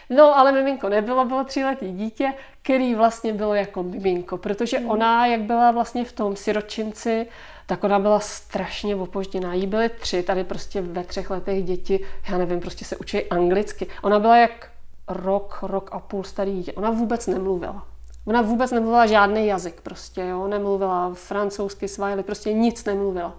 No, 0.09 0.37
ale 0.37 0.51
miminko 0.51 0.89
nebylo, 0.89 1.25
bylo 1.25 1.43
tříletý 1.43 1.91
dítě, 1.91 2.33
který 2.61 2.95
vlastně 2.95 3.33
bylo 3.33 3.53
jako 3.53 3.83
miminko, 3.83 4.37
protože 4.37 4.77
hmm. 4.77 4.89
ona, 4.89 5.25
jak 5.25 5.41
byla 5.41 5.71
vlastně 5.71 6.05
v 6.05 6.11
tom 6.11 6.35
siročinci, 6.35 7.27
tak 7.65 7.83
ona 7.83 7.99
byla 7.99 8.19
strašně 8.19 8.95
opožděná. 8.95 9.53
Jí 9.53 9.67
byly 9.67 9.89
tři, 9.89 10.23
tady 10.23 10.43
prostě 10.43 10.81
ve 10.81 11.03
třech 11.03 11.29
letech 11.29 11.63
děti, 11.63 12.05
já 12.29 12.37
nevím, 12.37 12.59
prostě 12.59 12.85
se 12.85 12.97
učí 12.97 13.25
anglicky. 13.25 13.87
Ona 14.01 14.19
byla 14.19 14.37
jak 14.37 14.69
rok, 15.07 15.59
rok 15.61 15.89
a 15.93 15.99
půl 15.99 16.23
starý 16.23 16.53
dítě. 16.53 16.73
Ona 16.73 16.89
vůbec 16.89 17.27
nemluvila. 17.27 17.85
Ona 18.25 18.41
vůbec 18.41 18.71
nemluvila 18.71 19.05
žádný 19.05 19.47
jazyk 19.47 19.81
prostě, 19.81 20.21
jo? 20.21 20.47
nemluvila 20.47 21.11
francouzsky, 21.13 21.87
svajli, 21.87 22.23
prostě 22.23 22.53
nic 22.53 22.85
nemluvila. 22.85 23.33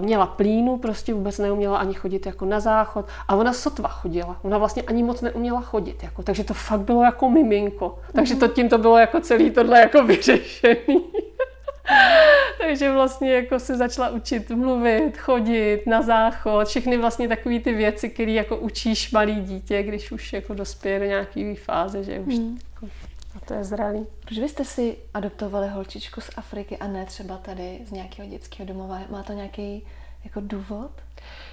Měla 0.00 0.26
plínu, 0.26 0.78
prostě 0.78 1.14
vůbec 1.14 1.38
neuměla 1.38 1.78
ani 1.78 1.94
chodit 1.94 2.26
jako 2.26 2.44
na 2.44 2.60
záchod 2.60 3.06
a 3.28 3.34
ona 3.36 3.52
sotva 3.52 3.88
chodila. 3.88 4.38
Ona 4.42 4.58
vlastně 4.58 4.82
ani 4.82 5.02
moc 5.02 5.20
neuměla 5.20 5.60
chodit, 5.60 6.02
jako, 6.02 6.22
takže 6.22 6.44
to 6.44 6.54
fakt 6.54 6.80
bylo 6.80 7.02
jako 7.02 7.30
miminko. 7.30 7.98
Takže 8.12 8.36
to 8.36 8.48
tím 8.48 8.68
to 8.68 8.78
bylo 8.78 8.98
jako 8.98 9.20
celý 9.20 9.50
tohle 9.50 9.80
jako 9.80 10.04
vyřešený. 10.04 11.04
Takže 12.58 12.92
vlastně 12.92 13.34
jako 13.34 13.58
se 13.58 13.76
začala 13.76 14.08
učit 14.08 14.50
mluvit, 14.50 15.16
chodit 15.18 15.82
na 15.86 16.02
záchod, 16.02 16.68
všechny 16.68 16.96
vlastně 16.96 17.28
takové 17.28 17.60
ty 17.60 17.72
věci, 17.72 18.10
které 18.10 18.32
jako 18.32 18.56
učíš 18.56 19.12
malý 19.12 19.34
dítě, 19.34 19.82
když 19.82 20.12
už 20.12 20.32
jako 20.32 20.54
dospěje 20.54 20.98
do 20.98 21.04
nějaké 21.04 21.54
fáze, 21.54 22.04
že 22.04 22.20
už 22.20 22.34
mm. 22.38 22.58
jako, 22.74 22.86
a 23.36 23.46
to 23.46 23.54
je 23.54 23.64
zralý. 23.64 24.06
Proč 24.20 24.38
byste 24.38 24.64
si 24.64 24.96
adoptovali 25.14 25.68
holčičku 25.68 26.20
z 26.20 26.30
Afriky 26.36 26.76
a 26.76 26.86
ne 26.86 27.06
třeba 27.06 27.36
tady 27.36 27.80
z 27.84 27.90
nějakého 27.90 28.28
dětského 28.28 28.66
domova? 28.66 28.98
Má 29.10 29.22
to 29.22 29.32
nějaký 29.32 29.86
jako 30.24 30.40
důvod? 30.42 30.90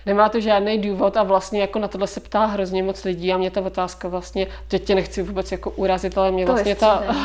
Nemá 0.05 0.29
to 0.29 0.39
žádný 0.39 0.81
důvod 0.81 1.17
a 1.17 1.23
vlastně 1.23 1.61
jako 1.61 1.79
na 1.79 1.88
tohle 1.88 2.07
se 2.07 2.19
ptá 2.19 2.45
hrozně 2.45 2.84
moc 2.84 3.03
lidí 3.03 3.34
a 3.34 3.38
mě 3.38 3.51
ta 3.51 3.61
otázka 3.61 4.07
vlastně, 4.07 4.47
teď 4.67 4.84
tě 4.84 4.95
nechci 4.95 5.23
vůbec 5.23 5.51
jako 5.51 5.71
urazit, 5.71 6.17
ale 6.17 6.31
mě 6.31 6.45
to 6.45 6.51
vlastně 6.51 6.75
ta... 6.75 7.03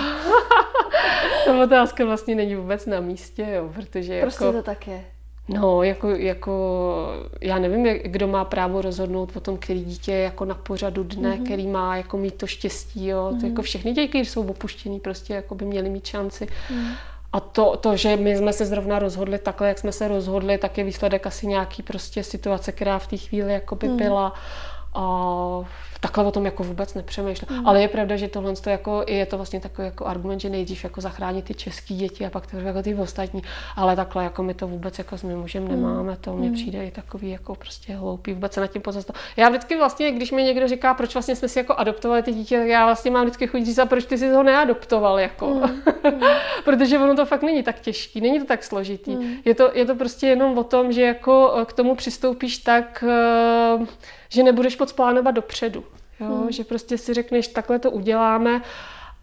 ta 1.44 1.62
otázka 1.62 2.04
vlastně 2.04 2.34
není 2.34 2.56
vůbec 2.56 2.86
na 2.86 3.00
místě, 3.00 3.46
jo, 3.50 3.70
protože 3.74 4.20
prostě 4.20 4.44
jako... 4.44 4.56
to 4.56 4.62
tak 4.62 4.88
je. 4.88 5.04
No, 5.48 5.82
jako, 5.82 6.10
jako, 6.10 6.52
já 7.40 7.58
nevím, 7.58 7.86
jak, 7.86 8.02
kdo 8.02 8.28
má 8.28 8.44
právo 8.44 8.82
rozhodnout 8.82 9.36
o 9.36 9.40
tom, 9.40 9.56
který 9.56 9.84
dítě 9.84 10.12
je 10.12 10.22
jako 10.22 10.44
na 10.44 10.54
pořadu 10.54 11.02
dne, 11.02 11.30
mm-hmm. 11.30 11.44
který 11.44 11.66
má 11.66 11.96
jako 11.96 12.16
mít 12.16 12.34
to 12.34 12.46
štěstí, 12.46 13.06
jo. 13.06 13.30
Mm-hmm. 13.32 13.40
To 13.40 13.46
jako 13.46 13.62
všechny 13.62 13.92
děti, 13.92 14.08
které 14.08 14.24
jsou 14.24 14.46
opuštěný, 14.46 15.00
prostě 15.00 15.34
jako 15.34 15.54
by 15.54 15.64
měly 15.64 15.90
mít 15.90 16.06
šanci. 16.06 16.46
Mm. 16.70 16.88
A 17.32 17.40
to, 17.40 17.76
to, 17.76 17.96
že 17.96 18.16
my 18.16 18.36
jsme 18.36 18.52
se 18.52 18.66
zrovna 18.66 18.98
rozhodli 18.98 19.38
takhle, 19.38 19.68
jak 19.68 19.78
jsme 19.78 19.92
se 19.92 20.08
rozhodli, 20.08 20.58
tak 20.58 20.78
je 20.78 20.84
výsledek 20.84 21.26
asi 21.26 21.46
nějaký 21.46 21.82
prostě 21.82 22.22
situace, 22.22 22.72
která 22.72 22.98
v 22.98 23.06
té 23.06 23.16
chvíli 23.16 23.52
jako 23.52 23.76
by 23.76 23.88
mm. 23.88 23.96
byla. 23.96 24.34
A 24.98 25.64
takhle 26.00 26.24
o 26.24 26.30
tom 26.30 26.44
jako 26.44 26.62
vůbec 26.62 26.94
nepřemýšlím. 26.94 27.58
Mm. 27.58 27.68
Ale 27.68 27.80
je 27.82 27.88
pravda, 27.88 28.16
že 28.16 28.28
tohle 28.28 28.56
to 28.56 28.70
jako, 28.70 29.04
je 29.06 29.26
to 29.26 29.36
vlastně 29.36 29.60
takový 29.60 29.86
jako 29.86 30.06
argument, 30.06 30.40
že 30.40 30.48
nejdřív 30.50 30.84
jako 30.84 31.00
zachránit 31.00 31.44
ty 31.44 31.54
české 31.54 31.94
děti 31.94 32.26
a 32.26 32.30
pak 32.30 32.46
to 32.46 32.56
jako 32.56 32.82
ty 32.82 32.94
ostatní. 32.94 33.42
Ale 33.76 33.96
takhle 33.96 34.24
jako 34.24 34.42
my 34.42 34.54
to 34.54 34.66
vůbec 34.66 34.98
jako 34.98 35.18
s 35.18 35.22
mým 35.22 35.38
mužem 35.38 35.62
mm. 35.62 35.68
nemáme, 35.68 36.16
to 36.20 36.32
mně 36.32 36.48
mm. 36.48 36.54
přijde 36.54 36.86
i 36.86 36.90
takový 36.90 37.30
jako 37.30 37.54
prostě 37.54 37.94
hloupý 37.94 38.32
vůbec 38.32 38.52
se 38.52 38.60
nad 38.60 38.66
tím 38.66 38.82
pozastavit. 38.82 39.20
Já 39.36 39.48
vždycky 39.48 39.76
vlastně, 39.76 40.12
když 40.12 40.32
mi 40.32 40.42
někdo 40.42 40.68
říká, 40.68 40.94
proč 40.94 41.14
vlastně 41.14 41.36
jsme 41.36 41.48
si 41.48 41.58
jako 41.58 41.74
adoptovali 41.74 42.22
ty 42.22 42.32
dítě, 42.32 42.58
tak 42.58 42.68
já 42.68 42.84
vlastně 42.84 43.10
mám 43.10 43.24
vždycky 43.24 43.46
chuť 43.46 43.64
říct, 43.64 43.80
proč 43.88 44.04
ty 44.04 44.18
jsi 44.18 44.28
ho 44.28 44.42
neadoptoval, 44.42 45.18
jako. 45.20 45.46
Mm. 45.46 45.80
Protože 46.64 46.98
ono 46.98 47.16
to 47.16 47.26
fakt 47.26 47.42
není 47.42 47.62
tak 47.62 47.80
těžký, 47.80 48.20
není 48.20 48.40
to 48.40 48.46
tak 48.46 48.64
složitý. 48.64 49.16
Mm. 49.16 49.32
Je, 49.44 49.54
to, 49.54 49.70
je 49.74 49.86
to 49.86 49.94
prostě 49.94 50.26
jenom 50.26 50.58
o 50.58 50.64
tom, 50.64 50.92
že 50.92 51.02
jako 51.02 51.64
k 51.66 51.72
tomu 51.72 51.94
přistoupíš 51.94 52.58
tak, 52.58 53.04
uh, 53.78 53.86
že 54.28 54.42
nebudeš 54.42 54.78
moc 54.78 54.92
plánovat 54.92 55.34
dopředu. 55.34 55.84
Jo? 56.20 56.26
Hmm. 56.26 56.52
Že 56.52 56.64
prostě 56.64 56.98
si 56.98 57.14
řekneš, 57.14 57.48
takhle 57.48 57.78
to 57.78 57.90
uděláme 57.90 58.62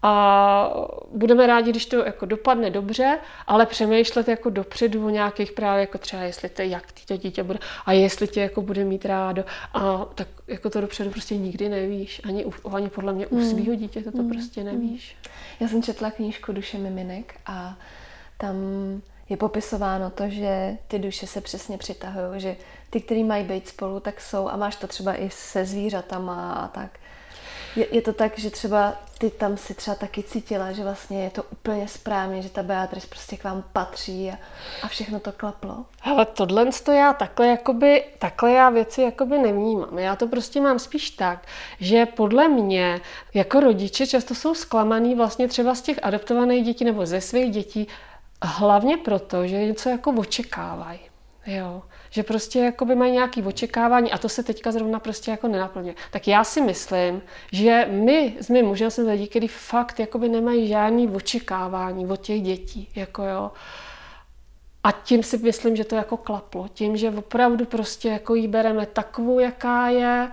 a 0.02 0.70
budeme 1.12 1.46
rádi, 1.46 1.70
když 1.70 1.86
to 1.86 2.04
jako 2.04 2.26
dopadne 2.26 2.70
dobře, 2.70 3.18
ale 3.46 3.66
přemýšlet 3.66 4.28
jako 4.28 4.50
dopředu 4.50 5.06
o 5.06 5.10
nějakých 5.10 5.52
právě 5.52 5.80
jako 5.80 5.98
třeba 5.98 6.22
jestli 6.22 6.48
to, 6.48 6.62
jak 6.62 6.84
to 7.06 7.16
dítě 7.16 7.42
bude 7.42 7.58
a 7.86 7.92
jestli 7.92 8.28
tě 8.28 8.40
jako 8.40 8.62
bude 8.62 8.84
mít 8.84 9.04
rádo 9.04 9.44
a 9.74 10.04
tak 10.14 10.28
jako 10.46 10.70
to 10.70 10.80
dopředu 10.80 11.10
prostě 11.10 11.36
nikdy 11.36 11.68
nevíš. 11.68 12.20
Ani, 12.24 12.44
ani 12.72 12.88
podle 12.88 13.12
mě 13.12 13.26
u 13.26 13.36
hmm. 13.36 13.50
svého 13.50 13.74
dítě 13.74 14.02
to 14.02 14.18
hmm. 14.18 14.30
prostě 14.30 14.64
nevíš. 14.64 15.16
Já 15.60 15.68
jsem 15.68 15.82
četla 15.82 16.10
knížku 16.10 16.52
Duše 16.52 16.78
miminek 16.78 17.34
a 17.46 17.76
tam 18.38 18.56
je 19.28 19.36
popisováno 19.36 20.10
to, 20.10 20.24
že 20.28 20.76
ty 20.88 20.98
duše 20.98 21.26
se 21.26 21.40
přesně 21.40 21.78
přitahují, 21.78 22.40
že 22.40 22.56
ty, 22.90 23.00
který 23.00 23.24
mají 23.24 23.44
být 23.44 23.68
spolu, 23.68 24.00
tak 24.00 24.20
jsou 24.20 24.48
a 24.48 24.56
máš 24.56 24.76
to 24.76 24.86
třeba 24.86 25.14
i 25.14 25.30
se 25.30 25.64
zvířatama 25.64 26.52
a 26.52 26.68
tak. 26.68 26.90
Je, 27.76 27.86
je 27.94 28.02
to 28.02 28.12
tak, 28.12 28.38
že 28.38 28.50
třeba 28.50 28.94
ty 29.18 29.30
tam 29.30 29.56
si 29.56 29.74
třeba 29.74 29.94
taky 29.94 30.22
cítila, 30.22 30.72
že 30.72 30.82
vlastně 30.82 31.24
je 31.24 31.30
to 31.30 31.42
úplně 31.42 31.88
správně, 31.88 32.42
že 32.42 32.50
ta 32.50 32.62
Beatrice 32.62 33.06
prostě 33.06 33.36
k 33.36 33.44
vám 33.44 33.64
patří 33.72 34.30
a, 34.30 34.38
a 34.82 34.88
všechno 34.88 35.20
to 35.20 35.32
klaplo? 35.32 35.84
Hele, 36.02 36.26
tohle 36.26 36.66
to 36.84 36.92
já 36.92 37.12
takhle, 37.12 37.46
jakoby, 37.46 38.04
takhle 38.18 38.52
já 38.52 38.70
věci 38.70 39.02
jakoby 39.02 39.38
nevnímám. 39.38 39.98
Já 39.98 40.16
to 40.16 40.26
prostě 40.26 40.60
mám 40.60 40.78
spíš 40.78 41.10
tak, 41.10 41.46
že 41.80 42.06
podle 42.06 42.48
mě 42.48 43.00
jako 43.34 43.60
rodiče 43.60 44.06
často 44.06 44.34
jsou 44.34 44.54
zklamaný 44.54 45.14
vlastně 45.14 45.48
třeba 45.48 45.74
z 45.74 45.82
těch 45.82 45.98
adoptovaných 46.02 46.64
dětí 46.64 46.84
nebo 46.84 47.06
ze 47.06 47.20
svých 47.20 47.50
dětí, 47.50 47.88
hlavně 48.42 48.96
proto, 48.96 49.46
že 49.46 49.64
něco 49.64 49.88
jako 49.88 50.10
očekávají. 50.10 51.00
Jo 51.46 51.82
že 52.16 52.22
prostě 52.22 52.58
jakoby 52.58 52.94
mají 52.94 53.12
nějaké 53.12 53.42
očekávání 53.42 54.12
a 54.12 54.18
to 54.18 54.28
se 54.28 54.42
teďka 54.42 54.72
zrovna 54.72 54.98
prostě 54.98 55.30
jako 55.30 55.48
nenaplňuje. 55.48 55.94
Tak 56.10 56.28
já 56.28 56.44
si 56.44 56.60
myslím, 56.60 57.22
že 57.52 57.88
my 57.90 58.36
s 58.40 58.48
mým 58.48 58.66
mužem 58.66 58.90
jsme 58.90 59.12
lidi, 59.12 59.28
kteří 59.28 59.48
fakt 59.48 60.00
jakoby 60.00 60.28
nemají 60.28 60.68
žádný 60.68 61.08
očekávání 61.08 62.06
od 62.06 62.20
těch 62.20 62.42
dětí. 62.42 62.88
Jako 62.94 63.22
jo. 63.22 63.50
A 64.84 64.92
tím 64.92 65.22
si 65.22 65.38
myslím, 65.38 65.76
že 65.76 65.84
to 65.84 65.94
jako 65.94 66.16
klaplo. 66.16 66.68
Tím, 66.72 66.96
že 66.96 67.10
opravdu 67.10 67.64
prostě 67.64 68.08
jako 68.08 68.34
jí 68.34 68.48
bereme 68.48 68.86
takovou, 68.86 69.38
jaká 69.38 69.88
je 69.88 70.32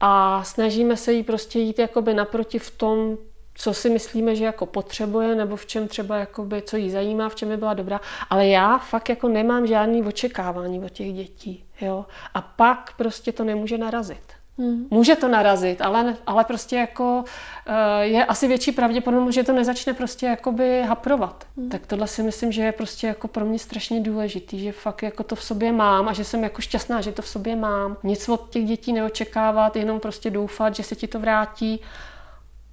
a 0.00 0.44
snažíme 0.44 0.96
se 0.96 1.12
jí 1.12 1.22
prostě 1.22 1.58
jít 1.58 1.78
jakoby 1.78 2.14
naproti 2.14 2.58
v 2.58 2.70
tom, 2.70 3.16
co 3.54 3.74
si 3.74 3.90
myslíme, 3.90 4.36
že 4.36 4.44
jako 4.44 4.66
potřebuje, 4.66 5.34
nebo 5.34 5.56
v 5.56 5.66
čem 5.66 5.88
třeba, 5.88 6.16
jakoby, 6.16 6.62
co 6.62 6.76
jí 6.76 6.90
zajímá, 6.90 7.28
v 7.28 7.34
čem 7.34 7.48
by 7.48 7.56
byla 7.56 7.74
dobrá. 7.74 8.00
Ale 8.30 8.46
já 8.46 8.78
fakt 8.78 9.08
jako 9.08 9.28
nemám 9.28 9.66
žádný 9.66 10.02
očekávání 10.02 10.84
od 10.84 10.92
těch 10.92 11.12
dětí. 11.12 11.64
Jo? 11.80 12.06
A 12.34 12.40
pak 12.42 12.96
prostě 12.96 13.32
to 13.32 13.44
nemůže 13.44 13.78
narazit. 13.78 14.34
Hmm. 14.58 14.86
Může 14.90 15.16
to 15.16 15.28
narazit, 15.28 15.80
ale, 15.80 16.16
ale 16.26 16.44
prostě 16.44 16.76
jako 16.76 17.24
eh, 17.66 18.04
je 18.04 18.24
asi 18.24 18.48
větší 18.48 18.72
pravděpodobnost, 18.72 19.34
že 19.34 19.44
to 19.44 19.52
nezačne 19.52 19.94
prostě 19.94 20.26
jakoby 20.26 20.82
haprovat. 20.82 21.46
Hmm. 21.56 21.68
Tak 21.68 21.86
tohle 21.86 22.06
si 22.06 22.22
myslím, 22.22 22.52
že 22.52 22.62
je 22.62 22.72
prostě 22.72 23.06
jako 23.06 23.28
pro 23.28 23.44
mě 23.44 23.58
strašně 23.58 24.00
důležitý, 24.00 24.60
že 24.60 24.72
fakt 24.72 25.02
jako 25.02 25.22
to 25.22 25.34
v 25.34 25.44
sobě 25.44 25.72
mám 25.72 26.08
a 26.08 26.12
že 26.12 26.24
jsem 26.24 26.42
jako 26.42 26.60
šťastná, 26.60 27.00
že 27.00 27.12
to 27.12 27.22
v 27.22 27.28
sobě 27.28 27.56
mám. 27.56 27.96
Nic 28.02 28.28
od 28.28 28.50
těch 28.50 28.64
dětí 28.64 28.92
neočekávat, 28.92 29.76
jenom 29.76 30.00
prostě 30.00 30.30
doufat, 30.30 30.74
že 30.74 30.82
se 30.82 30.96
ti 30.96 31.06
to 31.06 31.20
vrátí 31.20 31.80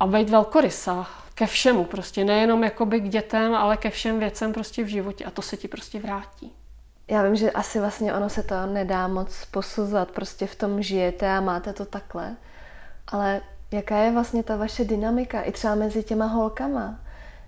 a 0.01 0.07
být 0.07 0.29
velkorysa 0.29 1.07
ke 1.35 1.47
všemu 1.47 1.85
prostě, 1.85 2.23
nejenom 2.23 2.63
jakoby 2.63 2.99
k 2.99 3.09
dětem, 3.09 3.55
ale 3.55 3.77
ke 3.77 3.89
všem 3.89 4.19
věcem 4.19 4.53
prostě 4.53 4.83
v 4.83 4.87
životě 4.87 5.25
a 5.25 5.31
to 5.31 5.41
se 5.41 5.57
ti 5.57 5.67
prostě 5.67 5.99
vrátí. 5.99 6.51
Já 7.07 7.23
vím, 7.23 7.35
že 7.35 7.51
asi 7.51 7.79
vlastně 7.79 8.13
ono 8.13 8.29
se 8.29 8.43
to 8.43 8.65
nedá 8.65 9.07
moc 9.07 9.45
posuzovat, 9.45 10.11
prostě 10.11 10.47
v 10.47 10.55
tom 10.55 10.81
žijete 10.81 11.29
a 11.29 11.41
máte 11.41 11.73
to 11.73 11.85
takhle, 11.85 12.35
ale 13.07 13.41
jaká 13.71 13.97
je 13.97 14.11
vlastně 14.11 14.43
ta 14.43 14.55
vaše 14.55 14.85
dynamika 14.85 15.41
i 15.41 15.51
třeba 15.51 15.75
mezi 15.75 16.03
těma 16.03 16.25
holkama? 16.25 16.99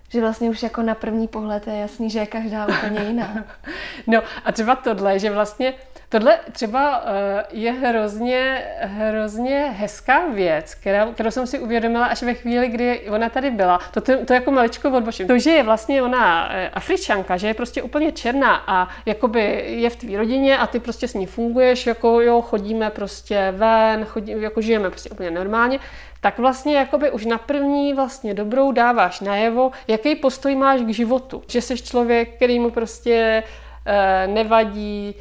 Že 0.08 0.20
vlastně 0.20 0.50
už 0.50 0.62
jako 0.62 0.82
na 0.82 0.94
první 0.94 1.28
pohled 1.28 1.66
je 1.66 1.76
jasný, 1.76 2.10
že 2.10 2.18
je 2.18 2.26
každá 2.26 2.66
úplně 2.66 3.00
jiná. 3.00 3.44
no 4.06 4.22
a 4.44 4.52
třeba 4.52 4.76
tohle, 4.76 5.18
že 5.18 5.30
vlastně 5.30 5.74
Tohle 6.14 6.38
třeba 6.52 7.02
eh, 7.06 7.44
je 7.50 7.72
hrozně, 7.72 8.62
hrozně 8.80 9.74
hezká 9.76 10.26
věc, 10.26 10.74
která, 10.74 11.06
kterou 11.06 11.30
jsem 11.30 11.46
si 11.46 11.58
uvědomila 11.58 12.06
až 12.06 12.22
ve 12.22 12.34
chvíli, 12.34 12.68
kdy 12.68 13.00
ona 13.10 13.28
tady 13.28 13.50
byla. 13.50 13.80
To, 13.90 14.00
to, 14.00 14.24
to 14.24 14.32
jako 14.32 14.50
maličko 14.50 14.90
odbočím. 14.90 15.26
To, 15.26 15.38
že 15.38 15.50
je 15.50 15.62
vlastně 15.62 16.02
ona 16.02 16.48
eh, 16.52 16.70
afričanka, 16.70 17.36
že 17.36 17.46
je 17.46 17.54
prostě 17.54 17.82
úplně 17.82 18.12
černá 18.12 18.64
a 18.66 18.88
jakoby 19.06 19.64
je 19.66 19.90
v 19.90 19.96
tvý 19.96 20.16
rodině 20.16 20.58
a 20.58 20.66
ty 20.66 20.80
prostě 20.80 21.08
s 21.08 21.14
ní 21.14 21.26
funguješ, 21.26 21.86
jako 21.86 22.20
jo, 22.20 22.42
chodíme 22.42 22.90
prostě 22.90 23.54
ven, 23.56 24.04
chodí, 24.04 24.34
jako 24.36 24.60
žijeme 24.60 24.90
prostě 24.90 25.10
úplně 25.10 25.30
normálně, 25.30 25.78
tak 26.20 26.38
vlastně 26.38 26.76
jakoby 26.76 27.10
už 27.10 27.26
na 27.26 27.38
první 27.38 27.94
vlastně 27.94 28.34
dobrou 28.34 28.72
dáváš 28.72 29.20
najevo, 29.20 29.70
jaký 29.88 30.14
postoj 30.14 30.54
máš 30.54 30.80
k 30.80 30.88
životu. 30.88 31.42
Že 31.46 31.60
jsi 31.60 31.82
člověk, 31.82 32.36
který 32.36 32.58
mu 32.58 32.70
prostě 32.70 33.42
e, 33.86 34.26
nevadí 34.26 35.14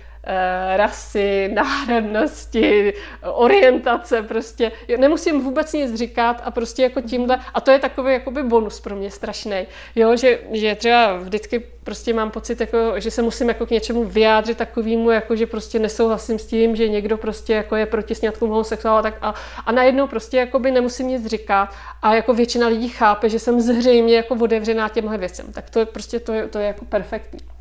rasy, 0.76 1.52
národnosti, 1.54 2.94
orientace 3.34 4.22
prostě. 4.22 4.72
Nemusím 4.98 5.42
vůbec 5.42 5.74
nic 5.74 5.96
říkat 5.96 6.42
a 6.46 6.52
prostě 6.52 6.84
jako 6.84 7.02
tímhle, 7.02 7.40
a 7.54 7.62
to 7.62 7.72
je 7.72 7.80
takový 7.80 8.14
jakoby 8.14 8.44
bonus 8.44 8.80
pro 8.80 8.96
mě 8.96 9.12
strašný. 9.12 9.68
Jo, 9.96 10.16
že, 10.16 10.40
že 10.52 10.76
třeba 10.76 11.18
vždycky 11.18 11.64
prostě 11.84 12.14
mám 12.14 12.32
pocit, 12.32 12.62
jako, 12.62 12.78
že 13.00 13.12
se 13.12 13.22
musím 13.22 13.48
jako 13.48 13.66
k 13.66 13.70
něčemu 13.70 14.04
vyjádřit 14.04 14.58
takovému, 14.58 15.10
jako, 15.10 15.36
že 15.36 15.48
prostě 15.48 15.80
nesouhlasím 15.80 16.40
s 16.40 16.46
tím, 16.46 16.76
že 16.76 16.90
někdo 16.90 17.18
prostě 17.18 17.54
jako 17.54 17.76
je 17.76 17.86
proti 17.86 18.16
sňatkům 18.16 18.50
homosexuál 18.50 18.98
a 18.98 19.02
tak 19.02 19.18
a, 19.22 19.34
a 19.66 19.72
najednou 19.72 20.08
prostě 20.08 20.38
jako 20.38 20.60
by 20.60 20.72
nemusím 20.72 21.08
nic 21.08 21.26
říkat 21.26 21.70
a 22.02 22.16
jako 22.16 22.34
většina 22.34 22.68
lidí 22.68 22.90
chápe, 22.90 23.30
že 23.30 23.40
jsem 23.40 23.62
zřejmě 23.62 24.16
jako 24.16 24.36
otevřená 24.36 24.90
těmhle 24.90 25.18
věcem. 25.18 25.54
Tak 25.54 25.70
to 25.70 25.80
je 25.80 25.86
prostě 25.86 26.20
to 26.20 26.34
je, 26.34 26.48
to 26.48 26.60
je 26.60 26.68
jako 26.68 26.86
perfektní. 26.86 27.53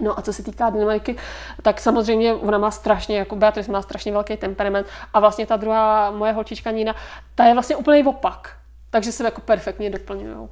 No 0.00 0.18
a 0.18 0.22
co 0.22 0.32
se 0.32 0.42
týká 0.42 0.70
dynamiky, 0.70 1.16
tak 1.62 1.80
samozřejmě 1.80 2.34
ona 2.34 2.58
má 2.58 2.70
strašně, 2.70 3.18
jako 3.18 3.36
Beatrice 3.36 3.72
má 3.72 3.82
strašně 3.82 4.12
velký 4.12 4.36
temperament 4.36 4.86
a 5.12 5.20
vlastně 5.20 5.46
ta 5.46 5.56
druhá 5.56 6.10
moje 6.10 6.32
holčička 6.32 6.70
Nina, 6.70 6.94
ta 7.34 7.44
je 7.44 7.54
vlastně 7.54 7.76
úplně 7.76 8.04
opak. 8.04 8.56
Takže 8.90 9.12
se 9.12 9.24
jako 9.24 9.40
perfektně 9.40 9.90
doplňují 9.90 10.48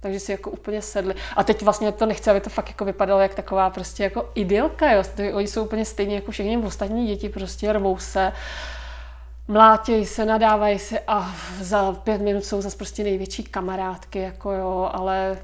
takže 0.00 0.20
si 0.20 0.32
jako 0.32 0.50
úplně 0.50 0.82
sedli. 0.82 1.14
A 1.36 1.44
teď 1.44 1.62
vlastně 1.62 1.92
to 1.92 2.06
nechci, 2.06 2.30
aby 2.30 2.40
to 2.40 2.50
fakt 2.50 2.68
jako 2.68 2.84
vypadalo 2.84 3.20
jak 3.20 3.34
taková 3.34 3.70
prostě 3.70 4.02
jako 4.02 4.30
idylka, 4.34 4.92
jo. 4.92 5.02
Oni 5.34 5.46
jsou 5.46 5.64
úplně 5.64 5.84
stejně 5.84 6.14
jako 6.14 6.30
všechny 6.30 6.56
ostatní 6.56 7.06
děti, 7.06 7.28
prostě 7.28 7.72
rvou 7.72 7.98
se, 7.98 8.32
mlátějí 9.48 10.06
se, 10.06 10.24
nadávají 10.24 10.78
se 10.78 10.98
a 11.06 11.34
za 11.60 11.92
pět 11.92 12.20
minut 12.20 12.44
jsou 12.44 12.60
zase 12.60 12.76
prostě 12.76 13.04
největší 13.04 13.42
kamarádky, 13.42 14.18
jako 14.18 14.52
jo, 14.52 14.90
ale 14.92 15.38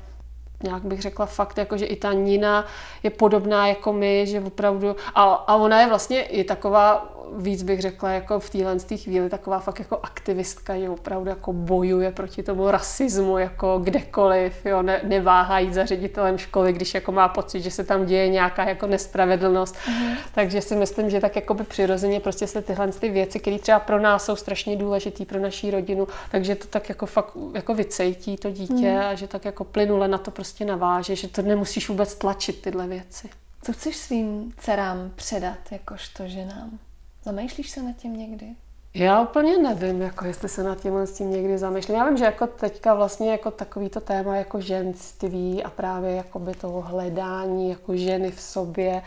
nějak 0.63 0.83
bych 0.83 1.03
řekla 1.03 1.27
fakt, 1.27 1.59
jako 1.59 1.77
že 1.77 1.87
i 1.87 1.97
ta 1.97 2.13
Nina 2.13 2.67
je 3.03 3.11
podobná 3.11 3.67
jako 3.67 3.93
my, 3.93 4.27
že 4.27 4.41
opravdu, 4.41 4.97
a, 5.15 5.23
a 5.23 5.57
ona 5.57 5.81
je 5.81 5.89
vlastně 5.89 6.23
i 6.23 6.45
taková 6.45 7.13
víc 7.37 7.63
bych 7.63 7.81
řekla 7.81 8.11
jako 8.11 8.41
v 8.41 8.51
téhle 8.51 8.79
chvíli 8.97 9.29
taková 9.29 9.59
fakt 9.59 9.79
jako 9.79 9.99
aktivistka, 10.03 10.79
že 10.79 10.89
opravdu 10.89 11.29
jako 11.29 11.53
bojuje 11.53 12.11
proti 12.11 12.43
tomu 12.43 12.71
rasismu 12.71 13.39
jako 13.39 13.79
kdekoliv, 13.79 14.67
jo, 14.67 14.83
ne, 14.83 15.01
neváhá 15.03 15.59
jít 15.59 15.75
za 15.75 15.87
ředitelem 15.87 16.39
školy, 16.39 16.73
když 16.73 16.95
jako 16.95 17.13
má 17.13 17.29
pocit, 17.29 17.61
že 17.61 17.71
se 17.71 17.85
tam 17.85 18.07
děje 18.07 18.29
nějaká 18.29 18.69
jako 18.69 18.87
nespravedlnost. 18.87 19.77
Mm. 19.89 20.15
Takže 20.35 20.61
si 20.61 20.77
myslím, 20.77 21.11
že 21.11 21.21
tak 21.21 21.37
jako 21.37 21.55
by 21.55 21.65
přirozeně 21.65 22.21
prostě 22.21 22.47
se 22.47 22.63
tyhle 22.63 22.89
ty 22.89 23.11
věci, 23.11 23.41
které 23.41 23.59
třeba 23.59 23.79
pro 23.79 24.01
nás 24.01 24.25
jsou 24.25 24.37
strašně 24.37 24.77
důležité 24.77 25.25
pro 25.25 25.41
naší 25.41 25.71
rodinu, 25.71 26.09
takže 26.31 26.55
to 26.55 26.67
tak 26.67 26.89
jako 26.89 27.07
fakt 27.07 27.37
jako 27.55 27.75
vycejtí 27.75 28.37
to 28.37 28.51
dítě 28.51 28.93
mm. 28.93 28.99
a 28.99 29.15
že 29.15 29.27
tak 29.27 29.45
jako 29.45 29.65
plynule 29.65 30.09
na 30.09 30.19
to 30.19 30.31
prostě 30.31 30.52
naváže, 30.61 31.17
že 31.17 31.29
to 31.29 31.43
nemusíš 31.43 31.89
vůbec 31.89 32.15
tlačit 32.15 32.63
tyhle 32.63 32.87
věci. 32.87 33.29
Co 33.63 33.73
chceš 33.73 33.97
svým 33.97 34.53
dcerám 34.57 35.11
předat 35.15 35.59
jakožto 35.71 36.29
ženám? 36.29 36.79
Zamýšlíš 37.25 37.71
se 37.71 37.83
nad 37.83 37.97
tím 37.97 38.17
někdy? 38.17 38.47
Já 38.95 39.21
úplně 39.21 39.59
nevím, 39.59 40.03
jako 40.03 40.25
jestli 40.25 40.49
se 40.49 40.63
nad 40.63 40.81
tím, 40.81 40.97
s 40.97 41.13
tím 41.13 41.31
někdy 41.31 41.59
zamýšlím. 41.59 41.97
Já 41.97 42.09
vím, 42.09 42.17
že 42.17 42.25
jako 42.25 42.47
teďka 42.47 42.95
vlastně 42.95 43.31
jako 43.31 43.51
takovýto 43.51 44.01
téma 44.01 44.37
jako 44.37 44.61
ženství 44.61 45.63
a 45.63 45.71
právě 45.71 46.15
jako 46.15 46.39
by 46.39 46.55
toho 46.55 46.81
hledání 46.81 47.71
jako 47.71 47.97
ženy 47.97 48.31
v 48.31 48.41
sobě 48.41 49.03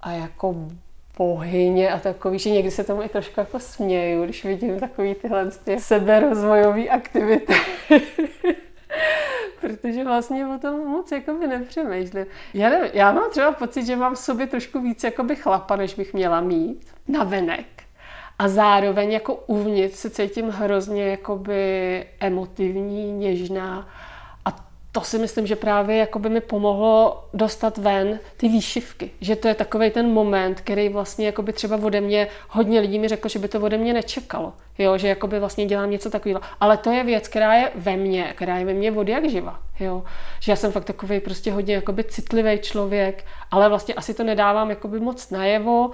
a 0.00 0.10
jako 0.10 0.54
bohyně 1.18 1.90
a 1.90 1.98
takový, 1.98 2.38
že 2.38 2.50
někdy 2.50 2.70
se 2.70 2.84
tomu 2.84 3.02
i 3.02 3.08
trošku 3.08 3.40
jako 3.40 3.58
směju, 3.58 4.24
když 4.24 4.44
vidím 4.44 4.80
takový 4.80 5.14
tyhle 5.14 5.50
ty 5.50 5.80
seberozvojové 5.80 6.88
aktivity. 6.88 7.54
Protože 9.60 10.04
vlastně 10.04 10.46
o 10.46 10.58
tom 10.58 10.86
moc 10.86 11.12
jako 11.12 11.34
by 11.34 11.46
nepřemýšlím. 11.46 12.26
Já, 12.54 12.68
nevím, 12.70 12.90
já 12.94 13.12
mám 13.12 13.30
třeba 13.30 13.52
pocit, 13.52 13.86
že 13.86 13.96
mám 13.96 14.14
v 14.14 14.18
sobě 14.18 14.46
trošku 14.46 14.80
víc 14.80 15.04
by 15.22 15.36
chlapa, 15.36 15.76
než 15.76 15.94
bych 15.94 16.14
měla 16.14 16.40
mít 16.40 16.86
na 17.08 17.24
venek. 17.24 17.66
A 18.38 18.48
zároveň 18.48 19.12
jako 19.12 19.34
uvnitř 19.34 19.96
se 19.96 20.10
cítím 20.10 20.48
hrozně 20.48 21.06
jakoby 21.06 22.06
emotivní, 22.20 23.12
něžná 23.12 23.88
to 24.92 25.00
si 25.00 25.18
myslím, 25.18 25.46
že 25.46 25.56
právě 25.56 25.96
jako 25.96 26.18
by 26.18 26.28
mi 26.28 26.40
pomohlo 26.40 27.24
dostat 27.34 27.78
ven 27.78 28.20
ty 28.36 28.48
výšivky. 28.48 29.10
Že 29.20 29.36
to 29.36 29.48
je 29.48 29.54
takový 29.54 29.90
ten 29.90 30.08
moment, 30.12 30.60
který 30.60 30.88
vlastně 30.88 31.26
jako 31.26 31.42
by 31.42 31.52
třeba 31.52 31.76
ode 31.76 32.00
mě, 32.00 32.28
hodně 32.48 32.80
lidí 32.80 32.98
mi 32.98 33.08
řeklo, 33.08 33.28
že 33.28 33.38
by 33.38 33.48
to 33.48 33.60
ode 33.60 33.76
mě 33.76 33.92
nečekalo. 33.92 34.52
Jo, 34.78 34.98
že 34.98 35.08
jako 35.08 35.26
by 35.26 35.40
vlastně 35.40 35.66
dělám 35.66 35.90
něco 35.90 36.10
takového. 36.10 36.40
Ale 36.60 36.76
to 36.76 36.90
je 36.90 37.04
věc, 37.04 37.28
která 37.28 37.54
je 37.54 37.70
ve 37.74 37.96
mně, 37.96 38.32
která 38.36 38.58
je 38.58 38.64
ve 38.64 38.74
mně 38.74 38.92
od 38.92 39.08
jak 39.08 39.30
živa. 39.30 39.58
Jo. 39.80 40.04
Že 40.40 40.52
já 40.52 40.56
jsem 40.56 40.72
fakt 40.72 40.84
takový 40.84 41.20
prostě 41.20 41.52
hodně 41.52 41.74
jakoby 41.74 42.04
citlivý 42.04 42.58
člověk, 42.58 43.24
ale 43.50 43.68
vlastně 43.68 43.94
asi 43.94 44.14
to 44.14 44.24
nedávám 44.24 44.70
jakoby 44.70 45.00
moc 45.00 45.30
najevo. 45.30 45.90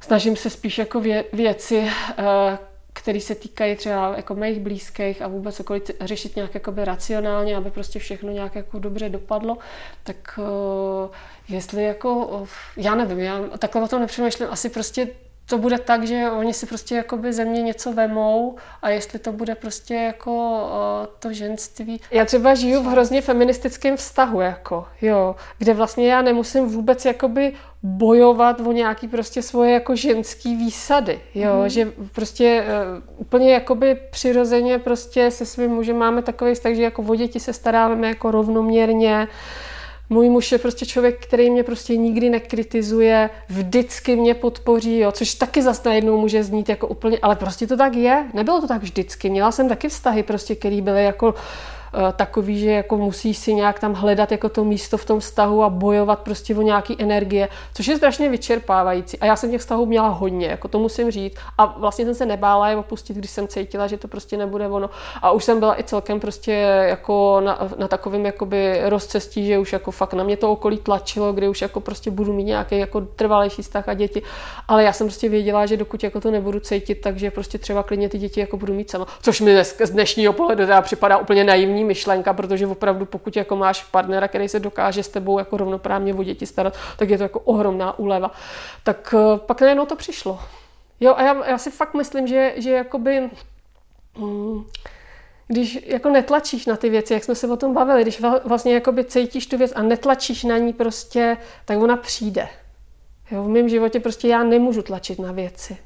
Snažím 0.00 0.36
se 0.36 0.50
spíš 0.50 0.78
jako 0.78 1.00
vě, 1.00 1.24
věci, 1.32 1.78
uh, 2.18 2.24
který 2.92 3.20
se 3.20 3.34
týkají 3.34 3.76
třeba 3.76 4.16
jako 4.16 4.34
mých 4.34 4.60
blízkých 4.60 5.22
a 5.22 5.28
vůbec 5.28 5.60
okolí 5.60 5.80
řešit 6.00 6.36
nějak 6.36 6.54
jakoby 6.54 6.84
racionálně, 6.84 7.56
aby 7.56 7.70
prostě 7.70 7.98
všechno 7.98 8.32
nějak 8.32 8.54
jako 8.54 8.78
dobře 8.78 9.08
dopadlo, 9.08 9.58
tak 10.02 10.38
uh, 10.38 11.10
jestli 11.48 11.84
jako, 11.84 12.26
uh, 12.26 12.48
já 12.76 12.94
nevím, 12.94 13.18
já 13.18 13.40
takhle 13.58 13.82
o 13.82 13.88
tom 13.88 14.00
nepřemýšlím, 14.00 14.48
asi 14.50 14.68
prostě 14.68 15.08
to 15.50 15.58
bude 15.58 15.78
tak, 15.78 16.06
že 16.06 16.30
oni 16.30 16.54
si 16.54 16.66
prostě 16.66 16.96
jakoby 16.96 17.32
ze 17.32 17.44
mě 17.44 17.62
něco 17.62 17.92
vemou 17.92 18.56
a 18.82 18.90
jestli 18.90 19.18
to 19.18 19.32
bude 19.32 19.54
prostě 19.54 19.94
jako 19.94 20.32
uh, 20.32 21.06
to 21.18 21.32
ženství. 21.32 22.00
Já 22.10 22.24
třeba 22.24 22.54
žiju 22.54 22.82
v 22.82 22.86
hrozně 22.86 23.22
feministickém 23.22 23.96
vztahu, 23.96 24.40
jako, 24.40 24.86
jo, 25.02 25.36
kde 25.58 25.74
vlastně 25.74 26.08
já 26.08 26.22
nemusím 26.22 26.66
vůbec 26.66 27.04
jakoby 27.04 27.52
bojovat 27.82 28.60
o 28.60 28.72
nějaký 28.72 29.08
prostě 29.08 29.42
svoje 29.42 29.72
jako 29.72 29.96
ženský 29.96 30.56
výsady, 30.56 31.20
jo, 31.34 31.62
mm. 31.62 31.68
že 31.68 31.92
prostě 32.12 32.64
uh, 32.64 33.20
úplně 33.20 33.52
jakoby 33.52 33.98
přirozeně 34.10 34.78
prostě 34.78 35.30
se 35.30 35.46
svým 35.46 35.70
mužem 35.70 35.96
máme 35.96 36.22
takový 36.22 36.54
vztah, 36.54 36.74
že 36.74 36.82
jako 36.82 37.02
o 37.02 37.14
děti 37.14 37.40
se 37.40 37.52
staráme 37.52 38.08
jako 38.08 38.30
rovnoměrně, 38.30 39.28
můj 40.10 40.28
muž 40.28 40.52
je 40.52 40.58
prostě 40.58 40.86
člověk, 40.86 41.22
který 41.26 41.50
mě 41.50 41.62
prostě 41.62 41.96
nikdy 41.96 42.30
nekritizuje, 42.30 43.30
vždycky 43.48 44.16
mě 44.16 44.34
podpoří, 44.34 44.98
jo, 44.98 45.12
což 45.12 45.34
taky 45.34 45.62
zase 45.62 45.88
najednou 45.88 46.20
může 46.20 46.44
znít 46.44 46.68
jako 46.68 46.86
úplně, 46.86 47.18
ale 47.22 47.36
prostě 47.36 47.66
to 47.66 47.76
tak 47.76 47.96
je. 47.96 48.24
Nebylo 48.34 48.60
to 48.60 48.68
tak 48.68 48.82
vždycky. 48.82 49.30
Měla 49.30 49.52
jsem 49.52 49.68
taky 49.68 49.88
vztahy 49.88 50.22
prostě, 50.22 50.54
které 50.54 50.82
byly 50.82 51.04
jako 51.04 51.34
takový, 52.16 52.58
že 52.58 52.70
jako 52.70 52.96
musíš 52.96 53.38
si 53.38 53.54
nějak 53.54 53.78
tam 53.80 53.94
hledat 53.94 54.32
jako 54.32 54.48
to 54.48 54.64
místo 54.64 54.96
v 54.96 55.04
tom 55.04 55.20
vztahu 55.20 55.62
a 55.62 55.68
bojovat 55.68 56.18
prostě 56.18 56.56
o 56.56 56.62
nějaký 56.62 56.96
energie, 56.98 57.48
což 57.74 57.86
je 57.86 57.96
strašně 57.96 58.28
vyčerpávající. 58.28 59.18
A 59.18 59.26
já 59.26 59.36
jsem 59.36 59.50
těch 59.50 59.60
vztahů 59.60 59.86
měla 59.86 60.08
hodně, 60.08 60.46
jako 60.46 60.68
to 60.68 60.78
musím 60.78 61.10
říct. 61.10 61.34
A 61.58 61.66
vlastně 61.66 62.04
jsem 62.04 62.14
se 62.14 62.26
nebála 62.26 62.68
je 62.68 62.76
opustit, 62.76 63.16
když 63.16 63.30
jsem 63.30 63.48
cítila, 63.48 63.86
že 63.86 63.98
to 63.98 64.08
prostě 64.08 64.36
nebude 64.36 64.68
ono. 64.68 64.90
A 65.22 65.30
už 65.30 65.44
jsem 65.44 65.58
byla 65.58 65.80
i 65.80 65.84
celkem 65.84 66.20
prostě 66.20 66.52
jako 66.88 67.40
na, 67.44 67.58
na 67.78 67.88
takovém 67.88 68.26
jakoby 68.26 68.80
rozcestí, 68.84 69.46
že 69.46 69.58
už 69.58 69.72
jako 69.72 69.90
fakt 69.90 70.14
na 70.14 70.24
mě 70.24 70.36
to 70.36 70.52
okolí 70.52 70.78
tlačilo, 70.78 71.32
kde 71.32 71.48
už 71.48 71.62
jako 71.62 71.80
prostě 71.80 72.10
budu 72.10 72.32
mít 72.32 72.44
nějaký 72.44 72.78
jako 72.78 73.00
trvalejší 73.00 73.62
vztah 73.62 73.88
a 73.88 73.94
děti. 73.94 74.22
Ale 74.68 74.84
já 74.84 74.92
jsem 74.92 75.06
prostě 75.06 75.28
věděla, 75.28 75.66
že 75.66 75.76
dokud 75.76 76.04
jako 76.04 76.20
to 76.20 76.30
nebudu 76.30 76.60
cítit, 76.60 76.94
takže 76.94 77.30
prostě 77.30 77.58
třeba 77.58 77.82
klidně 77.82 78.08
ty 78.08 78.18
děti 78.18 78.40
jako 78.40 78.56
budu 78.56 78.74
mít 78.74 78.90
sama. 78.90 79.06
Což 79.22 79.40
mi 79.40 79.64
z 79.64 79.90
dnešního 79.90 80.32
pohledu 80.32 80.64
připadá 80.82 81.18
úplně 81.18 81.44
naivní 81.44 81.79
geniální 81.80 81.84
myšlenka, 81.84 82.32
protože 82.32 82.66
opravdu 82.66 83.06
pokud 83.06 83.36
jako 83.36 83.56
máš 83.56 83.84
partnera, 83.84 84.28
který 84.28 84.48
se 84.48 84.60
dokáže 84.60 85.02
s 85.02 85.08
tebou 85.08 85.38
jako 85.38 85.56
rovnoprávně 85.56 86.14
o 86.14 86.22
děti 86.22 86.46
starat, 86.46 86.76
tak 86.98 87.10
je 87.10 87.18
to 87.18 87.22
jako 87.22 87.40
ohromná 87.40 87.98
úleva. 87.98 88.30
Tak 88.84 89.14
eh, 89.14 89.38
pak 89.38 89.60
najednou 89.60 89.86
to 89.86 89.96
přišlo. 89.96 90.38
Jo, 91.00 91.14
a 91.16 91.22
já, 91.22 91.46
já 91.46 91.58
si 91.58 91.70
fakt 91.70 91.94
myslím, 91.94 92.26
že, 92.26 92.54
že 92.56 92.70
jakoby, 92.70 93.30
hmm, 94.16 94.64
když 95.48 95.78
jako 95.86 96.10
netlačíš 96.10 96.66
na 96.66 96.76
ty 96.76 96.90
věci, 96.90 97.14
jak 97.14 97.24
jsme 97.24 97.34
se 97.34 97.48
o 97.48 97.56
tom 97.56 97.74
bavili, 97.74 98.02
když 98.02 98.22
vlastně 98.44 98.74
jakoby 98.74 99.04
cítíš 99.04 99.46
tu 99.46 99.58
věc 99.58 99.72
a 99.74 99.82
netlačíš 99.82 100.44
na 100.44 100.58
ní 100.58 100.72
prostě, 100.72 101.36
tak 101.64 101.78
ona 101.78 101.96
přijde. 101.96 102.48
Jo, 103.30 103.44
v 103.44 103.48
mém 103.48 103.68
životě 103.68 104.00
prostě 104.00 104.28
já 104.28 104.42
nemůžu 104.42 104.82
tlačit 104.82 105.18
na 105.18 105.32
věci. 105.32 105.76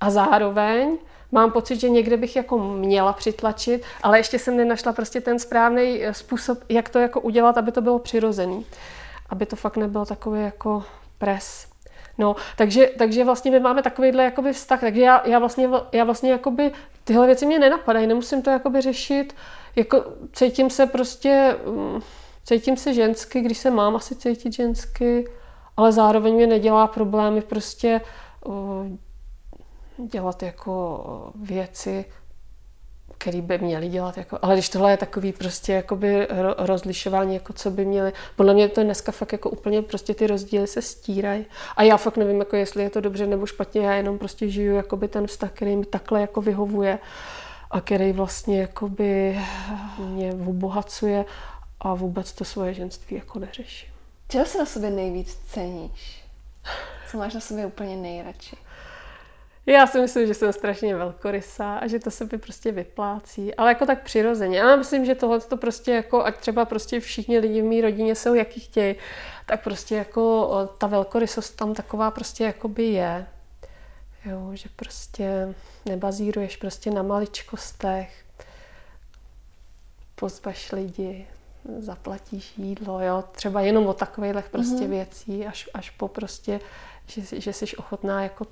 A 0.00 0.10
zároveň 0.10 0.98
mám 1.32 1.52
pocit, 1.52 1.80
že 1.80 1.88
někde 1.88 2.16
bych 2.16 2.36
jako 2.36 2.58
měla 2.58 3.12
přitlačit, 3.12 3.82
ale 4.02 4.18
ještě 4.18 4.38
jsem 4.38 4.56
nenašla 4.56 4.92
prostě 4.92 5.20
ten 5.20 5.38
správný 5.38 6.04
eh, 6.04 6.14
způsob, 6.14 6.58
jak 6.68 6.88
to 6.88 6.98
jako 6.98 7.20
udělat, 7.20 7.58
aby 7.58 7.72
to 7.72 7.80
bylo 7.80 7.98
přirozený. 7.98 8.66
Aby 9.30 9.46
to 9.46 9.56
fakt 9.56 9.76
nebylo 9.76 10.06
takový 10.06 10.40
jako 10.42 10.84
pres. 11.18 11.66
No, 12.18 12.36
takže, 12.56 12.90
takže 12.98 13.24
vlastně 13.24 13.50
my 13.50 13.60
máme 13.60 13.82
takovýhle 13.82 14.24
jakoby 14.24 14.52
vztah, 14.52 14.80
takže 14.80 15.00
já, 15.00 15.22
já 15.26 15.38
vlastně, 15.38 15.68
já 15.92 16.04
vlastně 16.04 16.30
jakoby, 16.30 16.72
tyhle 17.04 17.26
věci 17.26 17.46
mě 17.46 17.58
nenapadají, 17.58 18.06
nemusím 18.06 18.42
to 18.42 18.50
jakoby 18.50 18.80
řešit, 18.80 19.34
jako 19.76 20.04
cítím 20.32 20.70
se 20.70 20.86
prostě, 20.86 21.56
mm, 21.66 22.00
cítím 22.44 22.76
se 22.76 22.94
žensky, 22.94 23.40
když 23.40 23.58
se 23.58 23.70
mám 23.70 23.96
asi 23.96 24.14
cítit 24.14 24.52
žensky, 24.52 25.28
ale 25.76 25.92
zároveň 25.92 26.34
mě 26.34 26.46
nedělá 26.46 26.86
problémy 26.86 27.40
prostě 27.40 28.00
dělat 30.06 30.42
jako 30.42 31.32
věci, 31.34 32.04
který 33.18 33.40
by 33.40 33.58
měli 33.58 33.88
dělat. 33.88 34.18
Jako, 34.18 34.38
ale 34.42 34.54
když 34.54 34.68
tohle 34.68 34.90
je 34.90 34.96
takový 34.96 35.32
prostě 35.32 35.72
jakoby 35.72 36.28
rozlišování, 36.58 37.34
jako 37.34 37.52
co 37.52 37.70
by 37.70 37.84
měli, 37.84 38.12
podle 38.36 38.54
mě 38.54 38.68
to 38.68 38.82
dneska 38.82 39.12
fakt 39.12 39.32
jako 39.32 39.50
úplně 39.50 39.82
prostě 39.82 40.14
ty 40.14 40.26
rozdíly 40.26 40.66
se 40.66 40.82
stírají. 40.82 41.46
A 41.76 41.82
já 41.82 41.96
fakt 41.96 42.16
nevím, 42.16 42.38
jako 42.38 42.56
jestli 42.56 42.82
je 42.82 42.90
to 42.90 43.00
dobře 43.00 43.26
nebo 43.26 43.46
špatně, 43.46 43.86
já 43.86 43.92
jenom 43.92 44.18
prostě 44.18 44.48
žiju 44.48 44.74
jakoby 44.74 45.08
ten 45.08 45.26
vztah, 45.26 45.50
který 45.52 45.76
mi 45.76 45.84
takhle 45.84 46.20
jako 46.20 46.40
vyhovuje 46.40 46.98
a 47.70 47.80
který 47.80 48.12
vlastně 48.12 48.60
jakoby 48.60 49.38
mě 49.98 50.32
obohacuje 50.32 51.24
a 51.80 51.94
vůbec 51.94 52.32
to 52.32 52.44
svoje 52.44 52.74
ženství 52.74 53.16
jako 53.16 53.38
neřeším. 53.38 53.88
Čeho 54.28 54.46
se 54.46 54.58
na 54.58 54.66
sobě 54.66 54.90
nejvíc 54.90 55.38
ceníš? 55.46 56.24
Co 57.10 57.18
máš 57.18 57.34
na 57.34 57.40
sobě 57.40 57.66
úplně 57.66 57.96
nejradši? 57.96 58.56
Já 59.68 59.86
si 59.86 60.00
myslím, 60.00 60.26
že 60.26 60.34
jsem 60.34 60.52
strašně 60.52 60.96
velkorysá 60.96 61.76
a 61.78 61.86
že 61.86 61.98
to 61.98 62.10
se 62.10 62.24
by 62.24 62.38
prostě 62.38 62.72
vyplácí, 62.72 63.54
ale 63.54 63.70
jako 63.70 63.86
tak 63.86 64.02
přirozeně. 64.02 64.58
Já 64.58 64.76
myslím, 64.76 65.04
že 65.04 65.14
tohle 65.14 65.40
to 65.40 65.56
prostě 65.56 65.92
jako, 65.92 66.24
ať 66.24 66.38
třeba 66.38 66.64
prostě 66.64 67.00
všichni 67.00 67.38
lidi 67.38 67.62
v 67.62 67.64
mé 67.64 67.80
rodině 67.80 68.14
jsou, 68.14 68.34
jaký 68.34 68.60
chtějí, 68.60 68.96
tak 69.46 69.64
prostě 69.64 69.94
jako 69.94 70.50
ta 70.78 70.86
velkorysost 70.86 71.56
tam 71.56 71.74
taková 71.74 72.10
prostě 72.10 72.44
jakoby 72.44 72.84
je. 72.84 73.26
Jo, 74.24 74.50
že 74.54 74.68
prostě 74.76 75.54
nebazíruješ 75.86 76.56
prostě 76.56 76.90
na 76.90 77.02
maličkostech, 77.02 78.24
pozvaš 80.14 80.72
lidi, 80.72 81.26
zaplatíš 81.78 82.58
jídlo, 82.58 83.00
jo, 83.00 83.24
třeba 83.32 83.60
jenom 83.60 83.86
o 83.86 83.94
takových 83.94 84.48
prostě 84.50 84.84
mm-hmm. 84.84 84.88
věcí, 84.88 85.46
až, 85.46 85.68
až 85.74 85.90
po 85.90 86.08
prostě, 86.08 86.60
že, 87.06 87.40
že 87.40 87.52
jsi 87.52 87.76
ochotná 87.76 88.22
jako 88.22 88.46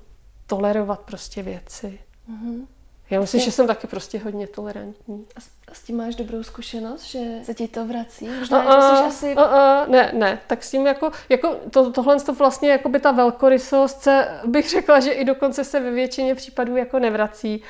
tolerovat 0.47 0.99
prostě 0.99 1.43
věci. 1.43 1.99
Mm-hmm. 2.31 2.65
Já 3.09 3.19
myslím, 3.19 3.41
že 3.41 3.51
jsem 3.51 3.67
taky 3.67 3.87
prostě 3.87 4.19
hodně 4.19 4.47
tolerantní. 4.47 5.25
A 5.35 5.41
s, 5.41 5.49
a 5.71 5.73
s 5.73 5.83
tím 5.83 5.97
máš 5.97 6.15
dobrou 6.15 6.43
zkušenost, 6.43 7.03
že 7.03 7.19
se 7.43 7.53
ti 7.53 7.67
to 7.67 7.85
vrací? 7.85 8.27
Možná, 8.39 8.63
uh, 8.63 8.97
jsi 8.97 9.03
asi... 9.03 9.35
Uh, 9.35 9.41
uh, 9.41 9.87
ne, 9.87 10.11
ne, 10.13 10.39
tak 10.47 10.63
s 10.63 10.71
tím 10.71 10.87
jako, 10.87 11.11
jako 11.29 11.55
to, 11.71 11.91
tohle 11.91 12.19
to 12.19 12.33
vlastně 12.33 12.71
jako 12.71 12.89
by 12.89 12.99
ta 12.99 13.11
velkorysost 13.11 14.01
se, 14.01 14.27
bych 14.45 14.69
řekla, 14.69 14.99
že 14.99 15.11
i 15.11 15.25
dokonce 15.25 15.63
se 15.63 15.79
ve 15.79 15.91
většině 15.91 16.35
případů 16.35 16.77
jako 16.77 16.99
nevrací. 16.99 17.63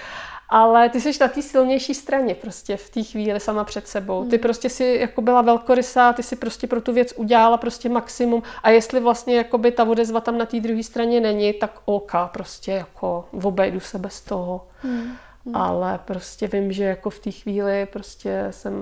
Ale 0.50 0.90
ty 0.90 1.02
jsi 1.02 1.12
na 1.22 1.28
té 1.28 1.42
silnější 1.42 1.94
straně 1.94 2.36
prostě 2.36 2.78
v 2.78 2.90
té 2.90 3.04
chvíli 3.04 3.40
sama 3.40 3.64
před 3.64 3.88
sebou. 3.88 4.26
Ty 4.26 4.36
hmm. 4.36 4.42
prostě 4.42 4.70
si 4.70 4.98
jako 5.02 5.22
byla 5.22 5.42
velkorysá, 5.42 6.14
ty 6.14 6.24
si 6.24 6.36
prostě 6.36 6.68
pro 6.68 6.82
tu 6.82 6.94
věc 6.94 7.14
udělala 7.16 7.58
prostě 7.58 7.90
maximum 7.90 8.44
a 8.64 8.70
jestli 8.70 9.00
vlastně 9.00 9.38
jako 9.38 9.58
by 9.58 9.72
ta 9.72 9.84
odezva 9.84 10.22
tam 10.22 10.38
na 10.38 10.46
té 10.46 10.60
druhé 10.60 10.84
straně 10.84 11.20
není, 11.20 11.54
tak 11.54 11.72
OK, 11.86 12.12
prostě 12.34 12.72
jako 12.72 13.26
obejdu 13.44 13.80
se 13.80 14.00
bez 14.00 14.22
toho. 14.22 14.68
Hmm. 14.82 15.18
Hmm. 15.46 15.56
Ale 15.56 16.00
prostě 16.06 16.48
vím, 16.48 16.72
že 16.72 16.84
jako 16.84 17.10
v 17.10 17.20
té 17.20 17.32
chvíli 17.32 17.86
prostě 17.86 18.48
jsem 18.52 18.74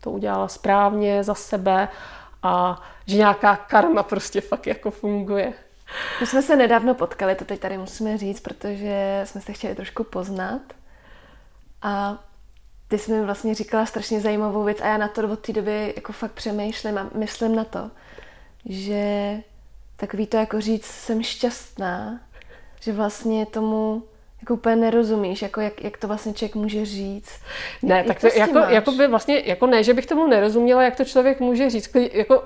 to 0.00 0.10
udělala 0.10 0.48
správně 0.48 1.24
za 1.24 1.34
sebe 1.34 1.88
a 2.42 2.82
že 3.06 3.16
nějaká 3.16 3.56
karma 3.56 4.02
prostě 4.02 4.40
fakt 4.40 4.66
jako 4.66 4.90
funguje. 4.90 5.52
My 6.20 6.26
jsme 6.26 6.42
se 6.42 6.56
nedávno 6.56 6.94
potkali, 6.94 7.34
to 7.34 7.44
teď 7.44 7.60
tady 7.60 7.78
musíme 7.78 8.18
říct, 8.18 8.40
protože 8.40 9.22
jsme 9.24 9.40
se 9.40 9.52
chtěli 9.52 9.74
trošku 9.74 10.04
poznat. 10.04 10.60
A 11.82 12.24
ty 12.88 12.98
jsi 12.98 13.12
mi 13.12 13.24
vlastně 13.24 13.54
říkala 13.54 13.86
strašně 13.86 14.20
zajímavou 14.20 14.64
věc 14.64 14.80
a 14.80 14.86
já 14.86 14.96
na 14.96 15.08
to 15.08 15.28
od 15.32 15.40
té 15.40 15.52
doby 15.52 15.92
jako 15.96 16.12
fakt 16.12 16.32
přemýšlím 16.32 16.98
a 16.98 17.10
myslím 17.14 17.54
na 17.54 17.64
to, 17.64 17.90
že 18.64 19.36
takový 19.96 20.26
to 20.26 20.36
jako 20.36 20.60
říct 20.60 20.86
jsem 20.86 21.22
šťastná, 21.22 22.20
že 22.80 22.92
vlastně 22.92 23.46
tomu 23.46 24.02
jako 24.40 24.54
úplně 24.54 24.76
nerozumíš, 24.76 25.42
jako 25.42 25.60
jak, 25.60 25.84
jak 25.84 25.96
to 25.96 26.08
vlastně 26.08 26.34
člověk 26.34 26.54
může 26.54 26.86
říct. 26.86 27.40
Ne, 27.82 27.96
jak, 27.96 28.06
tak 28.06 28.20
to, 28.20 28.26
jako, 28.26 28.58
jako 28.58 28.92
by 28.92 29.06
vlastně, 29.06 29.42
jako 29.46 29.66
ne, 29.66 29.84
že 29.84 29.94
bych 29.94 30.06
tomu 30.06 30.26
nerozuměla, 30.26 30.82
jak 30.82 30.96
to 30.96 31.04
člověk 31.04 31.40
může 31.40 31.70
říct, 31.70 31.90
jako 32.12 32.44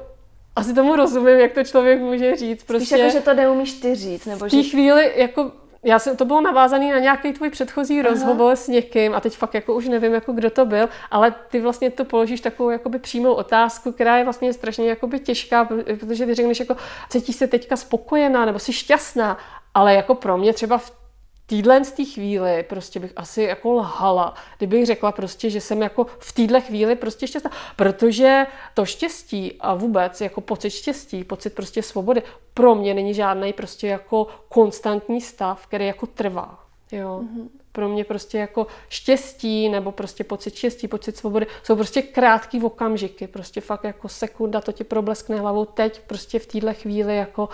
asi 0.56 0.74
tomu 0.74 0.96
rozumím, 0.96 1.38
jak 1.38 1.52
to 1.52 1.64
člověk 1.64 2.00
může 2.00 2.36
říct. 2.36 2.64
Prostě 2.64 2.86
Spíš 2.86 2.98
jako, 2.98 3.12
že 3.12 3.20
to 3.20 3.34
neumíš 3.34 3.72
ty 3.72 3.94
říct. 3.94 4.26
Nebo 4.26 4.46
v 4.46 4.50
té 4.50 4.62
že... 4.62 4.70
chvíli, 4.70 5.12
jako 5.16 5.52
já 5.84 5.98
jsem, 5.98 6.16
to 6.16 6.24
bylo 6.24 6.40
navázané 6.40 6.92
na 6.92 6.98
nějaký 6.98 7.32
tvůj 7.32 7.50
předchozí 7.50 8.00
Aha. 8.00 8.08
rozhovor 8.08 8.56
s 8.56 8.68
někým 8.68 9.14
a 9.14 9.20
teď 9.20 9.36
fakt 9.36 9.54
jako 9.54 9.74
už 9.74 9.88
nevím, 9.88 10.14
jako 10.14 10.32
kdo 10.32 10.50
to 10.50 10.66
byl, 10.66 10.88
ale 11.10 11.34
ty 11.50 11.60
vlastně 11.60 11.90
to 11.90 12.04
položíš 12.04 12.40
takovou 12.40 12.70
jakoby 12.70 12.98
přímou 12.98 13.32
otázku, 13.32 13.92
která 13.92 14.16
je 14.16 14.24
vlastně 14.24 14.52
strašně 14.52 14.88
jakoby 14.88 15.20
těžká, 15.20 15.68
protože 16.00 16.26
ty 16.26 16.34
řekneš 16.34 16.60
jako, 16.60 16.76
cítíš 17.08 17.36
se 17.36 17.46
teďka 17.46 17.76
spokojená 17.76 18.44
nebo 18.44 18.58
jsi 18.58 18.72
šťastná, 18.72 19.38
ale 19.74 19.94
jako 19.94 20.14
pro 20.14 20.38
mě 20.38 20.52
třeba 20.52 20.78
v 20.78 21.03
týhle 21.46 21.84
z 21.84 21.92
té 21.92 22.04
chvíli 22.04 22.62
prostě 22.62 23.00
bych 23.00 23.12
asi 23.16 23.42
jako 23.42 23.72
lhala, 23.72 24.34
kdybych 24.58 24.86
řekla 24.86 25.12
prostě, 25.12 25.50
že 25.50 25.60
jsem 25.60 25.82
jako 25.82 26.06
v 26.18 26.32
téhle 26.32 26.60
chvíli 26.60 26.96
prostě 26.96 27.26
šťastná. 27.26 27.50
Protože 27.76 28.46
to 28.74 28.84
štěstí 28.84 29.56
a 29.60 29.74
vůbec 29.74 30.20
jako 30.20 30.40
pocit 30.40 30.70
štěstí, 30.70 31.24
pocit 31.24 31.54
prostě 31.54 31.82
svobody, 31.82 32.22
pro 32.54 32.74
mě 32.74 32.94
není 32.94 33.14
žádný 33.14 33.52
prostě 33.52 33.88
jako 33.88 34.26
konstantní 34.48 35.20
stav, 35.20 35.66
který 35.66 35.86
jako 35.86 36.06
trvá. 36.06 36.64
Jo. 36.92 37.20
Mm-hmm. 37.22 37.48
Pro 37.72 37.88
mě 37.88 38.04
prostě 38.04 38.38
jako 38.38 38.66
štěstí 38.88 39.68
nebo 39.68 39.92
prostě 39.92 40.24
pocit 40.24 40.54
štěstí, 40.54 40.88
pocit 40.88 41.16
svobody 41.16 41.46
jsou 41.62 41.76
prostě 41.76 42.02
krátký 42.02 42.62
okamžiky, 42.62 43.26
prostě 43.26 43.60
fakt 43.60 43.84
jako 43.84 44.08
sekunda, 44.08 44.60
to 44.60 44.72
ti 44.72 44.84
probleskne 44.84 45.36
hlavou 45.36 45.64
teď, 45.64 46.00
prostě 46.00 46.38
v 46.38 46.46
téhle 46.46 46.74
chvíli 46.74 47.16
jako 47.16 47.48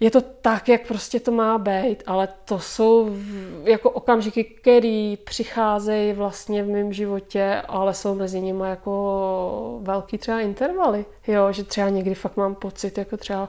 je 0.00 0.10
to 0.10 0.20
tak, 0.20 0.68
jak 0.68 0.86
prostě 0.86 1.20
to 1.20 1.32
má 1.32 1.58
být, 1.58 2.02
ale 2.06 2.28
to 2.44 2.58
jsou 2.58 3.16
jako 3.64 3.90
okamžiky, 3.90 4.44
které 4.44 5.14
přicházejí 5.24 6.12
vlastně 6.12 6.62
v 6.62 6.68
mém 6.68 6.92
životě, 6.92 7.62
ale 7.68 7.94
jsou 7.94 8.14
mezi 8.14 8.40
nimi 8.40 8.64
jako 8.68 9.78
velký 9.82 10.18
třeba 10.18 10.40
intervaly, 10.40 11.04
jo, 11.26 11.52
že 11.52 11.64
třeba 11.64 11.88
někdy 11.88 12.14
fakt 12.14 12.36
mám 12.36 12.54
pocit, 12.54 12.98
jako 12.98 13.16
třeba 13.16 13.48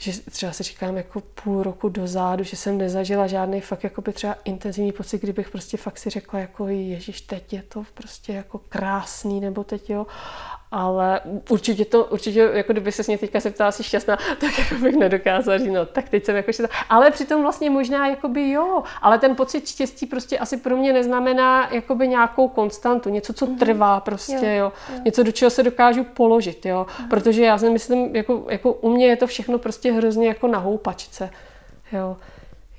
že 0.00 0.12
třeba 0.30 0.52
si 0.52 0.62
říkám 0.62 0.96
jako 0.96 1.20
půl 1.20 1.62
roku 1.62 1.88
dozadu, 1.88 2.44
že 2.44 2.56
jsem 2.56 2.78
nezažila 2.78 3.26
žádný 3.26 3.60
fakt 3.60 3.84
jako 3.84 4.02
by 4.02 4.12
třeba 4.12 4.36
intenzivní 4.44 4.92
pocit, 4.92 5.22
kdybych 5.22 5.50
prostě 5.50 5.76
fakt 5.76 5.98
si 5.98 6.10
řekla 6.10 6.40
jako 6.40 6.68
ježiš, 6.68 7.20
teď 7.20 7.52
je 7.52 7.62
to 7.62 7.84
prostě 7.94 8.32
jako 8.32 8.60
krásný, 8.68 9.40
nebo 9.40 9.64
teď 9.64 9.90
jo 9.90 10.06
ale 10.70 11.20
určitě 11.48 11.84
to, 11.84 12.04
určitě, 12.04 12.40
jako 12.52 12.72
kdyby 12.72 12.92
se 12.92 13.02
mě 13.06 13.18
teďka 13.18 13.40
zeptala, 13.40 13.72
jsi 13.72 13.82
šťastná, 13.82 14.16
tak 14.40 14.58
jako 14.58 14.74
bych 14.74 14.96
nedokázala 14.96 15.58
říct, 15.58 15.72
no 15.72 15.86
tak 15.86 16.08
teď 16.08 16.24
jsem 16.24 16.36
jako 16.36 16.52
šťastná. 16.52 16.76
Ale 16.88 17.10
přitom 17.10 17.42
vlastně 17.42 17.70
možná 17.70 18.08
jakoby 18.08 18.50
jo, 18.50 18.82
ale 19.02 19.18
ten 19.18 19.36
pocit 19.36 19.68
štěstí 19.68 20.06
prostě 20.06 20.38
asi 20.38 20.56
pro 20.56 20.76
mě 20.76 20.92
neznamená 20.92 21.68
jakoby 21.70 22.08
nějakou 22.08 22.48
konstantu, 22.48 23.08
něco, 23.08 23.32
co 23.32 23.46
mhm. 23.46 23.58
trvá 23.58 24.00
prostě, 24.00 24.34
jo, 24.34 24.42
jo. 24.42 24.72
jo. 24.94 25.00
něco, 25.04 25.22
do 25.22 25.32
čeho 25.32 25.50
se 25.50 25.62
dokážu 25.62 26.04
položit, 26.04 26.66
jo, 26.66 26.86
mhm. 26.98 27.08
protože 27.08 27.44
já 27.44 27.58
si 27.58 27.70
myslím, 27.70 28.16
jako, 28.16 28.46
jako 28.48 28.72
u 28.72 28.90
mě 28.90 29.06
je 29.06 29.16
to 29.16 29.26
všechno 29.26 29.58
prostě 29.58 29.92
hrozně 29.92 30.28
jako 30.28 30.48
na 30.48 30.58
houpačce, 30.58 31.30
jo. 31.92 32.16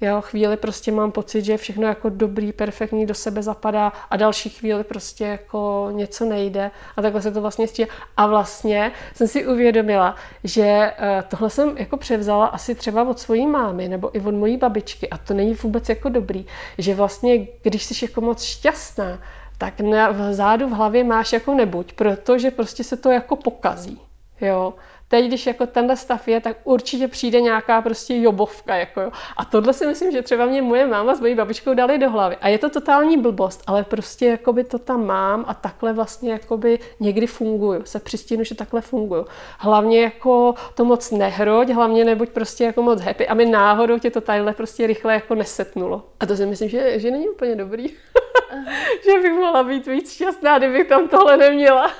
Jo, 0.02 0.22
chvíli 0.22 0.58
prostě 0.58 0.92
mám 0.92 1.12
pocit, 1.12 1.46
že 1.46 1.58
všechno 1.58 1.88
jako 1.88 2.10
dobrý, 2.10 2.54
perfektní, 2.54 3.06
do 3.06 3.14
sebe 3.14 3.44
zapadá 3.44 3.94
a 4.10 4.18
další 4.18 4.50
chvíli 4.50 4.84
prostě 4.84 5.26
jako 5.26 5.90
něco 5.92 6.26
nejde 6.26 6.72
a 6.98 7.02
takhle 7.02 7.22
se 7.22 7.32
to 7.32 7.42
vlastně 7.42 7.68
střídá. 7.68 7.94
A 8.18 8.28
vlastně 8.28 8.92
jsem 9.14 9.28
si 9.28 9.48
uvědomila, 9.48 10.16
že 10.44 10.94
eh, 10.98 11.24
tohle 11.28 11.50
jsem 11.50 11.78
jako 11.78 11.98
převzala 11.98 12.46
asi 12.46 12.76
třeba 12.76 13.10
od 13.10 13.20
svojí 13.20 13.48
mámy 13.48 13.88
nebo 13.88 14.18
i 14.18 14.20
od 14.20 14.36
mojí 14.36 14.58
babičky 14.58 15.10
a 15.10 15.18
to 15.18 15.34
není 15.34 15.54
vůbec 15.54 15.90
jako 15.90 16.10
dobrý, 16.10 16.46
že 16.78 16.96
vlastně, 16.96 17.48
když 17.62 17.84
jsi 17.84 18.06
jako 18.06 18.22
moc 18.22 18.44
šťastná, 18.44 19.20
tak 19.58 19.80
na, 19.80 20.12
v 20.12 20.34
zádu 20.34 20.68
v 20.68 20.72
hlavě 20.72 21.04
máš 21.04 21.34
jako 21.34 21.54
nebuď, 21.54 21.94
protože 21.94 22.52
prostě 22.52 22.84
se 22.84 22.98
to 22.98 23.12
jako 23.12 23.36
pokazí. 23.36 24.09
Jo, 24.42 24.74
teď, 25.10 25.28
když 25.28 25.48
jako 25.48 25.66
tenhle 25.66 25.96
stav 25.98 26.28
je, 26.28 26.42
tak 26.42 26.58
určitě 26.64 27.08
přijde 27.08 27.42
nějaká 27.42 27.82
prostě 27.82 28.22
jobovka. 28.22 28.76
Jako 28.76 29.02
jo. 29.02 29.12
A 29.38 29.46
tohle 29.46 29.74
si 29.74 29.88
myslím, 29.88 30.12
že 30.12 30.22
třeba 30.22 30.46
mě 30.46 30.62
moje 30.62 30.88
máma 30.88 31.16
s 31.16 31.20
mojí 31.20 31.36
babičkou 31.36 31.74
dali 31.74 31.98
do 31.98 32.10
hlavy. 32.10 32.38
A 32.42 32.48
je 32.48 32.58
to 32.58 32.70
totální 32.70 33.18
blbost, 33.18 33.64
ale 33.68 33.84
prostě 33.84 34.26
jakoby 34.26 34.64
to 34.64 34.80
tam 34.80 35.06
mám 35.06 35.46
a 35.48 35.54
takhle 35.54 35.94
vlastně 35.94 36.32
jakoby 36.32 36.80
někdy 37.00 37.28
funguju. 37.28 37.82
Se 37.86 38.00
přistínu, 38.00 38.44
že 38.44 38.56
takhle 38.56 38.82
funguju. 38.82 39.26
Hlavně 39.60 40.02
jako 40.02 40.56
to 40.76 40.86
moc 40.86 41.12
nehroď, 41.12 41.70
hlavně 41.70 42.06
nebuď 42.06 42.30
prostě 42.30 42.64
jako 42.64 42.82
moc 42.82 43.02
happy, 43.02 43.28
aby 43.28 43.46
náhodou 43.46 44.00
tě 44.00 44.12
to 44.12 44.22
tadyhle 44.22 44.54
prostě 44.54 44.88
rychle 44.88 45.14
jako 45.14 45.36
nesetnulo. 45.36 46.06
A 46.20 46.26
to 46.26 46.36
si 46.36 46.46
myslím, 46.46 46.70
že, 46.70 47.00
že 47.00 47.12
není 47.12 47.30
úplně 47.30 47.56
dobrý. 47.56 47.88
že 49.06 49.22
bych 49.22 49.34
mohla 49.34 49.64
být 49.64 49.88
víc 49.88 50.14
šťastná, 50.14 50.58
kdybych 50.58 50.88
tam 50.88 51.08
tohle 51.08 51.38
neměla. 51.38 51.92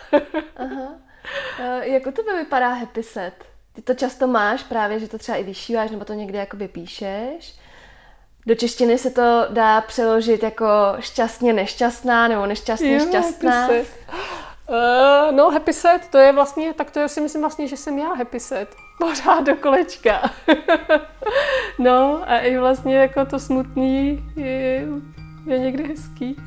Aha. 0.58 1.09
Uh, 1.60 1.84
jako 1.84 2.12
to 2.12 2.24
vypadá 2.24 2.74
happy 2.74 3.04
set? 3.04 3.50
ty 3.80 3.82
to 3.82 3.94
často 3.94 4.28
máš 4.28 4.64
právě, 4.64 5.00
že 5.00 5.08
to 5.08 5.18
třeba 5.18 5.38
i 5.38 5.44
vyšíváš 5.44 5.92
nebo 5.92 6.06
to 6.06 6.14
někde 6.14 6.40
jakoby 6.40 6.68
píšeš. 6.68 7.56
Do 8.46 8.56
češtiny 8.56 8.98
se 8.98 9.10
to 9.10 9.46
dá 9.50 9.82
přeložit 9.82 10.44
jako 10.44 10.68
šťastně 11.00 11.54
nešťastná 11.54 12.28
nebo 12.28 12.46
nešťastně 12.46 12.98
jo, 12.98 13.06
šťastná. 13.08 13.70
Uh, 13.70 13.76
no, 15.32 15.50
happy 15.50 15.74
set, 15.74 16.08
to 16.10 16.18
je 16.18 16.32
vlastně, 16.32 16.74
tak 16.74 16.92
to 16.92 17.00
je 17.00 17.08
si 17.08 17.22
myslím 17.22 17.42
vlastně, 17.42 17.68
že 17.68 17.78
jsem 17.78 18.00
já 18.00 18.14
happy 18.14 18.40
set. 18.40 18.76
Pořád 19.00 19.46
do 19.46 19.56
kolečka. 19.56 20.32
no 21.80 22.22
a 22.28 22.40
i 22.40 22.58
vlastně 22.58 22.96
jako 22.96 23.26
to 23.26 23.40
smutný 23.40 24.24
je, 24.36 24.86
je 25.46 25.60
někdy 25.60 25.84
hezký. 25.84 26.36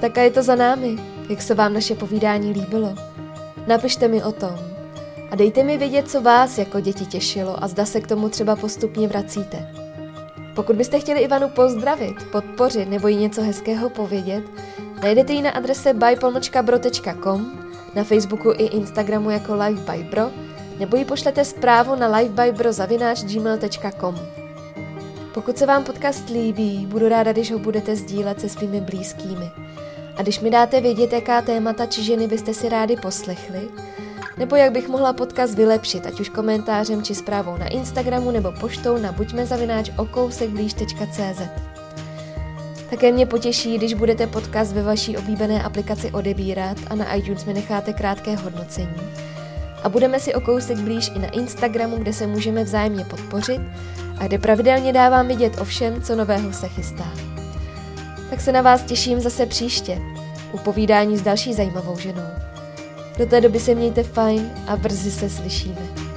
tak 0.00 0.18
a 0.18 0.22
je 0.22 0.30
to 0.30 0.42
za 0.42 0.54
námi. 0.54 1.17
Jak 1.28 1.42
se 1.42 1.54
vám 1.54 1.74
naše 1.74 1.94
povídání 1.94 2.52
líbilo? 2.52 2.94
Napište 3.66 4.08
mi 4.08 4.22
o 4.22 4.32
tom. 4.32 4.58
A 5.30 5.36
dejte 5.36 5.62
mi 5.62 5.78
vědět, 5.78 6.10
co 6.10 6.20
vás 6.20 6.58
jako 6.58 6.80
děti 6.80 7.06
těšilo 7.06 7.64
a 7.64 7.68
zda 7.68 7.84
se 7.84 8.00
k 8.00 8.06
tomu 8.06 8.28
třeba 8.28 8.56
postupně 8.56 9.08
vracíte. 9.08 9.72
Pokud 10.54 10.76
byste 10.76 11.00
chtěli 11.00 11.20
Ivanu 11.20 11.48
pozdravit, 11.48 12.14
podpořit 12.32 12.90
nebo 12.90 13.08
jí 13.08 13.16
něco 13.16 13.42
hezkého 13.42 13.90
povědět, 13.90 14.44
najdete 15.02 15.32
ji 15.32 15.42
na 15.42 15.50
adrese 15.50 15.94
bypolnočkabro.com, 15.94 17.52
na 17.94 18.04
Facebooku 18.04 18.52
i 18.52 18.64
Instagramu 18.64 19.30
jako 19.30 19.54
Live 19.54 19.92
by 19.92 20.02
Bro, 20.02 20.30
nebo 20.78 20.96
ji 20.96 21.04
pošlete 21.04 21.44
zprávu 21.44 21.94
na 21.94 22.16
livebybro.gmail.com. 22.16 24.18
Pokud 25.34 25.58
se 25.58 25.66
vám 25.66 25.84
podcast 25.84 26.28
líbí, 26.28 26.86
budu 26.86 27.08
ráda, 27.08 27.32
když 27.32 27.52
ho 27.52 27.58
budete 27.58 27.96
sdílet 27.96 28.40
se 28.40 28.48
svými 28.48 28.80
blízkými. 28.80 29.50
A 30.18 30.22
když 30.22 30.40
mi 30.40 30.50
dáte 30.50 30.80
vědět, 30.80 31.12
jaká 31.12 31.42
témata 31.42 31.86
či 31.86 32.04
ženy 32.04 32.28
byste 32.28 32.54
si 32.54 32.68
rádi 32.68 32.96
poslechli, 32.96 33.68
nebo 34.38 34.56
jak 34.56 34.72
bych 34.72 34.88
mohla 34.88 35.12
podcast 35.12 35.54
vylepšit, 35.54 36.06
ať 36.06 36.20
už 36.20 36.28
komentářem 36.28 37.02
či 37.02 37.14
zprávou 37.14 37.56
na 37.56 37.68
Instagramu 37.68 38.30
nebo 38.30 38.52
poštou 38.60 38.98
na 38.98 39.12
buďmezavinač.okousekblíž.cz. 39.12 41.42
Také 42.90 43.12
mě 43.12 43.26
potěší, 43.26 43.78
když 43.78 43.94
budete 43.94 44.26
podcast 44.26 44.72
ve 44.72 44.82
vaší 44.82 45.16
oblíbené 45.16 45.62
aplikaci 45.62 46.10
odebírat 46.10 46.76
a 46.90 46.94
na 46.94 47.14
iTunes 47.14 47.44
mi 47.44 47.54
necháte 47.54 47.92
krátké 47.92 48.36
hodnocení. 48.36 48.94
A 49.82 49.88
budeme 49.88 50.20
si 50.20 50.34
o 50.34 50.40
kousek 50.40 50.78
blíž 50.78 51.10
i 51.14 51.18
na 51.18 51.28
Instagramu, 51.28 51.96
kde 51.96 52.12
se 52.12 52.26
můžeme 52.26 52.64
vzájemně 52.64 53.04
podpořit 53.04 53.60
a 54.18 54.26
kde 54.26 54.38
pravidelně 54.38 54.92
dávám 54.92 55.28
vidět 55.28 55.60
o 55.60 55.64
všem, 55.64 56.02
co 56.02 56.16
nového 56.16 56.52
se 56.52 56.68
chystá. 56.68 57.37
Tak 58.30 58.40
se 58.40 58.52
na 58.52 58.62
vás 58.62 58.82
těším 58.82 59.20
zase 59.20 59.46
příště, 59.46 59.98
u 60.52 60.58
povídání 60.58 61.16
s 61.16 61.22
další 61.22 61.54
zajímavou 61.54 61.98
ženou. 61.98 62.28
Do 63.18 63.26
té 63.26 63.40
doby 63.40 63.60
se 63.60 63.74
mějte 63.74 64.02
fajn 64.02 64.50
a 64.66 64.76
brzy 64.76 65.10
se 65.10 65.30
slyšíme. 65.30 66.07